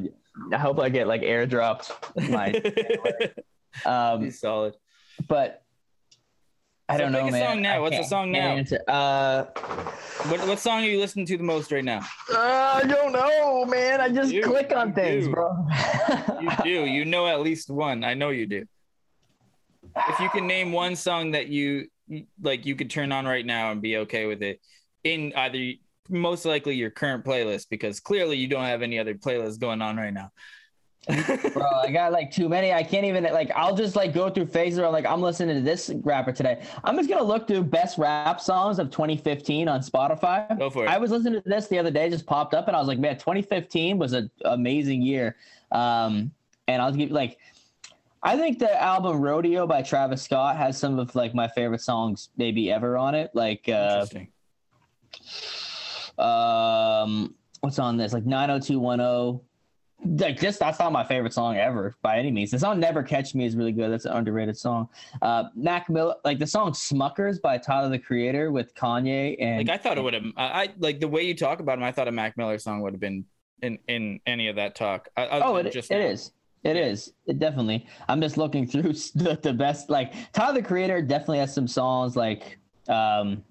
I 0.53 0.57
hope 0.59 0.79
I 0.79 0.89
get 0.89 1.09
like 1.09 1.23
airdropped 1.23 1.91
my 2.31 2.55
um, 3.85 4.23
He's 4.25 4.39
solid. 4.41 4.75
but 5.29 5.63
I 6.89 6.95
So 6.97 7.03
don't 7.03 7.13
know, 7.13 7.29
man. 7.29 7.45
song 7.45 7.61
now. 7.63 7.75
I 7.75 7.79
What's 7.81 7.97
the 7.99 8.05
song 8.05 8.31
now? 8.33 8.51
answer. 8.57 8.81
Uh, 8.89 9.45
What 10.31 10.47
what 10.47 10.59
song 10.59 10.85
are 10.85 10.89
you 10.89 11.01
listening 11.01 11.27
to 11.27 11.37
the 11.37 11.43
most 11.43 11.71
right 11.73 11.85
now? 11.85 12.01
I 12.35 12.85
don't 12.89 13.13
know, 13.13 13.65
man. 13.67 14.01
I 14.01 14.09
just 14.11 14.33
You- 14.33 14.43
click 14.43 14.73
on 14.75 14.93
things, 14.95 15.27
do. 15.27 15.33
bro. 15.33 15.67
You 16.41 16.51
do. 16.63 16.71
You 16.87 17.05
know 17.05 17.27
at 17.27 17.41
least 17.41 17.69
one. 17.69 18.05
I 18.05 18.15
know 18.15 18.31
you 18.31 18.47
do. 18.47 18.65
If 19.97 20.21
you 20.21 20.29
can 20.31 20.47
name 20.47 20.73
one 20.73 20.97
song 20.97 21.33
that 21.33 21.49
you 21.49 21.89
like, 22.41 22.67
you 22.67 22.75
could 22.75 22.91
turn 22.91 23.13
on 23.13 23.27
right 23.27 23.45
now 23.45 23.73
and 23.73 23.83
be 23.83 23.99
okay 23.99 24.27
with 24.27 24.43
it 24.43 24.61
in 25.05 25.33
either 25.37 25.73
most 26.09 26.45
likely 26.45 26.75
your 26.75 26.91
current 26.91 27.25
playlist 27.25 27.67
because 27.71 28.01
clearly 28.01 28.37
you 28.37 28.47
don't 28.47 28.65
have 28.65 28.83
any 28.83 28.99
other 28.99 29.15
playlists 29.15 29.59
going 29.59 29.83
on 29.83 29.97
right 29.97 30.13
now. 30.13 30.31
bro, 31.07 31.67
I 31.85 31.91
got 31.91 32.13
like 32.13 32.31
too 32.31 32.49
many. 32.49 32.73
I 32.73 32.83
can't 32.83 33.07
even 33.07 33.25
like. 33.25 33.51
I'll 33.55 33.75
just 33.75 33.97
like 33.97 34.13
go 34.13 34.29
through 34.29 34.47
phases 34.47 34.79
where 34.79 34.87
I'm 34.87 34.93
like, 34.93 35.07
I'm 35.07 35.23
listening 35.23 35.57
to 35.57 35.63
this 35.63 35.91
rapper 36.03 36.33
today. 36.33 36.63
I'm 36.85 36.97
just 36.97 37.09
gonna 37.09 37.23
look 37.23 37.47
through 37.47 37.63
best 37.65 37.97
rap 37.97 38.41
songs 38.41 38.79
of 38.79 38.91
2015 38.91 39.69
on 39.69 39.81
Spotify. 39.81 40.59
Go 40.59 40.69
for 40.69 40.85
it. 40.85 40.89
I 40.89 40.99
was 40.99 41.11
listening 41.11 41.41
to 41.41 41.49
this 41.49 41.69
the 41.69 41.79
other 41.79 41.91
day, 41.91 42.11
just 42.11 42.27
popped 42.27 42.53
up, 42.53 42.67
and 42.67 42.77
I 42.77 42.81
was 42.81 42.89
like, 42.89 42.99
man, 42.99 43.17
2015 43.17 43.97
was 43.97 44.13
an 44.13 44.31
amazing 44.45 45.01
year. 45.01 45.37
Um, 45.73 46.33
and 46.67 46.83
I'll 46.83 46.93
give 46.93 47.11
like, 47.11 47.39
I 48.23 48.37
think 48.37 48.59
the 48.59 48.83
album 48.83 49.21
Rodeo 49.21 49.67
by 49.67 49.83
Travis 49.83 50.23
Scott 50.23 50.57
has 50.57 50.77
some 50.77 50.99
of 50.99 51.15
like 51.15 51.35
my 51.35 51.49
favorite 51.49 51.81
songs 51.81 52.31
maybe 52.37 52.71
ever 52.71 52.97
on 52.97 53.15
it. 53.15 53.31
Like, 53.33 53.69
uh, 53.69 54.05
Interesting. 54.11 54.29
um, 56.19 57.35
what's 57.61 57.79
on 57.79 57.97
this? 57.97 58.13
Like 58.13 58.27
90210. 58.27 59.41
Like 60.17 60.41
just 60.41 60.61
that's 60.61 60.79
not 60.79 60.93
my 60.93 61.03
favorite 61.03 61.33
song 61.33 61.57
ever 61.57 61.97
by 62.03 62.19
any 62.19 62.31
means. 62.31 62.53
The 62.53 62.59
song 62.61 62.79
"Never 62.79 63.03
Catch 63.03 63.35
Me" 63.35 63.45
is 63.45 63.57
really 63.57 63.73
good. 63.73 63.91
That's 63.91 64.05
an 64.05 64.13
underrated 64.13 64.57
song. 64.57 64.89
Uh, 65.21 65.45
Mac 65.57 65.91
Miller, 65.91 66.15
like 66.25 66.39
the 66.39 66.47
song 66.47 66.71
"Smuckers" 66.71 67.43
by 67.43 67.59
Tyler 67.59 67.89
the 67.89 67.99
Creator 67.99 68.53
with 68.53 68.73
Kanye 68.77 69.35
and 69.41 69.67
Like 69.67 69.81
I 69.81 69.83
thought 69.83 69.99
it 69.99 70.03
would 70.03 70.15
have. 70.15 70.23
I, 70.37 70.45
I 70.45 70.69
like 70.79 71.01
the 71.01 71.09
way 71.09 71.23
you 71.23 71.35
talk 71.35 71.59
about 71.59 71.79
him. 71.79 71.85
I 71.85 71.91
thought 71.91 72.07
a 72.07 72.13
Mac 72.13 72.37
Miller 72.37 72.61
song 72.61 72.81
would 72.83 72.93
have 72.93 73.01
been 73.01 73.25
in 73.61 73.77
in 73.89 74.21
any 74.25 74.47
of 74.47 74.55
that 74.55 74.77
talk. 74.77 75.09
I, 75.17 75.41
Oh, 75.41 75.57
it, 75.57 75.73
just 75.73 75.91
it 75.91 76.01
is. 76.01 76.31
It 76.65 76.77
is. 76.77 77.13
It 77.27 77.39
definitely. 77.39 77.87
I'm 78.09 78.21
just 78.21 78.37
looking 78.37 78.67
through 78.71 78.93
the, 79.15 79.39
the 79.43 79.53
best. 79.53 79.91
Like 79.91 80.15
Tyler 80.33 80.55
the 80.55 80.63
Creator 80.63 81.03
definitely 81.03 81.39
has 81.39 81.55
some 81.55 81.69
songs 81.69 82.17
like 82.17 82.59
um 82.89 83.45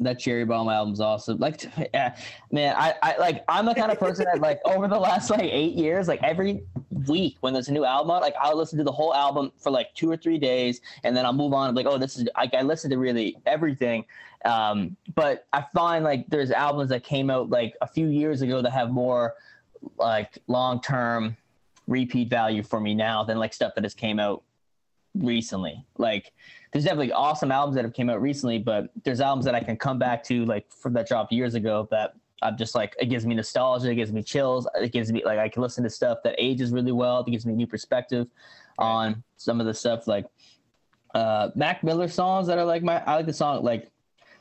that 0.00 0.18
Cherry 0.18 0.44
Bomb 0.44 0.68
album's 0.68 1.00
awesome. 1.00 1.38
Like, 1.38 1.64
yeah, 1.94 2.16
man, 2.50 2.74
I, 2.76 2.94
I 3.02 3.16
like 3.18 3.44
I'm 3.48 3.66
the 3.66 3.74
kind 3.74 3.90
of 3.90 3.98
person 3.98 4.26
that 4.32 4.40
like 4.40 4.60
over 4.64 4.88
the 4.88 4.98
last 4.98 5.30
like 5.30 5.42
eight 5.42 5.74
years, 5.74 6.08
like 6.08 6.22
every 6.22 6.62
week 7.06 7.36
when 7.40 7.52
there's 7.52 7.68
a 7.68 7.72
new 7.72 7.84
album 7.84 8.10
out, 8.10 8.22
like 8.22 8.34
I'll 8.40 8.56
listen 8.56 8.78
to 8.78 8.84
the 8.84 8.92
whole 8.92 9.14
album 9.14 9.52
for 9.56 9.70
like 9.70 9.94
two 9.94 10.10
or 10.10 10.16
three 10.16 10.38
days, 10.38 10.80
and 11.04 11.16
then 11.16 11.24
I'll 11.24 11.32
move 11.32 11.52
on. 11.52 11.74
like, 11.74 11.86
oh, 11.86 11.98
this 11.98 12.16
is 12.16 12.28
like 12.36 12.54
I 12.54 12.62
listen 12.62 12.90
to 12.90 12.98
really 12.98 13.36
everything. 13.46 14.04
Um, 14.44 14.96
but 15.14 15.46
I 15.52 15.64
find 15.74 16.04
like 16.04 16.26
there's 16.28 16.50
albums 16.50 16.90
that 16.90 17.02
came 17.02 17.30
out 17.30 17.50
like 17.50 17.74
a 17.80 17.86
few 17.86 18.08
years 18.08 18.42
ago 18.42 18.62
that 18.62 18.72
have 18.72 18.90
more 18.90 19.34
like 19.96 20.38
long 20.46 20.80
term 20.80 21.36
repeat 21.88 22.28
value 22.28 22.62
for 22.62 22.78
me 22.78 22.94
now 22.94 23.24
than 23.24 23.38
like 23.38 23.52
stuff 23.52 23.72
that 23.74 23.82
has 23.82 23.94
came 23.94 24.20
out 24.20 24.44
recently. 25.14 25.84
Like 25.96 26.32
there's 26.72 26.84
definitely 26.84 27.12
awesome 27.12 27.50
albums 27.50 27.74
that 27.74 27.84
have 27.84 27.94
came 27.94 28.10
out 28.10 28.22
recently, 28.22 28.58
but 28.58 28.90
there's 29.02 29.20
albums 29.20 29.44
that 29.46 29.54
I 29.54 29.60
can 29.60 29.76
come 29.76 29.98
back 29.98 30.22
to 30.24 30.44
like 30.44 30.70
from 30.70 30.92
that 30.92 31.08
dropped 31.08 31.32
years 31.32 31.54
ago 31.54 31.88
that 31.90 32.14
I'm 32.42 32.56
just 32.56 32.74
like 32.74 32.94
it 33.00 33.06
gives 33.06 33.26
me 33.26 33.34
nostalgia, 33.34 33.90
it 33.90 33.96
gives 33.96 34.12
me 34.12 34.22
chills, 34.22 34.68
it 34.76 34.92
gives 34.92 35.10
me 35.10 35.24
like 35.24 35.38
I 35.38 35.48
can 35.48 35.62
listen 35.62 35.82
to 35.84 35.90
stuff 35.90 36.18
that 36.24 36.34
ages 36.38 36.70
really 36.70 36.92
well, 36.92 37.20
it 37.20 37.30
gives 37.30 37.46
me 37.46 37.54
new 37.54 37.66
perspective 37.66 38.28
on 38.78 39.24
some 39.38 39.58
of 39.58 39.66
the 39.66 39.74
stuff 39.74 40.06
like 40.06 40.26
uh 41.14 41.48
Mac 41.56 41.82
Miller 41.82 42.06
songs 42.06 42.46
that 42.46 42.58
are 42.58 42.64
like 42.64 42.82
my 42.82 43.02
I 43.04 43.16
like 43.16 43.26
the 43.26 43.32
song 43.32 43.64
like 43.64 43.90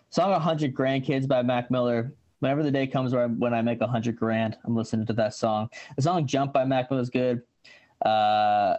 song 0.09 0.31
100 0.31 0.75
grandkids 0.75 1.27
by 1.27 1.41
Mac 1.41 1.71
Miller. 1.71 2.13
Whenever 2.39 2.61
the 2.63 2.71
day 2.71 2.85
comes 2.87 3.13
where 3.13 3.23
I, 3.23 3.27
when 3.27 3.53
I 3.53 3.61
make 3.61 3.77
a 3.79 3.85
100 3.85 4.15
grand, 4.15 4.57
I'm 4.65 4.75
listening 4.75 5.05
to 5.07 5.13
that 5.13 5.33
song. 5.33 5.69
The 5.95 6.01
song 6.03 6.27
Jump 6.27 6.53
by 6.53 6.65
Mac 6.65 6.91
was 6.91 7.09
good. 7.09 7.41
Uh 8.05 8.75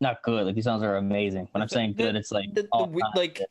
not 0.00 0.22
good. 0.22 0.46
Like 0.46 0.54
these 0.54 0.64
songs 0.64 0.82
are 0.82 0.96
amazing. 0.96 1.46
When 1.52 1.62
I'm 1.62 1.68
saying 1.68 1.94
the- 1.96 2.04
good, 2.04 2.16
it's 2.16 2.32
like 2.32 2.52
the, 2.54 2.62
the, 2.62 3.00
like 3.14 3.34
good. 3.36 3.46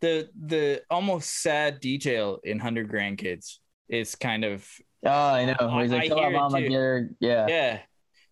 the 0.00 0.28
the 0.46 0.82
almost 0.90 1.42
sad 1.42 1.80
detail 1.80 2.38
in 2.44 2.58
Hundred 2.58 2.88
Grandkids 2.90 3.58
is 3.88 4.14
kind 4.14 4.44
of 4.44 4.68
Oh, 5.04 5.10
I 5.10 5.44
know. 5.44 5.78
He's 5.80 5.92
I 5.92 6.08
tell 6.08 6.20
my 6.20 6.30
mama 6.30 6.58
too. 6.60 6.68
get 6.68 6.72
her. 6.76 7.10
Yeah. 7.20 7.46
yeah. 7.48 7.78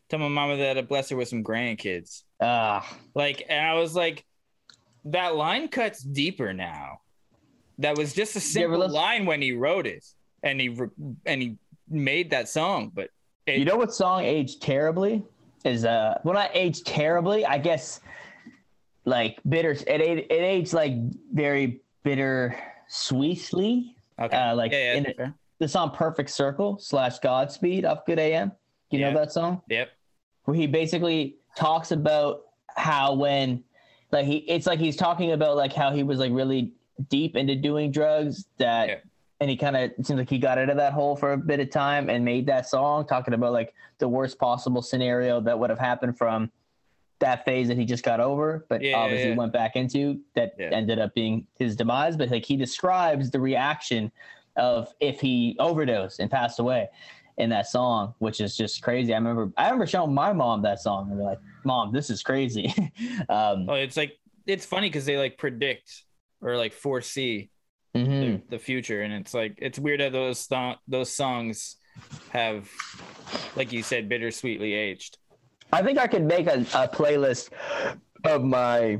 Tell 0.09 0.19
my 0.19 0.29
mama 0.29 0.57
that 0.57 0.77
I 0.77 0.83
bless 0.83 1.09
her 1.11 1.17
with 1.17 1.29
some 1.29 1.45
grandkids. 1.45 2.23
Ah, 2.41 2.85
Like, 3.15 3.45
and 3.49 3.65
I 3.65 3.75
was 3.75 3.95
like, 3.95 4.25
that 5.05 5.37
line 5.37 5.69
cuts 5.69 6.03
deeper 6.03 6.53
now. 6.53 6.99
That 7.79 7.97
was 7.97 8.13
just 8.13 8.35
a 8.35 8.41
simple 8.41 8.79
listen- 8.81 8.93
line 8.95 9.25
when 9.27 9.41
he 9.41 9.53
wrote 9.53 9.87
it, 9.87 10.05
and 10.45 10.61
he 10.61 10.69
re- 10.69 10.89
and 11.27 11.43
he 11.43 11.57
made 11.89 12.31
that 12.31 12.49
song. 12.49 12.93
But 12.95 13.11
it, 13.47 13.59
you 13.59 13.65
know 13.65 13.77
what 13.77 13.93
song 13.93 14.23
aged 14.25 14.63
terribly 14.63 15.23
is 15.65 15.85
uh 15.85 16.19
well 16.25 16.35
not 16.35 16.51
aged 16.55 16.87
terribly. 16.87 17.45
I 17.45 17.59
guess 17.59 18.01
like 19.05 19.39
bitter. 19.49 19.73
It 19.73 19.89
it, 20.01 20.19
it 20.31 20.33
aged 20.33 20.73
like 20.73 20.93
very 21.33 21.81
bitter 22.05 22.57
sweetly. 22.89 23.97
Okay. 24.21 24.37
Uh, 24.37 24.55
like 24.55 24.73
yeah, 24.73 24.79
yeah, 24.79 24.95
in 24.95 25.07
it- 25.07 25.19
The 25.59 25.69
song 25.69 25.91
"Perfect 25.91 26.31
Circle" 26.31 26.79
slash 26.81 27.19
Godspeed 27.19 27.85
off 27.85 28.07
GO:OD 28.07 28.19
AM. 28.19 28.53
You 28.91 29.01
know 29.01 29.13
that 29.15 29.33
song? 29.33 29.61
Yep. 29.69 29.91
where 30.45 30.57
he 30.57 30.67
basically 30.69 31.37
talks 31.57 31.91
about 31.91 32.43
how 32.77 33.15
when 33.15 33.65
like 34.13 34.25
he 34.27 34.37
it's 34.49 34.67
like 34.67 34.79
he's 34.79 34.97
talking 34.97 35.33
about 35.33 35.57
like 35.57 35.73
how 35.73 35.91
he 35.91 36.03
was 36.05 36.19
like 36.21 36.31
really 36.33 36.73
deep 37.09 37.35
into 37.37 37.57
doing 37.57 37.91
drugs 37.91 38.47
that. 38.59 39.03
And 39.41 39.51
he 39.51 39.57
kind 39.57 39.77
of 39.77 39.91
seems 40.05 40.19
like 40.19 40.31
he 40.31 40.39
got 40.39 40.59
out 40.59 40.71
of 40.71 40.77
that 40.77 40.93
hole 40.93 41.17
for 41.17 41.33
a 41.33 41.37
bit 41.37 41.61
of 41.61 41.71
time 41.71 42.09
and 42.09 42.25
made 42.25 42.47
that 42.47 42.67
song 42.69 43.07
talking 43.07 43.35
about 43.35 43.53
like 43.53 43.75
the 43.99 44.09
worst 44.09 44.39
possible 44.39 44.83
scenario 44.83 45.41
that 45.41 45.59
would 45.59 45.71
have 45.71 45.79
happened 45.79 46.17
from 46.17 46.51
that 47.21 47.45
phase 47.45 47.69
that 47.69 47.77
he 47.79 47.85
just 47.85 48.05
got 48.05 48.21
over 48.21 48.67
but 48.69 48.83
Yeah, 48.83 48.97
obviously 48.97 49.31
yeah. 49.31 49.37
went 49.37 49.53
back 49.53 49.77
into 49.77 50.21
that 50.35 50.55
Yeah. 50.59 50.71
ended 50.71 50.99
up 50.99 51.15
being 51.15 51.47
his 51.59 51.75
demise 51.77 52.17
but 52.17 52.31
like 52.31 52.45
he 52.45 52.57
describes 52.57 53.31
the 53.31 53.41
reaction 53.41 54.11
of 54.57 54.93
if 55.01 55.21
he 55.21 55.57
overdosed 55.59 56.21
and 56.21 56.31
passed 56.31 56.59
away 56.61 56.89
in 57.39 57.51
that 57.51 57.67
song, 57.67 58.15
which 58.19 58.41
is 58.41 58.57
just 58.57 58.81
crazy. 58.81 59.13
I 59.13 59.17
remember 59.17 59.53
I 59.57 59.65
remember 59.65 59.87
showing 59.89 60.15
my 60.15 60.33
mom 60.33 60.63
that 60.63 60.79
song 60.79 61.11
and 61.11 61.19
they're 61.19 61.27
like, 61.27 61.41
"Mom, 61.65 61.93
this 61.93 62.09
is 62.09 62.23
crazy." 62.23 62.67
um, 63.29 63.67
Oh, 63.69 63.75
it's 63.75 63.97
like 63.97 64.17
it's 64.47 64.65
funny 64.65 64.89
because 64.89 65.05
they 65.05 65.17
like 65.19 65.37
predict 65.37 66.05
or 66.41 66.57
like 66.57 66.73
foresee 66.73 67.51
mhm. 67.95 68.43
the, 68.49 68.57
the 68.57 68.59
future, 68.59 69.03
and 69.03 69.13
it's 69.13 69.35
like 69.35 69.55
it's 69.59 69.79
weird 69.79 70.01
that 70.01 70.13
those 70.13 70.47
th- 70.47 70.77
those 70.89 71.11
songs 71.11 71.77
have, 72.31 72.69
like 73.57 73.73
you 73.73 73.83
said, 73.83 74.09
bittersweetly 74.09 74.73
aged. 74.73 75.19
I 75.73 75.83
think 75.83 75.99
I 75.99 76.07
could 76.07 76.25
make 76.25 76.47
a, 76.47 76.61
a 76.75 76.89
playlist 76.89 77.51
of 78.25 78.43
my 78.43 78.99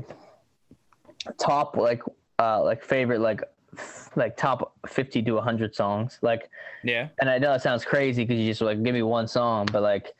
top 1.39 1.75
like 1.75 2.01
uh 2.39 2.61
like 2.63 2.83
favorite 2.83 3.19
like 3.19 3.41
f- 3.77 4.09
like 4.15 4.37
top 4.37 4.73
50 4.87 5.23
to 5.23 5.31
100 5.33 5.73
songs 5.73 6.19
like 6.21 6.49
Yeah. 6.83 7.07
and 7.19 7.29
I 7.29 7.39
know 7.39 7.53
it 7.53 7.61
sounds 7.61 7.83
crazy 7.83 8.23
because 8.23 8.39
you 8.39 8.51
just 8.51 8.61
like 8.61 8.81
give 8.83 8.93
me 8.93 9.01
one 9.01 9.27
song, 9.27 9.67
but 9.71 9.81
like 9.81 10.13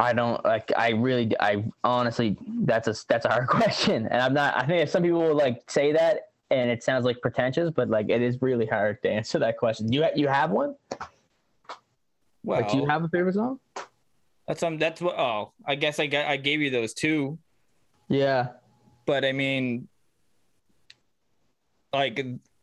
I 0.00 0.12
don't 0.12 0.44
like 0.44 0.72
I 0.76 0.90
really 0.90 1.32
I 1.38 1.64
honestly 1.84 2.36
that's 2.62 2.88
a 2.88 2.94
that's 3.08 3.26
a 3.26 3.28
hard 3.28 3.46
question, 3.58 4.06
and 4.08 4.20
I'm 4.20 4.34
not. 4.34 4.56
I 4.56 4.66
think 4.66 4.82
if 4.82 4.90
some 4.90 5.02
people 5.04 5.20
would 5.20 5.36
like 5.36 5.62
say 5.70 5.92
that, 5.92 6.30
and 6.54 6.70
it 6.70 6.82
sounds 6.82 7.04
like 7.04 7.20
pretentious, 7.20 7.70
but 7.70 7.88
like 7.88 8.08
it 8.08 8.22
is 8.22 8.40
really 8.40 8.66
hard 8.66 9.02
to 9.02 9.10
answer 9.10 9.38
that 9.40 9.58
question. 9.58 9.92
You 9.92 10.04
ha- 10.04 10.10
you 10.14 10.28
have 10.28 10.50
one? 10.50 10.74
Well, 12.42 12.60
like, 12.60 12.70
do 12.70 12.78
you 12.78 12.86
have 12.86 13.02
a 13.04 13.08
favorite 13.08 13.34
song? 13.34 13.58
that's 14.46 14.62
um 14.62 14.78
that's 14.78 15.00
what. 15.00 15.18
Oh, 15.18 15.52
I 15.66 15.74
guess 15.74 15.98
I 15.98 16.06
got 16.06 16.26
I 16.26 16.36
gave 16.36 16.60
you 16.60 16.70
those 16.70 16.92
two, 16.94 17.38
Yeah. 18.08 18.48
but 19.06 19.24
I 19.24 19.32
mean, 19.32 19.88
like, 21.92 22.16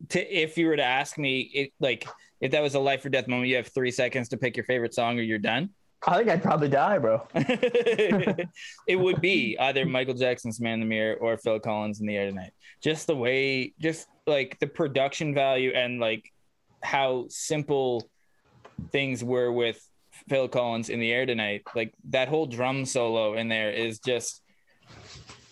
to, 0.10 0.20
if 0.42 0.58
you 0.58 0.68
were 0.68 0.76
to 0.76 0.84
ask 0.84 1.18
me, 1.18 1.40
it 1.54 1.72
like 1.80 2.08
if 2.40 2.52
that 2.52 2.62
was 2.62 2.76
a 2.76 2.80
life 2.80 3.04
or 3.06 3.10
death 3.10 3.28
moment, 3.28 3.48
you 3.50 3.56
have 3.56 3.68
three 3.68 3.92
seconds 3.92 4.30
to 4.30 4.38
pick 4.38 4.56
your 4.58 4.66
favorite 4.66 4.94
song, 4.94 5.18
or 5.20 5.22
you're 5.22 5.40
done. 5.40 5.70
I 6.08 6.18
think 6.18 6.30
I'd 6.30 6.42
probably 6.42 6.68
die, 6.70 6.98
bro. 6.98 7.28
it 7.36 8.96
would 8.96 9.22
be 9.22 9.56
either 9.60 9.86
Michael 9.86 10.16
Jackson's 10.16 10.60
Man 10.60 10.76
in 10.76 10.80
the 10.82 10.86
Mirror 10.88 11.18
or 11.18 11.38
Phil 11.38 11.60
Collins 11.60 12.00
in 12.02 12.08
the 12.08 12.18
Air 12.18 12.28
Tonight. 12.30 12.52
Just 12.82 13.06
the 13.08 13.16
way, 13.16 13.74
just 13.80 14.08
like 14.26 14.58
the 14.60 14.66
production 14.68 15.34
value 15.36 15.72
and 15.76 16.00
like 16.00 16.32
how 16.82 17.26
simple 17.30 18.10
things 18.92 19.24
were 19.24 19.52
with 19.52 19.80
Phil 20.28 20.48
Collins 20.48 20.90
in 20.90 21.00
the 21.00 21.12
Air 21.12 21.28
Tonight. 21.28 21.64
Like 21.76 21.94
that 22.10 22.28
whole 22.30 22.48
drum 22.48 22.86
solo 22.86 23.36
in 23.36 23.48
there 23.48 23.72
is 23.72 24.00
just 24.00 24.42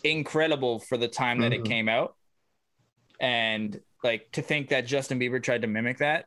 incredible 0.03 0.79
for 0.79 0.97
the 0.97 1.07
time 1.07 1.41
that 1.41 1.53
it 1.53 1.61
Mhm. 1.61 1.65
came 1.67 1.89
out. 1.89 2.15
And 3.19 3.79
like 4.03 4.31
to 4.31 4.41
think 4.41 4.69
that 4.69 4.87
Justin 4.87 5.19
Bieber 5.19 5.43
tried 5.43 5.61
to 5.61 5.67
mimic 5.67 5.97
that 5.99 6.25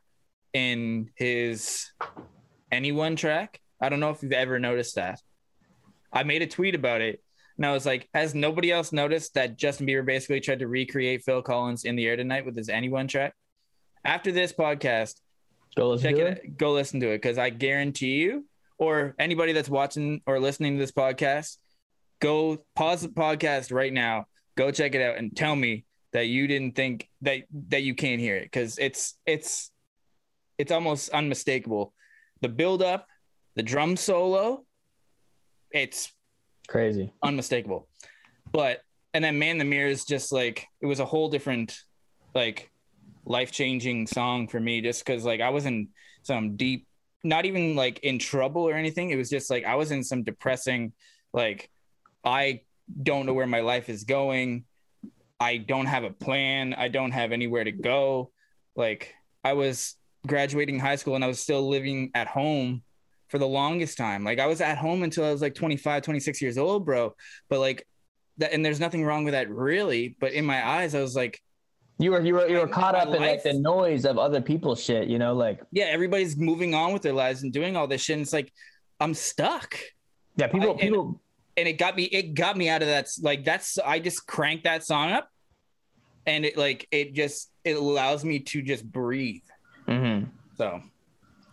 in 0.53 1.09
his 1.15 1.91
Anyone 2.71 3.15
track. 3.15 3.59
I 3.83 3.89
don't 3.89 3.99
know 3.99 4.11
if 4.11 4.23
you've 4.23 4.31
ever 4.31 4.59
noticed 4.59 4.95
that. 4.95 5.21
I 6.11 6.23
made 6.23 6.41
a 6.41 6.47
tweet 6.47 6.73
about 6.73 7.01
it 7.01 7.21
and 7.57 7.65
I 7.65 7.73
was 7.73 7.85
like, 7.85 8.07
has 8.13 8.33
nobody 8.33 8.71
else 8.71 8.93
noticed 8.93 9.33
that 9.33 9.57
Justin 9.57 9.85
Bieber 9.85 10.05
basically 10.05 10.39
tried 10.39 10.59
to 10.59 10.67
recreate 10.67 11.23
Phil 11.23 11.41
Collins 11.41 11.83
in 11.83 11.95
the 11.95 12.07
air 12.07 12.15
tonight 12.15 12.45
with 12.45 12.55
his 12.55 12.69
Anyone 12.69 13.07
track? 13.07 13.33
After 14.05 14.31
this 14.31 14.53
podcast, 14.53 15.15
Go 15.75 15.89
listen 15.89 16.15
check 16.15 16.15
to 16.17 16.25
it, 16.27 16.57
go 16.57 16.73
listen 16.73 16.99
to 16.99 17.09
it 17.09 17.21
because 17.21 17.37
I 17.37 17.49
guarantee 17.49 18.21
you, 18.21 18.45
or 18.77 19.15
anybody 19.19 19.53
that's 19.53 19.69
watching 19.69 20.21
or 20.25 20.39
listening 20.39 20.75
to 20.75 20.79
this 20.79 20.91
podcast, 20.91 21.57
go 22.19 22.63
pause 22.75 23.01
the 23.01 23.07
podcast 23.09 23.73
right 23.73 23.91
now, 23.91 24.25
go 24.55 24.71
check 24.71 24.95
it 24.95 25.01
out, 25.01 25.17
and 25.17 25.35
tell 25.35 25.55
me 25.55 25.85
that 26.11 26.27
you 26.27 26.47
didn't 26.47 26.75
think 26.75 27.09
that 27.21 27.43
that 27.69 27.81
you 27.81 27.95
can't 27.95 28.21
hear 28.21 28.35
it 28.35 28.43
because 28.43 28.77
it's 28.77 29.15
it's 29.25 29.71
it's 30.57 30.71
almost 30.71 31.09
unmistakable. 31.09 31.93
The 32.41 32.49
build 32.49 32.83
up, 32.83 33.07
the 33.55 33.63
drum 33.63 33.95
solo, 33.95 34.65
it's 35.71 36.11
Crazy. 36.67 37.13
unmistakable. 37.23 37.87
But 38.51 38.81
and 39.13 39.23
then 39.23 39.37
Man 39.39 39.51
in 39.51 39.57
the 39.59 39.65
Mirror 39.65 39.89
is 39.89 40.05
just 40.05 40.31
like 40.31 40.67
it 40.81 40.85
was 40.85 40.99
a 40.99 41.05
whole 41.05 41.29
different 41.29 41.77
like 42.33 42.71
life 43.25 43.51
changing 43.51 44.07
song 44.07 44.47
for 44.47 44.59
me 44.59 44.81
just 44.81 45.05
because 45.05 45.23
like 45.23 45.39
I 45.41 45.49
was 45.49 45.65
in 45.65 45.89
some 46.23 46.55
deep 46.55 46.87
not 47.23 47.45
even 47.45 47.75
like 47.75 47.99
in 47.99 48.19
trouble 48.19 48.63
or 48.63 48.73
anything. 48.73 49.09
It 49.09 49.15
was 49.15 49.29
just 49.29 49.49
like 49.49 49.65
I 49.65 49.75
was 49.75 49.91
in 49.91 50.03
some 50.03 50.23
depressing 50.23 50.93
like 51.33 51.69
I 52.23 52.61
don't 53.01 53.25
know 53.25 53.33
where 53.33 53.47
my 53.47 53.61
life 53.61 53.89
is 53.89 54.03
going. 54.03 54.65
I 55.39 55.57
don't 55.57 55.85
have 55.85 56.03
a 56.03 56.09
plan. 56.11 56.73
I 56.73 56.87
don't 56.89 57.11
have 57.11 57.31
anywhere 57.31 57.63
to 57.63 57.71
go. 57.71 58.31
Like 58.75 59.13
I 59.43 59.53
was 59.53 59.95
graduating 60.25 60.79
high 60.79 60.95
school 60.95 61.15
and 61.15 61.23
I 61.23 61.27
was 61.27 61.39
still 61.39 61.67
living 61.67 62.11
at 62.13 62.27
home 62.27 62.81
for 63.33 63.39
the 63.39 63.47
longest 63.47 63.97
time. 63.97 64.23
Like 64.23 64.37
I 64.39 64.45
was 64.45 64.61
at 64.61 64.77
home 64.77 65.01
until 65.01 65.25
I 65.25 65.31
was 65.31 65.41
like 65.41 65.55
25, 65.55 66.03
26 66.03 66.39
years 66.39 66.59
old, 66.59 66.85
bro. 66.85 67.15
But 67.49 67.61
like 67.61 67.87
that, 68.37 68.53
and 68.53 68.63
there's 68.63 68.79
nothing 68.79 69.03
wrong 69.03 69.23
with 69.23 69.31
that 69.33 69.49
really. 69.49 70.15
But 70.19 70.33
in 70.33 70.45
my 70.45 70.63
eyes, 70.63 70.93
I 70.93 71.01
was 71.01 71.15
like, 71.15 71.41
You 71.97 72.11
were 72.11 72.21
you 72.21 72.35
were 72.35 72.47
you 72.47 72.59
were 72.59 72.67
caught 72.67 72.93
up 72.93 73.07
in 73.07 73.19
like 73.19 73.41
the 73.41 73.53
noise 73.53 74.05
of 74.05 74.19
other 74.19 74.39
people's 74.39 74.83
shit, 74.83 75.07
you 75.07 75.17
know, 75.17 75.33
like 75.33 75.61
yeah, 75.71 75.85
everybody's 75.85 76.37
moving 76.37 76.75
on 76.75 76.93
with 76.93 77.01
their 77.01 77.11
lives 77.13 77.41
and 77.41 77.51
doing 77.51 77.75
all 77.75 77.87
this 77.87 78.03
shit. 78.03 78.17
And 78.17 78.21
it's 78.21 78.33
like, 78.33 78.53
I'm 78.99 79.15
stuck. 79.15 79.75
yeah, 80.35 80.45
people 80.45 80.67
I- 80.67 80.71
and- 80.73 80.79
people 80.79 81.19
And 81.57 81.67
it 81.67 81.79
got 81.79 81.95
me, 81.95 82.03
it 82.03 82.35
got 82.35 82.55
me 82.55 82.69
out 82.69 82.83
of 82.83 82.87
that. 82.89 83.07
Like 83.19 83.43
that's, 83.43 83.79
I 83.79 83.97
just 83.99 84.27
cranked 84.27 84.65
that 84.65 84.83
song 84.83 85.11
up 85.11 85.27
and 86.27 86.45
it 86.45 86.55
like, 86.55 86.87
it 86.91 87.13
just, 87.15 87.49
it 87.63 87.77
allows 87.77 88.23
me 88.23 88.41
to 88.51 88.61
just 88.61 88.85
breathe. 88.91 89.41
Mhm. 89.87 90.27
So 90.55 90.81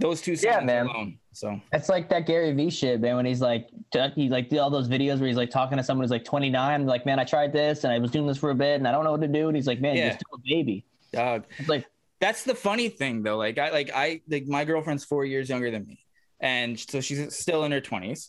those 0.00 0.20
two 0.20 0.34
songs 0.36 0.42
Yeah, 0.44 0.60
man. 0.64 0.86
alone. 0.86 1.18
So 1.32 1.60
It's 1.72 1.88
like 1.88 2.08
that 2.10 2.26
Gary 2.26 2.52
Vee 2.52 2.70
shit, 2.70 3.00
man. 3.00 3.16
When 3.16 3.24
he's 3.26 3.40
like, 3.40 3.68
he 4.14 4.28
like 4.28 4.52
all 4.54 4.70
those 4.70 4.88
videos 4.88 5.18
where 5.20 5.28
he's 5.28 5.36
like 5.36 5.50
talking 5.50 5.78
to 5.78 5.84
someone 5.84 6.02
who's 6.04 6.10
like 6.10 6.24
29, 6.24 6.86
like, 6.86 7.06
man, 7.06 7.18
I 7.20 7.24
tried 7.24 7.52
this 7.52 7.84
and 7.84 7.92
I 7.92 7.98
was 7.98 8.10
doing 8.10 8.26
this 8.26 8.38
for 8.38 8.50
a 8.50 8.54
bit 8.54 8.76
and 8.76 8.88
I 8.88 8.92
don't 8.92 9.04
know 9.04 9.12
what 9.12 9.20
to 9.20 9.28
do. 9.28 9.46
And 9.48 9.56
he's 9.56 9.66
like, 9.66 9.80
man, 9.80 9.96
Yeah. 9.96 10.04
you're 10.06 10.14
still 10.14 10.34
a 10.34 10.38
baby. 10.44 10.84
dog. 11.12 11.44
It's 11.58 11.68
like, 11.68 11.86
that's 12.20 12.44
the 12.44 12.54
funny 12.54 12.90
thing 12.90 13.22
though 13.22 13.38
like 13.38 13.56
i 13.56 13.70
like 13.70 13.90
i 13.94 14.20
like 14.28 14.46
my 14.46 14.62
girlfriend's 14.66 15.06
four 15.06 15.24
years 15.24 15.48
younger 15.48 15.70
than 15.70 15.86
me 15.86 16.04
and 16.40 16.78
so 16.78 17.00
she's 17.00 17.34
still 17.34 17.64
in 17.64 17.72
her 17.72 17.80
20s 17.80 18.28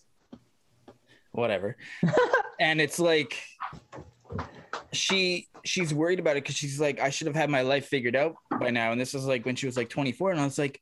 whatever 1.33 1.75
and 2.61 2.79
it's 2.79 2.99
like 2.99 3.37
she 4.93 5.47
she's 5.65 5.93
worried 5.93 6.19
about 6.19 6.37
it 6.37 6.43
because 6.43 6.55
she's 6.55 6.79
like 6.79 7.01
i 7.01 7.09
should 7.09 7.27
have 7.27 7.35
had 7.35 7.49
my 7.49 7.61
life 7.63 7.85
figured 7.87 8.15
out 8.15 8.35
by 8.61 8.69
now 8.69 8.93
and 8.93 8.99
this 9.01 9.13
was 9.13 9.25
like 9.25 9.45
when 9.45 9.57
she 9.57 9.65
was 9.65 9.75
like 9.75 9.89
24 9.89 10.31
and 10.31 10.39
i 10.39 10.45
was 10.45 10.57
like 10.57 10.81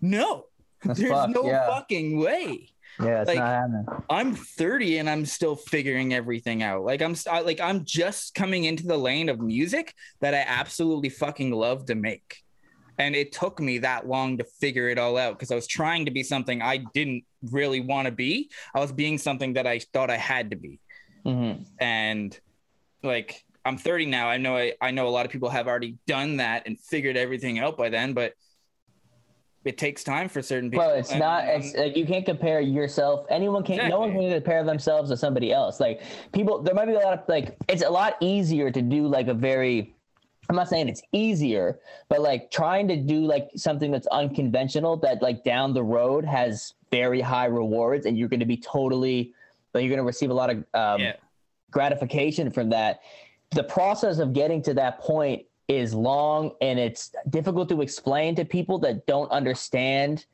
no 0.00 0.44
That's 0.84 0.98
there's 0.98 1.12
fucked, 1.12 1.34
no 1.34 1.44
yeah. 1.46 1.66
fucking 1.68 2.18
way 2.18 2.68
yeah, 3.00 3.20
it's 3.22 3.28
Like- 3.28 3.38
not 3.38 3.46
happening. 3.48 3.86
I'm 4.10 4.34
30 4.34 4.98
and 4.98 5.08
I'm 5.08 5.24
still 5.24 5.56
figuring 5.56 6.12
everything 6.12 6.62
out. 6.62 6.82
Like 6.84 7.00
I'm 7.00 7.14
I, 7.30 7.40
like 7.40 7.58
I'm 7.60 7.84
just 7.84 8.34
coming 8.34 8.64
into 8.64 8.86
the 8.86 8.96
lane 8.98 9.28
of 9.30 9.40
music 9.40 9.94
that 10.20 10.34
I 10.34 10.44
absolutely 10.46 11.08
fucking 11.08 11.50
love 11.52 11.86
to 11.86 11.94
make. 11.94 12.42
And 12.98 13.16
it 13.16 13.32
took 13.32 13.58
me 13.60 13.78
that 13.78 14.06
long 14.06 14.36
to 14.38 14.44
figure 14.44 14.88
it 14.88 14.98
all 14.98 15.16
out 15.16 15.38
because 15.38 15.50
I 15.50 15.54
was 15.54 15.66
trying 15.66 16.04
to 16.06 16.10
be 16.10 16.22
something 16.22 16.60
I 16.60 16.84
didn't 16.92 17.24
really 17.50 17.80
want 17.80 18.04
to 18.06 18.12
be. 18.12 18.50
I 18.74 18.80
was 18.80 18.92
being 18.92 19.16
something 19.16 19.54
that 19.54 19.66
I 19.66 19.78
thought 19.78 20.10
I 20.10 20.18
had 20.18 20.50
to 20.50 20.56
be. 20.56 20.78
Mhm. 21.24 21.64
And 21.80 22.38
like 23.02 23.42
I'm 23.64 23.78
30 23.78 24.06
now. 24.06 24.28
I 24.28 24.36
know 24.36 24.56
I, 24.58 24.74
I 24.80 24.90
know 24.90 25.08
a 25.08 25.10
lot 25.10 25.24
of 25.24 25.32
people 25.32 25.48
have 25.48 25.68
already 25.68 25.96
done 26.06 26.38
that 26.38 26.64
and 26.66 26.78
figured 26.78 27.16
everything 27.16 27.60
out 27.60 27.78
by 27.78 27.88
then, 27.88 28.12
but 28.12 28.34
it 29.64 29.76
takes 29.76 30.02
time 30.02 30.28
for 30.28 30.40
certain 30.40 30.70
people. 30.70 30.86
Well, 30.86 30.96
it's 30.96 31.10
And 31.10 31.20
not. 31.20 31.44
I'm- 31.44 31.60
It's 31.60 31.76
like 31.76 31.96
you 31.96 32.06
can't 32.06 32.24
compare 32.24 32.60
yourself. 32.60 33.26
Anyone 33.28 33.62
can't. 33.62 33.88
No 33.88 34.00
one 34.00 34.12
can 34.12 34.32
compare 34.32 34.64
themselves 34.64 35.10
to 35.10 35.16
somebody 35.16 35.52
else. 35.52 35.80
Like 35.80 36.00
people, 36.32 36.62
there 36.62 36.74
might 36.74 36.86
be 36.86 36.94
a 36.94 36.98
lot 36.98 37.12
of 37.18 37.28
like. 37.28 37.56
It's 37.68 37.82
a 37.82 37.90
lot 37.90 38.16
easier 38.20 38.70
to 38.70 38.82
do 38.82 39.06
like 39.06 39.28
a 39.28 39.34
very. 39.34 39.94
I'm 40.48 40.56
not 40.56 40.68
saying 40.68 40.88
it's 40.88 41.02
easier, 41.12 41.78
but 42.08 42.20
like 42.22 42.50
trying 42.50 42.88
to 42.88 42.96
do 42.96 43.20
like 43.24 43.50
something 43.54 43.90
that's 43.92 44.08
unconventional 44.08 44.96
that 44.98 45.22
like 45.22 45.44
down 45.44 45.74
the 45.74 45.82
road 45.84 46.24
has 46.24 46.74
very 46.90 47.20
high 47.20 47.44
rewards, 47.46 48.06
and 48.06 48.18
you're 48.18 48.28
going 48.28 48.40
to 48.40 48.46
be 48.46 48.56
totally. 48.56 49.32
Like 49.74 49.82
you're 49.82 49.90
going 49.90 49.98
to 49.98 50.04
receive 50.04 50.30
a 50.30 50.34
lot 50.34 50.50
of 50.50 50.56
um, 50.74 51.00
yeah. 51.00 51.12
gratification 51.70 52.50
from 52.50 52.70
that. 52.70 53.00
the 53.52 53.62
process 53.64 54.18
of 54.18 54.32
getting 54.32 54.62
to 54.62 54.74
that 54.74 55.00
point 55.00 55.44
is 55.70 55.94
long 55.94 56.52
and 56.60 56.78
it's 56.80 57.12
difficult 57.30 57.68
to 57.68 57.80
explain 57.80 58.34
to 58.34 58.44
people 58.44 58.78
that 58.80 59.06
don't 59.06 59.30
understand 59.30 60.26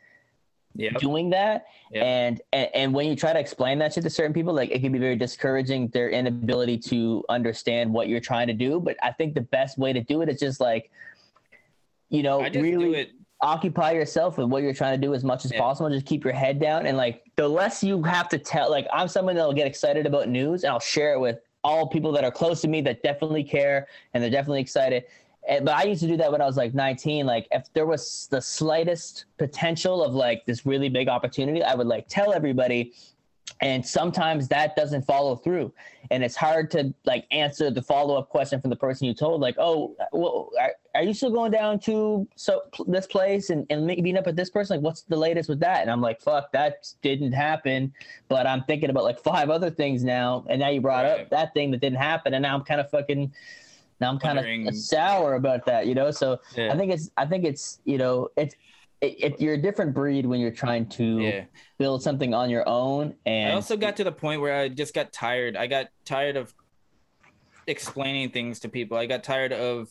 Yeah. 0.75 0.91
doing 0.99 1.29
that. 1.31 1.67
Yep. 1.93 2.03
And, 2.05 2.41
and 2.53 2.69
and 2.75 2.95
when 2.95 3.07
you 3.07 3.17
try 3.17 3.33
to 3.35 3.39
explain 3.39 3.79
that 3.81 3.93
shit 3.93 4.03
to 4.05 4.11
certain 4.11 4.33
people, 4.33 4.53
like 4.55 4.71
it 4.71 4.81
can 4.81 4.93
be 4.93 4.99
very 4.99 5.17
discouraging 5.17 5.89
their 5.89 6.09
inability 6.11 6.79
to 6.91 7.23
understand 7.29 7.93
what 7.93 8.09
you're 8.09 8.21
trying 8.21 8.47
to 8.49 8.55
do. 8.55 8.81
But 8.81 8.97
I 9.03 9.13
think 9.13 9.35
the 9.35 9.43
best 9.43 9.77
way 9.79 9.93
to 9.93 10.03
do 10.03 10.23
it 10.23 10.29
is 10.31 10.41
just 10.41 10.59
like, 10.61 10.91
you 12.09 12.23
know, 12.23 12.41
really 12.41 12.71
do 12.71 12.95
it. 12.95 13.11
occupy 13.43 13.93
yourself 13.93 14.39
with 14.39 14.49
what 14.49 14.63
you're 14.63 14.73
trying 14.75 14.99
to 14.99 15.07
do 15.07 15.13
as 15.15 15.23
much 15.25 15.45
as 15.45 15.53
Yeah. 15.53 15.61
possible. 15.61 15.91
Just 15.91 16.07
keep 16.07 16.25
your 16.25 16.33
head 16.35 16.59
down. 16.59 16.87
And 16.87 16.97
like 16.97 17.23
the 17.37 17.47
less 17.49 17.85
you 17.85 18.03
have 18.05 18.29
to 18.31 18.39
tell, 18.39 18.71
like 18.71 18.87
I'm 18.93 19.09
someone 19.09 19.35
that'll 19.37 19.53
get 19.53 19.67
excited 19.67 20.07
about 20.07 20.29
news 20.29 20.65
and 20.65 20.73
I'll 20.73 20.81
share 20.81 21.13
it 21.13 21.21
with 21.21 21.41
all 21.65 21.87
people 21.89 22.13
that 22.13 22.23
are 22.25 22.31
close 22.31 22.61
to 22.63 22.69
me 22.69 22.81
that 22.83 23.03
definitely 23.03 23.43
care 23.45 23.89
and 24.15 24.23
they're 24.23 24.31
definitely 24.31 24.61
excited. 24.61 25.05
And, 25.49 25.65
but 25.65 25.75
I 25.75 25.85
used 25.85 26.01
to 26.03 26.09
do 26.09 26.17
that 26.17 26.31
when 26.33 26.41
I 26.41 26.47
was 26.47 26.57
like 26.57 26.75
19. 26.75 27.27
Like 27.27 27.47
if 27.51 27.73
there 27.73 27.87
was 27.87 28.29
the 28.31 28.41
slightest 28.41 29.27
potential 29.39 30.03
of 30.03 30.13
like 30.15 30.45
this 30.47 30.67
really 30.67 30.89
big 30.89 31.09
opportunity, 31.09 31.63
I 31.63 31.75
would 31.75 31.87
like 31.87 32.09
tell 32.09 32.33
everybody. 32.33 32.93
And 33.61 33.87
sometimes 33.87 34.49
that 34.49 34.77
doesn't 34.77 35.07
follow 35.07 35.35
through. 35.37 35.73
And 36.11 36.23
it's 36.23 36.37
hard 36.37 36.71
to 36.73 36.93
like 37.07 37.27
answer 37.31 37.71
the 37.71 37.81
follow 37.81 38.17
up 38.17 38.29
question 38.29 38.61
from 38.61 38.71
the 38.71 38.77
person 38.77 39.07
you 39.07 39.15
told, 39.15 39.41
like, 39.41 39.55
oh, 39.57 39.97
well, 40.13 40.51
are, 40.61 40.73
are 40.95 41.03
you 41.03 41.15
still 41.15 41.31
going 41.31 41.53
down 41.53 41.79
to 41.81 42.29
so 42.37 42.63
this 42.87 43.07
place 43.07 43.49
and, 43.51 43.65
and 43.71 43.87
meeting 43.87 44.19
up 44.19 44.27
with 44.27 44.37
this 44.37 44.51
person? 44.51 44.77
Like, 44.77 44.85
what's 44.85 45.03
the 45.03 45.17
latest 45.17 45.49
with 45.49 45.61
that? 45.61 45.81
And 45.83 45.91
I'm 45.91 46.03
like, 46.03 46.21
fuck, 46.21 46.53
that 46.53 46.93
didn't 47.03 47.33
happen. 47.33 47.95
But 48.29 48.47
I'm 48.47 48.63
thinking 48.65 48.91
about 48.91 49.05
like 49.05 49.21
five 49.21 49.49
other 49.49 49.71
things 49.71 50.05
now. 50.05 50.45
And 50.49 50.61
now 50.61 50.69
you 50.69 50.81
brought 50.83 51.05
Right. 51.05 51.21
up 51.23 51.31
that 51.31 51.55
thing 51.55 51.71
that 51.71 51.81
didn't 51.81 51.99
happen. 51.99 52.35
And 52.35 52.43
now 52.43 52.55
I'm 52.55 52.65
kind 52.65 52.81
of 52.81 52.91
fucking, 52.91 53.33
now 54.01 54.11
I'm 54.11 54.19
kind 54.19 54.69
of 54.69 54.75
sour 54.75 55.35
about 55.35 55.67
that, 55.67 55.87
you 55.87 55.95
know? 55.95 56.11
So 56.11 56.39
Yeah. 56.55 56.73
I 56.73 56.77
think 56.77 56.93
it's, 56.93 57.11
I 57.17 57.27
think 57.27 57.45
it's, 57.45 57.81
you 57.85 57.99
know, 57.99 58.29
it's, 58.37 58.55
it, 59.01 59.17
it, 59.23 59.41
you're 59.41 59.55
a 59.55 59.61
different 59.61 59.95
breed 59.95 60.27
when 60.27 60.41
you're 60.41 60.51
trying 60.51 60.89
to 60.91 61.21
yeah. 61.21 61.45
build 61.79 62.03
something 62.03 62.33
on 62.33 62.49
your 62.51 62.67
own. 62.69 63.15
And 63.27 63.53
I 63.53 63.55
also 63.55 63.77
got 63.77 63.97
to 63.97 64.05
the 64.05 64.13
point 64.13 64.41
where 64.41 64.59
I 64.59 64.69
just 64.69 64.95
got 64.95 65.13
tired. 65.13 65.57
I 65.57 65.67
got 65.67 65.89
tired 66.05 66.37
of 66.37 66.53
explaining 67.67 68.31
things 68.31 68.61
to 68.61 68.69
people. 68.69 68.97
I 68.97 69.07
got 69.07 69.23
tired 69.23 69.53
of 69.53 69.91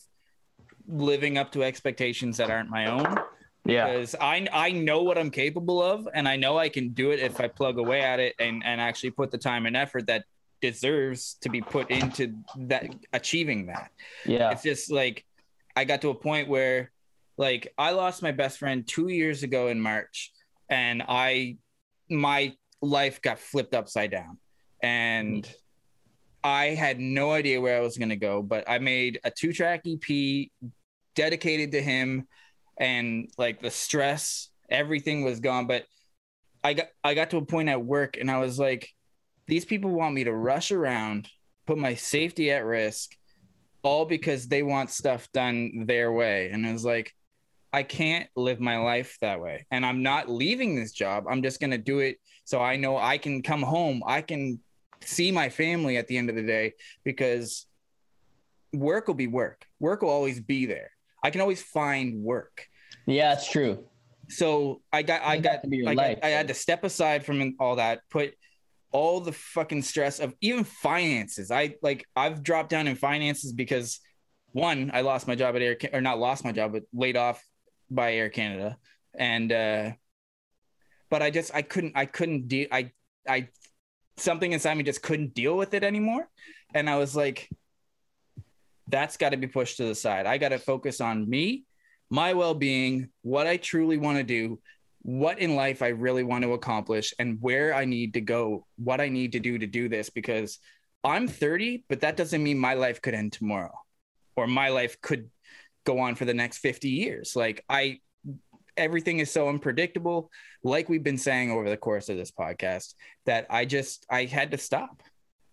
living 0.88 1.38
up 1.38 1.52
to 1.52 1.62
expectations 1.62 2.36
that 2.36 2.50
aren't 2.50 2.70
my 2.70 2.86
own 2.90 3.18
yeah, 3.66 3.86
because 3.86 4.14
I 4.20 4.46
I 4.52 4.70
know 4.70 5.02
what 5.02 5.18
I'm 5.18 5.30
capable 5.30 5.82
of 5.82 6.08
and 6.14 6.28
I 6.28 6.36
know 6.36 6.58
I 6.58 6.68
can 6.68 6.90
do 6.90 7.10
it 7.10 7.20
if 7.20 7.40
I 7.40 7.48
plug 7.48 7.78
away 7.78 8.00
at 8.00 8.20
it 8.20 8.34
and 8.38 8.62
and 8.64 8.80
actually 8.80 9.10
put 9.10 9.30
the 9.30 9.38
time 9.38 9.66
and 9.66 9.76
effort 9.76 10.06
that 10.06 10.24
deserves 10.60 11.36
to 11.42 11.48
be 11.48 11.60
put 11.60 11.90
into 11.90 12.34
that 12.56 12.86
achieving 13.12 13.66
that. 13.66 13.90
yeah, 14.24 14.50
It's 14.50 14.62
just 14.62 14.90
like 14.90 15.24
I 15.74 15.84
got 15.84 16.00
to 16.02 16.08
a 16.10 16.14
point 16.14 16.48
where 16.48 16.90
like 17.36 17.72
I 17.76 17.90
lost 17.90 18.22
my 18.22 18.32
best 18.32 18.58
friend 18.58 18.86
2 18.86 19.08
years 19.08 19.42
ago 19.42 19.68
in 19.68 19.80
March 19.80 20.32
and 20.70 21.02
I 21.06 21.58
my 22.08 22.54
life 22.80 23.20
got 23.20 23.38
flipped 23.38 23.74
upside 23.74 24.10
down. 24.10 24.38
And 24.82 25.48
I 26.44 26.66
had 26.66 27.00
no 27.00 27.32
idea 27.32 27.60
where 27.60 27.76
I 27.76 27.80
was 27.80 27.98
going 27.98 28.10
to 28.10 28.16
go 28.16 28.42
but 28.42 28.64
I 28.68 28.78
made 28.78 29.20
a 29.24 29.30
two 29.30 29.52
track 29.52 29.84
EP 29.86 30.48
dedicated 31.14 31.72
to 31.72 31.82
him 31.82 32.26
and 32.78 33.30
like 33.36 33.60
the 33.60 33.70
stress 33.70 34.50
everything 34.70 35.24
was 35.24 35.40
gone. 35.40 35.66
But 35.66 35.84
I 36.64 36.74
got 36.74 36.86
I 37.04 37.14
got 37.14 37.30
to 37.30 37.36
a 37.36 37.44
point 37.44 37.68
at 37.68 37.84
work 37.84 38.16
and 38.16 38.30
I 38.30 38.38
was 38.38 38.58
like 38.58 38.88
these 39.46 39.64
people 39.64 39.90
want 39.90 40.14
me 40.14 40.24
to 40.24 40.32
rush 40.32 40.72
around 40.72 41.28
put 41.66 41.78
my 41.78 41.94
safety 41.94 42.50
at 42.50 42.64
risk 42.64 43.16
all 43.82 44.04
because 44.04 44.48
they 44.48 44.62
want 44.62 44.90
stuff 44.90 45.28
done 45.32 45.84
their 45.86 46.10
way. 46.10 46.50
And 46.50 46.66
it 46.66 46.72
was 46.72 46.84
like, 46.84 47.12
I 47.72 47.82
can't 47.82 48.28
live 48.36 48.58
my 48.58 48.78
life 48.78 49.16
that 49.20 49.40
way. 49.40 49.66
And 49.70 49.84
I'm 49.84 50.02
not 50.02 50.30
leaving 50.30 50.74
this 50.74 50.92
job. 50.92 51.24
I'm 51.28 51.42
just 51.42 51.60
going 51.60 51.72
to 51.72 51.78
do 51.78 51.98
it 51.98 52.18
so 52.44 52.60
I 52.60 52.76
know 52.76 52.96
I 52.96 53.18
can 53.18 53.42
come 53.42 53.62
home. 53.62 54.02
I 54.06 54.22
can 54.22 54.60
see 55.04 55.30
my 55.30 55.50
family 55.50 55.98
at 55.98 56.06
the 56.06 56.16
end 56.16 56.30
of 56.30 56.36
the 56.36 56.42
day 56.42 56.72
because 57.04 57.66
work 58.72 59.08
will 59.08 59.14
be 59.14 59.26
work. 59.26 59.66
Work 59.78 60.02
will 60.02 60.10
always 60.10 60.40
be 60.40 60.66
there. 60.66 60.90
I 61.22 61.30
can 61.30 61.40
always 61.40 61.62
find 61.62 62.22
work. 62.22 62.66
yeah, 63.06 63.34
it's 63.34 63.50
true. 63.50 63.84
So 64.28 64.80
I 64.92 65.02
got, 65.02 65.22
I 65.22 65.38
got, 65.38 65.62
to 65.62 65.68
be 65.68 65.78
your 65.78 65.88
I, 65.88 65.94
got 65.94 66.02
life, 66.02 66.18
I 66.22 66.28
had 66.28 66.48
to 66.48 66.54
step 66.54 66.82
aside 66.82 67.24
from 67.24 67.54
all 67.60 67.76
that, 67.76 68.00
put 68.10 68.34
all 68.96 69.20
the 69.20 69.30
fucking 69.30 69.82
stress 69.82 70.20
of 70.20 70.34
even 70.40 70.64
finances. 70.64 71.50
I 71.50 71.74
like, 71.82 72.06
I've 72.16 72.42
dropped 72.42 72.70
down 72.70 72.88
in 72.88 72.96
finances 72.96 73.52
because 73.52 74.00
one, 74.52 74.90
I 74.94 75.02
lost 75.02 75.28
my 75.28 75.34
job 75.34 75.54
at 75.54 75.60
Air, 75.60 75.76
or 75.92 76.00
not 76.00 76.18
lost 76.18 76.46
my 76.46 76.52
job, 76.52 76.72
but 76.72 76.84
laid 76.94 77.14
off 77.14 77.44
by 77.90 78.14
Air 78.14 78.30
Canada, 78.30 78.78
and 79.14 79.52
uh, 79.52 79.90
but 81.10 81.20
I 81.20 81.28
just, 81.30 81.54
I 81.54 81.60
couldn't, 81.60 81.92
I 81.94 82.06
couldn't 82.06 82.48
deal, 82.48 82.68
I, 82.72 82.92
I, 83.28 83.48
something 84.16 84.50
inside 84.50 84.76
me 84.78 84.82
just 84.82 85.02
couldn't 85.02 85.34
deal 85.34 85.58
with 85.58 85.74
it 85.74 85.84
anymore, 85.84 86.26
and 86.72 86.88
I 86.88 86.96
was 86.96 87.14
like, 87.14 87.50
that's 88.88 89.18
got 89.18 89.32
to 89.32 89.36
be 89.36 89.46
pushed 89.46 89.76
to 89.76 89.84
the 89.84 89.94
side. 89.94 90.24
I 90.24 90.38
got 90.38 90.48
to 90.48 90.58
focus 90.58 91.02
on 91.02 91.28
me, 91.28 91.66
my 92.08 92.32
well 92.32 92.54
being, 92.54 93.10
what 93.20 93.46
I 93.46 93.58
truly 93.58 93.98
want 93.98 94.16
to 94.16 94.24
do, 94.24 94.58
what 95.06 95.38
in 95.38 95.54
life 95.54 95.82
I 95.82 95.88
really 95.88 96.24
want 96.24 96.42
to 96.42 96.54
accomplish, 96.54 97.14
and 97.20 97.38
where 97.40 97.72
I 97.72 97.84
need 97.84 98.14
to 98.14 98.20
go, 98.20 98.66
what 98.74 99.00
I 99.00 99.08
need 99.08 99.32
to 99.32 99.38
do 99.38 99.56
to 99.56 99.66
do 99.66 99.88
this. 99.88 100.10
Because 100.10 100.58
I'm 101.04 101.28
30, 101.28 101.84
but 101.88 102.00
that 102.00 102.16
doesn't 102.16 102.42
mean 102.42 102.58
my 102.58 102.74
life 102.74 103.00
could 103.00 103.14
end 103.14 103.32
tomorrow 103.32 103.72
or 104.34 104.48
my 104.48 104.70
life 104.70 105.00
could 105.00 105.30
go 105.84 106.00
on 106.00 106.16
for 106.16 106.24
the 106.24 106.34
next 106.34 106.58
50 106.58 106.88
years. 106.88 107.36
Like, 107.36 107.64
I, 107.68 108.00
everything 108.76 109.20
is 109.20 109.30
so 109.30 109.48
unpredictable, 109.48 110.28
like 110.64 110.88
we've 110.88 111.04
been 111.04 111.18
saying 111.18 111.52
over 111.52 111.70
the 111.70 111.76
course 111.76 112.08
of 112.08 112.16
this 112.16 112.32
podcast, 112.32 112.94
that 113.26 113.46
I 113.48 113.64
just, 113.64 114.04
I 114.10 114.24
had 114.24 114.50
to 114.50 114.58
stop. 114.58 115.04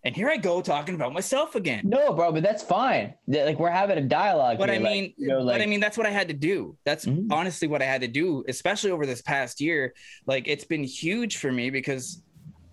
And 0.04 0.14
here 0.14 0.28
I 0.28 0.36
go 0.36 0.60
talking 0.60 0.94
about 0.94 1.14
myself 1.14 1.54
again. 1.54 1.82
No, 1.84 2.12
bro, 2.12 2.30
but 2.30 2.42
that's 2.42 2.62
fine. 2.62 3.14
Like 3.26 3.58
we're 3.58 3.70
having 3.70 3.96
a 3.96 4.02
dialogue. 4.02 4.58
But 4.58 4.68
I 4.68 4.74
here, 4.74 4.82
like, 4.82 4.92
mean, 4.92 5.14
you 5.16 5.28
know, 5.28 5.44
but 5.46 5.62
I 5.62 5.66
mean, 5.66 5.80
that's 5.80 5.96
what 5.96 6.06
I 6.06 6.10
had 6.10 6.28
to 6.28 6.34
do. 6.34 6.76
That's 6.84 7.06
Mhm. 7.06 7.28
honestly 7.32 7.68
what 7.68 7.80
I 7.80 7.86
had 7.86 8.02
to 8.02 8.08
do, 8.08 8.44
especially 8.46 8.90
over 8.90 9.06
this 9.06 9.22
past 9.22 9.62
year. 9.62 9.94
Like, 10.26 10.46
it's 10.46 10.64
been 10.64 10.84
huge 10.84 11.38
for 11.38 11.50
me 11.50 11.70
because 11.70 12.22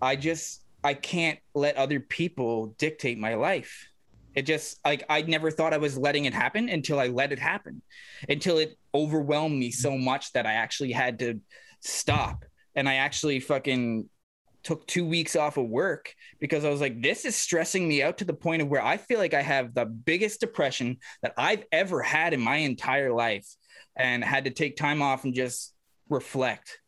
I 0.00 0.16
just 0.16 0.60
I 0.84 0.94
can't 0.94 1.38
let 1.54 1.76
other 1.76 2.00
people 2.00 2.74
dictate 2.76 3.16
my 3.16 3.34
life. 3.34 3.88
It 4.34 4.42
just 4.42 4.78
like 4.84 5.04
I 5.08 5.22
never 5.22 5.50
thought 5.50 5.72
I 5.72 5.78
was 5.78 5.96
letting 5.96 6.24
it 6.26 6.34
happen 6.34 6.68
until 6.68 6.98
I 6.98 7.06
let 7.06 7.32
it 7.32 7.38
happen, 7.38 7.80
until 8.28 8.58
it 8.58 8.76
overwhelmed 8.94 9.56
me 9.58 9.70
so 9.70 9.96
much 9.96 10.32
that 10.32 10.44
I 10.44 10.54
actually 10.54 10.92
had 10.92 11.18
to 11.20 11.40
stop 11.80 12.44
and 12.74 12.88
I 12.88 12.96
actually 12.96 13.40
fucking 13.40 14.08
took 14.62 14.86
two 14.86 15.06
weeks 15.06 15.36
off 15.36 15.56
of 15.56 15.68
work 15.68 16.14
because 16.40 16.64
I 16.64 16.70
was 16.70 16.80
like, 16.80 17.02
this 17.02 17.24
is 17.24 17.36
stressing 17.36 17.86
me 17.86 18.02
out 18.02 18.18
to 18.18 18.24
the 18.24 18.32
point 18.32 18.62
of 18.62 18.68
where 18.68 18.84
I 18.84 18.96
feel 18.96 19.18
like 19.18 19.34
I 19.34 19.42
have 19.42 19.74
the 19.74 19.84
biggest 19.84 20.40
depression 20.40 20.98
that 21.22 21.34
I've 21.36 21.64
ever 21.72 22.02
had 22.02 22.32
in 22.32 22.40
my 22.40 22.56
entire 22.56 23.12
life 23.12 23.46
and 23.96 24.24
had 24.24 24.44
to 24.44 24.50
take 24.50 24.76
time 24.76 25.02
off 25.02 25.24
and 25.24 25.34
just 25.34 25.74
reflect, 26.08 26.80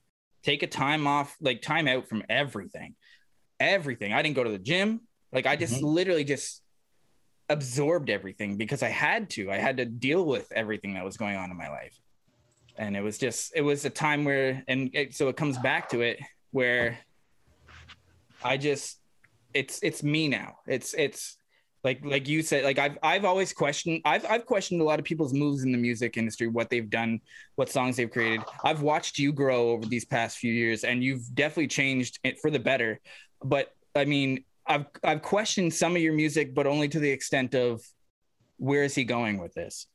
take 0.42 0.62
a 0.62 0.66
time 0.66 1.06
off, 1.06 1.36
like 1.40 1.62
time 1.62 1.88
out 1.88 2.08
from 2.08 2.22
everything, 2.28 2.94
everything. 3.58 4.12
I 4.12 4.22
didn't 4.22 4.36
go 4.36 4.44
to 4.44 4.50
the 4.50 4.58
gym. 4.58 5.00
Like 5.32 5.46
I 5.46 5.56
just 5.56 5.74
mm-hmm. 5.74 5.86
literally 5.86 6.24
just 6.24 6.62
absorbed 7.48 8.08
everything 8.08 8.56
because 8.56 8.82
I 8.82 8.88
had 8.88 9.30
to. 9.30 9.50
I 9.50 9.56
had 9.56 9.78
to 9.78 9.84
deal 9.84 10.24
with 10.24 10.50
everything 10.52 10.94
that 10.94 11.04
was 11.04 11.16
going 11.16 11.36
on 11.36 11.50
in 11.50 11.56
my 11.56 11.68
life. 11.68 11.98
And 12.76 12.96
it 12.96 13.02
was 13.02 13.18
just, 13.18 13.52
it 13.54 13.60
was 13.60 13.84
a 13.84 13.90
time 13.90 14.24
where, 14.24 14.64
and 14.66 14.90
it, 14.94 15.14
so 15.14 15.28
it 15.28 15.36
comes 15.36 15.58
back 15.58 15.90
to 15.90 16.00
it 16.00 16.18
where 16.50 16.98
I 18.44 18.56
just, 18.56 19.00
it's, 19.52 19.80
it's 19.82 20.02
me 20.02 20.28
now. 20.28 20.58
It's, 20.66 20.94
it's, 20.94 21.36
like 21.84 22.00
like 22.02 22.26
you 22.26 22.42
said 22.42 22.64
like 22.64 22.78
i've 22.78 22.98
i've 23.02 23.24
always 23.24 23.52
questioned 23.52 24.00
i've 24.04 24.24
i've 24.24 24.46
questioned 24.46 24.80
a 24.80 24.84
lot 24.84 24.98
of 24.98 25.04
people's 25.04 25.34
moves 25.34 25.62
in 25.62 25.70
the 25.70 25.78
music 25.78 26.16
industry 26.16 26.46
what 26.48 26.70
they've 26.70 26.90
done 26.90 27.20
what 27.54 27.68
songs 27.68 27.96
they've 27.96 28.10
created. 28.10 28.40
I've 28.64 28.82
watched 28.82 29.18
you 29.18 29.32
grow 29.32 29.70
over 29.70 29.86
these 29.86 30.04
past 30.04 30.38
few 30.38 30.52
years 30.52 30.82
and 30.82 31.04
you've 31.04 31.32
definitely 31.34 31.68
changed 31.68 32.18
it 32.24 32.40
for 32.40 32.50
the 32.50 32.58
better. 32.58 33.00
But 33.44 33.68
i 33.94 34.04
mean 34.04 34.44
i've 34.66 34.86
i've 35.04 35.22
questioned 35.22 35.72
some 35.72 35.94
of 35.94 36.02
your 36.02 36.14
music 36.14 36.54
but 36.54 36.66
only 36.66 36.88
to 36.88 36.98
the 36.98 37.10
extent 37.10 37.54
of 37.54 37.82
where 38.56 38.82
is 38.82 38.94
he 38.94 39.04
going 39.04 39.38
with 39.38 39.52
this? 39.54 39.86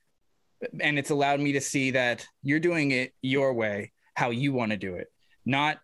And 0.82 1.00
it's 1.00 1.10
allowed 1.10 1.40
me 1.40 1.54
to 1.54 1.62
see 1.62 1.92
that 1.92 2.26
you're 2.44 2.60
doing 2.60 2.92
it 2.92 3.14
your 3.22 3.54
way 3.54 3.92
how 4.14 4.30
you 4.30 4.54
want 4.54 4.72
to 4.72 4.78
do 4.78 4.96
it 4.96 5.08
not 5.46 5.80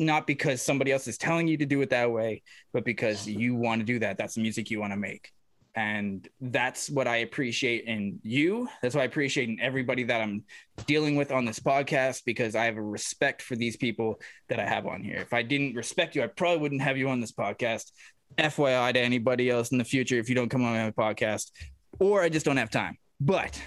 not 0.00 0.26
because 0.26 0.62
somebody 0.62 0.92
else 0.92 1.06
is 1.06 1.18
telling 1.18 1.46
you 1.46 1.56
to 1.58 1.66
do 1.66 1.80
it 1.82 1.90
that 1.90 2.10
way, 2.10 2.42
but 2.72 2.84
because 2.84 3.26
you 3.28 3.54
want 3.54 3.80
to 3.80 3.84
do 3.84 3.98
that. 4.00 4.18
That's 4.18 4.34
the 4.34 4.42
music 4.42 4.70
you 4.70 4.80
want 4.80 4.92
to 4.92 4.98
make. 4.98 5.30
And 5.76 6.26
that's 6.40 6.90
what 6.90 7.06
I 7.06 7.18
appreciate 7.18 7.84
in 7.84 8.18
you. 8.24 8.68
That's 8.82 8.96
what 8.96 9.02
I 9.02 9.04
appreciate 9.04 9.48
in 9.48 9.60
everybody 9.60 10.02
that 10.04 10.20
I'm 10.20 10.42
dealing 10.86 11.14
with 11.14 11.30
on 11.30 11.44
this 11.44 11.60
podcast 11.60 12.22
because 12.26 12.56
I 12.56 12.64
have 12.64 12.76
a 12.76 12.82
respect 12.82 13.40
for 13.40 13.54
these 13.54 13.76
people 13.76 14.20
that 14.48 14.58
I 14.58 14.66
have 14.66 14.86
on 14.86 15.04
here. 15.04 15.18
If 15.18 15.32
I 15.32 15.42
didn't 15.42 15.76
respect 15.76 16.16
you, 16.16 16.24
I 16.24 16.26
probably 16.26 16.58
wouldn't 16.58 16.82
have 16.82 16.96
you 16.96 17.08
on 17.08 17.20
this 17.20 17.30
podcast. 17.30 17.92
FYI 18.38 18.92
to 18.94 19.00
anybody 19.00 19.50
else 19.50 19.70
in 19.72 19.78
the 19.78 19.84
future 19.84 20.18
if 20.18 20.28
you 20.28 20.34
don't 20.34 20.48
come 20.48 20.64
on 20.64 20.72
my 20.72 20.90
podcast, 20.90 21.50
or 21.98 22.22
I 22.22 22.28
just 22.28 22.46
don't 22.46 22.56
have 22.56 22.70
time. 22.70 22.96
But 23.20 23.60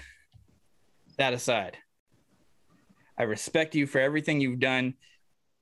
that 1.18 1.32
aside, 1.32 1.78
I 3.18 3.24
respect 3.24 3.74
you 3.74 3.86
for 3.86 4.00
everything 4.00 4.40
you've 4.40 4.60
done. 4.60 4.94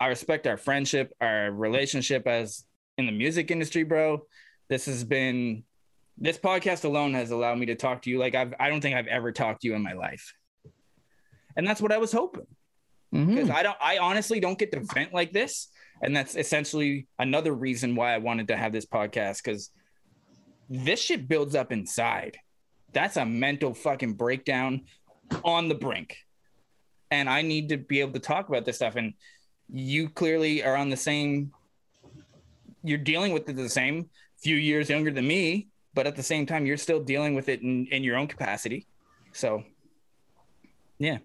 I 0.03 0.09
respect 0.09 0.48
our 0.48 0.57
friendship, 0.57 1.14
our 1.20 1.53
relationship 1.53 2.26
as 2.26 2.64
in 2.98 3.07
the 3.07 3.12
music 3.12 3.53
industry, 3.53 3.84
bro. 3.84 4.26
This 4.68 4.86
has 4.86 5.05
been 5.05 5.62
this 6.18 6.36
podcast 6.36 6.84
alone 6.84 7.14
has 7.14 7.30
allowed 7.30 7.59
me 7.59 7.66
to 7.66 7.76
talk 7.76 8.03
to 8.03 8.11
you 8.11 8.18
like 8.18 8.34
I've 8.34 8.53
I 8.59 8.68
don't 8.68 8.80
think 8.80 8.96
I've 8.96 9.07
ever 9.07 9.30
talked 9.30 9.62
to 9.62 9.68
you 9.68 9.76
in 9.76 9.82
my 9.82 9.92
life. 9.92 10.34
And 11.57 11.64
that's 11.64 11.80
what 11.80 11.92
I 11.92 11.98
was 11.98 12.11
hoping. 12.11 12.48
Because 13.12 13.48
Mhm. 13.48 13.55
I 13.55 13.62
don't 13.62 13.76
I 13.80 13.98
honestly 13.98 14.40
don't 14.40 14.59
get 14.59 14.72
to 14.72 14.80
vent 14.80 15.14
like 15.14 15.32
this. 15.32 15.68
And 16.03 16.16
that's 16.16 16.34
essentially 16.34 17.07
another 17.20 17.53
reason 17.53 17.94
why 17.94 18.12
I 18.12 18.18
wanted 18.18 18.48
to 18.48 18.57
have 18.57 18.72
this 18.72 18.86
podcast 18.86 19.44
because 19.44 19.70
this 20.68 21.00
shit 21.00 21.28
builds 21.28 21.55
up 21.55 21.70
inside. 21.70 22.38
That's 22.92 23.16
a 23.16 23.24
mental 23.24 23.72
fucking 23.72 24.14
breakdown 24.14 24.86
on 25.44 25.68
the 25.68 25.76
brink. 25.76 26.16
And 27.12 27.30
I 27.30 27.42
need 27.42 27.68
to 27.68 27.76
be 27.76 28.00
able 28.00 28.14
to 28.14 28.18
talk 28.18 28.48
about 28.48 28.64
this 28.64 28.76
stuff. 28.76 28.96
And 28.96 29.14
you 29.73 30.09
clearly 30.09 30.62
are 30.62 30.77
on 30.77 30.91
the 30.91 30.97
same, 30.97 31.53
you're 32.83 32.99
dealing 32.99 33.33
with 33.33 33.49
it 33.49 33.57
the 33.57 33.68
same, 33.68 34.09
few 34.37 34.57
years 34.57 34.91
younger 34.91 35.11
than 35.11 35.27
me, 35.27 35.68
but 35.95 36.07
at 36.07 36.14
the 36.14 36.23
same 36.23 36.47
time, 36.47 36.66
you're 36.66 36.77
still 36.77 37.01
dealing 37.01 37.35
with 37.35 37.49
it 37.49 37.62
in, 37.62 37.87
in 37.87 38.05
your 38.05 38.16
own 38.16 38.27
capacity. 38.27 38.87
So, 39.33 39.64
yeah. 40.99 41.18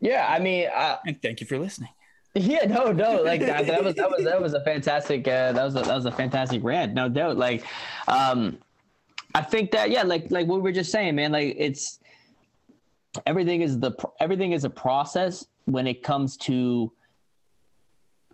Yeah, 0.00 0.26
I 0.28 0.38
mean, 0.38 0.68
uh, 0.74 0.98
And 1.04 1.20
thank 1.20 1.40
you 1.40 1.46
for 1.46 1.58
listening. 1.58 1.90
Yeah, 2.34 2.66
no, 2.66 2.92
no, 2.92 3.22
like 3.22 3.40
that, 3.40 3.66
that 3.66 3.82
was 3.82 3.94
that 3.96 4.10
was 4.10 4.24
that 4.24 4.40
was 4.42 4.54
a 4.54 4.62
fantastic 4.62 5.26
uh, 5.26 5.52
that 5.52 5.64
was 5.64 5.74
a, 5.74 5.80
that 5.80 5.94
was 5.94 6.04
a 6.04 6.12
fantastic 6.12 6.62
rant, 6.62 6.94
no 6.94 7.08
doubt. 7.08 7.36
Like, 7.36 7.64
um, 8.06 8.58
I 9.34 9.40
think 9.40 9.72
that 9.72 9.90
yeah, 9.90 10.02
like 10.02 10.30
like 10.30 10.46
what 10.46 10.56
we 10.56 10.62
were 10.62 10.72
just 10.72 10.92
saying, 10.92 11.16
man. 11.16 11.32
Like 11.32 11.56
it's 11.58 11.98
everything 13.26 13.62
is 13.62 13.80
the 13.80 13.92
everything 14.20 14.52
is 14.52 14.64
a 14.64 14.70
process 14.70 15.46
when 15.64 15.86
it 15.86 16.02
comes 16.02 16.36
to 16.36 16.92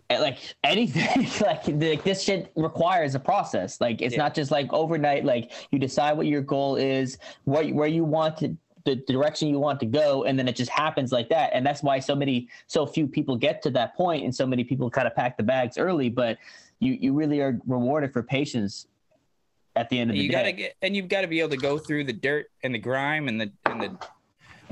Eh, 0.09 0.19
like 0.19 0.37
anything 0.63 1.27
like 1.41 1.67
like 1.67 2.03
this 2.03 2.21
shit 2.21 2.51
requires 2.55 3.15
a 3.15 3.19
process. 3.19 3.81
Like 3.81 4.01
it's 4.01 4.13
Yeah. 4.15 4.23
not 4.23 4.35
just 4.35 4.51
like 4.51 4.71
overnight 4.71 5.25
like 5.25 5.51
you 5.71 5.79
decide 5.79 6.13
what 6.15 6.27
your 6.27 6.41
goal 6.41 6.75
is 6.75 7.17
what 7.45 7.67
where 7.71 7.87
you 7.87 8.03
want 8.03 8.37
to 8.37 8.55
the 8.83 8.97
direction 8.97 9.47
you 9.47 9.57
want 9.57 9.79
to 9.79 9.85
go 9.87 10.25
and 10.25 10.37
then 10.37 10.47
it 10.47 10.55
just 10.55 10.69
happens 10.69 11.11
like 11.11 11.27
that. 11.29 11.49
And 11.55 11.65
that's 11.65 11.81
why 11.81 11.97
so 11.99 12.15
many 12.15 12.47
so 12.67 12.85
few 12.85 13.07
people 13.07 13.35
get 13.35 13.63
to 13.63 13.71
that 13.71 13.95
point 13.95 14.23
and 14.23 14.35
so 14.35 14.45
many 14.45 14.63
people 14.63 14.91
kind 14.91 15.07
of 15.07 15.15
pack 15.15 15.37
the 15.37 15.43
bags 15.43 15.75
early 15.79 16.09
but 16.09 16.37
you 16.79 16.93
you 16.93 17.13
really 17.13 17.41
are 17.41 17.59
rewarded 17.65 18.13
for 18.13 18.21
patience 18.21 18.85
at 19.75 19.89
the 19.89 19.97
end 19.99 20.11
of 20.11 20.15
the 20.15 20.21
You 20.21 20.29
day. 20.29 20.33
gotta 20.37 20.51
get, 20.51 20.75
and 20.83 20.95
you've 20.95 21.07
got 21.09 21.21
to 21.21 21.27
be 21.27 21.39
able 21.39 21.49
to 21.49 21.57
go 21.57 21.77
through 21.79 22.03
the 22.05 22.13
dirt 22.13 22.45
and 22.63 22.73
the 22.75 22.79
grime 22.79 23.27
and 23.27 23.41
the 23.41 23.51
and 23.65 23.81
the 23.81 23.97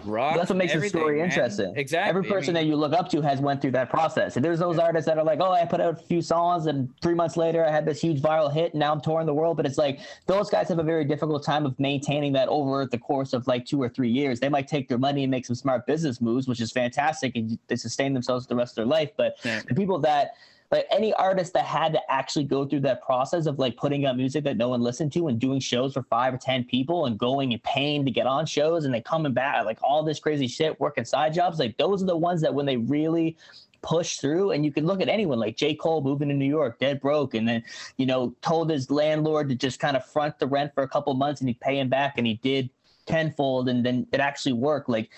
rock. 0.05 0.35
that's 0.35 0.49
what 0.49 0.57
makes 0.57 0.73
the 0.73 0.87
story 0.89 1.17
man. 1.17 1.25
interesting. 1.25 1.73
Exactly. 1.75 2.09
Every 2.09 2.25
I 2.29 2.31
person 2.31 2.53
mean, 2.53 2.63
that 2.63 2.67
you 2.69 2.75
look 2.75 2.93
up 2.93 3.09
to 3.09 3.21
has 3.21 3.39
went 3.39 3.61
through 3.61 3.71
that 3.71 3.89
process. 3.89 4.35
And 4.35 4.43
there's 4.43 4.59
those 4.59 4.77
artists 4.79 5.05
that 5.07 5.17
are 5.17 5.23
like, 5.23 5.39
oh, 5.41 5.51
I 5.51 5.65
put 5.65 5.81
out 5.81 5.93
a 5.93 6.03
few 6.03 6.21
songs 6.21 6.65
and 6.65 6.89
three 7.01 7.13
months 7.13 7.37
later 7.37 7.65
I 7.65 7.71
had 7.71 7.85
this 7.85 8.01
huge 8.01 8.21
viral 8.21 8.51
hit 8.53 8.73
and 8.73 8.79
now 8.79 8.91
I'm 8.91 9.01
touring 9.01 9.25
the 9.25 9.33
world. 9.33 9.57
But 9.57 9.65
it's 9.65 9.77
like 9.77 9.99
those 10.27 10.49
guys 10.49 10.67
have 10.69 10.79
a 10.79 10.83
very 10.83 11.05
difficult 11.05 11.43
time 11.43 11.65
of 11.65 11.79
maintaining 11.79 12.33
that 12.33 12.47
over 12.49 12.85
the 12.85 12.97
course 12.97 13.33
of 13.33 13.47
like 13.47 13.65
two 13.65 13.81
or 13.81 13.89
three 13.89 14.09
years. 14.09 14.39
They 14.39 14.49
might 14.49 14.67
take 14.67 14.87
their 14.89 14.97
money 14.97 15.23
and 15.23 15.31
make 15.31 15.45
some 15.45 15.55
smart 15.55 15.85
business 15.85 16.21
moves, 16.21 16.47
which 16.47 16.61
is 16.61 16.71
fantastic, 16.71 17.35
and 17.35 17.57
they 17.67 17.75
sustain 17.75 18.13
themselves 18.13 18.47
the 18.47 18.55
rest 18.55 18.71
of 18.73 18.75
their 18.77 18.85
life. 18.85 19.11
But 19.17 19.35
Yeah. 19.43 19.61
the 19.67 19.75
people 19.75 19.99
that 19.99 20.31
like 20.73 20.87
any 20.89 21.13
artist 21.13 21.53
that 21.53 21.65
had 21.65 21.93
to 21.93 22.01
actually 22.11 22.45
go 22.45 22.65
through 22.65 22.79
that 22.79 22.99
process 23.03 23.45
of 23.45 23.59
like 23.59 23.77
putting 23.77 24.07
out 24.07 24.17
music 24.17 24.43
that 24.43 24.57
no 24.57 24.69
one 24.69 24.81
listened 24.81 25.13
to 25.13 25.27
and 25.27 25.39
doing 25.39 25.59
shows 25.59 25.93
for 25.93 26.01
five 26.01 26.33
or 26.33 26.37
ten 26.37 26.63
people 26.63 27.05
and 27.05 27.19
going 27.19 27.53
and 27.53 27.61
paying 27.61 28.03
to 28.03 28.09
get 28.09 28.25
on 28.25 28.43
shows 28.43 28.83
and 28.83 28.93
then 28.93 29.03
coming 29.03 29.33
back 29.33 29.63
like 29.65 29.77
all 29.83 30.01
this 30.01 30.19
crazy 30.19 30.47
shit 30.47 30.79
working 30.79 31.05
side 31.05 31.31
jobs 31.31 31.59
like 31.59 31.77
those 31.77 32.01
are 32.01 32.07
the 32.07 32.17
ones 32.17 32.41
that 32.41 32.51
when 32.51 32.65
they 32.65 32.77
really 32.77 33.37
push 33.83 34.17
through 34.17 34.49
and 34.49 34.65
you 34.65 34.71
can 34.71 34.87
look 34.87 34.99
at 34.99 35.07
anyone 35.07 35.37
like 35.37 35.55
J. 35.55 35.75
Cole 35.75 36.01
moving 36.01 36.29
to 36.29 36.33
New 36.33 36.49
York 36.49 36.79
dead 36.79 36.99
broke 36.99 37.35
and 37.35 37.47
then 37.47 37.63
you 37.97 38.07
know 38.07 38.33
told 38.41 38.71
his 38.71 38.89
landlord 38.89 39.49
to 39.49 39.55
just 39.55 39.79
kind 39.79 39.95
of 39.95 40.03
front 40.03 40.39
the 40.39 40.47
rent 40.47 40.73
for 40.73 40.81
a 40.81 40.87
couple 40.87 41.13
months 41.13 41.39
and 41.39 41.49
he'd 41.49 41.59
pay 41.59 41.77
him 41.77 41.87
back 41.87 42.17
and 42.17 42.25
he 42.25 42.39
did 42.41 42.71
tenfold 43.05 43.69
and 43.69 43.85
then 43.85 44.07
it 44.11 44.19
actually 44.19 44.53
worked 44.53 44.89
like 44.89 45.11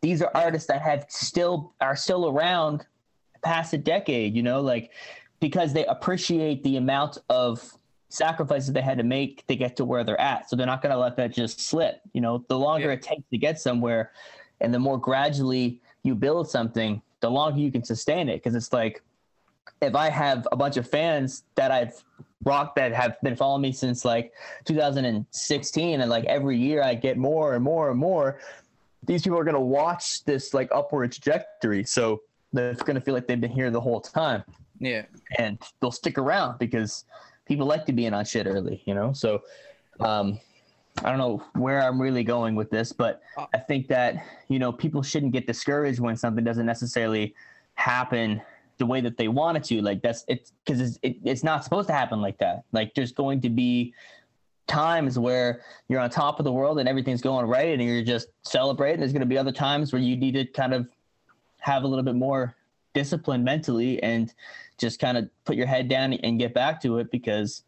these 0.00 0.20
are 0.20 0.32
artists 0.34 0.66
that 0.66 0.82
have 0.82 1.06
still 1.08 1.74
are 1.80 1.94
still 1.94 2.28
around 2.28 2.84
past 3.46 3.72
a 3.72 3.78
decade, 3.78 4.34
you 4.34 4.42
know, 4.42 4.60
like 4.60 4.90
because 5.40 5.72
they 5.72 5.86
appreciate 5.86 6.62
the 6.64 6.76
amount 6.76 7.18
of 7.28 7.72
sacrifices 8.08 8.72
they 8.72 8.80
had 8.80 8.98
to 8.98 9.04
make 9.04 9.46
to 9.46 9.56
get 9.56 9.76
to 9.76 9.84
where 9.84 10.02
they're 10.04 10.20
at. 10.20 10.48
So 10.48 10.56
they're 10.56 10.66
not 10.66 10.82
going 10.82 10.92
to 10.92 10.98
let 10.98 11.16
that 11.16 11.32
just 11.32 11.60
slip. 11.60 12.00
You 12.12 12.20
know, 12.20 12.44
the 12.48 12.58
longer 12.58 12.88
Yeah. 12.88 12.94
it 12.94 13.02
takes 13.02 13.22
to 13.30 13.38
get 13.38 13.60
somewhere 13.60 14.12
and 14.60 14.72
the 14.72 14.78
more 14.78 14.98
gradually 14.98 15.80
you 16.02 16.14
build 16.14 16.48
something, 16.48 17.02
the 17.20 17.30
longer 17.30 17.58
you 17.60 17.70
can 17.70 17.84
sustain 17.84 18.28
it. 18.28 18.42
Cause 18.42 18.54
it's 18.54 18.72
like, 18.72 19.02
if 19.82 19.94
I 19.94 20.08
have 20.08 20.48
a 20.52 20.56
bunch 20.56 20.76
of 20.78 20.88
fans 20.88 21.44
that 21.56 21.70
I've 21.70 22.02
rocked 22.44 22.76
that 22.76 22.94
have 22.94 23.20
been 23.22 23.36
following 23.36 23.62
me 23.62 23.72
since 23.72 24.04
like 24.04 24.32
2016 24.64 26.00
and 26.00 26.10
like 26.10 26.24
every 26.24 26.56
year 26.56 26.82
I 26.82 26.94
get 26.94 27.18
more 27.18 27.54
and 27.54 27.62
more 27.62 27.90
and 27.90 27.98
more, 27.98 28.40
these 29.04 29.22
people 29.22 29.38
are 29.38 29.44
going 29.44 29.54
to 29.54 29.60
watch 29.60 30.24
this 30.24 30.54
like 30.54 30.68
upward 30.72 31.12
trajectory. 31.12 31.84
So 31.84 32.22
they're 32.56 32.74
going 32.74 32.94
to 32.94 33.00
feel 33.00 33.14
like 33.14 33.26
they've 33.26 33.40
been 33.40 33.50
here 33.50 33.70
the 33.70 33.80
whole 33.80 34.00
time 34.00 34.42
yeah. 34.78 35.02
and 35.38 35.58
they'll 35.80 35.90
stick 35.90 36.18
around 36.18 36.58
because 36.58 37.04
people 37.46 37.66
like 37.66 37.86
to 37.86 37.92
be 37.92 38.06
in 38.06 38.14
on 38.14 38.24
shit 38.24 38.46
early, 38.46 38.82
you 38.86 38.94
know? 38.94 39.12
So, 39.12 39.42
um, 40.00 40.38
I 41.04 41.10
don't 41.10 41.18
know 41.18 41.42
where 41.60 41.82
I'm 41.82 42.00
really 42.00 42.24
going 42.24 42.54
with 42.54 42.70
this, 42.70 42.92
but 42.92 43.20
I 43.52 43.58
think 43.58 43.86
that, 43.88 44.24
you 44.48 44.58
know, 44.58 44.72
people 44.72 45.02
shouldn't 45.02 45.32
get 45.32 45.46
discouraged 45.46 46.00
when 46.00 46.16
something 46.16 46.42
doesn't 46.42 46.64
necessarily 46.64 47.34
happen 47.74 48.40
the 48.78 48.86
way 48.86 49.00
that 49.02 49.16
they 49.16 49.28
want 49.28 49.58
it 49.58 49.64
to. 49.64 49.82
Like 49.82 50.02
that's 50.02 50.24
it's 50.26 50.52
because 50.64 50.80
it's, 50.80 50.98
it, 51.02 51.16
it's 51.24 51.44
not 51.44 51.64
supposed 51.64 51.88
to 51.88 51.94
happen 51.94 52.22
like 52.22 52.38
that. 52.38 52.64
Like 52.72 52.94
there's 52.94 53.12
going 53.12 53.42
to 53.42 53.50
be 53.50 53.92
times 54.66 55.18
where 55.18 55.60
you're 55.88 56.00
on 56.00 56.10
top 56.10 56.40
of 56.40 56.44
the 56.44 56.52
world 56.52 56.78
and 56.78 56.88
everything's 56.88 57.20
going 57.20 57.46
right 57.46 57.68
and 57.68 57.82
you're 57.82 58.02
just 58.02 58.28
celebrating. 58.42 59.00
There's 59.00 59.12
going 59.12 59.20
to 59.20 59.26
be 59.26 59.38
other 59.38 59.52
times 59.52 59.92
where 59.92 60.02
you 60.02 60.16
need 60.16 60.32
to 60.32 60.46
kind 60.46 60.74
of 60.74 60.88
have 61.66 61.82
a 61.82 61.86
little 61.86 62.04
bit 62.04 62.14
more 62.14 62.54
discipline 62.94 63.42
mentally 63.42 64.00
and 64.04 64.32
just 64.78 65.00
kind 65.00 65.18
of 65.18 65.28
put 65.44 65.56
your 65.56 65.66
head 65.66 65.88
down 65.88 66.12
and 66.12 66.38
get 66.38 66.54
back 66.54 66.80
to 66.80 66.98
it 66.98 67.10
because 67.10 67.64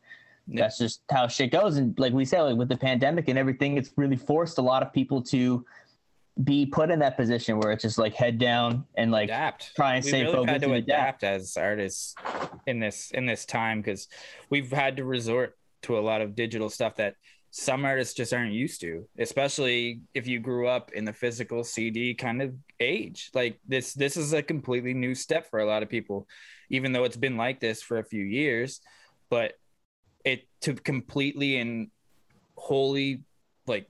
Yeah. 0.47 0.63
that's 0.63 0.79
just 0.79 1.03
how 1.11 1.27
shit 1.27 1.51
goes. 1.51 1.77
And 1.79 1.99
like 1.99 2.13
we 2.13 2.25
said, 2.25 2.43
like 2.43 2.57
with 2.57 2.69
the 2.69 2.77
pandemic 2.77 3.27
and 3.29 3.37
everything, 3.37 3.77
it's 3.77 3.91
really 3.97 4.17
forced 4.17 4.59
a 4.59 4.63
lot 4.63 4.83
of 4.85 4.93
people 4.93 5.21
to 5.25 5.67
be 6.45 6.65
put 6.65 6.91
in 6.93 7.01
that 7.01 7.17
position 7.17 7.59
where 7.59 7.73
it's 7.73 7.83
just 7.83 7.99
like 7.99 8.15
head 8.15 8.39
down 8.39 8.85
and 8.95 9.11
like 9.11 9.25
adapt. 9.29 9.75
try 9.75 9.97
and 9.97 10.05
we 10.05 10.11
stay 10.11 10.23
really 10.23 10.33
focused 10.37 10.53
had 10.53 10.63
to 10.63 10.73
adapt. 10.75 11.23
adapt 11.23 11.25
as 11.25 11.57
artists 11.57 12.15
in 12.69 12.79
this 12.79 13.11
in 13.11 13.27
this 13.27 13.45
time 13.45 13.81
because 13.81 14.07
we've 14.49 14.71
had 14.71 14.97
to 14.97 15.05
resort 15.05 15.59
to 15.83 15.99
a 15.99 16.03
lot 16.11 16.21
of 16.21 16.37
digital 16.37 16.71
stuff 16.71 16.95
that 16.95 17.17
some 17.51 17.85
artists 17.85 18.15
just 18.15 18.33
aren't 18.33 18.53
used 18.53 18.81
to 18.81 19.05
especially 19.19 20.01
if 20.15 20.27
you 20.29 20.39
grew 20.39 20.69
up 20.69 20.93
in 20.93 21.05
the 21.05 21.13
physical 21.13 21.65
cd 21.65 22.15
kind 22.15 22.41
of 22.41 22.55
age. 22.81 23.31
Like 23.35 23.61
this 23.67 23.95
this 23.95 24.17
is 24.17 24.33
a 24.33 24.43
completely 24.43 24.95
new 24.95 25.15
step 25.15 25.51
for 25.51 25.61
a 25.61 25.67
lot 25.67 25.83
of 25.83 25.89
people 25.89 26.27
even 26.71 26.93
though 26.93 27.05
it's 27.05 27.17
been 27.17 27.39
like 27.39 27.61
this 27.61 27.83
for 27.83 27.99
a 27.99 28.05
few 28.05 28.25
years. 28.25 28.81
But 29.31 29.55
it 30.25 30.47
to 30.63 30.75
completely 30.75 31.59
and 31.59 31.89
wholly 32.57 33.23
like 33.67 33.89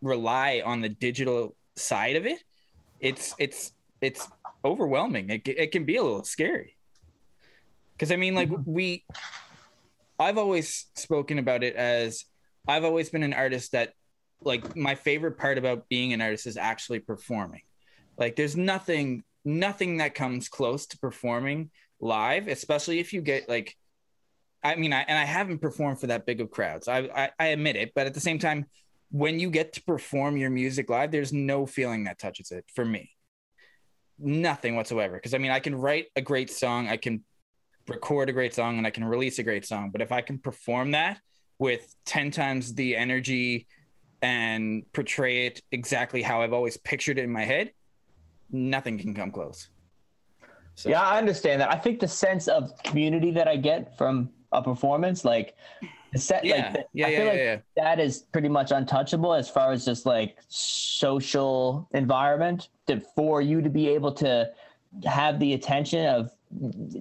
rely 0.00 0.62
on 0.64 0.80
the 0.80 0.88
digital 0.88 1.56
side 1.76 2.16
of 2.16 2.26
it 2.26 2.42
it's 3.02 3.34
it's 3.38 3.72
it's 4.00 4.26
overwhelming. 4.64 5.28
It, 5.28 5.46
it 5.46 5.72
can 5.72 5.84
be 5.84 5.96
a 5.96 6.02
little 6.02 6.24
scary. 6.24 6.76
Because 7.92 8.10
i 8.10 8.16
mean 8.16 8.34
like 8.34 8.48
mm-hmm. 8.48 8.72
we 8.72 9.04
i've 10.18 10.38
always 10.38 10.86
spoken 10.96 11.38
about 11.38 11.62
it 11.62 11.76
as 11.76 12.24
i've 12.66 12.82
always 12.82 13.10
been 13.10 13.22
an 13.22 13.32
artist 13.32 13.72
that 13.72 13.92
like 14.44 14.76
my 14.76 14.94
favorite 14.94 15.38
part 15.38 15.58
about 15.58 15.88
being 15.88 16.12
an 16.12 16.20
artist 16.20 16.46
is 16.46 16.56
actually 16.56 17.00
performing. 17.00 17.62
Like 18.18 18.36
there's 18.36 18.56
nothing 18.56 19.24
nothing 19.44 19.96
that 19.98 20.14
comes 20.14 20.48
close 20.48 20.86
to 20.86 20.98
performing 20.98 21.70
live 22.00 22.48
especially 22.48 22.98
if 22.98 23.12
you 23.12 23.20
get 23.20 23.48
like 23.48 23.76
i 24.62 24.74
mean 24.76 24.92
i 24.92 25.00
and 25.00 25.18
i 25.18 25.24
haven't 25.24 25.58
performed 25.58 26.00
for 26.00 26.08
that 26.08 26.26
big 26.26 26.40
of 26.40 26.50
crowds. 26.50 26.88
I 26.88 26.98
i, 26.98 27.30
I 27.38 27.46
admit 27.48 27.76
it 27.76 27.92
but 27.94 28.06
at 28.06 28.14
the 28.14 28.20
same 28.20 28.38
time 28.38 28.66
when 29.10 29.38
you 29.38 29.50
get 29.50 29.74
to 29.74 29.82
perform 29.82 30.36
your 30.36 30.50
music 30.50 30.90
live 30.90 31.10
there's 31.10 31.32
no 31.32 31.66
feeling 31.66 32.04
that 32.04 32.18
touches 32.18 32.50
it 32.50 32.64
for 32.74 32.84
me. 32.84 33.10
Nothing 34.18 34.76
whatsoever. 34.76 35.14
Because 35.16 35.34
i 35.34 35.38
mean 35.38 35.50
i 35.50 35.60
can 35.60 35.74
write 35.74 36.06
a 36.16 36.20
great 36.20 36.50
song 36.50 36.88
i 36.88 36.96
can 36.96 37.24
record 37.88 38.28
a 38.28 38.32
great 38.32 38.54
song 38.54 38.78
and 38.78 38.86
i 38.86 38.90
can 38.90 39.04
release 39.04 39.38
a 39.38 39.42
great 39.42 39.66
song 39.66 39.90
but 39.90 40.00
if 40.00 40.12
i 40.12 40.20
can 40.20 40.38
perform 40.38 40.92
that 40.92 41.20
with 41.58 41.94
10 42.06 42.30
times 42.30 42.74
the 42.74 42.96
energy 42.96 43.66
and 44.22 44.84
portray 44.92 45.46
it 45.46 45.62
exactly 45.72 46.22
how 46.22 46.40
i've 46.42 46.52
always 46.52 46.76
pictured 46.78 47.18
it 47.18 47.24
in 47.24 47.30
my 47.30 47.44
head 47.44 47.72
nothing 48.50 48.96
can 48.98 49.12
come 49.14 49.30
close 49.30 49.68
so 50.74 50.88
Yeah, 50.88 51.02
I 51.02 51.18
understand 51.18 51.60
that. 51.60 51.70
I 51.70 51.76
think 51.76 52.00
the 52.00 52.08
sense 52.08 52.48
of 52.48 52.72
community 52.82 53.30
that 53.32 53.46
I 53.46 53.56
get 53.56 53.96
from 53.98 54.30
a 54.52 54.62
performance, 54.62 55.22
like 55.22 55.54
the 56.14 56.18
set, 56.18 56.46
Yeah, 56.46 56.54
like 56.56 56.72
the- 56.72 56.86
yeah, 56.94 57.06
I 57.06 57.10
yeah, 57.10 57.16
feel 57.18 57.26
yeah, 57.26 57.30
like 57.32 57.40
yeah. 57.40 57.56
that 57.76 58.00
is 58.00 58.20
pretty 58.32 58.48
much 58.48 58.70
untouchable 58.70 59.34
as 59.34 59.50
far 59.50 59.72
as 59.72 59.84
just 59.84 60.06
like 60.06 60.38
social 60.48 61.88
environment 61.92 62.70
to, 62.86 63.00
for 63.14 63.42
you 63.42 63.60
to 63.60 63.68
be 63.68 63.86
able 63.88 64.12
to 64.12 64.50
have 65.04 65.38
the 65.40 65.52
attention 65.52 66.06
of 66.06 66.30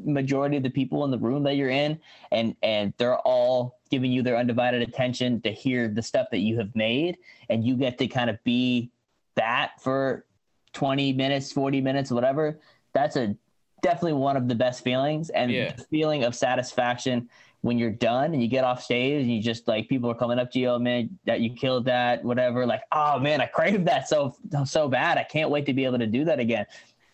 majority 0.04 0.58
of 0.58 0.64
the 0.64 0.70
people 0.70 1.04
in 1.06 1.12
the 1.12 1.18
room 1.18 1.44
that 1.44 1.56
you're 1.56 1.70
in 1.70 2.00
and 2.32 2.56
and 2.64 2.94
they're 2.98 3.20
all 3.20 3.80
giving 3.90 4.12
you 4.12 4.22
their 4.22 4.38
undivided 4.38 4.82
attention 4.82 5.42
to 5.42 5.52
hear 5.52 5.88
the 5.88 6.02
stuff 6.02 6.28
that 6.32 6.40
you 6.40 6.58
have 6.58 6.74
made 6.76 7.18
and 7.50 7.66
you 7.66 7.76
get 7.76 7.98
to 7.98 8.08
kind 8.08 8.30
of 8.30 8.42
be 8.44 8.90
that 9.36 9.72
for 9.82 10.26
20 10.74 11.14
minutes 11.14 11.52
40 11.52 11.82
minutes 11.82 12.12
whatever 12.12 12.60
that's 12.94 13.16
a 13.18 13.36
definitely 13.82 14.14
one 14.14 14.38
of 14.38 14.48
the 14.48 14.56
best 14.56 14.84
feelings 14.84 15.30
and 15.32 15.52
Yeah. 15.52 15.74
the 15.74 15.84
feeling 15.86 16.24
of 16.24 16.36
satisfaction 16.36 17.28
when 17.62 17.78
you're 17.78 17.92
done 17.92 18.34
and 18.34 18.42
you 18.42 18.48
get 18.48 18.64
off 18.64 18.82
stage 18.82 19.22
and 19.22 19.32
you 19.32 19.42
just 19.42 19.68
like 19.68 19.88
people 19.90 20.10
are 20.10 20.16
coming 20.16 20.40
up 20.40 20.50
to 20.52 20.60
you 20.60 20.68
oh 20.70 20.80
man 20.80 21.10
that 21.26 21.42
you 21.42 21.54
killed 21.54 21.86
that 21.86 22.24
whatever 22.24 22.66
like 22.66 22.82
oh 22.92 23.20
man 23.20 23.42
i 23.42 23.46
craved 23.46 23.86
that 23.86 24.08
so 24.08 24.36
so 24.66 24.88
bad 24.88 25.18
i 25.18 25.24
can't 25.24 25.50
wait 25.50 25.66
to 25.66 25.74
be 25.74 25.84
able 25.86 26.00
to 26.00 26.08
do 26.08 26.24
that 26.26 26.40
again 26.40 26.66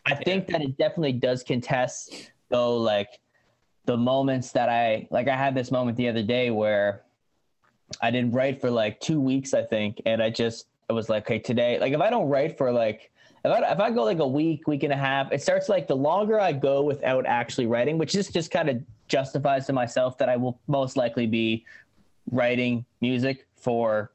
i 0.08 0.16
think 0.16 0.48
that 0.48 0.62
it 0.62 0.78
definitely 0.78 1.14
does 1.14 1.44
contest 1.44 2.32
though 2.50 2.78
like 2.78 3.20
the 3.86 3.96
moments 3.96 4.52
that 4.52 4.70
i 4.70 5.08
like 5.12 5.28
i 5.28 5.36
had 5.36 5.54
this 5.56 5.72
moment 5.72 5.96
the 5.98 6.08
other 6.08 6.24
day 6.24 6.50
where 6.50 7.04
i 8.02 8.10
didn't 8.12 8.32
write 8.32 8.60
for 8.60 8.72
like 8.72 9.00
two 9.00 9.20
weeks 9.20 9.54
i 9.54 9.62
think 9.62 10.02
and 10.06 10.22
i 10.22 10.30
just 10.30 10.68
i 10.90 10.94
was 10.94 11.10
like 11.10 11.24
okay 11.24 11.40
today 11.40 11.80
like 11.80 11.94
if 11.94 12.02
i 12.02 12.10
don't 12.10 12.28
write 12.28 12.58
for 12.58 12.72
like 12.72 13.12
if 13.46 13.52
I, 13.52 13.72
if 13.72 13.80
I 13.80 13.92
go 13.92 14.04
like 14.04 14.20
a 14.20 14.28
week, 14.28 14.68
week 14.68 14.84
and 14.84 14.92
a 14.92 14.98
half, 14.98 15.32
it 15.32 15.42
starts 15.42 15.70
like 15.70 15.88
the 15.88 15.96
longer 15.96 16.40
I 16.40 16.52
go 16.52 16.82
without 16.82 17.26
actually 17.26 17.68
writing, 17.68 17.98
which 17.98 18.12
just 18.12 18.34
just 18.34 18.52
kind 18.52 18.70
of 18.70 18.82
justifies 19.08 19.66
to 19.68 19.74
myself 19.74 20.18
that 20.18 20.28
I 20.28 20.36
will 20.36 20.60
most 20.68 20.98
likely 20.98 21.28
be 21.28 21.64
writing 22.32 22.86
music 23.00 23.48
for 23.56 24.12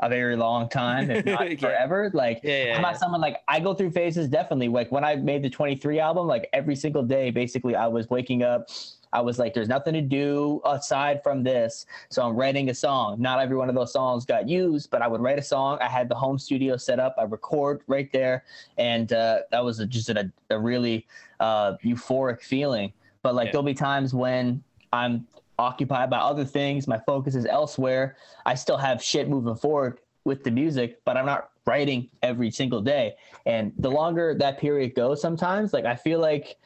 a 0.00 0.08
very 0.08 0.36
long 0.36 0.68
time, 0.68 1.10
if 1.10 1.24
not 1.24 1.50
Yeah. 1.50 1.56
forever. 1.56 2.10
Like 2.12 2.40
Yeah, 2.42 2.64
yeah, 2.64 2.76
I'm 2.76 2.82
not 2.82 2.98
someone 2.98 3.20
like 3.20 3.42
I 3.48 3.60
go 3.60 3.74
through 3.74 3.90
phases 3.92 4.28
definitely. 4.28 4.68
Like 4.68 4.90
when 4.90 5.04
I 5.04 5.16
made 5.16 5.42
the 5.42 5.50
23 5.50 6.00
album, 6.00 6.26
like 6.26 6.48
every 6.52 6.76
single 6.76 7.02
day, 7.02 7.30
basically 7.30 7.76
I 7.76 7.86
was 7.86 8.10
waking 8.10 8.42
up. 8.42 8.68
I 9.12 9.20
was 9.20 9.38
like, 9.38 9.54
there's 9.54 9.68
nothing 9.68 9.94
to 9.94 10.00
do 10.00 10.60
aside 10.64 11.22
from 11.22 11.44
this. 11.44 11.86
So 12.10 12.26
I'm 12.26 12.34
writing 12.34 12.70
a 12.70 12.74
song. 12.74 13.22
Not 13.22 13.38
every 13.38 13.56
one 13.56 13.68
of 13.68 13.76
those 13.76 13.92
songs 13.92 14.24
got 14.24 14.48
used, 14.48 14.90
but 14.90 15.02
I 15.02 15.06
would 15.06 15.20
write 15.20 15.38
a 15.38 15.42
song. 15.42 15.78
I 15.80 15.86
had 15.88 16.08
the 16.08 16.16
home 16.16 16.36
studio 16.36 16.76
set 16.76 16.98
up. 16.98 17.14
I 17.16 17.22
record 17.22 17.82
right 17.86 18.10
there. 18.12 18.42
And 18.76 19.12
uh, 19.12 19.42
that 19.52 19.64
was 19.64 19.78
a, 19.78 19.86
just 19.86 20.08
a, 20.08 20.32
a 20.50 20.58
really 20.58 21.06
uh, 21.38 21.74
euphoric 21.84 22.40
feeling. 22.40 22.92
But 23.22 23.36
like 23.36 23.52
there'll 23.52 23.62
be 23.62 23.72
times 23.72 24.12
when 24.14 24.64
I'm 24.92 25.28
occupied 25.58 26.10
by 26.10 26.18
other 26.18 26.44
things, 26.44 26.86
my 26.88 26.98
focus 27.06 27.34
is 27.34 27.46
elsewhere. 27.46 28.16
I 28.46 28.54
still 28.54 28.76
have 28.76 29.02
shit 29.02 29.28
moving 29.28 29.54
forward 29.54 30.00
with 30.24 30.42
the 30.42 30.50
music, 30.50 31.00
but 31.04 31.16
I'm 31.16 31.26
not 31.26 31.50
writing 31.66 32.08
every 32.22 32.50
single 32.50 32.80
day. 32.80 33.14
And 33.46 33.72
the 33.78 33.90
longer 33.90 34.34
that 34.34 34.58
period 34.58 34.94
goes, 34.94 35.20
sometimes 35.20 35.72
like 35.72 35.84
I 35.84 35.96
feel 35.96 36.20
like 36.20 36.56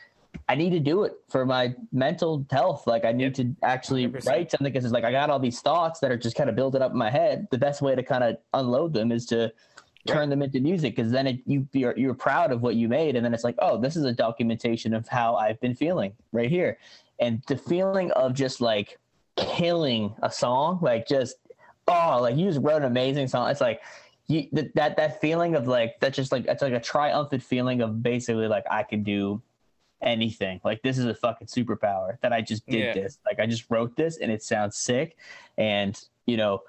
I 0.49 0.55
need 0.55 0.71
to 0.71 0.81
do 0.81 1.05
it 1.05 1.15
for 1.29 1.45
my 1.45 1.75
mental 1.93 2.47
health. 2.51 2.87
Like 2.87 3.05
I 3.05 3.13
need 3.13 3.35
to 3.37 3.55
actually 3.63 4.07
100%. 4.07 4.27
write 4.27 4.51
something 4.51 4.73
because 4.73 4.85
it's 4.85 4.95
like 4.95 5.05
I 5.05 5.11
got 5.11 5.31
all 5.31 5.39
these 5.39 5.61
thoughts 5.61 6.01
that 6.01 6.11
are 6.11 6.17
just 6.17 6.37
kind 6.37 6.49
of 6.49 6.57
building 6.57 6.83
up 6.83 6.93
in 6.93 6.99
my 6.99 7.11
head. 7.11 7.49
The 7.51 7.59
best 7.59 7.83
way 7.83 7.95
to 7.95 8.03
kind 8.03 8.25
of 8.25 8.37
unload 8.55 8.93
them 8.93 9.13
is 9.13 9.27
to 9.27 9.53
turn 10.07 10.31
them 10.31 10.43
into 10.43 10.61
music 10.61 10.97
because 10.97 11.13
then 11.13 11.27
it, 11.27 11.41
you 11.45 11.69
you're, 11.73 11.97
you're 11.99 12.15
proud 12.15 12.51
of 12.51 12.63
what 12.63 12.77
you 12.77 12.89
made 12.89 13.15
and 13.15 13.25
then 13.25 13.35
it's 13.35 13.45
like 13.45 13.57
oh 13.59 13.77
this 13.77 13.95
is 13.95 14.05
a 14.05 14.13
documentation 14.13 14.95
of 14.95 15.07
how 15.09 15.35
I've 15.35 15.61
been 15.61 15.75
feeling 15.75 16.15
right 16.33 16.49
here 16.49 16.79
and 17.21 17.43
the 17.49 17.57
feeling 17.57 18.11
of 18.13 18.35
just 18.35 18.61
like 18.61 18.99
killing 19.37 20.15
a 20.23 20.31
song 20.31 20.79
like 20.83 21.07
just 21.07 21.37
oh 21.87 22.19
like 22.21 22.37
you 22.37 22.47
just 22.47 22.61
wrote 22.63 22.83
an 22.83 22.85
amazing 22.85 23.29
song. 23.29 23.51
It's 23.51 23.61
like 23.61 23.81
you 24.27 24.49
that 24.53 24.75
that, 24.75 24.97
that 24.97 25.21
feeling 25.21 25.55
of 25.55 25.67
like 25.67 25.99
that's 26.01 26.17
just 26.17 26.33
like 26.33 26.47
it's 26.47 26.63
like 26.63 26.73
a 26.73 26.81
triumphant 26.81 27.43
feeling 27.43 27.81
of 27.81 28.03
basically 28.03 28.47
like 28.47 28.65
I 28.71 28.83
can 28.83 29.03
do 29.03 29.41
anything. 30.03 30.61
Like 30.65 30.83
this 30.83 30.99
is 30.99 31.07
a 31.07 31.15
fucking 31.15 31.47
superpower 31.49 32.21
that 32.21 32.33
I 32.33 32.41
just 32.41 32.67
did 32.67 32.81
Yeah. 32.81 32.95
this. 32.95 33.19
Like 33.27 33.41
I 33.41 33.47
just 33.47 33.65
wrote 33.71 33.97
this 33.97 34.19
and 34.19 34.31
it 34.31 34.43
sounds 34.43 34.77
sick. 34.77 35.17
And 35.57 36.01
you 36.27 36.37
know 36.37 36.63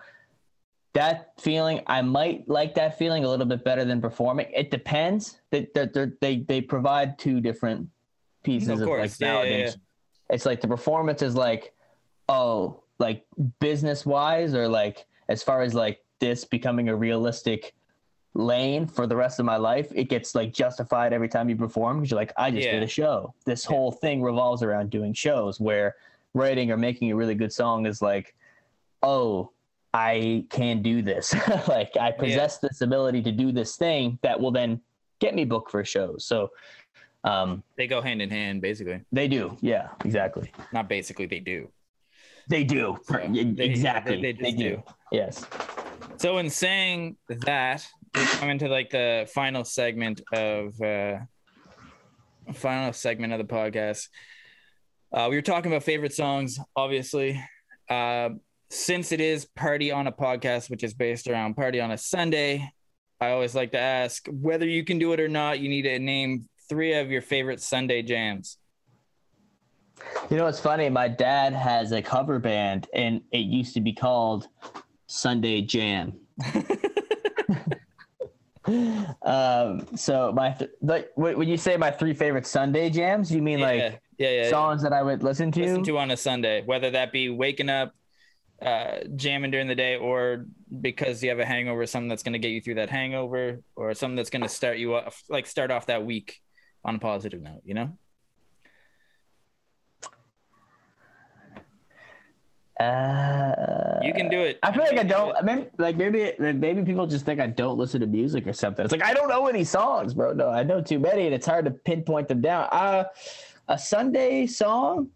that 0.93 1.33
feeling 1.39 1.81
i 1.85 2.01
might 2.01 2.49
like 2.49 2.73
that 2.73 2.97
feeling 2.97 3.23
a 3.23 3.29
little 3.29 3.45
bit 3.45 3.63
better 3.63 3.85
than 3.85 4.01
performing. 4.01 4.47
It 4.55 4.71
depends. 4.71 5.39
They 5.51 5.67
they 5.75 5.87
they, 6.21 6.37
they 6.37 6.61
provide 6.61 7.19
two 7.19 7.41
different 7.41 7.89
pieces 8.43 8.69
Of 8.69 8.81
of, 8.81 8.87
like 8.87 9.11
Yeah, 9.19 9.43
yeah, 9.43 9.65
validation 9.65 9.79
it's 10.29 10.45
like 10.45 10.61
the 10.61 10.67
performance 10.67 11.21
is 11.21 11.35
like 11.35 11.73
oh 12.27 12.81
like 12.99 13.25
business 13.59 14.05
wise 14.05 14.53
or 14.53 14.67
like 14.67 15.05
as 15.29 15.41
far 15.43 15.61
as 15.61 15.73
like 15.73 16.01
this 16.19 16.43
becoming 16.45 16.89
a 16.89 16.95
realistic 16.95 17.73
lane 18.35 18.85
for 18.85 19.07
the 19.07 19.15
rest 19.15 19.39
of 19.39 19.45
my 19.45 19.57
life 19.57 19.91
it 19.95 20.05
gets 20.05 20.35
like 20.35 20.53
justified 20.53 21.13
every 21.13 21.27
time 21.27 21.49
you 21.49 21.55
perform 21.55 21.97
because 21.97 22.11
you're 22.11 22.19
like 22.19 22.31
i 22.37 22.51
just 22.51 22.65
Yeah. 22.67 22.73
did 22.73 22.83
a 22.83 22.87
show 22.87 23.33
this 23.45 23.65
Yeah. 23.65 23.75
whole 23.75 23.91
thing 23.91 24.21
revolves 24.21 24.61
around 24.61 24.91
doing 24.91 25.13
shows 25.13 25.59
where 25.59 25.95
writing 26.35 26.71
or 26.71 26.77
making 26.77 27.11
a 27.11 27.15
really 27.15 27.33
good 27.35 27.51
song 27.51 27.85
is 27.87 28.01
like 28.01 28.35
oh 29.01 29.51
i 29.95 30.45
can 30.51 30.83
do 30.83 31.01
this 31.01 31.33
like 31.67 31.97
i 31.97 32.11
possess 32.11 32.59
this 32.59 32.81
ability 32.81 33.23
to 33.23 33.31
do 33.31 33.51
this 33.51 33.75
thing 33.77 34.19
that 34.21 34.39
will 34.39 34.51
then 34.51 34.79
get 35.19 35.33
me 35.33 35.43
booked 35.43 35.71
for 35.71 35.83
shows 35.83 36.23
so 36.23 36.49
um 37.23 37.63
They 37.77 37.87
go 37.87 38.01
hand 38.01 38.21
in 38.21 38.29
hand, 38.29 38.61
basically. 38.61 39.01
they 39.11 39.27
do 39.27 39.57
yeah 39.61 39.89
exactly 40.05 40.51
Not 40.73 40.87
basically, 40.89 41.25
they 41.25 41.39
do. 41.39 41.69
they 42.47 42.63
do 42.63 42.97
So, 43.03 43.17
they- 43.17 43.65
exactly 43.65 44.21
they- 44.21 44.33
they, 44.33 44.51
do. 44.51 44.69
do. 44.77 44.83
yes 45.11 45.45
So, 46.17 46.37
in 46.37 46.49
saying 46.49 47.15
that, 47.45 47.87
we 48.13 48.25
come 48.25 48.49
into 48.49 48.67
like 48.67 48.89
the 48.89 49.25
final 49.33 49.63
segment 49.63 50.19
of 50.33 50.81
uh, 50.81 51.19
final 52.53 52.91
segment 52.93 53.31
of 53.33 53.39
the 53.39 53.45
podcast. 53.45 54.07
Uh, 55.13 55.27
we 55.29 55.35
were 55.37 55.41
talking 55.41 55.71
about 55.71 55.83
favorite 55.83 56.13
songs, 56.13 56.59
obviously. 56.75 57.41
Uh, 57.89 58.29
since 58.69 59.11
it 59.13 59.21
is 59.21 59.45
Party 59.45 59.91
on 59.91 60.07
a 60.07 60.11
podcast, 60.11 60.69
which 60.69 60.83
is 60.83 60.93
based 60.93 61.27
around 61.29 61.55
Party 61.55 61.79
on 61.79 61.91
a 61.91 61.97
Sunday, 61.97 62.69
I 63.21 63.29
always 63.31 63.55
like 63.55 63.71
to 63.71 63.79
ask 63.79 64.27
whether 64.29 64.65
you 64.67 64.83
can 64.83 64.99
do 64.99 65.13
it 65.13 65.19
or 65.21 65.29
not. 65.29 65.59
You 65.59 65.69
need 65.69 65.83
to 65.83 65.99
name 65.99 66.48
three 66.69 66.93
of 66.93 67.09
your 67.09 67.21
favorite 67.21 67.61
Sunday 67.61 68.01
jams. 68.01 68.57
You 70.29 70.37
know 70.37 70.45
what's 70.45 70.59
funny? 70.59 70.89
My 70.89 71.07
dad 71.07 71.53
has 71.53 71.91
a 71.91 72.01
cover 72.01 72.39
band, 72.39 72.87
and 72.93 73.21
it 73.31 73.39
used 73.39 73.73
to 73.73 73.81
be 73.81 73.91
called 73.91 74.47
Sunday 75.07 75.61
Jam. 75.61 76.13
um, 79.23 79.87
so 79.95 80.31
my 80.33 80.51
th- 80.51 80.71
like 80.81 81.09
when 81.15 81.49
you 81.49 81.57
say 81.57 81.75
my 81.75 81.91
three 81.91 82.13
favorite 82.13 82.45
Sunday 82.47 82.89
jams, 82.89 83.31
you 83.31 83.41
mean 83.41 83.59
yeah, 83.59 83.65
like 83.65 84.01
yeah, 84.17 84.29
yeah. 84.29 84.49
songs 84.49 84.81
that 84.83 84.93
I 84.93 85.01
would 85.03 85.21
listen 85.23 85.51
to? 85.53 85.61
listen 85.61 85.83
to 85.83 85.97
on 85.97 86.11
a 86.11 86.17
Sunday, 86.17 86.61
whether 86.65 86.91
that 86.91 87.11
be 87.11 87.29
waking 87.29 87.69
up, 87.69 87.93
uh, 88.61 88.99
jamming 89.15 89.51
during 89.51 89.67
the 89.67 89.75
day, 89.75 89.97
or 89.97 90.45
because 90.79 91.21
you 91.21 91.29
have 91.29 91.39
a 91.39 91.45
hangover, 91.45 91.85
something 91.85 92.07
that's 92.07 92.23
going 92.23 92.33
to 92.33 92.39
get 92.39 92.49
you 92.49 92.61
through 92.61 92.75
that 92.75 92.89
hangover, 92.89 93.59
or 93.75 93.93
something 93.95 94.15
that's 94.15 94.29
going 94.29 94.43
to 94.43 94.49
start 94.49 94.77
you 94.77 94.95
off, 94.95 95.23
like 95.27 95.45
start 95.45 95.71
off 95.71 95.87
that 95.87 96.05
week 96.05 96.39
on 96.85 96.95
a 96.95 96.99
positive 96.99 97.41
note. 97.41 97.61
You 97.65 97.73
know? 97.73 97.97
Uh, 102.79 103.99
You 104.01 104.13
can 104.13 104.29
do 104.29 104.39
it. 104.39 104.57
I 104.63 104.71
feel 104.71 104.83
like 104.83 104.97
I 104.97 105.03
do 105.03 105.09
don't. 105.09 105.35
I 105.35 105.41
mean, 105.41 105.67
like 105.77 105.97
maybe 105.97 106.31
maybe 106.39 106.81
people 106.83 107.05
just 107.07 107.25
think 107.25 107.41
I 107.41 107.47
don't 107.47 107.77
listen 107.77 107.99
to 107.99 108.07
music 108.07 108.47
or 108.47 108.53
something. 108.53 108.85
It's 108.85 108.91
like 108.93 109.03
I 109.03 109.13
don't 109.13 109.27
know 109.27 109.47
any 109.47 109.65
songs, 109.65 110.13
bro. 110.13 110.31
No, 110.31 110.49
I 110.49 110.63
know 110.63 110.81
too 110.81 110.97
many, 110.99 111.25
and 111.25 111.35
it's 111.35 111.45
hard 111.45 111.65
to 111.65 111.71
pinpoint 111.71 112.29
them 112.29 112.39
down. 112.41 112.69
Uh, 112.71 113.03
a 113.67 113.77
Sunday 113.77 114.47
song. 114.47 115.09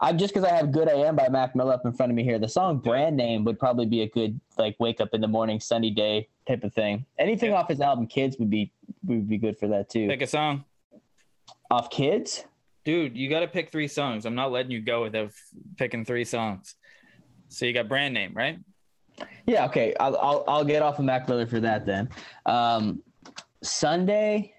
I 0.00 0.12
just 0.12 0.34
because 0.34 0.46
I 0.46 0.52
have 0.56 0.72
"GO:OD 0.72 0.88
AM" 0.88 1.14
by 1.14 1.28
Mac 1.28 1.54
Miller 1.54 1.72
up 1.74 1.82
in 1.86 1.92
front 1.92 2.10
of 2.10 2.16
me 2.16 2.24
here. 2.24 2.40
The 2.40 2.48
song 2.48 2.78
"Brand 2.78 3.16
Name" 3.16 3.44
would 3.44 3.60
probably 3.60 3.86
be 3.86 4.02
a 4.02 4.08
good 4.08 4.38
like 4.58 4.74
wake 4.80 5.00
up 5.00 5.10
in 5.12 5.20
the 5.20 5.28
morning, 5.28 5.60
sunny 5.60 5.92
day 5.92 6.28
type 6.48 6.64
of 6.64 6.74
thing. 6.74 7.06
Anything 7.16 7.52
Yeah. 7.52 7.58
off 7.58 7.68
his 7.68 7.80
album 7.80 8.08
"Kids" 8.08 8.36
would 8.40 8.50
be 8.50 8.72
would 9.06 9.28
be 9.28 9.38
good 9.38 9.56
for 9.56 9.68
that 9.68 9.88
too. 9.88 10.08
Pick 10.08 10.22
a 10.22 10.26
song, 10.26 10.64
off 11.74 11.90
"Kids." 11.90 12.44
dude. 12.84 13.16
You 13.16 13.28
got 13.28 13.40
to 13.40 13.48
pick 13.48 13.72
three 13.72 13.88
songs. 13.88 14.26
I'm 14.26 14.34
not 14.34 14.52
letting 14.52 14.70
you 14.70 14.80
go 14.80 15.02
without 15.02 15.30
picking 15.76 16.04
three 16.04 16.24
songs. 16.24 16.74
So 17.48 17.66
you 17.66 17.72
got 17.72 17.88
brand 17.88 18.14
name, 18.14 18.32
right? 18.34 18.58
Yeah, 19.46 19.66
okay. 19.66 19.94
I'll 19.98 20.16
I'll, 20.16 20.44
I'll 20.46 20.64
get 20.64 20.82
off 20.82 20.98
of 20.98 21.04
Mac 21.04 21.28
Miller 21.28 21.46
for 21.46 21.60
that 21.60 21.86
then. 21.86 22.08
Um, 22.46 23.02
Sunday. 23.62 24.52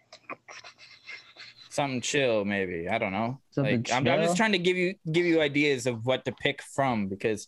Something 1.70 2.00
chill, 2.00 2.46
maybe. 2.46 2.88
I 2.88 2.98
don't 2.98 3.12
know. 3.12 3.42
Something 3.52 3.84
like 3.84 3.92
I'm, 3.92 4.08
I'm 4.08 4.22
just 4.22 4.38
trying 4.38 4.54
to 4.54 4.58
give 4.58 4.78
you 4.78 4.96
give 5.12 5.26
you 5.26 5.42
ideas 5.42 5.88
of 5.88 6.06
what 6.06 6.24
to 6.26 6.32
pick 6.32 6.62
from 6.62 7.08
because 7.08 7.48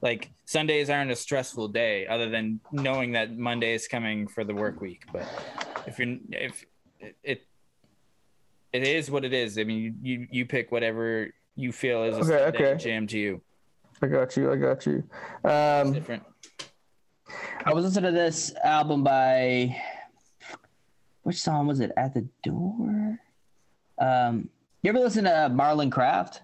like 0.00 0.30
Sundays 0.44 0.90
aren't 0.90 1.10
a 1.10 1.16
stressful 1.16 1.68
day 1.68 2.06
other 2.06 2.30
than 2.30 2.60
knowing 2.70 3.12
that 3.12 3.36
Monday 3.36 3.74
is 3.74 3.88
coming 3.88 4.28
for 4.28 4.44
the 4.44 4.54
work 4.54 4.80
week. 4.80 5.02
But 5.12 5.26
if 5.88 5.98
you're 5.98 6.18
if 6.30 6.64
it 7.00 7.16
it, 7.24 7.42
it 8.74 8.82
is 8.82 9.08
what 9.10 9.24
it 9.24 9.32
is. 9.32 9.56
I 9.56 9.64
mean, 9.64 9.78
you 9.80 9.94
you, 10.02 10.26
you 10.30 10.46
pick 10.46 10.72
whatever 10.72 11.32
you 11.54 11.70
feel 11.70 12.02
is 12.02 12.16
a 12.16 12.18
Okay, 12.18 12.28
Sunday 12.44 12.72
okay. 12.72 12.82
jam 12.84 13.06
to 13.06 13.18
you. 13.18 13.40
I 14.02 14.08
got 14.08 14.36
you. 14.36 14.50
I 14.52 14.56
got 14.56 14.84
you. 14.84 15.04
Um, 15.44 15.92
Different. 15.92 16.24
I 17.64 17.72
was 17.72 17.84
listening 17.84 18.12
to 18.12 18.18
this 18.18 18.52
album 18.64 19.04
by 19.04 19.74
which 21.22 21.40
song 21.40 21.68
was 21.68 21.78
it? 21.78 21.92
At 21.96 22.12
the 22.14 22.26
door. 22.42 23.18
Um, 23.98 24.50
you 24.82 24.90
ever 24.90 24.98
listen 24.98 25.24
to 25.24 25.48
Marlon 25.52 25.90
Craft? 25.90 26.42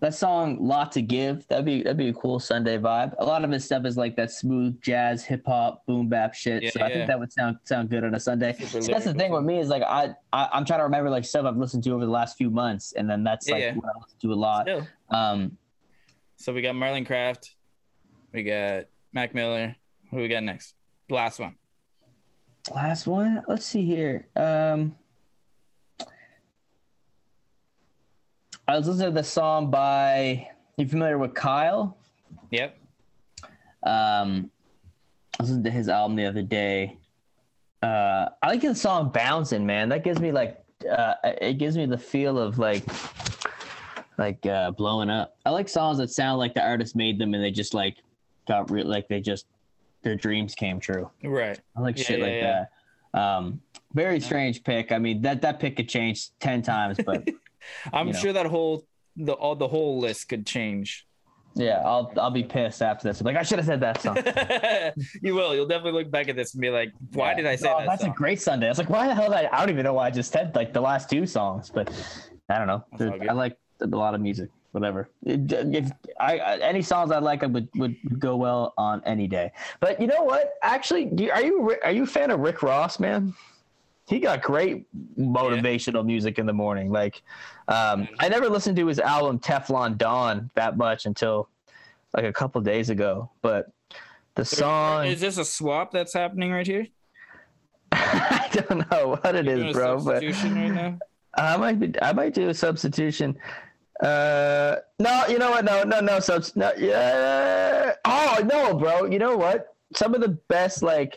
That 0.00 0.14
song 0.14 0.58
"Lot 0.60 0.92
to 0.92 1.02
Give" 1.02 1.46
that'd 1.48 1.64
be 1.64 1.82
that'd 1.82 1.96
be 1.96 2.08
a 2.08 2.12
cool 2.12 2.38
Sunday 2.38 2.78
vibe. 2.78 3.14
A 3.18 3.24
lot 3.24 3.44
of 3.44 3.50
his 3.50 3.64
stuff 3.64 3.84
is 3.84 3.96
like 3.96 4.14
that 4.16 4.30
smooth 4.30 4.80
jazz, 4.80 5.24
hip 5.24 5.42
hop, 5.44 5.84
boom 5.86 6.08
bap 6.08 6.34
shit. 6.34 6.62
Yeah, 6.62 6.70
so 6.70 6.82
I 6.82 6.92
think 6.92 7.08
that 7.08 7.18
would 7.18 7.32
sound 7.32 7.58
sound 7.64 7.90
good 7.90 8.04
on 8.04 8.14
a 8.14 8.20
Sunday. 8.20 8.52
So 8.52 8.78
that's 8.80 9.04
the 9.06 9.14
thing 9.14 9.32
with 9.32 9.42
me 9.44 9.58
is 9.58 9.68
like 9.68 9.82
I, 9.82 10.10
I 10.32 10.48
I'm 10.52 10.64
trying 10.64 10.78
to 10.80 10.84
remember 10.84 11.10
like 11.10 11.24
stuff 11.24 11.44
I've 11.46 11.56
listened 11.56 11.82
to 11.84 11.90
over 11.94 12.04
the 12.04 12.12
last 12.12 12.36
few 12.36 12.48
months, 12.48 12.92
and 12.92 13.10
then 13.10 13.24
that's 13.24 13.48
Yeah, 13.48 13.54
like 13.54 13.62
yeah. 13.62 13.74
what 13.74 13.86
I 13.86 13.98
listen 14.00 14.18
to 14.22 14.32
a 14.32 14.34
lot. 14.34 14.62
Still. 14.66 14.86
Um, 15.10 15.58
So 16.36 16.52
we 16.52 16.62
got 16.62 16.76
Marlon 16.76 17.04
Craft. 17.04 17.56
We 18.32 18.44
got 18.44 18.84
Mac 19.12 19.34
Miller. 19.34 19.74
Who 20.12 20.18
we 20.18 20.28
got 20.28 20.44
next? 20.44 20.74
Last 21.10 21.40
one. 21.40 21.56
last 22.72 23.06
one. 23.08 23.42
Let's 23.48 23.64
see 23.66 23.84
here. 23.84 24.28
Um, 24.36 24.94
I 28.68 28.76
was 28.76 28.86
listening 28.86 29.06
to 29.06 29.14
the 29.14 29.24
song 29.24 29.70
by. 29.70 30.46
You 30.76 30.86
familiar 30.86 31.16
with 31.16 31.32
Kyle? 31.32 31.96
Yep. 32.50 32.78
Um, 33.82 34.50
I 35.40 35.42
listened 35.42 35.64
to 35.64 35.70
his 35.70 35.88
album 35.88 36.16
the 36.16 36.26
other 36.26 36.42
day. 36.42 36.98
Uh, 37.82 38.26
I 38.42 38.48
like 38.48 38.60
the 38.60 38.74
song 38.74 39.10
"Bouncing," 39.10 39.64
man. 39.64 39.88
That 39.88 40.04
gives 40.04 40.20
me 40.20 40.32
like, 40.32 40.62
uh, 40.88 41.14
it 41.24 41.54
gives 41.56 41.78
me 41.78 41.86
the 41.86 41.96
feel 41.96 42.38
of 42.38 42.58
like, 42.58 42.84
like 44.18 44.44
uh, 44.44 44.72
blowing 44.72 45.08
up. 45.08 45.38
I 45.46 45.50
like 45.50 45.70
songs 45.70 45.96
that 45.98 46.10
sound 46.10 46.38
like 46.38 46.52
the 46.52 46.62
artist 46.62 46.94
made 46.94 47.18
them 47.18 47.32
and 47.32 47.42
they 47.42 47.50
just 47.50 47.72
like 47.72 47.96
got 48.46 48.70
real, 48.70 48.86
like 48.86 49.08
they 49.08 49.20
just 49.20 49.46
their 50.02 50.14
dreams 50.14 50.54
came 50.54 50.78
true. 50.78 51.10
Right. 51.24 51.58
I 51.74 51.80
like 51.80 51.96
Yeah, 51.96 52.04
shit 52.04 52.18
yeah, 52.18 52.24
like 52.24 52.34
yeah. 52.34 52.64
that. 53.14 53.18
Um, 53.18 53.62
very 53.94 54.20
strange 54.20 54.62
pick. 54.62 54.92
I 54.92 54.98
mean, 54.98 55.22
that 55.22 55.40
that 55.40 55.58
pick 55.58 55.76
could 55.76 55.88
change 55.88 56.28
ten 56.38 56.60
times, 56.60 56.98
but 57.04 57.26
I'm 57.92 58.08
You 58.08 58.12
know. 58.12 58.18
sure 58.18 58.32
that 58.32 58.46
whole 58.46 58.84
the 59.16 59.32
all 59.32 59.56
the 59.56 59.68
whole 59.68 59.98
list 59.98 60.28
could 60.28 60.46
change. 60.46 61.04
yeah, 61.54 61.82
I'll 61.84 62.12
I'll 62.16 62.30
be 62.30 62.44
pissed 62.44 62.82
after 62.82 63.08
this. 63.08 63.20
I'm 63.20 63.24
like, 63.26 63.36
I 63.36 63.42
should 63.42 63.58
have 63.58 63.66
said 63.66 63.80
that 63.80 64.00
song. 64.00 64.16
you 65.22 65.34
will. 65.34 65.54
You'll 65.54 65.66
definitely 65.66 66.02
look 66.02 66.10
back 66.10 66.28
at 66.28 66.36
this 66.36 66.54
and 66.54 66.60
be 66.60 66.70
like, 66.70 66.92
"Why 67.14 67.30
Yeah. 67.30 67.36
did 67.36 67.46
I 67.46 67.56
say 67.56 67.68
Oh, 67.72 67.78
that?" 67.78 67.86
That's 67.86 68.02
song? 68.02 68.10
a 68.10 68.14
great 68.14 68.40
Sunday. 68.40 68.66
I 68.66 68.68
was 68.70 68.78
like, 68.78 68.90
why 68.90 69.06
the 69.08 69.14
hell 69.14 69.28
did 69.30 69.34
I? 69.38 69.48
I 69.52 69.58
don't 69.60 69.70
even 69.70 69.82
know 69.84 69.94
why 69.94 70.06
I 70.06 70.10
just 70.10 70.30
said 70.30 70.54
like 70.54 70.72
the 70.72 70.80
last 70.80 71.10
two 71.10 71.26
songs, 71.26 71.70
but 71.70 71.90
I 72.48 72.58
don't 72.58 72.66
know. 72.68 72.84
That's 72.92 73.10
all 73.10 73.18
good. 73.18 73.28
I 73.28 73.32
like 73.32 73.56
a 73.80 73.86
lot 73.86 74.14
of 74.14 74.20
music. 74.20 74.50
Whatever. 74.72 75.08
If 75.24 75.90
I, 76.20 76.38
I 76.38 76.56
any 76.58 76.82
songs 76.82 77.10
I 77.10 77.18
like, 77.18 77.42
I 77.42 77.46
would 77.46 77.68
would 77.74 77.96
go 78.20 78.36
well 78.36 78.74
on 78.76 79.02
any 79.06 79.26
day. 79.26 79.50
But 79.80 79.98
you 80.00 80.06
know 80.06 80.22
what? 80.22 80.52
Actually, 80.62 81.30
are 81.32 81.42
you 81.42 81.74
are 81.82 81.90
you 81.90 82.04
a 82.04 82.06
fan 82.06 82.30
of 82.30 82.38
Rick 82.40 82.62
Ross, 82.62 83.00
man? 83.00 83.34
He 84.08 84.20
got 84.20 84.40
great 84.40 84.86
motivational 85.18 86.04
music 86.04 86.38
in 86.38 86.46
the 86.46 86.52
morning. 86.52 86.90
Like, 86.90 87.22
um, 87.68 88.08
I 88.18 88.30
never 88.30 88.48
listened 88.48 88.76
to 88.78 88.86
his 88.86 88.98
album 88.98 89.38
Teflon 89.38 89.98
Don 89.98 90.50
that 90.54 90.78
much 90.78 91.04
until 91.04 91.50
like 92.14 92.24
a 92.24 92.32
couple 92.32 92.62
days 92.62 92.88
ago. 92.88 93.30
But 93.42 93.70
the 94.34 94.46
song, 94.46 95.06
Is 95.06 95.20
this 95.20 95.36
a 95.36 95.44
swap 95.44 95.92
that's 95.92 96.14
happening 96.14 96.52
right 96.52 96.66
here? 96.66 96.86
I 97.92 98.48
don't 98.50 98.90
know 98.90 99.18
what 99.22 99.34
it 99.34 99.44
You're 99.44 99.66
is, 99.66 99.72
bro. 99.74 99.96
But 99.96 100.22
substitution 100.22 100.54
right 100.54 100.72
now. 100.72 100.98
I 101.36 101.56
might 101.58 101.78
be. 101.78 101.92
I 102.00 102.14
might 102.14 102.32
do 102.32 102.48
a 102.48 102.54
substitution. 102.54 103.38
Uh, 104.02 104.76
no, 104.98 105.26
you 105.28 105.38
know 105.38 105.50
what? 105.50 105.66
No, 105.66 105.82
no, 105.82 106.00
no 106.00 106.18
subs. 106.18 106.56
No, 106.56 106.72
yeah. 106.78 107.92
Oh 108.06 108.38
no, 108.46 108.74
bro. 108.74 109.04
You 109.04 109.18
know 109.18 109.36
what? 109.36 109.74
Some 109.94 110.14
of 110.14 110.22
the 110.22 110.28
best, 110.48 110.82
like. 110.82 111.14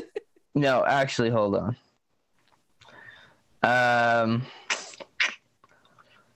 no, 0.54 0.84
actually, 0.84 1.30
hold 1.30 1.56
on. 1.56 1.76
Um, 3.62 4.42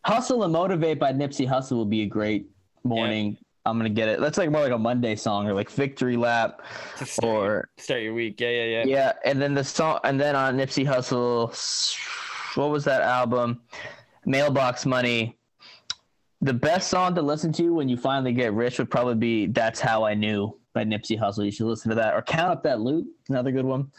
Hustle 0.04 0.42
and 0.44 0.52
Motivate 0.52 0.98
by 0.98 1.12
Nipsey 1.12 1.46
Hussle 1.46 1.72
will 1.72 1.84
be 1.84 2.02
a 2.02 2.06
great 2.06 2.46
morning. 2.84 3.36
I'm 3.66 3.76
gonna 3.76 3.90
get 3.90 4.08
it. 4.08 4.20
That's 4.20 4.38
like 4.38 4.50
more 4.50 4.62
like 4.62 4.72
a 4.72 4.78
Monday 4.78 5.16
song 5.16 5.46
or 5.46 5.52
like 5.52 5.70
Victory 5.70 6.16
Lap 6.16 6.62
start, 7.04 7.24
or 7.24 7.70
start 7.78 8.02
your 8.02 8.14
week. 8.14 8.40
Yeah, 8.40 8.48
yeah, 8.48 8.64
yeah. 8.64 8.84
yeah, 8.86 9.12
and 9.24 9.40
then 9.40 9.54
the 9.54 9.62
song, 9.62 10.00
and 10.04 10.18
then 10.18 10.34
on 10.34 10.56
Nipsey 10.56 10.86
Hussle, 10.86 11.54
what 12.56 12.70
was 12.70 12.84
that 12.84 13.02
album? 13.02 13.60
Mailbox 14.24 14.86
Money. 14.86 15.36
The 16.40 16.54
best 16.54 16.88
song 16.88 17.14
to 17.16 17.22
listen 17.22 17.52
to 17.54 17.74
when 17.74 17.88
you 17.88 17.98
finally 17.98 18.32
get 18.32 18.54
rich 18.54 18.78
would 18.78 18.90
probably 18.90 19.14
be 19.14 19.46
"That's 19.46 19.78
How 19.78 20.04
I 20.04 20.14
Knew" 20.14 20.58
by 20.72 20.84
Nipsey 20.84 21.18
Hussle. 21.18 21.44
You 21.44 21.50
should 21.50 21.66
listen 21.66 21.88
to 21.90 21.94
that, 21.96 22.14
or 22.14 22.22
"Count 22.22 22.50
Up 22.52 22.62
That 22.62 22.80
Loot," 22.80 23.06
another 23.28 23.50
good 23.50 23.64
one. 23.64 23.90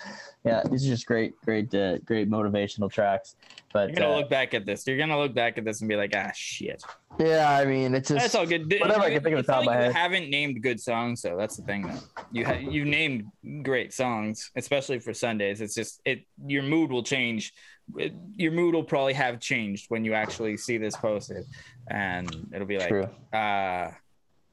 Yeah, 0.43 0.64
these 0.69 0.85
are 0.85 0.89
just 0.89 1.06
great, 1.06 1.39
great, 1.41 1.73
uh, 1.76 1.98
great 1.99 2.30
motivational 2.30 2.91
tracks. 2.91 3.35
But 3.73 3.89
You're 3.89 3.98
gonna 3.98 4.14
uh, 4.14 4.18
look 4.19 4.30
back 4.30 4.53
at 4.53 4.65
this. 4.65 4.85
You're 4.88 4.98
gonna 4.98 5.18
look 5.19 5.34
back 5.34 5.57
at 5.57 5.65
this 5.65 5.81
and 5.81 5.89
be 5.89 5.95
like, 5.95 6.14
"Ah, 6.15 6.31
shit." 6.34 6.84
yeah, 7.19 7.57
I 7.57 7.65
mean, 7.65 7.93
it's 7.93 8.10
just 8.10 8.22
That's 8.22 8.35
all 8.35 8.45
good. 8.45 8.72
whatever 8.80 9.02
I 9.02 9.11
can 9.11 9.22
think 9.23 9.38
of 9.38 9.45
the 9.45 9.52
top 9.52 9.60
of 9.61 9.65
my 9.65 9.72
like 9.73 9.81
head. 9.81 9.88
You 9.88 9.93
haven't 9.93 10.30
named 10.30 10.61
good 10.64 10.80
songs, 10.80 11.22
so 11.22 11.35
That's 11.38 11.57
the 11.57 11.64
thing, 11.64 11.84
though. 11.88 11.99
You 12.31 12.45
ha- 12.45 12.53
you 12.53 12.85
named 12.85 13.31
great 13.64 13.93
songs, 13.93 14.52
especially 14.56 14.99
for 14.99 15.14
Sundays. 15.14 15.61
It's 15.61 15.76
just 15.76 16.02
it. 16.06 16.23
Your 16.45 16.64
mood 16.64 16.91
will 16.91 17.03
change. 17.03 17.53
It- 17.98 18.14
your 18.35 18.52
mood 18.53 18.73
will 18.73 18.84
probably 18.85 19.14
have 19.14 19.39
changed 19.39 19.85
when 19.89 20.06
you 20.06 20.14
actually 20.14 20.56
see 20.57 20.77
this 20.77 20.95
posted, 20.95 21.45
and 21.89 22.48
it'll 22.53 22.68
be 22.68 22.77
like, 22.77 22.88
True. 22.89 23.10
uh 23.34 23.91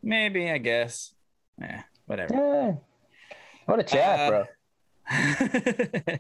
maybe 0.03 0.51
I 0.51 0.59
guess, 0.59 1.13
yeah, 1.61 1.83
whatever. 2.09 2.35
Yeah. 2.35 2.73
What 3.67 3.79
a 3.79 3.83
chat, 3.85 4.21
Uh, 4.21 4.31
bro. 4.31 4.45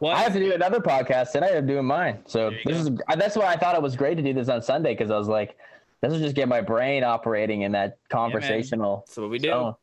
well, 0.00 0.12
I 0.12 0.22
have 0.22 0.32
to 0.32 0.38
do 0.38 0.52
another 0.54 0.80
podcast 0.80 1.32
tonight. 1.32 1.54
I'm 1.54 1.66
doing 1.66 1.84
mine. 1.84 2.20
So 2.26 2.50
this 2.64 2.78
is 2.78 2.90
that's 3.16 3.36
why 3.36 3.46
I 3.46 3.56
thought 3.56 3.74
it 3.74 3.82
was 3.82 3.96
great 3.96 4.14
to 4.16 4.22
do 4.22 4.32
this 4.32 4.48
on 4.48 4.62
Sunday 4.62 4.94
because 4.94 5.10
I 5.10 5.18
was 5.18 5.28
like, 5.28 5.56
this 6.00 6.12
will 6.12 6.20
just 6.20 6.36
get 6.36 6.48
my 6.48 6.62
brain 6.62 7.04
operating 7.04 7.62
in 7.62 7.72
that 7.72 7.98
conversational. 8.08 9.04
So 9.08 9.22
what 9.22 9.30
we 9.30 9.38
do. 9.38 9.48
zone. 9.48 9.74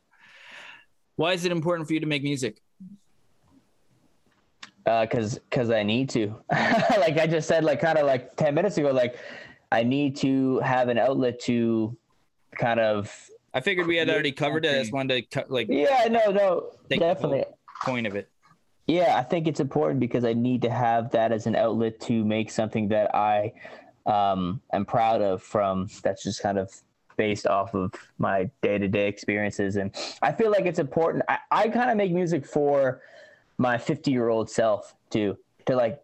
Why 1.18 1.34
is 1.34 1.46
it 1.46 1.52
important 1.52 1.88
for 1.88 1.94
you 1.94 2.00
to 2.00 2.08
make 2.08 2.24
music? 2.24 2.62
because 5.02 5.40
because 5.40 5.70
I 5.70 5.84
need 5.84 6.10
to. 6.12 6.36
like 6.52 7.18
I 7.18 7.28
just 7.28 7.48
said, 7.48 7.64
like 7.64 7.82
kind 7.82 7.98
of 7.98 8.06
like 8.06 8.36
ten 8.38 8.56
minutes 8.56 8.78
ago, 8.78 8.92
like 8.92 9.18
I 9.72 9.84
need 9.84 10.16
to 10.18 10.60
have 10.60 10.90
an 10.90 10.98
outlet 10.98 11.40
to 11.42 11.96
kind 12.58 12.80
of. 12.80 13.30
I 13.58 13.60
figured 13.60 13.88
we 13.88 13.98
had 13.98 14.08
already 14.08 14.32
covered 14.32 14.66
it. 14.66 14.76
I 14.76 14.80
just 14.82 14.94
wanted 14.94 15.16
to 15.16 15.22
cut, 15.24 15.50
like 15.50 15.66
Yeah, 15.68 16.08
no, 16.12 16.30
no, 16.30 16.74
definitely. 16.90 17.44
point 17.84 18.06
of 18.06 18.16
it. 18.16 18.30
Yeah, 18.86 19.18
I 19.18 19.24
think 19.24 19.48
it's 19.48 19.60
important 19.60 20.00
because 20.00 20.24
I 20.24 20.34
need 20.34 20.62
to 20.62 20.70
have 20.70 21.10
that 21.10 21.32
as 21.32 21.48
an 21.48 21.56
outlet 21.56 22.00
to 22.02 22.24
make 22.24 22.52
something 22.52 22.88
that 22.90 23.16
I 23.16 23.54
um, 24.06 24.62
am 24.74 24.86
proud 24.86 25.24
of 25.24 25.42
from 25.42 25.90
that's 26.04 26.22
just 26.22 26.44
kind 26.44 26.60
of 26.60 26.72
based 27.18 27.48
off 27.48 27.74
of 27.74 27.96
my 28.20 28.48
day 28.62 28.78
to 28.78 28.88
day 28.88 29.08
experiences. 29.08 29.78
And 29.78 29.90
I 30.22 30.34
feel 30.34 30.52
like 30.52 30.68
it's 30.68 30.78
important. 30.78 31.24
I, 31.28 31.40
I 31.50 31.68
kind 31.70 31.90
of 31.90 31.98
make 31.98 32.12
music 32.12 32.46
for 32.46 33.02
my 33.58 33.80
50 33.80 34.12
year 34.12 34.30
old 34.30 34.52
self 34.52 34.94
too, 35.10 35.36
to 35.66 35.76
like 35.76 36.00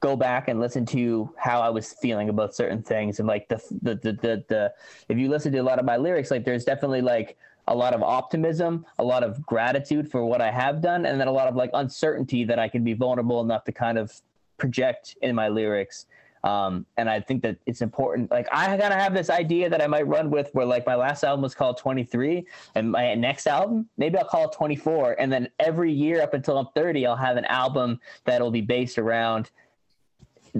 go 0.00 0.16
back 0.16 0.48
and 0.48 0.60
listen 0.60 0.86
to 0.86 1.32
how 1.36 1.60
I 1.60 1.68
was 1.68 1.92
feeling 1.92 2.28
about 2.28 2.54
certain 2.54 2.82
things. 2.82 3.18
And 3.18 3.26
like 3.26 3.48
the, 3.48 3.60
the, 3.82 3.94
the, 3.96 4.12
the, 4.12 4.44
the 4.48 4.72
if 5.08 5.18
you 5.18 5.28
listen 5.28 5.52
to 5.52 5.58
a 5.58 5.62
lot 5.62 5.78
of 5.78 5.84
my 5.84 5.96
lyrics, 5.96 6.30
like 6.30 6.44
there's 6.44 6.64
definitely 6.64 7.00
like 7.02 7.36
a 7.66 7.74
lot 7.74 7.94
of 7.94 8.02
optimism, 8.02 8.86
a 8.98 9.04
lot 9.04 9.22
of 9.22 9.44
gratitude 9.44 10.10
for 10.10 10.24
what 10.24 10.40
I 10.40 10.50
have 10.50 10.80
done, 10.80 11.04
and 11.06 11.20
then 11.20 11.28
a 11.28 11.32
lot 11.32 11.48
of 11.48 11.56
like 11.56 11.70
uncertainty 11.74 12.44
that 12.44 12.58
I 12.58 12.68
can 12.68 12.82
be 12.82 12.94
vulnerable 12.94 13.40
enough 13.40 13.64
to 13.64 13.72
kind 13.72 13.98
of 13.98 14.12
project 14.56 15.16
in 15.22 15.34
my 15.34 15.48
lyrics. 15.48 16.06
Um, 16.44 16.86
and 16.96 17.10
I 17.10 17.20
think 17.20 17.42
that 17.42 17.56
it's 17.66 17.82
important. 17.82 18.30
Like 18.30 18.48
I 18.52 18.66
kind 18.66 18.80
of 18.80 18.92
have 18.92 19.12
this 19.12 19.28
idea 19.28 19.68
that 19.68 19.82
I 19.82 19.86
might 19.86 20.06
run 20.06 20.30
with, 20.30 20.50
where 20.52 20.64
like 20.64 20.86
my 20.86 20.94
last 20.94 21.24
album 21.24 21.42
was 21.42 21.54
called 21.54 21.78
23, 21.78 22.46
and 22.74 22.92
my 22.92 23.14
next 23.14 23.46
album 23.46 23.88
maybe 23.96 24.16
I'll 24.18 24.24
call 24.24 24.44
it 24.44 24.52
24, 24.52 25.16
and 25.18 25.32
then 25.32 25.48
every 25.58 25.92
year 25.92 26.22
up 26.22 26.34
until 26.34 26.58
I'm 26.58 26.68
30, 26.74 27.06
I'll 27.06 27.16
have 27.16 27.36
an 27.36 27.44
album 27.46 28.00
that'll 28.24 28.52
be 28.52 28.60
based 28.60 28.98
around 28.98 29.50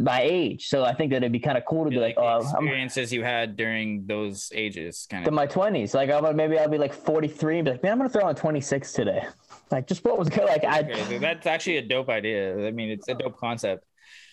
my 0.04 0.20
age. 0.22 0.68
So 0.68 0.84
I 0.84 0.94
think 0.94 1.10
that 1.10 1.18
it'd 1.18 1.32
be 1.32 1.40
kind 1.40 1.58
of 1.58 1.64
cool 1.64 1.84
to 1.84 1.90
be 1.90 1.96
Be 1.96 2.02
like, 2.02 2.16
like 2.16 2.24
oh, 2.24 2.42
the 2.42 2.48
I'm 2.56 2.64
experiences 2.64 3.12
you 3.12 3.24
had 3.24 3.56
during 3.56 4.06
those 4.06 4.50
ages, 4.54 5.06
kind 5.10 5.24
to 5.24 5.30
of. 5.30 5.34
my 5.34 5.46
20s. 5.46 5.94
Like 5.94 6.10
I'm 6.10 6.36
maybe 6.36 6.58
I'll 6.58 6.68
be 6.68 6.78
like 6.78 6.92
43 6.92 7.58
and 7.58 7.64
be 7.64 7.70
like, 7.72 7.82
man, 7.82 7.92
I'm 7.92 7.98
gonna 7.98 8.10
throw 8.10 8.24
on 8.24 8.34
26 8.34 8.92
today. 8.92 9.24
Like 9.70 9.86
just 9.86 10.04
what 10.04 10.18
was 10.18 10.28
good. 10.28 10.44
Like 10.48 10.64
I, 10.64 10.82
Crazy. 10.82 11.18
That's 11.18 11.46
actually 11.46 11.76
a 11.78 11.82
dope 11.82 12.08
idea. 12.08 12.66
I 12.66 12.70
mean, 12.70 12.90
it's 12.90 13.08
a 13.08 13.14
dope 13.14 13.38
concept. 13.38 13.84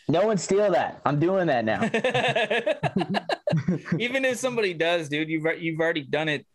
no 0.07 0.25
one 0.25 0.37
steal 0.37 0.71
that. 0.71 1.01
I'm 1.05 1.19
doing 1.19 1.47
that 1.47 1.65
now. 1.65 1.81
Even 3.99 4.23
if 4.23 4.37
somebody 4.37 4.73
does, 4.73 5.09
dude, 5.09 5.29
you've 5.29 5.45
you've 5.59 5.79
already 5.79 6.03
done 6.03 6.29
it. 6.29 6.45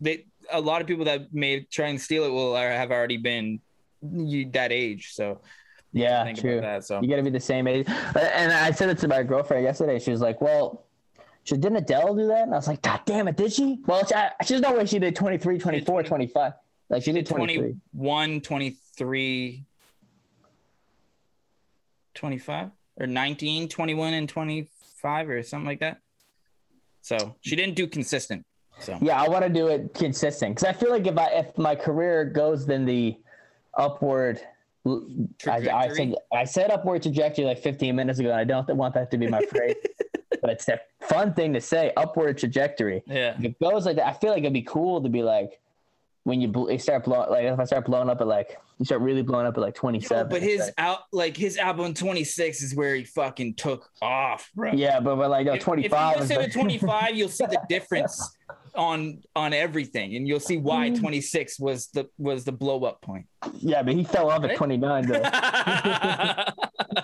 They 0.00 0.26
a 0.50 0.60
lot 0.60 0.80
of 0.80 0.86
people 0.86 1.04
that 1.06 1.32
may 1.32 1.62
try 1.62 1.88
and 1.88 2.00
steal 2.00 2.24
it 2.24 2.30
will 2.30 2.54
have 2.56 2.90
already 2.90 3.16
been 3.16 3.60
you, 4.02 4.50
that 4.50 4.72
age. 4.72 5.12
So 5.14 5.40
yeah, 5.94 6.32
true. 6.32 6.60
that. 6.60 6.84
So 6.84 7.00
You 7.00 7.08
got 7.08 7.16
to 7.16 7.22
be 7.22 7.30
the 7.30 7.40
same 7.40 7.66
age. 7.66 7.88
Uh, 7.88 8.18
and 8.18 8.52
I 8.52 8.70
said 8.72 8.90
it 8.90 8.98
to 8.98 9.08
my 9.08 9.22
girlfriend 9.22 9.64
yesterday. 9.64 9.98
She 9.98 10.10
was 10.10 10.20
like, 10.20 10.40
"Well, 10.40 10.86
She 11.44 11.56
didn't 11.56 11.76
Adele 11.76 12.14
do 12.14 12.26
that? 12.28 12.42
And 12.42 12.52
I 12.52 12.56
was 12.56 12.68
like, 12.68 12.82
God 12.82 13.00
damn 13.04 13.28
it, 13.28 13.36
did 13.36 13.52
she? 13.52 13.78
Well, 13.86 14.04
she, 14.06 14.14
I, 14.14 14.32
there's 14.46 14.60
no 14.60 14.74
way 14.74 14.86
she 14.86 14.98
did 14.98 15.14
23, 15.14 15.58
24, 15.58 16.02
25. 16.02 16.52
Like 16.88 17.02
she 17.02 17.12
did 17.12 17.26
23. 17.26 17.76
21, 17.92 18.40
23, 18.40 19.64
25 22.14 22.70
or 22.98 23.06
19, 23.06 23.68
21 23.68 24.14
and 24.14 24.28
25 24.28 25.28
or 25.28 25.42
something 25.42 25.66
like 25.66 25.80
that. 25.80 26.00
So 27.02 27.36
she 27.42 27.56
didn't 27.56 27.74
do 27.74 27.86
consistent. 27.86 28.46
So 28.80 28.98
Yeah, 29.00 29.22
I 29.22 29.28
want 29.28 29.44
to 29.44 29.50
do 29.50 29.68
it 29.68 29.92
consistent 29.94 30.56
because 30.56 30.68
I 30.68 30.72
feel 30.72 30.90
like 30.90 31.06
if 31.06 31.18
I 31.18 31.26
if 31.26 31.58
my 31.58 31.74
career 31.74 32.24
goes 32.24 32.66
then 32.66 32.84
the 32.84 33.16
upward, 33.76 34.40
I, 34.86 35.68
I 35.70 35.88
said 35.94 36.14
I 36.32 36.44
said 36.44 36.70
upward 36.70 37.02
trajectory 37.02 37.44
like 37.44 37.58
15 37.58 37.96
minutes 37.96 38.18
ago, 38.18 38.30
and 38.30 38.38
I 38.38 38.44
don't 38.44 38.68
want 38.76 38.94
that 38.94 39.10
to 39.12 39.18
be 39.18 39.26
my 39.26 39.40
phrase, 39.50 39.76
but 40.42 40.50
it's 40.50 40.68
a 40.68 40.78
fun 41.00 41.32
thing 41.34 41.54
to 41.54 41.60
say, 41.60 41.92
upward 41.96 42.38
trajectory. 42.38 43.02
yeah. 43.06 43.36
If 43.38 43.44
it 43.44 43.60
goes 43.60 43.86
like 43.86 43.96
that, 43.96 44.06
I 44.06 44.12
feel 44.12 44.30
like 44.30 44.40
it'd 44.40 44.52
be 44.52 44.62
cool 44.62 45.02
to 45.02 45.08
be 45.08 45.22
like 45.22 45.60
when 46.24 46.40
you, 46.40 46.48
bl- 46.48 46.70
you 46.70 46.78
start 46.78 47.04
blowing 47.04 47.30
like 47.30 47.44
if 47.44 47.58
I 47.58 47.64
start 47.64 47.84
blowing 47.86 48.08
up 48.10 48.20
at 48.20 48.26
like 48.26 48.58
you 48.78 48.84
start 48.84 49.02
really 49.02 49.22
blowing 49.22 49.46
up 49.46 49.56
at 49.56 49.60
like 49.60 49.74
27. 49.74 50.26
Yo, 50.26 50.30
but 50.30 50.42
his 50.42 50.60
like- 50.60 50.74
out 50.78 51.00
like 51.12 51.36
his 51.36 51.56
album 51.58 51.94
26 51.94 52.62
is 52.62 52.74
where 52.74 52.94
he 52.94 53.04
fucking 53.04 53.54
took 53.54 53.88
off, 54.02 54.50
bro. 54.54 54.72
yeah, 54.72 55.00
but, 55.00 55.16
but 55.16 55.30
like 55.30 55.46
no, 55.46 55.54
If- 55.54 55.62
25. 55.62 56.12
If 56.12 56.16
you 56.16 56.20
listen 56.22 56.36
like- 56.36 56.46
to 56.46 56.52
25, 56.52 57.14
you'll 57.16 57.28
see 57.28 57.46
the 57.46 57.60
difference 57.68 58.36
on 58.74 59.22
on 59.36 59.52
everything, 59.52 60.16
and 60.16 60.26
you'll 60.26 60.40
see 60.40 60.56
why 60.56 60.90
Mm. 60.90 60.98
26 60.98 61.60
was 61.60 61.86
the 61.88 62.08
was 62.18 62.44
the 62.44 62.52
blow 62.52 62.82
up 62.84 63.00
point. 63.02 63.26
yeah, 63.58 63.82
but 63.82 63.94
he 63.94 64.02
fell 64.02 64.30
off 64.30 64.42
Right? 64.42 64.50
at 64.52 64.56
29 64.56 65.06
though. 65.06 65.22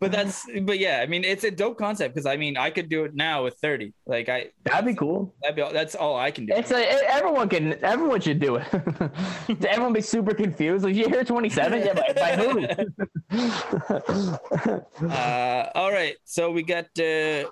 but 0.00 0.12
that's 0.12 0.46
but 0.62 0.78
yeah, 0.78 1.00
I 1.02 1.06
mean 1.06 1.24
it's 1.24 1.44
a 1.44 1.50
dope 1.50 1.78
concept 1.78 2.14
because 2.14 2.26
I 2.26 2.36
mean 2.36 2.56
I 2.56 2.70
could 2.70 2.88
do 2.88 3.04
it 3.04 3.14
now 3.14 3.44
with 3.44 3.54
30. 3.62 3.92
Like 4.06 4.28
I 4.28 4.50
That'd 4.64 4.86
be 4.86 4.94
cool. 4.94 5.34
that'd 5.42 5.56
be, 5.56 5.62
that's 5.72 5.94
all 5.94 6.16
I 6.16 6.30
can 6.30 6.46
do. 6.46 6.52
It's 6.54 6.70
a, 6.70 6.78
it- 6.80 7.02
everyone 7.08 7.48
can 7.48 7.82
everyone 7.84 8.20
should 8.20 8.38
do 8.40 8.56
it. 8.56 8.66
everyone 9.66 9.92
be 9.92 10.00
super 10.00 10.34
confused. 10.34 10.84
Like 10.84 10.94
you 10.94 11.08
hear 11.08 11.24
27, 11.24 11.80
yeah, 11.80 11.92
by, 11.94 12.12
by 12.14 12.36
who? 12.36 12.66
Uh, 15.08 15.70
all 15.74 15.90
right, 15.92 16.16
so 16.24 16.50
we 16.50 16.62
got 16.62 16.86
uh, 16.98 17.44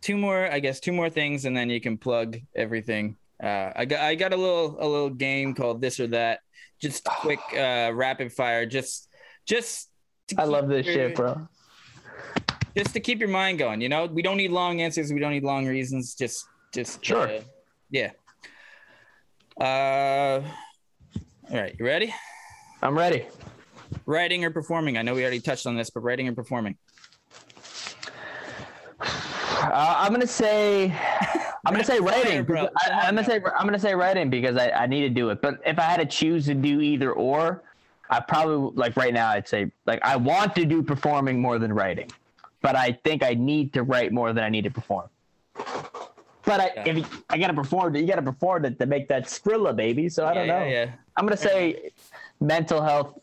two 0.00 0.16
more, 0.16 0.50
I 0.50 0.60
guess, 0.60 0.80
two 0.80 0.92
more 0.92 1.10
things, 1.10 1.44
and 1.44 1.56
then 1.56 1.70
you 1.70 1.80
can 1.80 1.96
plug 1.98 2.38
everything. 2.54 3.16
Uh, 3.42 3.70
I 3.74 3.84
got 3.84 4.00
I 4.00 4.14
got 4.14 4.32
a 4.32 4.36
little 4.36 4.76
a 4.80 4.86
little 4.86 5.10
game 5.10 5.54
called 5.54 5.80
this 5.80 6.00
or 6.00 6.08
that, 6.08 6.40
just 6.80 7.04
quick 7.04 7.40
uh, 7.56 7.92
rapid 7.94 8.32
fire, 8.32 8.66
just 8.66 9.08
just. 9.46 9.88
I 10.36 10.44
love 10.44 10.68
this 10.68 10.86
your- 10.86 10.94
shit, 10.94 11.14
bro. 11.14 11.48
Just 12.76 12.92
to 12.94 13.00
keep 13.00 13.18
your 13.18 13.28
mind 13.30 13.58
going, 13.58 13.80
you 13.80 13.88
know. 13.88 14.06
We 14.06 14.22
don't 14.22 14.36
need 14.36 14.50
long 14.52 14.80
answers. 14.82 15.12
We 15.12 15.18
don't 15.20 15.32
need 15.32 15.42
long 15.42 15.66
reasons. 15.66 16.14
Just 16.14 16.44
just 16.72 17.04
Sure. 17.04 17.26
uh, 17.28 17.40
yeah. 17.90 18.10
Uh, 19.60 20.42
all 21.50 21.56
right, 21.60 21.74
you 21.78 21.84
ready? 21.84 22.14
I'm 22.82 22.96
ready. 22.96 23.26
Writing 24.06 24.44
or 24.44 24.50
performing? 24.50 24.96
I 24.98 25.02
know 25.02 25.14
we 25.14 25.22
already 25.22 25.40
touched 25.40 25.66
on 25.66 25.76
this, 25.76 25.90
but 25.90 26.00
writing 26.02 26.28
or 26.28 26.34
performing? 26.34 26.76
Uh, 29.00 29.94
I'm 29.98 30.12
gonna 30.12 30.26
say 30.26 30.92
I'm 31.66 31.72
gonna 31.72 31.84
say 31.84 31.98
fire, 31.98 32.06
writing. 32.06 32.44
bro. 32.44 32.68
because 32.68 32.76
I, 32.92 33.06
I'm 33.08 33.14
gonna 33.14 33.26
say 33.26 33.40
I'm 33.58 33.66
gonna 33.66 33.78
say 33.78 33.94
writing 33.94 34.30
because 34.30 34.56
I, 34.56 34.70
I 34.70 34.86
need 34.86 35.00
to 35.02 35.10
do 35.10 35.30
it. 35.30 35.42
But 35.42 35.58
if 35.66 35.78
I 35.78 35.82
had 35.82 35.96
to 36.00 36.06
choose 36.06 36.46
to 36.46 36.54
do 36.54 36.80
either 36.80 37.12
or, 37.12 37.64
I 38.10 38.20
probably 38.20 38.72
like 38.74 38.96
right 38.96 39.12
now 39.12 39.28
I'd 39.28 39.46
say 39.48 39.70
like 39.86 40.00
I 40.02 40.16
want 40.16 40.54
to 40.56 40.64
do 40.64 40.82
performing 40.82 41.40
more 41.40 41.58
than 41.58 41.72
writing, 41.72 42.10
but 42.62 42.74
I 42.76 42.92
think 43.04 43.22
I 43.22 43.34
need 43.34 43.72
to 43.74 43.82
write 43.82 44.12
more 44.12 44.32
than 44.32 44.44
I 44.44 44.48
need 44.48 44.64
to 44.64 44.70
perform. 44.70 45.08
But 46.44 46.60
I 46.60 46.70
Yeah. 46.76 46.84
if 46.88 46.96
you, 46.96 47.04
I 47.28 47.36
gotta 47.38 47.52
perform, 47.54 47.94
you 47.96 48.06
gotta 48.06 48.22
perform 48.22 48.62
to, 48.62 48.70
to 48.70 48.86
make 48.86 49.08
that 49.08 49.24
Skrilla 49.24 49.76
baby. 49.76 50.08
So 50.08 50.26
I 50.26 50.32
don't 50.34 50.46
Yeah, 50.46 50.60
know. 50.60 50.66
yeah, 50.66 50.90
I'm 51.16 51.26
gonna 51.26 51.36
say 51.36 51.90
mental 52.40 52.80
health 52.82 53.18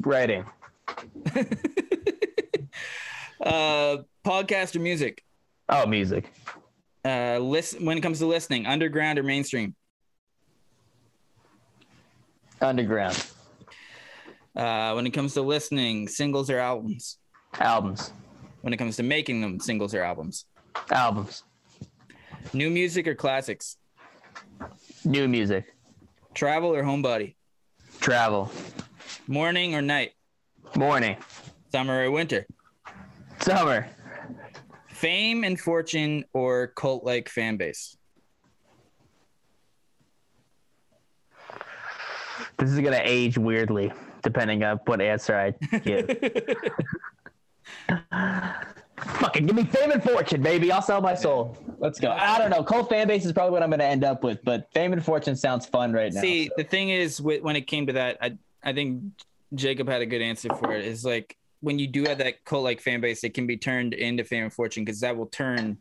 writing. 0.00 0.44
uh, 3.40 3.98
podcast 4.24 4.74
or 4.74 4.80
music? 4.80 5.22
Oh, 5.68 5.86
music. 5.86 6.32
Uh, 7.04 7.38
listen 7.38 7.84
when 7.84 7.96
it 7.98 8.00
comes 8.00 8.18
to 8.18 8.26
listening, 8.26 8.66
underground 8.66 9.18
or 9.18 9.22
mainstream? 9.22 9.74
Underground 12.60 13.24
Uh, 14.56 14.92
when 14.92 15.06
it 15.06 15.10
comes 15.10 15.34
to 15.34 15.42
listening, 15.42 16.08
singles 16.08 16.50
or 16.50 16.58
albums? 16.58 17.18
albums. 17.58 18.12
When 18.62 18.72
it 18.72 18.76
comes 18.76 18.96
to 18.96 19.02
making 19.02 19.40
them, 19.40 19.60
singles 19.60 19.94
or 19.94 20.02
albums? 20.02 20.46
Albums. 20.90 21.42
New 22.52 22.70
music 22.70 23.06
or 23.06 23.14
classics? 23.14 23.76
New 25.04 25.28
music. 25.28 25.66
Travel 26.34 26.74
or 26.74 26.82
homebody? 26.82 27.34
Travel. 28.00 28.50
Morning 29.26 29.74
or 29.74 29.82
night? 29.82 30.12
Morning. 30.76 31.16
Summer 31.70 32.04
or 32.04 32.10
winter? 32.10 32.46
Summer. 33.40 33.88
Fame 34.88 35.44
and 35.44 35.60
fortune 35.60 36.24
or 36.32 36.68
cult 36.68 37.04
like 37.04 37.28
fan 37.28 37.56
base? 37.56 37.96
This 42.58 42.70
is 42.70 42.80
gonna 42.80 43.02
age 43.02 43.36
weirdly, 43.36 43.92
depending 44.24 44.64
on 44.64 44.80
what 44.86 45.00
answer 45.00 45.36
I 45.36 45.78
give. 45.78 46.10
Fucking 48.96 49.46
give 49.46 49.56
me 49.56 49.64
fame 49.64 49.90
and 49.90 50.02
fortune, 50.02 50.40
baby. 50.40 50.70
I'll 50.70 50.82
sell 50.82 51.00
my 51.00 51.14
soul. 51.14 51.56
Let's 51.78 51.98
go. 51.98 52.10
I 52.10 52.38
don't 52.38 52.50
know. 52.50 52.62
Cold 52.62 52.88
fan 52.88 53.08
base 53.08 53.24
is 53.24 53.32
probably 53.32 53.52
what 53.52 53.62
I'm 53.62 53.70
gonna 53.70 53.84
end 53.84 54.04
up 54.04 54.22
with, 54.22 54.42
but 54.44 54.72
fame 54.72 54.92
and 54.92 55.04
fortune 55.04 55.36
sounds 55.36 55.66
fun 55.66 55.92
right 55.92 56.12
now. 56.12 56.20
See, 56.20 56.46
so. 56.46 56.54
the 56.56 56.64
thing 56.64 56.90
is, 56.90 57.20
when 57.20 57.56
it 57.56 57.66
came 57.66 57.86
to 57.86 57.92
that, 57.94 58.18
I 58.20 58.36
I 58.62 58.72
think 58.72 59.02
Jacob 59.54 59.88
had 59.88 60.00
a 60.00 60.06
good 60.06 60.22
answer 60.22 60.48
for 60.54 60.72
it. 60.72 60.84
Is 60.84 61.04
like 61.04 61.36
when 61.60 61.78
you 61.78 61.86
do 61.86 62.04
have 62.04 62.18
that 62.18 62.44
cult 62.44 62.62
like 62.62 62.80
fan 62.80 63.00
base, 63.00 63.24
it 63.24 63.34
can 63.34 63.46
be 63.46 63.56
turned 63.56 63.94
into 63.94 64.24
fame 64.24 64.44
and 64.44 64.52
fortune 64.52 64.84
because 64.84 65.00
that 65.00 65.16
will 65.16 65.26
turn 65.26 65.78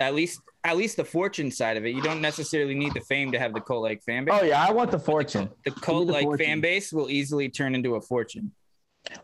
at 0.00 0.14
least 0.14 0.40
at 0.66 0.76
least 0.76 0.96
the 0.96 1.04
fortune 1.04 1.50
side 1.50 1.76
of 1.76 1.86
it. 1.86 1.94
You 1.94 2.02
don't 2.02 2.20
necessarily 2.20 2.74
need 2.74 2.92
the 2.92 3.00
fame 3.00 3.30
to 3.32 3.38
have 3.38 3.54
the 3.54 3.60
cult 3.60 3.82
like 3.82 4.02
fan 4.02 4.24
base. 4.24 4.34
Oh 4.38 4.44
yeah, 4.44 4.64
I 4.66 4.72
want 4.72 4.90
the 4.90 4.98
fortune. 4.98 5.48
The 5.64 5.70
cult 5.70 6.08
like 6.08 6.26
fan 6.38 6.60
base 6.60 6.92
will 6.92 7.08
easily 7.08 7.48
turn 7.48 7.74
into 7.74 7.94
a 7.94 8.00
fortune. 8.00 8.50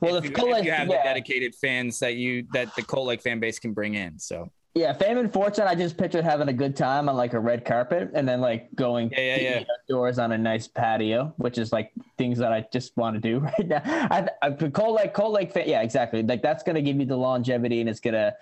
Well, 0.01 0.15
if 0.15 0.25
if 0.25 0.31
you, 0.31 0.37
if 0.47 0.53
like 0.53 0.65
you 0.65 0.71
have 0.71 0.89
yeah, 0.89 0.99
the 0.99 1.03
dedicated 1.03 1.57
fans 1.57 1.99
that 1.99 2.15
you 2.15 2.47
that 2.53 2.75
the 2.77 2.83
cult 2.83 3.09
like 3.09 3.21
fan 3.23 3.41
base 3.41 3.59
can 3.59 3.73
bring 3.73 3.95
in. 3.95 4.21
So 4.21 4.53
yeah, 4.75 4.93
fame 4.93 5.19
and 5.19 5.31
fortune. 5.31 5.65
I 5.67 5.75
just 5.75 5.99
pictured 5.99 6.25
having 6.25 6.49
a 6.49 6.53
good 6.53 6.77
time 6.77 7.09
on 7.09 7.17
like 7.17 7.35
a 7.35 7.41
red 7.41 7.65
carpet, 7.65 8.11
and 8.15 8.27
then 8.27 8.41
like 8.41 8.73
going 8.77 9.11
Yeah, 9.11 9.37
yeah, 9.37 9.41
yeah. 9.59 9.65
outdoors 9.81 10.21
on 10.21 10.31
a 10.31 10.39
nice 10.39 10.69
patio, 10.69 11.35
which 11.37 11.59
is 11.59 11.73
like 11.73 11.91
things 12.17 12.39
that 12.39 12.53
I 12.53 12.65
just 12.73 12.97
want 12.97 13.15
to 13.17 13.21
do 13.21 13.39
right 13.59 13.67
now. 13.67 13.83
I, 13.85 14.29
I 14.41 14.51
cold 14.53 14.95
like 14.95 15.13
cold 15.13 15.33
like 15.33 15.53
fa- 15.53 15.69
yeah, 15.69 15.83
exactly. 15.83 16.23
Like 16.23 16.41
that's 16.41 16.63
gonna 16.63 16.83
give 16.83 17.01
you 17.01 17.05
the 17.07 17.17
longevity, 17.17 17.81
and 17.81 17.91
it's 17.91 18.01
gonna 18.01 18.33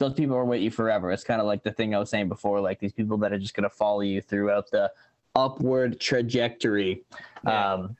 those 0.00 0.14
people 0.14 0.34
are 0.34 0.44
with 0.44 0.60
you 0.60 0.70
forever. 0.70 1.12
It's 1.12 1.22
kind 1.22 1.40
of 1.40 1.46
like 1.46 1.62
the 1.62 1.70
thing 1.70 1.94
I 1.94 1.98
was 1.98 2.10
saying 2.10 2.28
before, 2.28 2.60
like 2.60 2.80
these 2.80 2.92
people 2.92 3.16
that 3.18 3.32
are 3.32 3.38
just 3.38 3.54
gonna 3.54 3.70
follow 3.70 4.00
you 4.00 4.20
throughout 4.20 4.70
the 4.70 4.90
upward 5.36 6.00
trajectory. 6.00 7.04
Yeah. 7.46 7.74
Um, 7.74 7.96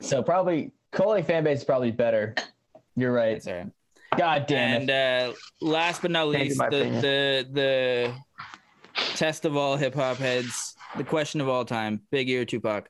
so 0.00 0.22
probably 0.22 0.70
like 0.92 1.22
fan 1.22 1.42
base 1.42 1.58
is 1.60 1.64
probably 1.64 1.90
better. 1.90 2.34
You're 2.94 3.12
right. 3.12 3.42
that's. 3.42 3.72
God 4.16 4.46
damn 4.46 4.82
And 4.82 4.90
it. 4.90 5.30
uh, 5.30 5.32
last 5.60 6.02
but 6.02 6.10
not 6.10 6.28
least, 6.28 6.58
the, 6.58 6.68
the 6.70 7.48
the 7.52 8.14
test 9.16 9.44
of 9.44 9.56
all 9.56 9.76
hip 9.76 9.94
hop 9.94 10.18
heads, 10.18 10.76
the 10.96 11.04
question 11.04 11.40
of 11.40 11.48
all 11.48 11.64
time: 11.64 12.00
Big 12.10 12.30
or 12.30 12.44
Tupac? 12.44 12.88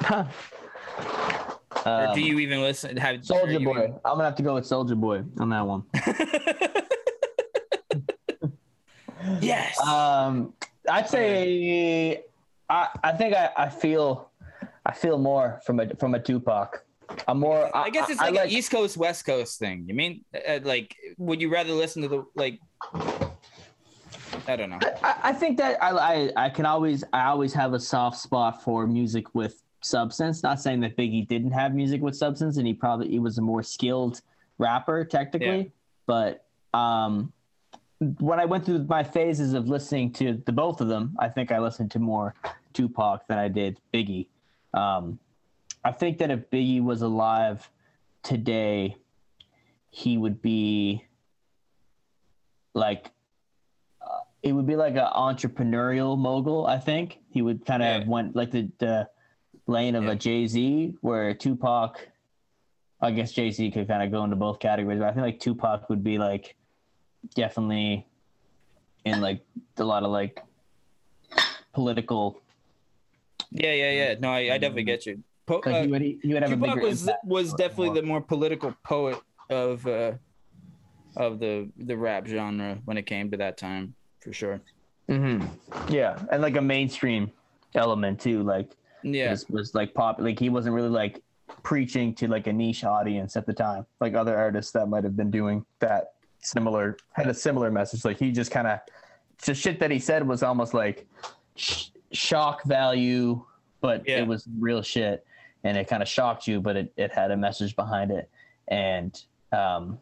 Or 1.84 2.08
Um, 2.08 2.14
do 2.16 2.20
you 2.20 2.40
even 2.40 2.62
listen? 2.62 2.96
Have 2.96 3.20
Soulja 3.20 3.62
Boy. 3.62 3.84
I'm 4.04 4.14
gonna 4.14 4.24
have 4.24 4.34
to 4.36 4.42
go 4.42 4.54
with 4.54 4.64
Soulja 4.64 4.96
Boy 4.98 5.22
on 5.38 5.50
that 5.50 5.64
one. 5.64 5.84
yes. 9.40 9.80
Um, 9.80 10.54
I'd 10.90 11.08
say 11.08 12.22
I, 12.68 12.88
I 13.02 13.12
think 13.12 13.34
I, 13.34 13.50
I 13.56 13.68
feel 13.68 14.30
I 14.84 14.92
feel 14.92 15.18
more 15.18 15.60
from 15.64 15.80
a 15.80 15.94
from 15.96 16.14
a 16.14 16.20
Tupac. 16.20 16.84
I'm 17.28 17.38
more. 17.38 17.70
I 17.76 17.90
guess 17.90 18.10
it's 18.10 18.20
I 18.20 18.30
like, 18.30 18.46
an 18.46 18.50
East 18.50 18.70
Coast 18.70 18.96
West 18.96 19.24
Coast 19.24 19.58
thing. 19.58 19.84
You 19.86 19.94
mean 19.94 20.24
uh, 20.48 20.60
like? 20.64 20.96
Would 21.18 21.40
you 21.40 21.52
rather 21.52 21.72
listen 21.72 22.02
to 22.02 22.08
the 22.08 22.26
like? 22.34 22.60
I 24.48 24.56
don't 24.56 24.70
know. 24.70 24.78
I, 25.02 25.16
I 25.24 25.32
think 25.32 25.58
that 25.58 25.82
I, 25.82 25.90
I 25.90 26.46
I 26.46 26.50
can 26.50 26.66
always 26.66 27.04
I 27.12 27.26
always 27.26 27.52
have 27.54 27.74
a 27.74 27.80
soft 27.80 28.18
spot 28.18 28.62
for 28.62 28.86
music 28.86 29.34
with 29.34 29.62
substance. 29.82 30.42
Not 30.42 30.60
saying 30.60 30.80
that 30.80 30.96
Biggie 30.96 31.26
didn't 31.26 31.52
have 31.52 31.74
music 31.74 32.00
with 32.00 32.16
substance, 32.16 32.56
and 32.56 32.66
he 32.66 32.74
probably 32.74 33.08
he 33.08 33.18
was 33.18 33.38
a 33.38 33.42
more 33.42 33.62
skilled 33.62 34.20
rapper 34.58 35.04
technically, 35.04 35.58
Yeah. 35.58 35.64
but 36.06 36.44
um. 36.78 37.32
When 37.98 38.38
I 38.38 38.44
went 38.44 38.66
through 38.66 38.84
my 38.84 39.02
phases 39.02 39.54
of 39.54 39.68
listening 39.68 40.12
to 40.14 40.42
the 40.44 40.52
both 40.52 40.80
of 40.80 40.88
them, 40.88 41.16
I 41.18 41.28
think 41.28 41.50
I 41.50 41.58
listened 41.58 41.90
to 41.92 41.98
more 41.98 42.34
Tupac 42.74 43.26
than 43.26 43.38
I 43.38 43.48
did 43.48 43.80
Biggie. 43.94 44.26
Um, 44.74 45.18
I 45.82 45.92
think 45.92 46.18
that 46.18 46.30
if 46.30 46.50
Biggie 46.50 46.82
was 46.82 47.00
alive 47.02 47.70
today, 48.22 48.96
he 49.90 50.18
would 50.18 50.42
be 50.42 51.04
like 52.74 53.10
uh, 54.02 54.20
he 54.42 54.52
would 54.52 54.66
be 54.66 54.76
like 54.76 54.94
an 54.96 55.08
entrepreneurial 55.14 56.18
mogul. 56.18 56.66
I 56.66 56.78
think 56.78 57.20
he 57.30 57.40
would 57.40 57.64
kind 57.64 57.82
of 57.82 58.02
Yeah. 58.02 58.08
went 58.08 58.36
like 58.36 58.50
the, 58.50 58.70
the 58.78 59.08
lane 59.66 59.94
of 59.94 60.04
Yeah. 60.04 60.10
a 60.10 60.14
Jay 60.16 60.46
Z, 60.46 60.94
where 61.00 61.32
Tupac. 61.34 62.08
I 63.00 63.10
guess 63.10 63.32
Jay 63.32 63.50
Z 63.50 63.70
could 63.72 63.88
kind 63.88 64.02
of 64.02 64.10
go 64.10 64.24
into 64.24 64.36
both 64.36 64.58
categories, 64.58 64.98
but 64.98 65.08
I 65.08 65.12
think 65.12 65.22
like 65.22 65.38
Tupac 65.40 65.88
would 65.90 66.02
be 66.02 66.16
like 66.18 66.56
definitely 67.34 68.06
in 69.04 69.20
like 69.20 69.40
a 69.78 69.84
lot 69.84 70.02
of 70.02 70.10
like 70.10 70.42
political. 71.72 72.40
Yeah, 73.50 73.72
yeah, 73.72 73.90
yeah. 73.92 74.14
No, 74.18 74.30
I, 74.30 74.38
I 74.54 74.58
definitely 74.58 74.84
get 74.84 75.06
you. 75.06 75.22
Po- 75.46 75.62
Like 75.64 75.74
uh, 75.76 75.82
he 75.82 75.88
would 75.88 76.02
he 76.02 76.20
would 76.32 76.42
have 76.42 76.52
a 76.52 76.56
Tupac 76.56 76.74
bigger 76.74 76.80
was 76.88 77.08
was 77.24 77.54
definitely 77.54 77.86
more. 77.88 77.94
the 77.94 78.02
more 78.02 78.20
political 78.20 78.74
poet 78.84 79.18
of 79.48 79.86
uh 79.86 80.12
of 81.16 81.38
the 81.38 81.70
the 81.76 81.96
rap 81.96 82.26
genre 82.26 82.78
when 82.84 82.98
it 82.98 83.06
came 83.06 83.30
to 83.30 83.36
that 83.36 83.56
time 83.56 83.94
for 84.20 84.32
sure. 84.32 84.60
hmm 85.08 85.44
Yeah, 85.88 86.18
and 86.32 86.42
like 86.42 86.56
a 86.56 86.60
mainstream 86.60 87.30
element 87.74 88.20
too. 88.20 88.42
Like 88.42 88.70
Yeah, 89.04 89.30
was, 89.30 89.48
was 89.48 89.74
like 89.74 89.94
pop. 89.94 90.18
Like 90.18 90.38
he 90.38 90.48
wasn't 90.48 90.74
really 90.74 90.88
like 90.88 91.22
preaching 91.62 92.12
to 92.16 92.26
like 92.26 92.48
a 92.48 92.52
niche 92.52 92.82
audience 92.82 93.36
at 93.36 93.46
the 93.46 93.52
time, 93.52 93.86
like 94.00 94.14
other 94.14 94.36
artists 94.36 94.72
that 94.72 94.88
might 94.88 95.04
have 95.04 95.16
been 95.16 95.30
doing 95.30 95.64
that 95.78 96.14
similar 96.46 96.96
had 97.12 97.26
a 97.28 97.34
similar 97.34 97.70
message. 97.70 98.04
Like 98.04 98.18
he 98.18 98.30
just 98.32 98.50
kind 98.50 98.66
of 98.66 98.78
the 99.44 99.54
shit 99.54 99.78
that 99.80 99.90
he 99.90 99.98
said 99.98 100.26
was 100.26 100.42
almost 100.42 100.72
like 100.74 101.06
sh- 101.56 101.88
shock 102.12 102.64
value, 102.64 103.44
but 103.80 104.06
Yeah. 104.06 104.18
it 104.20 104.26
was 104.26 104.48
real 104.58 104.82
shit, 104.82 105.26
and 105.64 105.76
it 105.76 105.88
kind 105.88 106.02
of 106.02 106.08
shocked 106.08 106.46
you, 106.46 106.60
but 106.60 106.76
it, 106.76 106.92
it 106.96 107.12
had 107.12 107.30
a 107.30 107.36
message 107.36 107.76
behind 107.76 108.10
it, 108.10 108.30
and 108.68 109.20
um, 109.52 109.98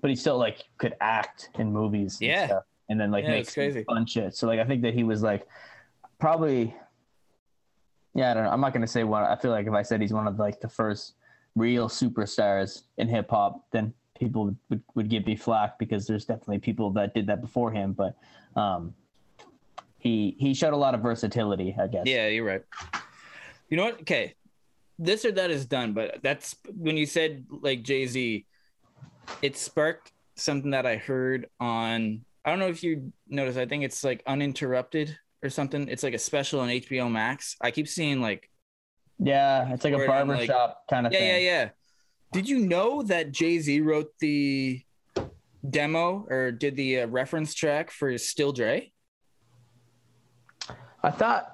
but 0.00 0.10
he 0.10 0.16
still 0.16 0.36
like 0.38 0.64
could 0.78 0.94
act 1.00 1.50
in 1.58 1.72
movies, 1.72 2.18
and 2.20 2.28
Yeah. 2.30 2.46
stuff, 2.46 2.64
and 2.88 3.00
then 3.00 3.10
like 3.10 3.24
Yeah, 3.24 3.30
make 3.30 3.52
crazy. 3.52 3.84
fun 3.84 4.04
shit. 4.06 4.34
So 4.36 4.46
like 4.46 4.60
I 4.60 4.64
think 4.64 4.82
that 4.82 4.94
he 4.94 5.04
was 5.04 5.22
like 5.22 5.46
probably 6.18 6.74
yeah, 8.14 8.30
I 8.30 8.34
don't 8.34 8.44
know. 8.44 8.50
I'm 8.50 8.60
not 8.60 8.72
gonna 8.72 8.86
say 8.86 9.04
one. 9.04 9.22
I 9.24 9.36
feel 9.36 9.50
like 9.50 9.66
if 9.66 9.72
I 9.74 9.82
said 9.82 10.00
he's 10.00 10.12
one 10.12 10.26
of 10.26 10.38
like 10.38 10.60
the 10.60 10.68
first 10.68 11.14
real 11.54 11.88
superstars 11.88 12.82
in 12.98 13.08
hip 13.08 13.30
hop, 13.30 13.64
then 13.72 13.92
people 14.18 14.44
would, 14.46 14.56
would, 14.70 14.82
would 14.94 15.08
give 15.08 15.26
me 15.26 15.36
flack 15.36 15.78
because 15.78 16.06
there's 16.06 16.24
definitely 16.24 16.58
people 16.58 16.90
that 16.92 17.14
did 17.14 17.26
that 17.28 17.40
before 17.40 17.70
him. 17.70 17.92
But 17.92 18.16
um, 18.54 18.94
he 19.98 20.36
he 20.38 20.54
showed 20.54 20.72
a 20.72 20.76
lot 20.76 20.94
of 20.94 21.00
versatility, 21.00 21.74
I 21.78 21.86
guess. 21.86 22.04
yeah, 22.06 22.28
you're 22.28 22.44
right. 22.44 22.62
You 23.68 23.76
know 23.76 23.84
what? 23.84 24.00
Okay, 24.02 24.34
this 24.98 25.24
or 25.24 25.32
that 25.32 25.50
is 25.50 25.66
done, 25.66 25.92
but 25.92 26.20
that's 26.22 26.54
when 26.74 26.96
you 26.96 27.06
said 27.06 27.44
like 27.50 27.82
Jay 27.82 28.06
Z, 28.06 28.46
it 29.42 29.56
sparked 29.56 30.12
something 30.36 30.70
that 30.70 30.86
I 30.86 30.96
heard 30.96 31.48
on. 31.60 32.24
I 32.44 32.50
don't 32.50 32.58
know 32.60 32.68
if 32.68 32.82
you 32.84 33.12
noticed. 33.28 33.58
I 33.58 33.66
think 33.66 33.82
it's 33.84 34.04
like 34.04 34.22
uninterrupted 34.26 35.18
or 35.42 35.50
something. 35.50 35.88
It's 35.88 36.02
like 36.04 36.14
a 36.14 36.18
special 36.18 36.60
on 36.60 36.68
HBO 36.68 37.10
Max. 37.10 37.56
I 37.60 37.70
keep 37.72 37.88
seeing 37.88 38.20
like 38.20 38.48
Yeah, 39.18 39.72
it's 39.72 39.82
like 39.82 39.92
a 39.94 39.96
I'm 39.96 40.00
like- 40.28 40.48
barbershop 40.48 40.82
kind 40.88 41.06
of 41.06 41.12
yeah, 41.12 41.18
thing. 41.18 41.28
yeah, 41.28 41.50
yeah. 41.50 41.68
Did 42.32 42.48
you 42.48 42.58
know 42.58 43.02
that 43.02 43.32
Jay 43.32 43.58
Z 43.58 43.80
wrote 43.80 44.12
the 44.20 44.82
demo 45.68 46.26
or 46.28 46.52
did 46.52 46.76
the 46.76 47.00
uh, 47.00 47.06
reference 47.06 47.54
track 47.54 47.90
for 47.90 48.16
Still 48.18 48.52
Dre? 48.52 48.92
I 51.02 51.10
thought 51.10 51.52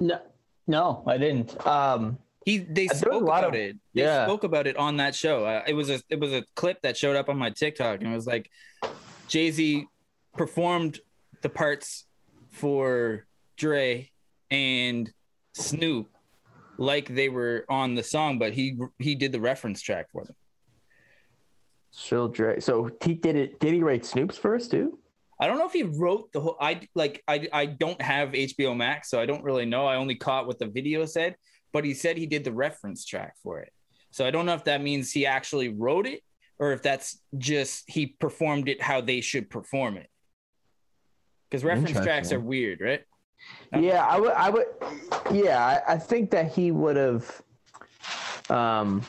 no, 0.00 0.20
no, 0.66 1.02
I 1.06 1.18
didn't. 1.18 1.66
Um, 1.66 2.18
He 2.44 2.58
they 2.58 2.88
spoke 2.88 3.22
about 3.22 3.44
of- 3.44 3.54
it. 3.54 3.76
They 3.94 4.02
yeah. 4.02 4.24
spoke 4.26 4.44
about 4.44 4.66
it 4.66 4.76
on 4.76 4.96
that 4.98 5.14
show. 5.14 5.44
Uh, 5.44 5.62
it 5.66 5.74
was 5.74 5.90
a 5.90 6.00
it 6.08 6.20
was 6.20 6.32
a 6.32 6.44
clip 6.54 6.82
that 6.82 6.96
showed 6.96 7.16
up 7.16 7.28
on 7.28 7.36
my 7.36 7.50
TikTok, 7.50 8.00
and 8.00 8.12
it 8.12 8.14
was 8.14 8.26
like 8.26 8.50
Jay 9.28 9.50
Z 9.50 9.86
performed 10.36 11.00
the 11.42 11.48
parts 11.48 12.04
for 12.50 13.26
Dre 13.56 14.10
and 14.50 15.12
Snoop 15.52 16.08
like 16.78 17.14
they 17.14 17.28
were 17.28 17.64
on 17.68 17.94
the 17.94 18.02
song, 18.02 18.38
but 18.38 18.52
he 18.52 18.78
he 18.98 19.14
did 19.14 19.32
the 19.32 19.40
reference 19.40 19.80
track 19.80 20.10
for 20.10 20.24
them. 20.24 20.36
Still 21.90 22.28
Dre. 22.28 22.60
So 22.60 22.90
he 23.02 23.14
did 23.14 23.36
it. 23.36 23.60
Did 23.60 23.74
he 23.74 23.82
write 23.82 24.04
Snoop's 24.04 24.36
first 24.36 24.70
too? 24.70 24.98
I 25.40 25.46
don't 25.46 25.58
know 25.58 25.66
if 25.66 25.72
he 25.72 25.82
wrote 25.82 26.32
the 26.32 26.40
whole. 26.40 26.56
I 26.60 26.80
like 26.94 27.22
I 27.28 27.48
I 27.52 27.66
don't 27.66 28.00
have 28.00 28.30
HBO 28.30 28.76
Max, 28.76 29.10
so 29.10 29.20
I 29.20 29.26
don't 29.26 29.44
really 29.44 29.66
know. 29.66 29.86
I 29.86 29.96
only 29.96 30.14
caught 30.14 30.46
what 30.46 30.58
the 30.58 30.66
video 30.66 31.06
said, 31.06 31.36
but 31.72 31.84
he 31.84 31.94
said 31.94 32.16
he 32.16 32.26
did 32.26 32.44
the 32.44 32.52
reference 32.52 33.04
track 33.04 33.34
for 33.42 33.60
it. 33.60 33.72
So 34.10 34.26
I 34.26 34.30
don't 34.30 34.46
know 34.46 34.54
if 34.54 34.64
that 34.64 34.80
means 34.80 35.10
he 35.10 35.26
actually 35.26 35.68
wrote 35.68 36.06
it 36.06 36.22
or 36.58 36.72
if 36.72 36.82
that's 36.82 37.18
just 37.36 37.84
he 37.88 38.06
performed 38.06 38.68
it 38.68 38.80
how 38.80 39.00
they 39.00 39.20
should 39.20 39.50
perform 39.50 39.96
it. 39.96 40.08
Because 41.50 41.64
reference 41.64 42.00
tracks 42.00 42.32
are 42.32 42.40
weird, 42.40 42.80
right? 42.80 43.02
Yeah, 43.78 44.04
I 44.06 44.20
would. 44.20 44.32
I 44.32 44.50
would. 44.50 44.66
Yeah, 45.32 45.82
I, 45.88 45.94
I 45.94 45.98
think 45.98 46.30
that 46.30 46.52
he 46.52 46.70
would 46.70 46.96
have. 46.96 47.42
Um, 48.50 49.02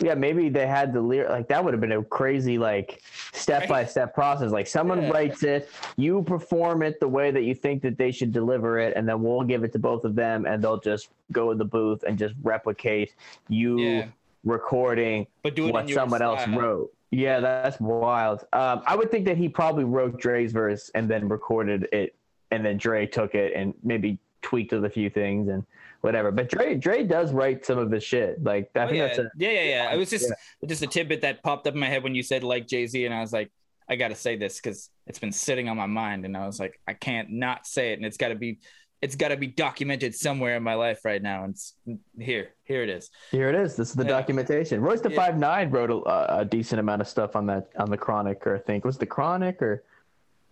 yeah, 0.00 0.14
maybe 0.14 0.48
they 0.48 0.66
had 0.66 0.92
the 0.92 1.00
lyric. 1.00 1.30
Like 1.30 1.48
that 1.48 1.64
would 1.64 1.74
have 1.74 1.80
been 1.80 1.90
a 1.92 2.04
crazy 2.04 2.56
like 2.56 3.02
step 3.32 3.66
by 3.68 3.84
step 3.84 4.14
process. 4.14 4.52
Like 4.52 4.68
someone 4.68 5.02
Yeah. 5.02 5.10
writes 5.10 5.42
it, 5.42 5.68
you 5.96 6.22
perform 6.22 6.82
it 6.82 7.00
the 7.00 7.08
way 7.08 7.32
that 7.32 7.42
you 7.42 7.54
think 7.54 7.82
that 7.82 7.98
they 7.98 8.12
should 8.12 8.32
deliver 8.32 8.78
it, 8.78 8.96
and 8.96 9.08
then 9.08 9.22
we'll 9.22 9.42
give 9.42 9.64
it 9.64 9.72
to 9.72 9.78
both 9.80 10.04
of 10.04 10.14
them, 10.14 10.46
and 10.46 10.62
they'll 10.62 10.78
just 10.80 11.08
go 11.32 11.50
in 11.50 11.58
the 11.58 11.64
booth 11.64 12.04
and 12.06 12.16
just 12.16 12.34
replicate 12.44 13.14
you 13.48 13.78
Yeah. 13.80 14.06
recording 14.44 15.26
But 15.42 15.56
do 15.56 15.72
what 15.72 15.90
someone 15.90 16.22
else 16.22 16.46
wrote. 16.46 16.92
Yeah, 17.10 17.40
that's 17.40 17.80
wild. 17.80 18.44
Um, 18.52 18.82
I 18.86 18.94
would 18.94 19.10
think 19.10 19.24
that 19.26 19.36
he 19.38 19.48
probably 19.48 19.84
wrote 19.84 20.20
Dre's 20.20 20.52
verse 20.52 20.90
and 20.94 21.08
then 21.08 21.26
recorded 21.28 21.88
it, 21.90 22.14
and 22.50 22.64
then 22.64 22.76
Dre 22.76 23.06
took 23.06 23.34
it 23.34 23.52
and 23.54 23.74
maybe 23.82 24.18
tweaked 24.42 24.72
with 24.72 24.84
a 24.84 24.90
few 24.90 25.10
things 25.10 25.48
and 25.48 25.64
whatever. 26.00 26.30
But 26.30 26.48
Dre, 26.48 26.74
Dre 26.76 27.02
does 27.02 27.32
write 27.32 27.64
some 27.66 27.78
of 27.78 27.90
his 27.90 28.04
shit. 28.04 28.42
Like 28.42 28.70
I 28.74 28.80
Oh, 28.80 28.86
think 28.86 28.98
yeah. 28.98 29.06
that's 29.08 29.18
a 29.18 29.30
yeah, 29.36 29.50
yeah, 29.50 29.62
yeah. 29.64 29.92
It 29.94 29.98
was 29.98 30.10
just 30.10 30.32
just 30.66 30.82
a 30.82 30.86
tidbit 30.86 31.20
that 31.22 31.42
popped 31.42 31.66
up 31.66 31.74
in 31.74 31.80
my 31.80 31.86
head 31.88 32.02
when 32.02 32.14
you 32.14 32.22
said 32.22 32.42
like 32.44 32.66
Jay 32.66 32.86
Z, 32.86 33.04
and 33.04 33.14
I 33.14 33.20
was 33.20 33.32
like, 33.32 33.50
I 33.88 33.96
got 33.96 34.08
to 34.08 34.14
say 34.14 34.36
this 34.36 34.56
because 34.60 34.90
it's 35.06 35.18
been 35.18 35.32
sitting 35.32 35.68
on 35.68 35.76
my 35.76 35.86
mind, 35.86 36.24
and 36.24 36.36
I 36.36 36.46
was 36.46 36.60
like, 36.60 36.80
I 36.86 36.92
can't 36.94 37.30
not 37.30 37.66
say 37.66 37.92
it, 37.92 37.94
and 37.98 38.04
it's 38.06 38.16
got 38.18 38.28
to 38.28 38.34
be, 38.34 38.58
it's 39.00 39.16
got 39.16 39.28
to 39.28 39.36
be 39.36 39.46
documented 39.46 40.14
somewhere 40.14 40.56
in 40.56 40.62
my 40.62 40.74
life 40.74 41.04
right 41.04 41.22
now, 41.22 41.44
and 41.44 41.54
it's 41.54 41.74
here, 42.18 42.50
here 42.64 42.82
it 42.82 42.90
is. 42.90 43.10
here 43.30 43.48
it 43.48 43.54
is. 43.54 43.74
This 43.76 43.88
is 43.90 43.94
the 43.94 44.04
Yeah. 44.04 44.10
documentation. 44.10 44.80
Royce 44.82 45.00
the 45.00 45.10
Yeah. 45.10 45.16
Five 45.16 45.38
Nine 45.38 45.70
wrote 45.70 45.90
a, 45.90 46.40
a 46.40 46.44
decent 46.44 46.80
amount 46.80 47.00
of 47.00 47.08
stuff 47.08 47.34
on 47.34 47.46
that 47.46 47.68
on 47.78 47.90
the 47.90 47.96
Chronic, 47.96 48.46
or 48.46 48.56
I 48.56 48.58
think 48.60 48.84
was 48.84 48.98
the 48.98 49.06
Chronic 49.06 49.62
or 49.62 49.84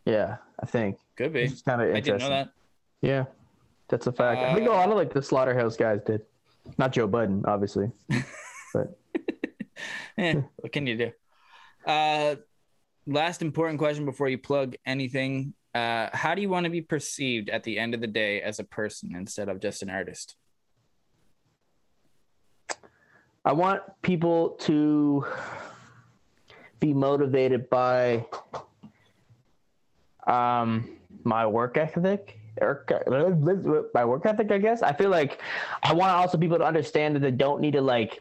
yeah, 0.07 0.37
I 0.63 0.65
think 0.67 0.97
Could 1.17 1.33
be. 1.35 1.43
it's 1.43 1.61
kind 1.63 1.83
of 1.83 1.89
I 1.89 1.99
interesting. 1.99 2.19
didn't 2.19 2.31
know 2.31 2.37
that. 2.37 2.49
Yeah, 3.03 3.25
that's 3.89 4.07
a 4.07 4.13
fact. 4.13 4.41
I 4.41 4.55
think 4.55 4.67
a 4.67 4.71
Uh, 4.73 4.75
lot 4.77 4.89
of 4.91 4.97
like 4.97 5.13
the 5.13 5.21
Slaughterhouse 5.23 5.77
guys 5.77 6.01
did. 6.07 6.23
Not 6.79 6.93
Joe 6.93 7.07
Budden, 7.07 7.45
obviously. 7.47 7.91
but 8.73 8.97
Eh, 10.19 10.41
what 10.57 10.73
can 10.73 10.87
you 10.87 10.97
do? 10.97 11.13
Uh, 11.87 12.37
last 13.07 13.43
important 13.43 13.79
question 13.79 14.05
before 14.07 14.29
you 14.31 14.39
plug 14.39 14.75
anything. 14.87 15.53
Uh, 15.75 16.09
how 16.15 16.35
do 16.35 16.41
you 16.41 16.49
want 16.49 16.65
to 16.65 16.71
be 16.71 16.81
perceived 16.81 17.51
at 17.51 17.63
the 17.65 17.79
end 17.79 17.93
of 17.95 18.01
the 18.01 18.07
day 18.07 18.41
as 18.41 18.59
a 18.59 18.65
person 18.65 19.15
instead 19.15 19.49
of 19.51 19.61
just 19.61 19.83
an 19.83 19.91
artist? 19.91 20.35
I 23.45 23.53
want 23.53 23.83
people 24.03 24.51
to 24.61 25.25
be 26.81 26.93
motivated 26.95 27.69
by 27.71 28.27
um 30.27 30.89
my 31.25 31.47
work 31.47 31.77
ethic 31.77 32.39
my 32.61 34.05
work 34.05 34.25
ethic 34.27 34.51
i 34.51 34.59
guess 34.59 34.83
i 34.83 34.93
feel 34.93 35.11
like 35.11 35.41
i 35.83 35.93
want 35.93 36.11
also 36.11 36.39
people 36.39 36.59
to 36.59 36.65
understand 36.65 37.15
that 37.15 37.21
they 37.21 37.31
don't 37.31 37.61
need 37.61 37.73
to 37.73 37.81
like 37.81 38.21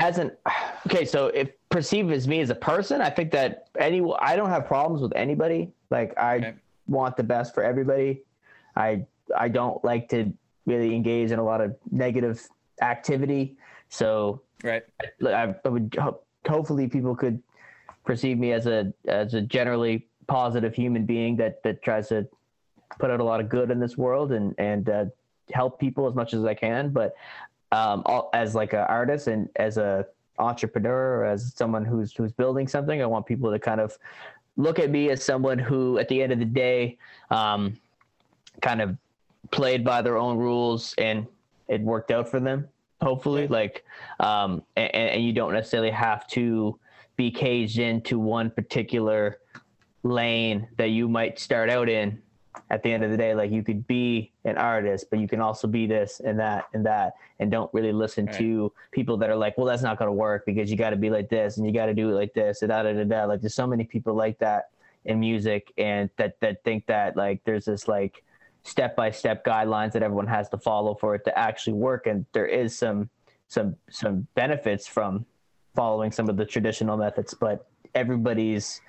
as 0.00 0.18
an 0.18 0.30
okay 0.86 1.04
so 1.04 1.26
if 1.28 1.50
perceived 1.68 2.10
as 2.12 2.26
me 2.28 2.40
as 2.40 2.50
a 2.50 2.54
person 2.54 3.00
i 3.00 3.10
think 3.10 3.30
that 3.30 3.68
any 3.78 4.02
i 4.20 4.36
don't 4.36 4.48
have 4.50 4.66
problems 4.66 5.02
with 5.02 5.12
anybody 5.14 5.72
like 5.90 6.16
i 6.18 6.36
Okay. 6.36 6.54
want 6.86 7.16
the 7.16 7.22
best 7.22 7.54
for 7.54 7.62
everybody 7.62 8.22
i 8.76 9.04
i 9.36 9.48
don't 9.48 9.82
like 9.84 10.08
to 10.08 10.32
really 10.66 10.94
engage 10.94 11.30
in 11.30 11.38
a 11.38 11.44
lot 11.44 11.60
of 11.60 11.74
negative 11.90 12.46
activity 12.80 13.56
so 13.88 14.40
Right. 14.64 14.84
I, 15.26 15.54
I 15.64 15.68
would 15.68 15.96
hope, 15.98 16.24
hopefully 16.48 16.86
people 16.86 17.16
could 17.16 17.42
perceive 18.04 18.38
me 18.38 18.52
as 18.52 18.66
a 18.66 18.92
as 19.08 19.34
a 19.34 19.40
generally 19.40 20.06
positive 20.26 20.74
human 20.74 21.04
being 21.04 21.36
that 21.36 21.62
that 21.62 21.82
tries 21.82 22.08
to 22.08 22.26
put 22.98 23.10
out 23.10 23.20
a 23.20 23.24
lot 23.24 23.40
of 23.40 23.48
good 23.48 23.70
in 23.70 23.80
this 23.80 23.96
world 23.96 24.32
and 24.32 24.54
and 24.58 24.88
uh, 24.88 25.04
help 25.52 25.78
people 25.78 26.06
as 26.06 26.14
much 26.14 26.34
as 26.34 26.44
I 26.44 26.54
can. 26.54 26.90
But 26.90 27.14
um, 27.70 28.02
all, 28.06 28.30
as 28.34 28.54
like 28.54 28.72
an 28.72 28.80
artist 28.80 29.26
and 29.26 29.48
as 29.56 29.78
a 29.78 30.06
entrepreneur 30.38 31.20
or 31.20 31.24
as 31.24 31.52
someone 31.54 31.84
who's 31.84 32.14
who's 32.14 32.32
building 32.32 32.68
something, 32.68 33.02
I 33.02 33.06
want 33.06 33.26
people 33.26 33.50
to 33.50 33.58
kind 33.58 33.80
of 33.80 33.96
look 34.56 34.78
at 34.78 34.90
me 34.90 35.10
as 35.10 35.24
someone 35.24 35.58
who, 35.58 35.98
at 35.98 36.08
the 36.08 36.22
end 36.22 36.32
of 36.32 36.38
the 36.38 36.44
day, 36.44 36.98
um, 37.30 37.78
kind 38.60 38.82
of 38.82 38.96
played 39.50 39.84
by 39.84 40.02
their 40.02 40.16
own 40.16 40.36
rules 40.36 40.94
and 40.98 41.26
it 41.68 41.80
worked 41.80 42.10
out 42.10 42.28
for 42.28 42.40
them. 42.40 42.68
Hopefully, 43.00 43.48
like, 43.48 43.84
um, 44.20 44.62
and, 44.76 44.94
and 44.94 45.24
you 45.24 45.32
don't 45.32 45.52
necessarily 45.52 45.90
have 45.90 46.26
to 46.28 46.78
be 47.16 47.30
caged 47.30 47.78
into 47.78 48.18
one 48.18 48.50
particular 48.50 49.38
lane 50.02 50.68
that 50.76 50.90
you 50.90 51.08
might 51.08 51.38
start 51.38 51.70
out 51.70 51.88
in 51.88 52.20
at 52.70 52.82
the 52.82 52.92
end 52.92 53.02
of 53.04 53.10
the 53.10 53.16
day 53.16 53.34
like 53.34 53.50
you 53.50 53.62
could 53.62 53.86
be 53.86 54.30
an 54.44 54.58
artist 54.58 55.06
but 55.10 55.18
you 55.18 55.28
can 55.28 55.40
also 55.40 55.66
be 55.66 55.86
this 55.86 56.20
and 56.24 56.38
that 56.38 56.64
and 56.74 56.84
that 56.84 57.14
and 57.38 57.50
don't 57.50 57.72
really 57.72 57.92
listen 57.92 58.26
Right. 58.26 58.36
to 58.38 58.72
people 58.90 59.16
that 59.18 59.30
are 59.30 59.36
like 59.36 59.56
well 59.56 59.66
that's 59.66 59.82
not 59.82 59.98
going 59.98 60.08
to 60.08 60.12
work 60.12 60.44
because 60.44 60.70
you 60.70 60.76
got 60.76 60.90
to 60.90 60.96
be 60.96 61.08
like 61.08 61.28
this 61.28 61.56
and 61.56 61.66
you 61.66 61.72
got 61.72 61.86
to 61.86 61.94
do 61.94 62.10
it 62.10 62.14
like 62.14 62.34
this 62.34 62.62
and 62.62 62.68
da 62.70 62.82
da 62.82 62.92
da 62.92 63.04
da 63.04 63.24
like 63.24 63.40
there's 63.40 63.54
so 63.54 63.66
many 63.66 63.84
people 63.84 64.14
like 64.14 64.38
that 64.38 64.70
in 65.04 65.18
music 65.20 65.72
and 65.78 66.10
that 66.16 66.38
that 66.40 66.62
think 66.64 66.86
that 66.86 67.16
like 67.16 67.40
there's 67.44 67.64
this 67.64 67.88
like 67.88 68.22
step 68.64 68.94
by 68.96 69.10
step 69.10 69.44
guidelines 69.44 69.92
that 69.92 70.02
everyone 70.02 70.26
has 70.26 70.48
to 70.48 70.58
follow 70.58 70.94
for 70.94 71.14
it 71.14 71.24
to 71.24 71.36
actually 71.38 71.72
work 71.72 72.06
and 72.06 72.26
there 72.32 72.46
is 72.46 72.76
some 72.76 73.08
some 73.48 73.76
some 73.90 74.26
benefits 74.34 74.86
from 74.86 75.24
following 75.74 76.12
some 76.12 76.28
of 76.28 76.36
the 76.36 76.44
traditional 76.44 76.96
methods 76.96 77.34
but 77.34 77.66
everybody's 77.94 78.80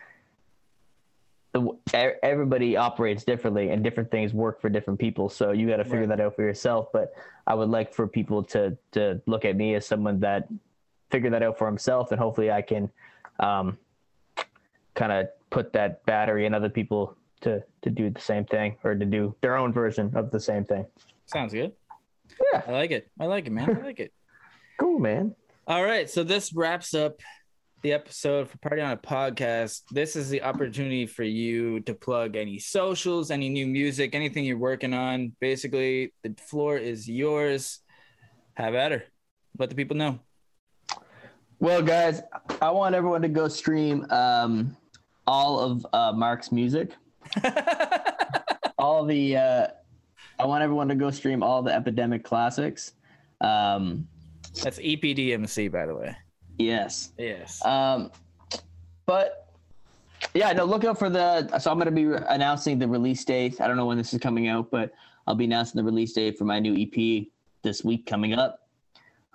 the 1.53 1.77
everybody 2.23 2.75
operates 2.75 3.23
differently 3.23 3.69
and 3.69 3.83
different 3.83 4.09
things 4.11 4.33
work 4.33 4.59
for 4.59 4.69
different 4.69 4.99
people 4.99 5.29
so 5.29 5.51
you 5.51 5.67
got 5.67 5.77
to 5.77 5.83
figure 5.83 6.01
Right. 6.01 6.09
that 6.17 6.19
out 6.19 6.35
for 6.35 6.41
yourself 6.41 6.87
but 6.91 7.13
i 7.47 7.53
would 7.53 7.69
like 7.69 7.93
for 7.93 8.07
people 8.07 8.43
to 8.45 8.75
to 8.93 9.21
look 9.27 9.45
at 9.45 9.55
me 9.55 9.75
as 9.75 9.85
someone 9.85 10.19
that 10.21 10.47
figured 11.11 11.31
that 11.33 11.43
out 11.43 11.57
for 11.59 11.67
himself 11.67 12.11
and 12.11 12.19
hopefully 12.19 12.49
i 12.51 12.61
can 12.61 12.89
um 13.39 13.77
kind 14.95 15.11
of 15.11 15.27
put 15.49 15.73
that 15.73 16.03
battery 16.05 16.45
in 16.45 16.53
other 16.53 16.69
people 16.69 17.15
to 17.41 17.61
to 17.81 17.89
do 17.89 18.09
the 18.09 18.19
same 18.21 18.45
thing 18.45 18.75
or 18.83 18.95
to 18.95 19.05
do 19.05 19.35
their 19.41 19.55
own 19.55 19.71
version 19.71 20.11
of 20.15 20.31
the 20.31 20.39
same 20.39 20.65
thing 20.65 20.85
Sounds 21.25 21.53
good. 21.53 21.71
Yeah. 22.51 22.61
I 22.67 22.71
like 22.71 22.91
it. 22.91 23.09
I 23.17 23.25
like 23.27 23.47
it, 23.47 23.51
man. 23.51 23.77
I 23.81 23.85
like 23.85 23.99
it. 24.01 24.11
cool 24.79 24.99
man 24.99 25.35
All 25.67 25.83
right, 25.83 26.09
so 26.09 26.23
this 26.23 26.51
wraps 26.53 26.93
up 26.93 27.19
the 27.83 27.91
episode 27.91 28.49
for 28.49 28.57
Party 28.59 28.81
on 28.81 28.91
a 28.91 28.97
Podcast. 28.97 29.81
This 29.91 30.15
is 30.15 30.29
the 30.29 30.41
opportunity 30.41 31.05
for 31.05 31.23
you 31.23 31.81
to 31.81 31.93
plug 31.93 32.37
any 32.37 32.57
socials, 32.57 33.29
any 33.29 33.49
new 33.49 33.67
music, 33.67 34.15
anything 34.15 34.45
you're 34.45 34.57
working 34.57 34.93
on. 34.93 35.33
Basically, 35.41 36.13
the 36.23 36.33
floor 36.47 36.77
is 36.77 37.09
yours. 37.09 37.81
Have 38.53 38.73
at 38.73 38.93
her. 38.93 39.03
Let 39.59 39.69
the 39.69 39.75
people 39.75 39.97
know. 39.97 40.19
Well, 41.59 41.81
guys, 41.81 42.21
I 42.61 42.71
want 42.71 42.95
everyone 42.95 43.21
to 43.23 43.27
go 43.27 43.49
stream 43.49 44.09
um, 44.09 44.77
all 45.27 45.59
of 45.59 45.85
uh, 45.91 46.13
Mark's 46.13 46.53
music. 46.53 46.91
All 48.77 49.05
the, 49.05 49.37
uh, 49.37 49.67
I 50.37 50.45
want 50.45 50.61
everyone 50.61 50.89
to 50.89 50.95
go 50.95 51.09
stream 51.09 51.41
all 51.41 51.63
the 51.63 51.73
Epidemic 51.73 52.25
classics. 52.25 52.93
Um, 53.39 54.09
That's 54.61 54.77
EPDMC, 54.77 55.71
by 55.71 55.85
the 55.85 55.95
way. 55.95 56.17
Yes. 56.57 57.11
Yes. 57.17 57.63
Um, 57.65 58.11
but 59.05 59.43
yeah, 60.33 60.51
no, 60.53 60.65
look 60.65 60.83
out 60.83 60.97
for 60.97 61.09
the. 61.09 61.59
So 61.59 61.71
I'm 61.71 61.77
going 61.77 61.85
to 61.85 61.91
be 61.91 62.05
re- 62.05 62.23
announcing 62.29 62.79
the 62.79 62.87
release 62.87 63.23
date. 63.23 63.61
I 63.61 63.67
don't 63.67 63.77
know 63.77 63.85
when 63.85 63.97
this 63.97 64.13
is 64.13 64.19
coming 64.19 64.47
out, 64.47 64.71
but 64.71 64.93
I'll 65.27 65.35
be 65.35 65.45
announcing 65.45 65.77
the 65.77 65.83
release 65.83 66.13
date 66.13 66.37
for 66.37 66.45
my 66.45 66.59
new 66.59 66.75
EP 66.75 67.27
this 67.61 67.83
week 67.83 68.05
coming 68.05 68.33
up. 68.33 68.67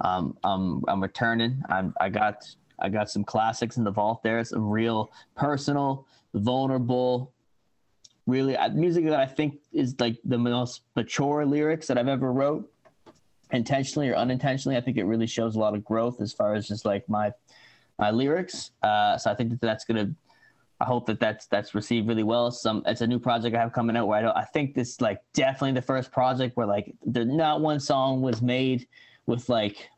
Um, 0.01 0.37
I'm 0.45 0.83
I'm 0.89 1.03
returning. 1.03 1.63
I'm 1.69 1.95
I 2.01 2.09
got 2.09 2.45
I 2.79 2.89
got 2.89 3.11
some 3.11 3.25
classics 3.25 3.77
in 3.77 3.85
the 3.85 3.91
vault 3.91 4.23
there. 4.23 4.43
Some 4.45 4.69
real 4.69 5.11
personal, 5.35 6.07
vulnerable, 6.35 7.33
really 8.27 8.57
uh, 8.57 8.69
music 8.71 9.05
that 9.07 9.19
I 9.19 9.27
think 9.27 9.59
is 9.73 9.95
like 9.99 10.19
the 10.25 10.39
most 10.39 10.83
mature 10.95 11.45
lyrics 11.45 11.87
that 11.89 11.99
I've 11.99 12.09
ever 12.09 12.33
wrote, 12.33 12.71
intentionally 13.53 14.09
or 14.09 14.17
unintentionally. 14.17 14.77
I 14.77 14.81
think 14.81 14.97
it 14.97 15.05
really 15.05 15.27
shows 15.27 15.57
a 15.57 15.59
lot 15.59 15.75
of 15.75 15.85
growth 15.85 16.21
as 16.21 16.33
far 16.33 16.55
as 16.55 16.69
just 16.69 16.85
like 16.85 17.09
my 17.09 17.33
my 17.99 18.11
lyrics. 18.11 18.71
Uh, 18.83 19.17
so 19.19 19.31
I 19.31 19.35
think 19.35 19.51
that 19.51 19.61
that's 19.61 19.85
gonna. 19.85 20.11
I 20.81 20.85
hope 20.85 21.07
that 21.07 21.19
that's 21.19 21.47
that's 21.47 21.75
received 21.75 22.07
really 22.07 22.23
well. 22.23 22.51
Some 22.51 22.83
it's 22.87 23.01
a 23.01 23.07
new 23.07 23.19
project 23.19 23.57
I 23.57 23.61
have 23.61 23.73
coming 23.73 23.97
out 23.97 24.07
where 24.07 24.19
I 24.19 24.23
don't. 24.23 24.37
I 24.37 24.45
think 24.45 24.75
this 24.75 25.01
like 25.01 25.21
definitely 25.33 25.73
the 25.73 25.83
first 25.83 26.13
project 26.13 26.57
where 26.57 26.67
like 26.67 26.95
the 27.05 27.25
not 27.25 27.61
one 27.61 27.81
song 27.81 28.23
was 28.23 28.41
made 28.43 28.87
with 29.27 29.49
like. 29.49 29.89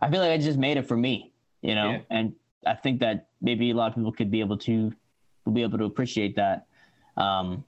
I 0.00 0.08
feel 0.10 0.20
like 0.20 0.30
I 0.30 0.38
just 0.38 0.58
made 0.58 0.76
it 0.76 0.86
for 0.86 0.96
me, 0.96 1.32
you 1.60 1.74
know, 1.74 1.90
Yeah. 1.90 2.00
and 2.10 2.32
I 2.64 2.74
think 2.74 3.00
that 3.00 3.26
maybe 3.42 3.70
a 3.70 3.74
lot 3.74 3.88
of 3.88 3.96
people 3.96 4.12
could 4.12 4.30
be 4.30 4.38
able 4.38 4.56
to 4.58 4.92
will 5.44 5.52
be 5.52 5.62
able 5.62 5.76
to 5.78 5.84
appreciate 5.86 6.36
that. 6.36 6.66
Um, 7.16 7.64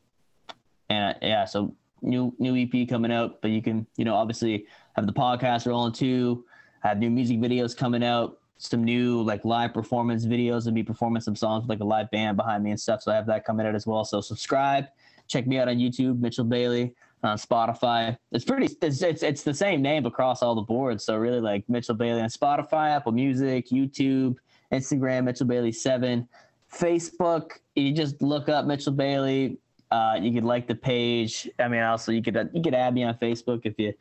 and 0.89 1.17
yeah, 1.21 1.45
so 1.45 1.75
new 2.03 2.35
new 2.39 2.57
EP 2.57 2.89
coming 2.89 3.13
out, 3.13 3.41
but 3.43 3.51
you 3.51 3.63
can 3.63 3.87
you 3.97 4.05
know 4.05 4.15
obviously 4.15 4.67
have 4.95 5.07
the 5.07 5.13
podcast 5.13 5.67
rolling 5.67 5.93
too. 5.93 6.45
Have 6.83 6.99
new 6.99 7.11
music 7.11 7.39
videos 7.39 7.77
coming 7.77 8.03
out, 8.03 8.39
some 8.59 8.85
new 8.85 9.23
like 9.23 9.45
live 9.45 9.75
performance 9.75 10.25
videos, 10.25 10.67
and 10.67 10.75
be 10.75 10.83
performing 10.83 11.21
some 11.21 11.37
songs 11.37 11.63
with 11.63 11.71
like 11.71 11.81
a 11.81 11.85
live 11.85 12.11
band 12.11 12.37
behind 12.37 12.65
me 12.65 12.71
and 12.71 12.81
stuff. 12.81 13.03
So 13.03 13.13
I 13.13 13.15
have 13.17 13.27
that 13.27 13.45
coming 13.45 13.67
out 13.67 13.75
as 13.75 13.87
well. 13.87 14.05
So 14.05 14.21
subscribe, 14.21 14.87
check 15.29 15.47
me 15.47 15.59
out 15.59 15.69
on 15.69 15.77
YouTube, 15.77 16.21
Mitchell 16.21 16.45
Bailey, 16.45 16.95
on 17.23 17.37
Spotify. 17.37 18.17
It's 18.33 18.45
pretty. 18.45 18.75
It's, 18.83 19.03
it's 19.03 19.23
it's 19.23 19.43
the 19.43 19.55
same 19.55 19.83
name 19.83 20.07
across 20.07 20.43
all 20.43 20.55
the 20.55 20.63
boards. 20.63 21.05
So 21.05 21.17
really 21.17 21.41
like 21.41 21.69
Mitchell 21.69 21.95
Bailey 21.95 22.21
on 22.21 22.29
Spotify, 22.29 22.91
Apple 22.97 23.13
Music, 23.13 23.69
YouTube, 23.69 24.37
Instagram, 24.73 25.25
Mitchell 25.25 25.47
Bailey 25.47 25.73
seven, 25.73 26.29
Facebook. 26.73 27.53
You 27.75 27.93
just 27.93 28.21
look 28.23 28.49
up 28.49 28.67
Mitchell 28.67 28.93
Bailey. 28.93 29.59
Uh, 29.91 30.17
you 30.21 30.33
could 30.33 30.45
like 30.45 30.67
the 30.67 30.75
page. 30.75 31.49
I 31.59 31.69
mean, 31.69 31.83
also 31.83 32.13
you 32.13 32.23
could 32.23 32.51
you 32.53 32.63
could 32.63 32.75
add 32.75 32.95
me 32.95 33.05
on 33.05 33.15
Facebook 33.15 33.63
if 33.65 33.79
you 33.79 33.93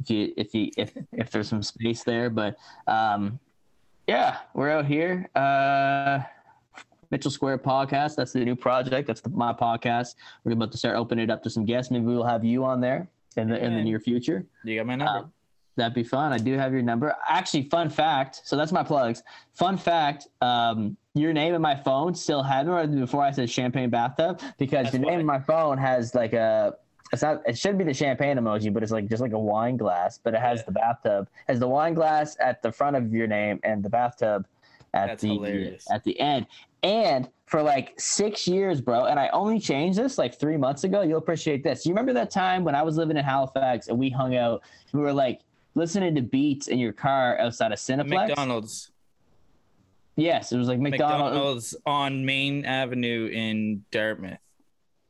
if 0.00 0.10
you 0.10 0.32
if 0.36 0.54
you 0.54 0.70
if 0.76 0.92
if 1.12 1.30
there's 1.30 1.48
some 1.48 1.62
space 1.62 2.04
there. 2.04 2.30
But 2.30 2.56
um, 2.86 3.38
yeah, 4.06 4.38
we're 4.54 4.70
out 4.70 4.86
here. 4.86 5.28
Uh, 5.34 6.20
Mitchell 7.10 7.30
Square 7.30 7.58
Podcast. 7.58 8.16
That's 8.16 8.32
the 8.32 8.44
new 8.44 8.56
project. 8.56 9.06
That's 9.06 9.20
the, 9.20 9.28
my 9.30 9.52
podcast. 9.52 10.14
We're 10.44 10.52
about 10.52 10.72
to 10.72 10.78
start 10.78 10.96
opening 10.96 11.24
it 11.24 11.30
up 11.30 11.42
to 11.44 11.50
some 11.50 11.64
guests. 11.64 11.90
Maybe 11.90 12.04
we'll 12.04 12.24
have 12.24 12.44
you 12.44 12.64
on 12.64 12.80
there 12.80 13.08
in 13.36 13.48
the 13.48 13.62
in 13.62 13.74
the 13.74 13.82
near 13.82 14.00
future. 14.00 14.44
you 14.64 14.76
got 14.76 14.86
my 14.86 14.96
number. 14.96 15.24
Um, 15.24 15.32
that'd 15.76 15.94
be 15.94 16.04
fun. 16.04 16.32
I 16.32 16.38
do 16.38 16.54
have 16.58 16.72
your 16.72 16.82
number. 16.82 17.14
Actually, 17.28 17.64
fun 17.64 17.88
fact. 17.90 18.42
So 18.44 18.56
that's 18.56 18.72
my 18.72 18.82
plugs. 18.82 19.22
Fun 19.54 19.76
fact. 19.76 20.28
Um, 20.40 20.96
your 21.14 21.32
name 21.32 21.54
in 21.54 21.60
my 21.62 21.74
phone 21.76 22.14
still 22.14 22.42
had 22.42 22.66
before 22.94 23.22
I 23.22 23.30
said 23.30 23.50
champagne 23.50 23.90
bathtub 23.90 24.40
because 24.58 24.84
That's 24.84 24.94
your 24.96 25.04
name 25.04 25.20
in 25.20 25.26
my 25.26 25.38
phone 25.40 25.78
has 25.78 26.14
like 26.14 26.32
a. 26.32 26.74
It's 27.12 27.20
not. 27.22 27.42
It 27.46 27.58
should 27.58 27.76
be 27.76 27.84
the 27.84 27.92
champagne 27.92 28.38
emoji, 28.38 28.72
but 28.72 28.82
it's 28.82 28.92
like 28.92 29.06
just 29.08 29.20
like 29.20 29.32
a 29.32 29.38
wine 29.38 29.76
glass. 29.76 30.18
But 30.18 30.32
it 30.34 30.40
has 30.40 30.60
Yeah. 30.60 30.64
the 30.66 30.72
bathtub. 30.72 31.28
Has 31.48 31.58
the 31.58 31.68
wine 31.68 31.92
glass 31.94 32.36
at 32.40 32.62
the 32.62 32.72
front 32.72 32.96
of 32.96 33.12
your 33.12 33.26
name 33.26 33.60
and 33.64 33.82
the 33.82 33.90
bathtub 33.90 34.46
at 34.94 35.08
That's 35.08 35.22
the 35.22 35.28
hilarious. 35.28 35.90
at 35.90 36.04
the 36.04 36.18
end. 36.18 36.46
And 36.82 37.28
for 37.46 37.62
like 37.62 37.92
six 38.00 38.48
years, 38.48 38.80
bro, 38.80 39.04
and 39.04 39.20
I 39.20 39.28
only 39.28 39.60
changed 39.60 39.98
this 39.98 40.16
like 40.16 40.38
three 40.40 40.56
months 40.56 40.84
ago. 40.84 41.02
You'll 41.02 41.18
appreciate 41.18 41.62
this. 41.62 41.84
You 41.84 41.92
remember 41.92 42.14
that 42.14 42.30
time 42.30 42.64
when 42.64 42.74
I 42.74 42.82
was 42.82 42.96
living 42.96 43.16
in 43.18 43.24
Halifax 43.24 43.88
and 43.88 43.98
we 43.98 44.08
hung 44.08 44.34
out? 44.34 44.62
We 44.94 45.00
were 45.00 45.12
like 45.12 45.40
listening 45.74 46.14
to 46.14 46.22
beats 46.22 46.68
in 46.68 46.78
your 46.78 46.92
car 46.92 47.38
outside 47.38 47.72
of 47.72 47.78
Cineplex. 47.78 48.28
McDonald's. 48.28 48.90
Yes, 50.16 50.52
it 50.52 50.58
was 50.58 50.68
like 50.68 50.78
McDonald's. 50.78 51.32
McDonald's 51.34 51.76
on 51.86 52.24
Main 52.24 52.64
Avenue 52.64 53.28
in 53.32 53.84
Dartmouth. 53.90 54.38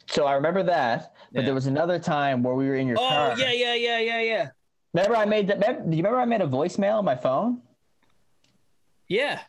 So 0.06 0.26
I 0.26 0.34
remember 0.34 0.62
that. 0.64 1.14
But 1.32 1.40
Yeah. 1.40 1.46
there 1.46 1.54
was 1.54 1.66
another 1.66 1.98
time 1.98 2.42
where 2.42 2.54
we 2.54 2.68
were 2.68 2.76
in 2.76 2.86
your 2.86 2.98
Oh 2.98 3.08
car. 3.08 3.32
Oh 3.32 3.36
yeah, 3.36 3.52
yeah, 3.52 3.74
yeah, 3.74 3.98
yeah, 3.98 4.20
yeah. 4.20 4.48
Remember 4.92 5.16
I 5.16 5.24
made 5.24 5.48
that? 5.48 5.60
Do 5.90 5.96
you 5.96 6.02
remember 6.02 6.20
I 6.20 6.24
made 6.24 6.42
a 6.42 6.46
voicemail 6.46 6.98
on 6.98 7.04
my 7.04 7.16
phone? 7.16 7.62
Yeah. 9.08 9.40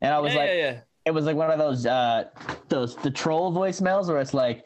And 0.00 0.12
I 0.14 0.18
was 0.18 0.32
yeah, 0.32 0.38
like, 0.38 0.48
yeah, 0.48 0.54
yeah. 0.54 0.80
it 1.04 1.10
was 1.10 1.26
like 1.26 1.36
one 1.36 1.50
of 1.50 1.58
those 1.58 1.86
uh 1.86 2.24
those 2.68 2.96
the 2.96 3.10
troll 3.10 3.52
voicemails 3.52 4.08
where 4.08 4.18
it's 4.20 4.34
like 4.34 4.64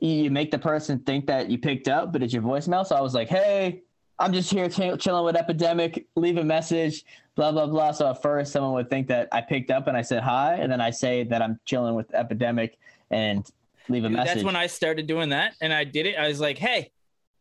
you 0.00 0.30
make 0.30 0.50
the 0.50 0.58
person 0.58 0.98
think 1.00 1.26
that 1.26 1.50
you 1.50 1.58
picked 1.58 1.88
up 1.88 2.10
but 2.12 2.22
it's 2.22 2.32
your 2.32 2.42
voicemail 2.42 2.86
so 2.86 2.96
i 2.96 3.00
was 3.02 3.12
like 3.14 3.28
hey 3.28 3.82
i'm 4.20 4.32
just 4.32 4.50
here 4.50 4.68
ch- 4.68 5.00
chilling 5.02 5.24
with 5.24 5.36
epidemic 5.36 6.06
leave 6.14 6.36
a 6.36 6.44
message 6.44 7.04
blah 7.34 7.50
blah 7.50 7.66
blah 7.66 7.90
so 7.90 8.10
at 8.10 8.22
first 8.22 8.52
someone 8.52 8.72
would 8.72 8.88
think 8.88 9.08
that 9.08 9.28
i 9.32 9.40
picked 9.40 9.70
up 9.70 9.86
and 9.88 9.96
i 9.96 10.02
said 10.02 10.22
hi 10.22 10.54
and 10.54 10.70
then 10.70 10.80
i 10.80 10.90
say 10.90 11.24
that 11.24 11.42
i'm 11.42 11.58
chilling 11.64 11.94
with 11.94 12.12
epidemic 12.14 12.78
and 13.10 13.50
leave 13.90 14.04
a 14.04 14.08
Dude, 14.08 14.16
message 14.16 14.34
That's 14.34 14.44
when 14.44 14.56
I 14.56 14.66
started 14.66 15.06
doing 15.06 15.30
that, 15.30 15.54
and 15.60 15.72
I 15.72 15.84
did 15.84 16.06
it. 16.06 16.16
I 16.16 16.28
was 16.28 16.40
like, 16.40 16.58
"Hey," 16.58 16.90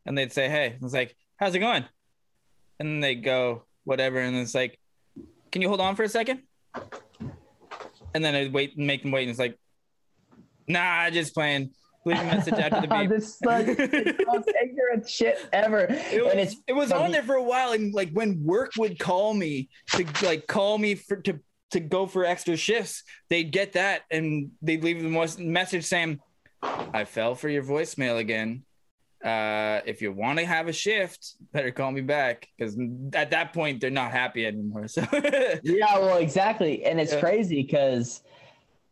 and 0.06 0.18
they'd 0.18 0.34
say, 0.34 0.50
"Hey." 0.50 0.74
I 0.74 0.78
was 0.84 0.94
like, 0.94 1.16
"How's 1.38 1.56
it 1.56 1.60
going?" 1.60 1.86
And 2.80 3.04
they 3.04 3.16
go, 3.16 3.64
"Whatever," 3.84 4.20
and 4.20 4.36
it's 4.36 4.56
like, 4.56 4.80
"Can 5.52 5.62
you 5.62 5.68
hold 5.68 5.82
on 5.82 5.96
for 5.96 6.04
a 6.04 6.10
second? 6.10 6.42
And 8.16 8.26
then 8.26 8.36
I'd 8.36 8.52
wait 8.52 8.76
and 8.76 8.88
make 8.88 9.04
them 9.04 9.12
wait, 9.12 9.24
and 9.24 9.30
it's 9.30 9.40
like, 9.40 9.58
"Nah, 10.68 10.82
I 10.82 11.10
just 11.12 11.34
playing." 11.34 11.72
Leave 12.10 12.20
a 12.22 12.26
message 12.26 12.54
after 12.56 12.82
the 12.82 12.88
beep. 12.96 13.10
this 13.10 13.36
is 13.36 13.42
like 13.44 13.66
the 13.68 14.24
most 14.28 14.50
ignorant 14.64 15.08
shit 15.10 15.38
ever 15.54 15.82
It 15.90 16.24
was, 16.24 16.32
and 16.32 16.40
it's 16.42 16.56
it 16.68 16.74
was 16.74 16.90
funny. 16.92 17.06
on 17.06 17.12
there 17.12 17.24
for 17.24 17.36
a 17.36 17.44
while, 17.44 17.72
and 17.74 17.94
like 17.94 18.10
when 18.12 18.44
work 18.44 18.72
would 18.78 18.98
call 19.00 19.34
me 19.34 19.70
to 19.94 20.06
like 20.24 20.48
call 20.48 20.78
me 20.78 20.96
for 20.96 21.18
to 21.18 21.40
to 21.72 21.80
go 21.80 22.08
for 22.08 22.26
extra 22.26 22.58
shifts, 22.58 23.04
they'd 23.30 23.52
get 23.52 23.74
that 23.74 24.02
and 24.10 24.52
they'd 24.62 24.84
leave 24.84 25.02
the 25.04 25.08
most 25.10 25.40
message 25.40 25.86
saying, 25.86 26.20
"I 26.64 27.06
fell 27.06 27.36
for 27.36 27.48
your 27.48 27.64
voicemail 27.64 28.18
again. 28.18 28.64
Uh, 29.24 29.82
if 29.86 30.02
you 30.02 30.14
want 30.14 30.40
to 30.40 30.46
have 30.46 30.70
a 30.70 30.74
shift, 30.74 31.36
better 31.52 31.72
call 31.72 31.92
me 31.92 32.00
back 32.02 32.48
because 32.58 32.78
at 33.14 33.32
that 33.32 33.52
point 33.54 33.82
they're 33.82 33.90
not 33.92 34.12
happy 34.12 34.46
anymore. 34.46 34.88
So 34.88 35.06
Yeah, 35.64 36.00
well, 36.00 36.18
exactly, 36.18 36.86
and 36.86 37.00
it's 37.02 37.12
Yeah. 37.14 37.20
crazy 37.20 37.62
because, 37.62 38.24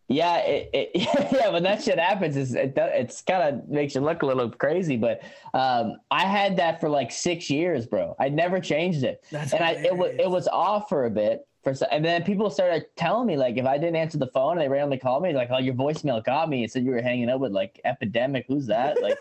yeah, 0.08 0.38
it, 0.38 0.70
it, 0.74 0.92
yeah, 1.34 1.50
when 1.50 1.64
that 1.64 1.84
shit 1.84 2.00
happens, 2.00 2.38
it's, 2.38 2.54
it 2.54 2.74
it's 2.76 3.22
kind 3.22 3.44
of 3.44 3.68
makes 3.68 3.96
you 3.96 4.02
look 4.02 4.22
a 4.22 4.26
little 4.26 4.50
crazy. 4.50 4.96
But 4.98 5.22
um, 5.54 5.98
I 6.12 6.26
had 6.26 6.58
that 6.58 6.80
for 6.80 6.90
like 6.90 7.12
six 7.12 7.50
years, 7.50 7.86
bro. 7.86 8.16
I 8.20 8.30
never 8.30 8.60
changed 8.60 9.04
it, 9.04 9.24
That's 9.32 9.54
and 9.54 9.64
I 9.64 9.72
it 9.72 9.96
was 9.96 10.12
it 10.18 10.30
was 10.30 10.48
off 10.48 10.90
for 10.90 11.06
a 11.06 11.10
bit. 11.10 11.46
For 11.64 11.74
and 11.92 12.06
then 12.06 12.24
people 12.24 12.50
started 12.50 12.86
telling 12.96 13.28
me 13.28 13.36
like 13.36 13.58
if 13.58 13.66
I 13.66 13.78
didn't 13.78 13.98
answer 13.98 14.18
the 14.18 14.28
phone 14.28 14.54
and 14.54 14.62
they 14.62 14.70
randomly 14.70 15.00
called 15.00 15.24
me 15.24 15.34
like 15.34 15.50
oh 15.52 15.58
your 15.58 15.74
voicemail 15.74 16.24
got 16.24 16.48
me 16.48 16.64
and 16.64 16.72
said 16.72 16.86
you 16.86 16.92
were 16.92 17.02
hanging 17.02 17.30
out 17.30 17.42
with 17.42 17.52
like 17.52 17.82
epidemic 17.84 18.46
who's 18.48 18.68
that 18.68 19.02
like 19.02 19.18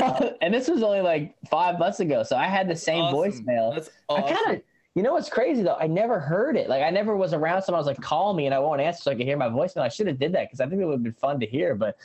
and 0.40 0.54
this 0.54 0.68
was 0.68 0.82
only 0.82 1.02
like 1.02 1.34
five 1.50 1.78
months 1.78 2.00
ago 2.00 2.22
so 2.22 2.34
I 2.36 2.46
had 2.46 2.66
the 2.68 2.76
same 2.76 3.04
Awesome. 3.04 3.18
voicemail 3.18 3.74
That's 3.74 3.90
I 4.08 4.22
kind 4.22 4.56
of, 4.56 4.62
you 4.96 5.02
know 5.02 5.12
what's 5.12 5.28
crazy 5.28 5.62
though? 5.62 5.76
I 5.78 5.86
never 5.86 6.18
heard 6.18 6.56
it. 6.56 6.70
Like 6.70 6.82
I 6.82 6.88
never 6.88 7.14
was 7.16 7.34
around 7.34 7.60
someone 7.62 7.78
I 7.78 7.80
was 7.80 7.86
like, 7.86 8.00
call 8.00 8.32
me 8.32 8.46
and 8.46 8.54
I 8.54 8.58
won't 8.58 8.80
answer 8.80 9.02
so 9.02 9.10
I 9.10 9.14
can 9.14 9.26
hear 9.26 9.36
my 9.36 9.48
voicemail. 9.48 9.82
I 9.82 9.90
should 9.90 10.06
have 10.06 10.18
did 10.18 10.32
that 10.32 10.48
because 10.48 10.58
I 10.58 10.66
think 10.66 10.80
it 10.80 10.86
would 10.86 10.92
have 10.92 11.02
been 11.02 11.12
fun 11.12 11.38
to 11.40 11.46
hear. 11.46 11.74
But 11.74 11.98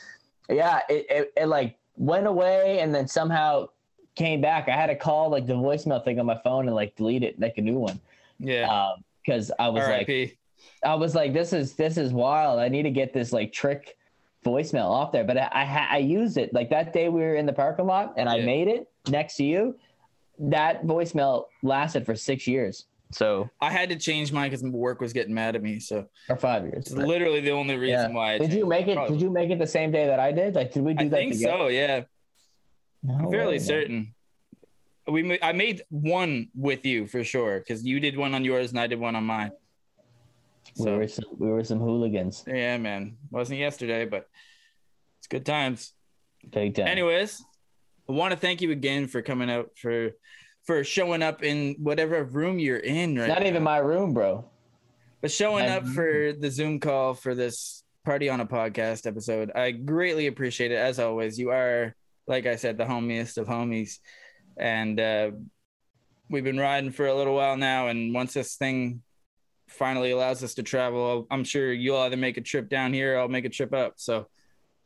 yeah, 0.50 0.82
it, 0.90 1.06
it, 1.10 1.34
it 1.38 1.46
like 1.46 1.78
went 1.96 2.28
away 2.28 2.80
and 2.82 2.94
then 2.94 3.08
somehow 3.08 3.70
came 4.16 4.42
back. 4.42 4.68
I 4.68 4.76
had 4.76 4.88
to 4.88 4.96
call 4.98 5.30
like 5.30 5.48
the 5.48 5.54
voicemail 5.54 6.04
thing 6.04 6.20
on 6.20 6.26
my 6.26 6.38
phone 6.44 6.68
and 6.68 6.76
like 6.76 6.96
delete 6.98 7.24
it, 7.24 7.40
like 7.40 7.58
a 7.58 7.62
new 7.62 7.80
one. 7.80 8.00
yeah. 8.40 8.68
Um, 8.70 9.04
because 9.24 9.52
I 9.58 9.70
was 9.70 9.88
like. 9.88 10.38
I 10.84 10.96
was 10.96 11.16
like, 11.16 11.32
this 11.32 11.54
is 11.54 11.74
this 11.74 11.96
is 11.98 12.12
wild. 12.12 12.60
I 12.60 12.68
need 12.68 12.84
to 12.84 12.92
get 12.92 13.14
this 13.14 13.32
like 13.32 13.54
trick 13.54 13.98
voicemail 14.44 14.90
off 14.90 15.12
there. 15.12 15.24
But 15.24 15.38
I 15.38 15.50
I, 15.54 15.88
I 15.92 15.98
used 16.00 16.38
it 16.38 16.54
like 16.54 16.70
that 16.72 16.92
day 16.92 17.08
we 17.08 17.22
were 17.22 17.36
in 17.36 17.46
the 17.46 17.54
parking 17.54 17.86
lot 17.86 18.16
and 18.18 18.28
I 18.28 18.40
made 18.42 18.68
it 18.68 18.90
next 19.08 19.38
to 19.38 19.44
you. 19.44 19.78
That 20.50 20.84
voicemail 20.86 21.46
lasted 21.62 22.06
for 22.06 22.16
six 22.16 22.48
years. 22.48 22.86
So 23.12 23.50
I 23.60 23.70
had 23.72 23.90
to 23.90 23.96
change 23.98 24.32
mine 24.32 24.50
because 24.50 24.64
work 24.64 25.02
was 25.02 25.14
getting 25.14 25.34
mad 25.34 25.56
at 25.56 25.62
me. 25.62 25.80
So 25.80 26.08
or 26.30 26.38
five 26.38 26.64
years. 26.64 26.88
it's 26.88 26.92
literally 26.94 27.42
the 27.42 27.52
only 27.52 27.76
reason 27.76 28.12
Yeah. 28.12 28.16
why. 28.16 28.34
I 28.36 28.38
Did 28.40 28.54
you 28.54 28.66
make 28.66 28.88
it? 28.88 28.96
Probably- 28.96 29.18
Did 29.18 29.22
you 29.24 29.30
make 29.30 29.50
it 29.52 29.60
the 29.60 29.68
same 29.68 29.92
day 29.92 30.06
that 30.08 30.20
I 30.20 30.32
did? 30.32 30.56
Like, 30.56 30.72
did 30.74 30.84
we 30.84 30.94
do 30.94 31.06
I 31.06 31.08
that 31.10 31.18
I 31.18 31.20
think 31.20 31.34
together? 31.34 31.58
so. 31.58 31.68
Yeah, 31.68 32.04
No 33.04 33.14
I'm 33.16 33.30
fairly 33.32 33.46
way, 33.54 33.58
man. 33.58 33.60
certain. 33.60 34.16
We 35.08 35.40
I 35.42 35.52
made 35.52 35.84
one 35.90 36.50
with 36.56 36.86
you 36.86 37.06
for 37.06 37.24
sure 37.24 37.60
because 37.60 37.84
you 37.86 38.00
did 38.00 38.18
one 38.18 38.34
on 38.34 38.46
yours 38.46 38.72
and 38.72 38.80
I 38.80 38.88
did 38.88 39.00
one 39.00 39.16
on 39.16 39.26
mine. 39.26 39.52
We 40.78 40.90
were 40.92 41.08
some, 41.08 41.26
we 41.38 41.50
were 41.50 41.64
some 41.66 41.80
hooligans. 41.80 42.46
yeah, 42.48 42.78
man, 42.78 43.18
wasn't 43.30 43.60
yesterday, 43.60 44.06
but 44.06 44.30
it's 45.20 45.28
good 45.28 45.46
times. 45.46 45.94
Big 46.50 46.76
time. 46.76 46.88
Anyways, 46.88 47.44
I 48.12 48.14
want 48.14 48.32
to 48.32 48.38
thank 48.38 48.62
you 48.62 48.72
again 48.72 49.08
for 49.08 49.22
coming 49.22 49.50
out 49.50 49.70
for 49.78 50.10
for 50.66 50.84
showing 50.84 51.24
up 51.24 51.44
in 51.44 51.76
whatever 51.80 52.24
room 52.26 52.60
you're 52.60 52.78
in 52.78 53.18
right 53.18 53.28
not 53.30 53.46
even 53.46 53.64
my 53.64 53.78
room, 53.78 54.14
bro. 54.14 54.44
but 55.22 55.32
showing 55.32 55.66
my 55.66 55.78
up 55.78 55.88
for 55.88 56.34
the 56.34 56.52
Zoom 56.52 56.80
call 56.82 57.14
for 57.14 57.34
this 57.34 57.84
party 58.04 58.28
on 58.28 58.42
a 58.42 58.46
podcast 58.46 59.08
episode. 59.08 59.50
I 59.56 59.72
greatly 59.72 60.28
appreciate 60.28 60.72
it. 60.72 60.76
As 60.76 61.00
always, 61.00 61.40
you 61.40 61.52
are 61.52 61.96
like 62.28 62.46
I 62.46 62.58
said, 62.58 62.78
the 62.78 62.86
homiest 62.86 63.38
of 63.38 63.48
homies, 63.48 64.00
and 64.58 65.00
uh, 65.00 65.32
we've 66.30 66.44
been 66.44 66.60
riding 66.60 66.92
for 66.92 67.08
a 67.08 67.16
little 67.16 67.34
while 67.36 67.56
now. 67.56 67.88
And 67.88 68.14
once 68.14 68.34
this 68.34 68.56
thing 68.56 69.02
finally 69.70 70.12
allows 70.12 70.44
us 70.44 70.54
to 70.56 70.64
travel, 70.64 71.28
I'm 71.32 71.46
sure 71.46 71.72
you'll 71.72 71.98
either 71.98 72.18
make 72.18 72.36
a 72.36 72.42
trip 72.42 72.68
down 72.70 72.92
here, 72.94 73.16
or 73.16 73.20
I'll 73.22 73.30
make 73.30 73.46
a 73.46 73.50
trip 73.50 73.74
up. 73.74 73.94
So 73.96 74.28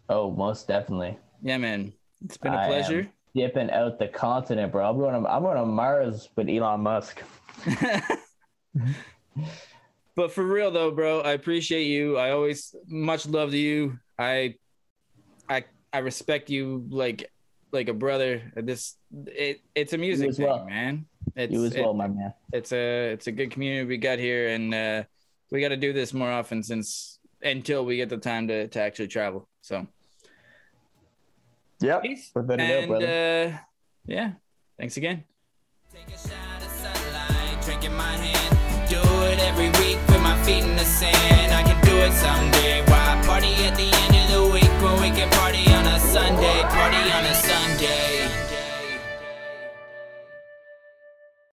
Oh, 0.10 0.30
most 0.32 0.68
definitely. 0.68 1.18
yeah, 1.42 1.58
man, 1.58 1.92
it's 2.24 2.38
been 2.38 2.54
a 2.54 2.58
I 2.58 2.66
am. 3.02 3.10
Dipping 3.36 3.70
out 3.72 4.00
the 4.00 4.08
continent, 4.08 4.72
bro. 4.72 4.90
I'm 4.90 4.98
going 4.98 5.22
to 5.22 5.30
I'm 5.30 5.44
going 5.44 5.58
to 5.58 5.66
Mars 5.66 6.30
with 6.38 6.48
Elon 6.48 6.80
Musk. 6.82 7.22
but 10.16 10.32
for 10.32 10.44
real 10.46 10.72
though, 10.72 10.92
bro, 10.92 11.20
I 11.22 11.34
appreciate 11.34 11.84
you. 11.84 12.18
I 12.18 12.32
always 12.32 12.74
much 12.88 13.28
love 13.28 13.52
to 13.52 13.58
you. 13.58 14.00
I 14.18 14.56
I 15.50 15.66
I 15.92 15.98
respect 16.00 16.50
you 16.50 16.86
like 16.90 17.30
like 17.72 17.90
a 17.90 17.94
brother. 17.94 18.54
This 18.56 18.96
it 19.28 19.60
it's 19.76 19.92
a 19.94 19.98
music 19.98 20.34
thing, 20.34 20.46
well. 20.46 20.66
man. 20.66 21.06
It's 21.36 21.52
You 21.52 21.66
as 21.66 21.76
it- 21.76 21.82
well, 21.82 21.94
my 21.94 22.08
man. 22.08 22.34
it's 22.54 22.72
a 22.72 23.12
it's 23.12 23.28
a 23.28 23.32
good 23.34 23.52
community 23.52 23.86
we 23.86 23.98
got 23.98 24.18
here 24.20 24.50
and 24.50 24.74
uh 24.74 25.04
we 25.52 25.60
got 25.60 25.70
to 25.70 25.78
do 25.78 25.92
this 25.94 26.14
more 26.14 26.32
often 26.32 26.64
since 26.64 27.20
until 27.42 27.86
we 27.86 27.98
get 27.98 28.08
the 28.10 28.18
time 28.18 28.48
to 28.48 28.68
to 28.70 28.80
actually 28.80 29.08
travel. 29.10 29.50
So, 29.62 29.86
Yep. 31.82 32.02
peace. 32.04 32.32
We're 32.34 32.44
good 32.44 32.60
to 32.60 32.68
go, 32.68 32.80
and 32.80 32.88
brother. 32.88 33.06
uh 33.54 33.58
yeah, 34.06 34.32
thanks 34.78 34.98
again. 34.98 35.24
Take 35.92 36.08
a 36.08 36.18
shot 36.18 36.62
of 36.62 36.70
sunlight, 36.70 37.62
drink 37.64 37.84
in 37.86 37.96
my 37.96 38.16
hand. 38.18 38.90
Do 38.90 39.02
it 39.32 39.40
every 39.40 39.70
week, 39.82 39.98
put 40.08 40.22
my 40.22 40.38
feet 40.44 40.64
in 40.64 40.76
the 40.76 40.86
sand. 40.86 41.54
I 41.54 41.64
can 41.64 41.80
do 41.84 41.96
it 41.98 42.14
someday. 42.14 42.82
Why 42.88 43.22
party 43.26 43.54
at 43.66 43.76
the 43.76 43.90
end 43.90 44.16
of 44.22 44.28
the 44.36 44.54
week 44.54 44.72
when 44.82 45.02
we 45.02 45.10
can 45.10 45.30
party 45.32 45.66
on 45.74 45.86
a 45.86 46.00
Sunday? 46.00 46.62
Party 46.70 46.98
on 47.12 47.26
a 47.26 47.36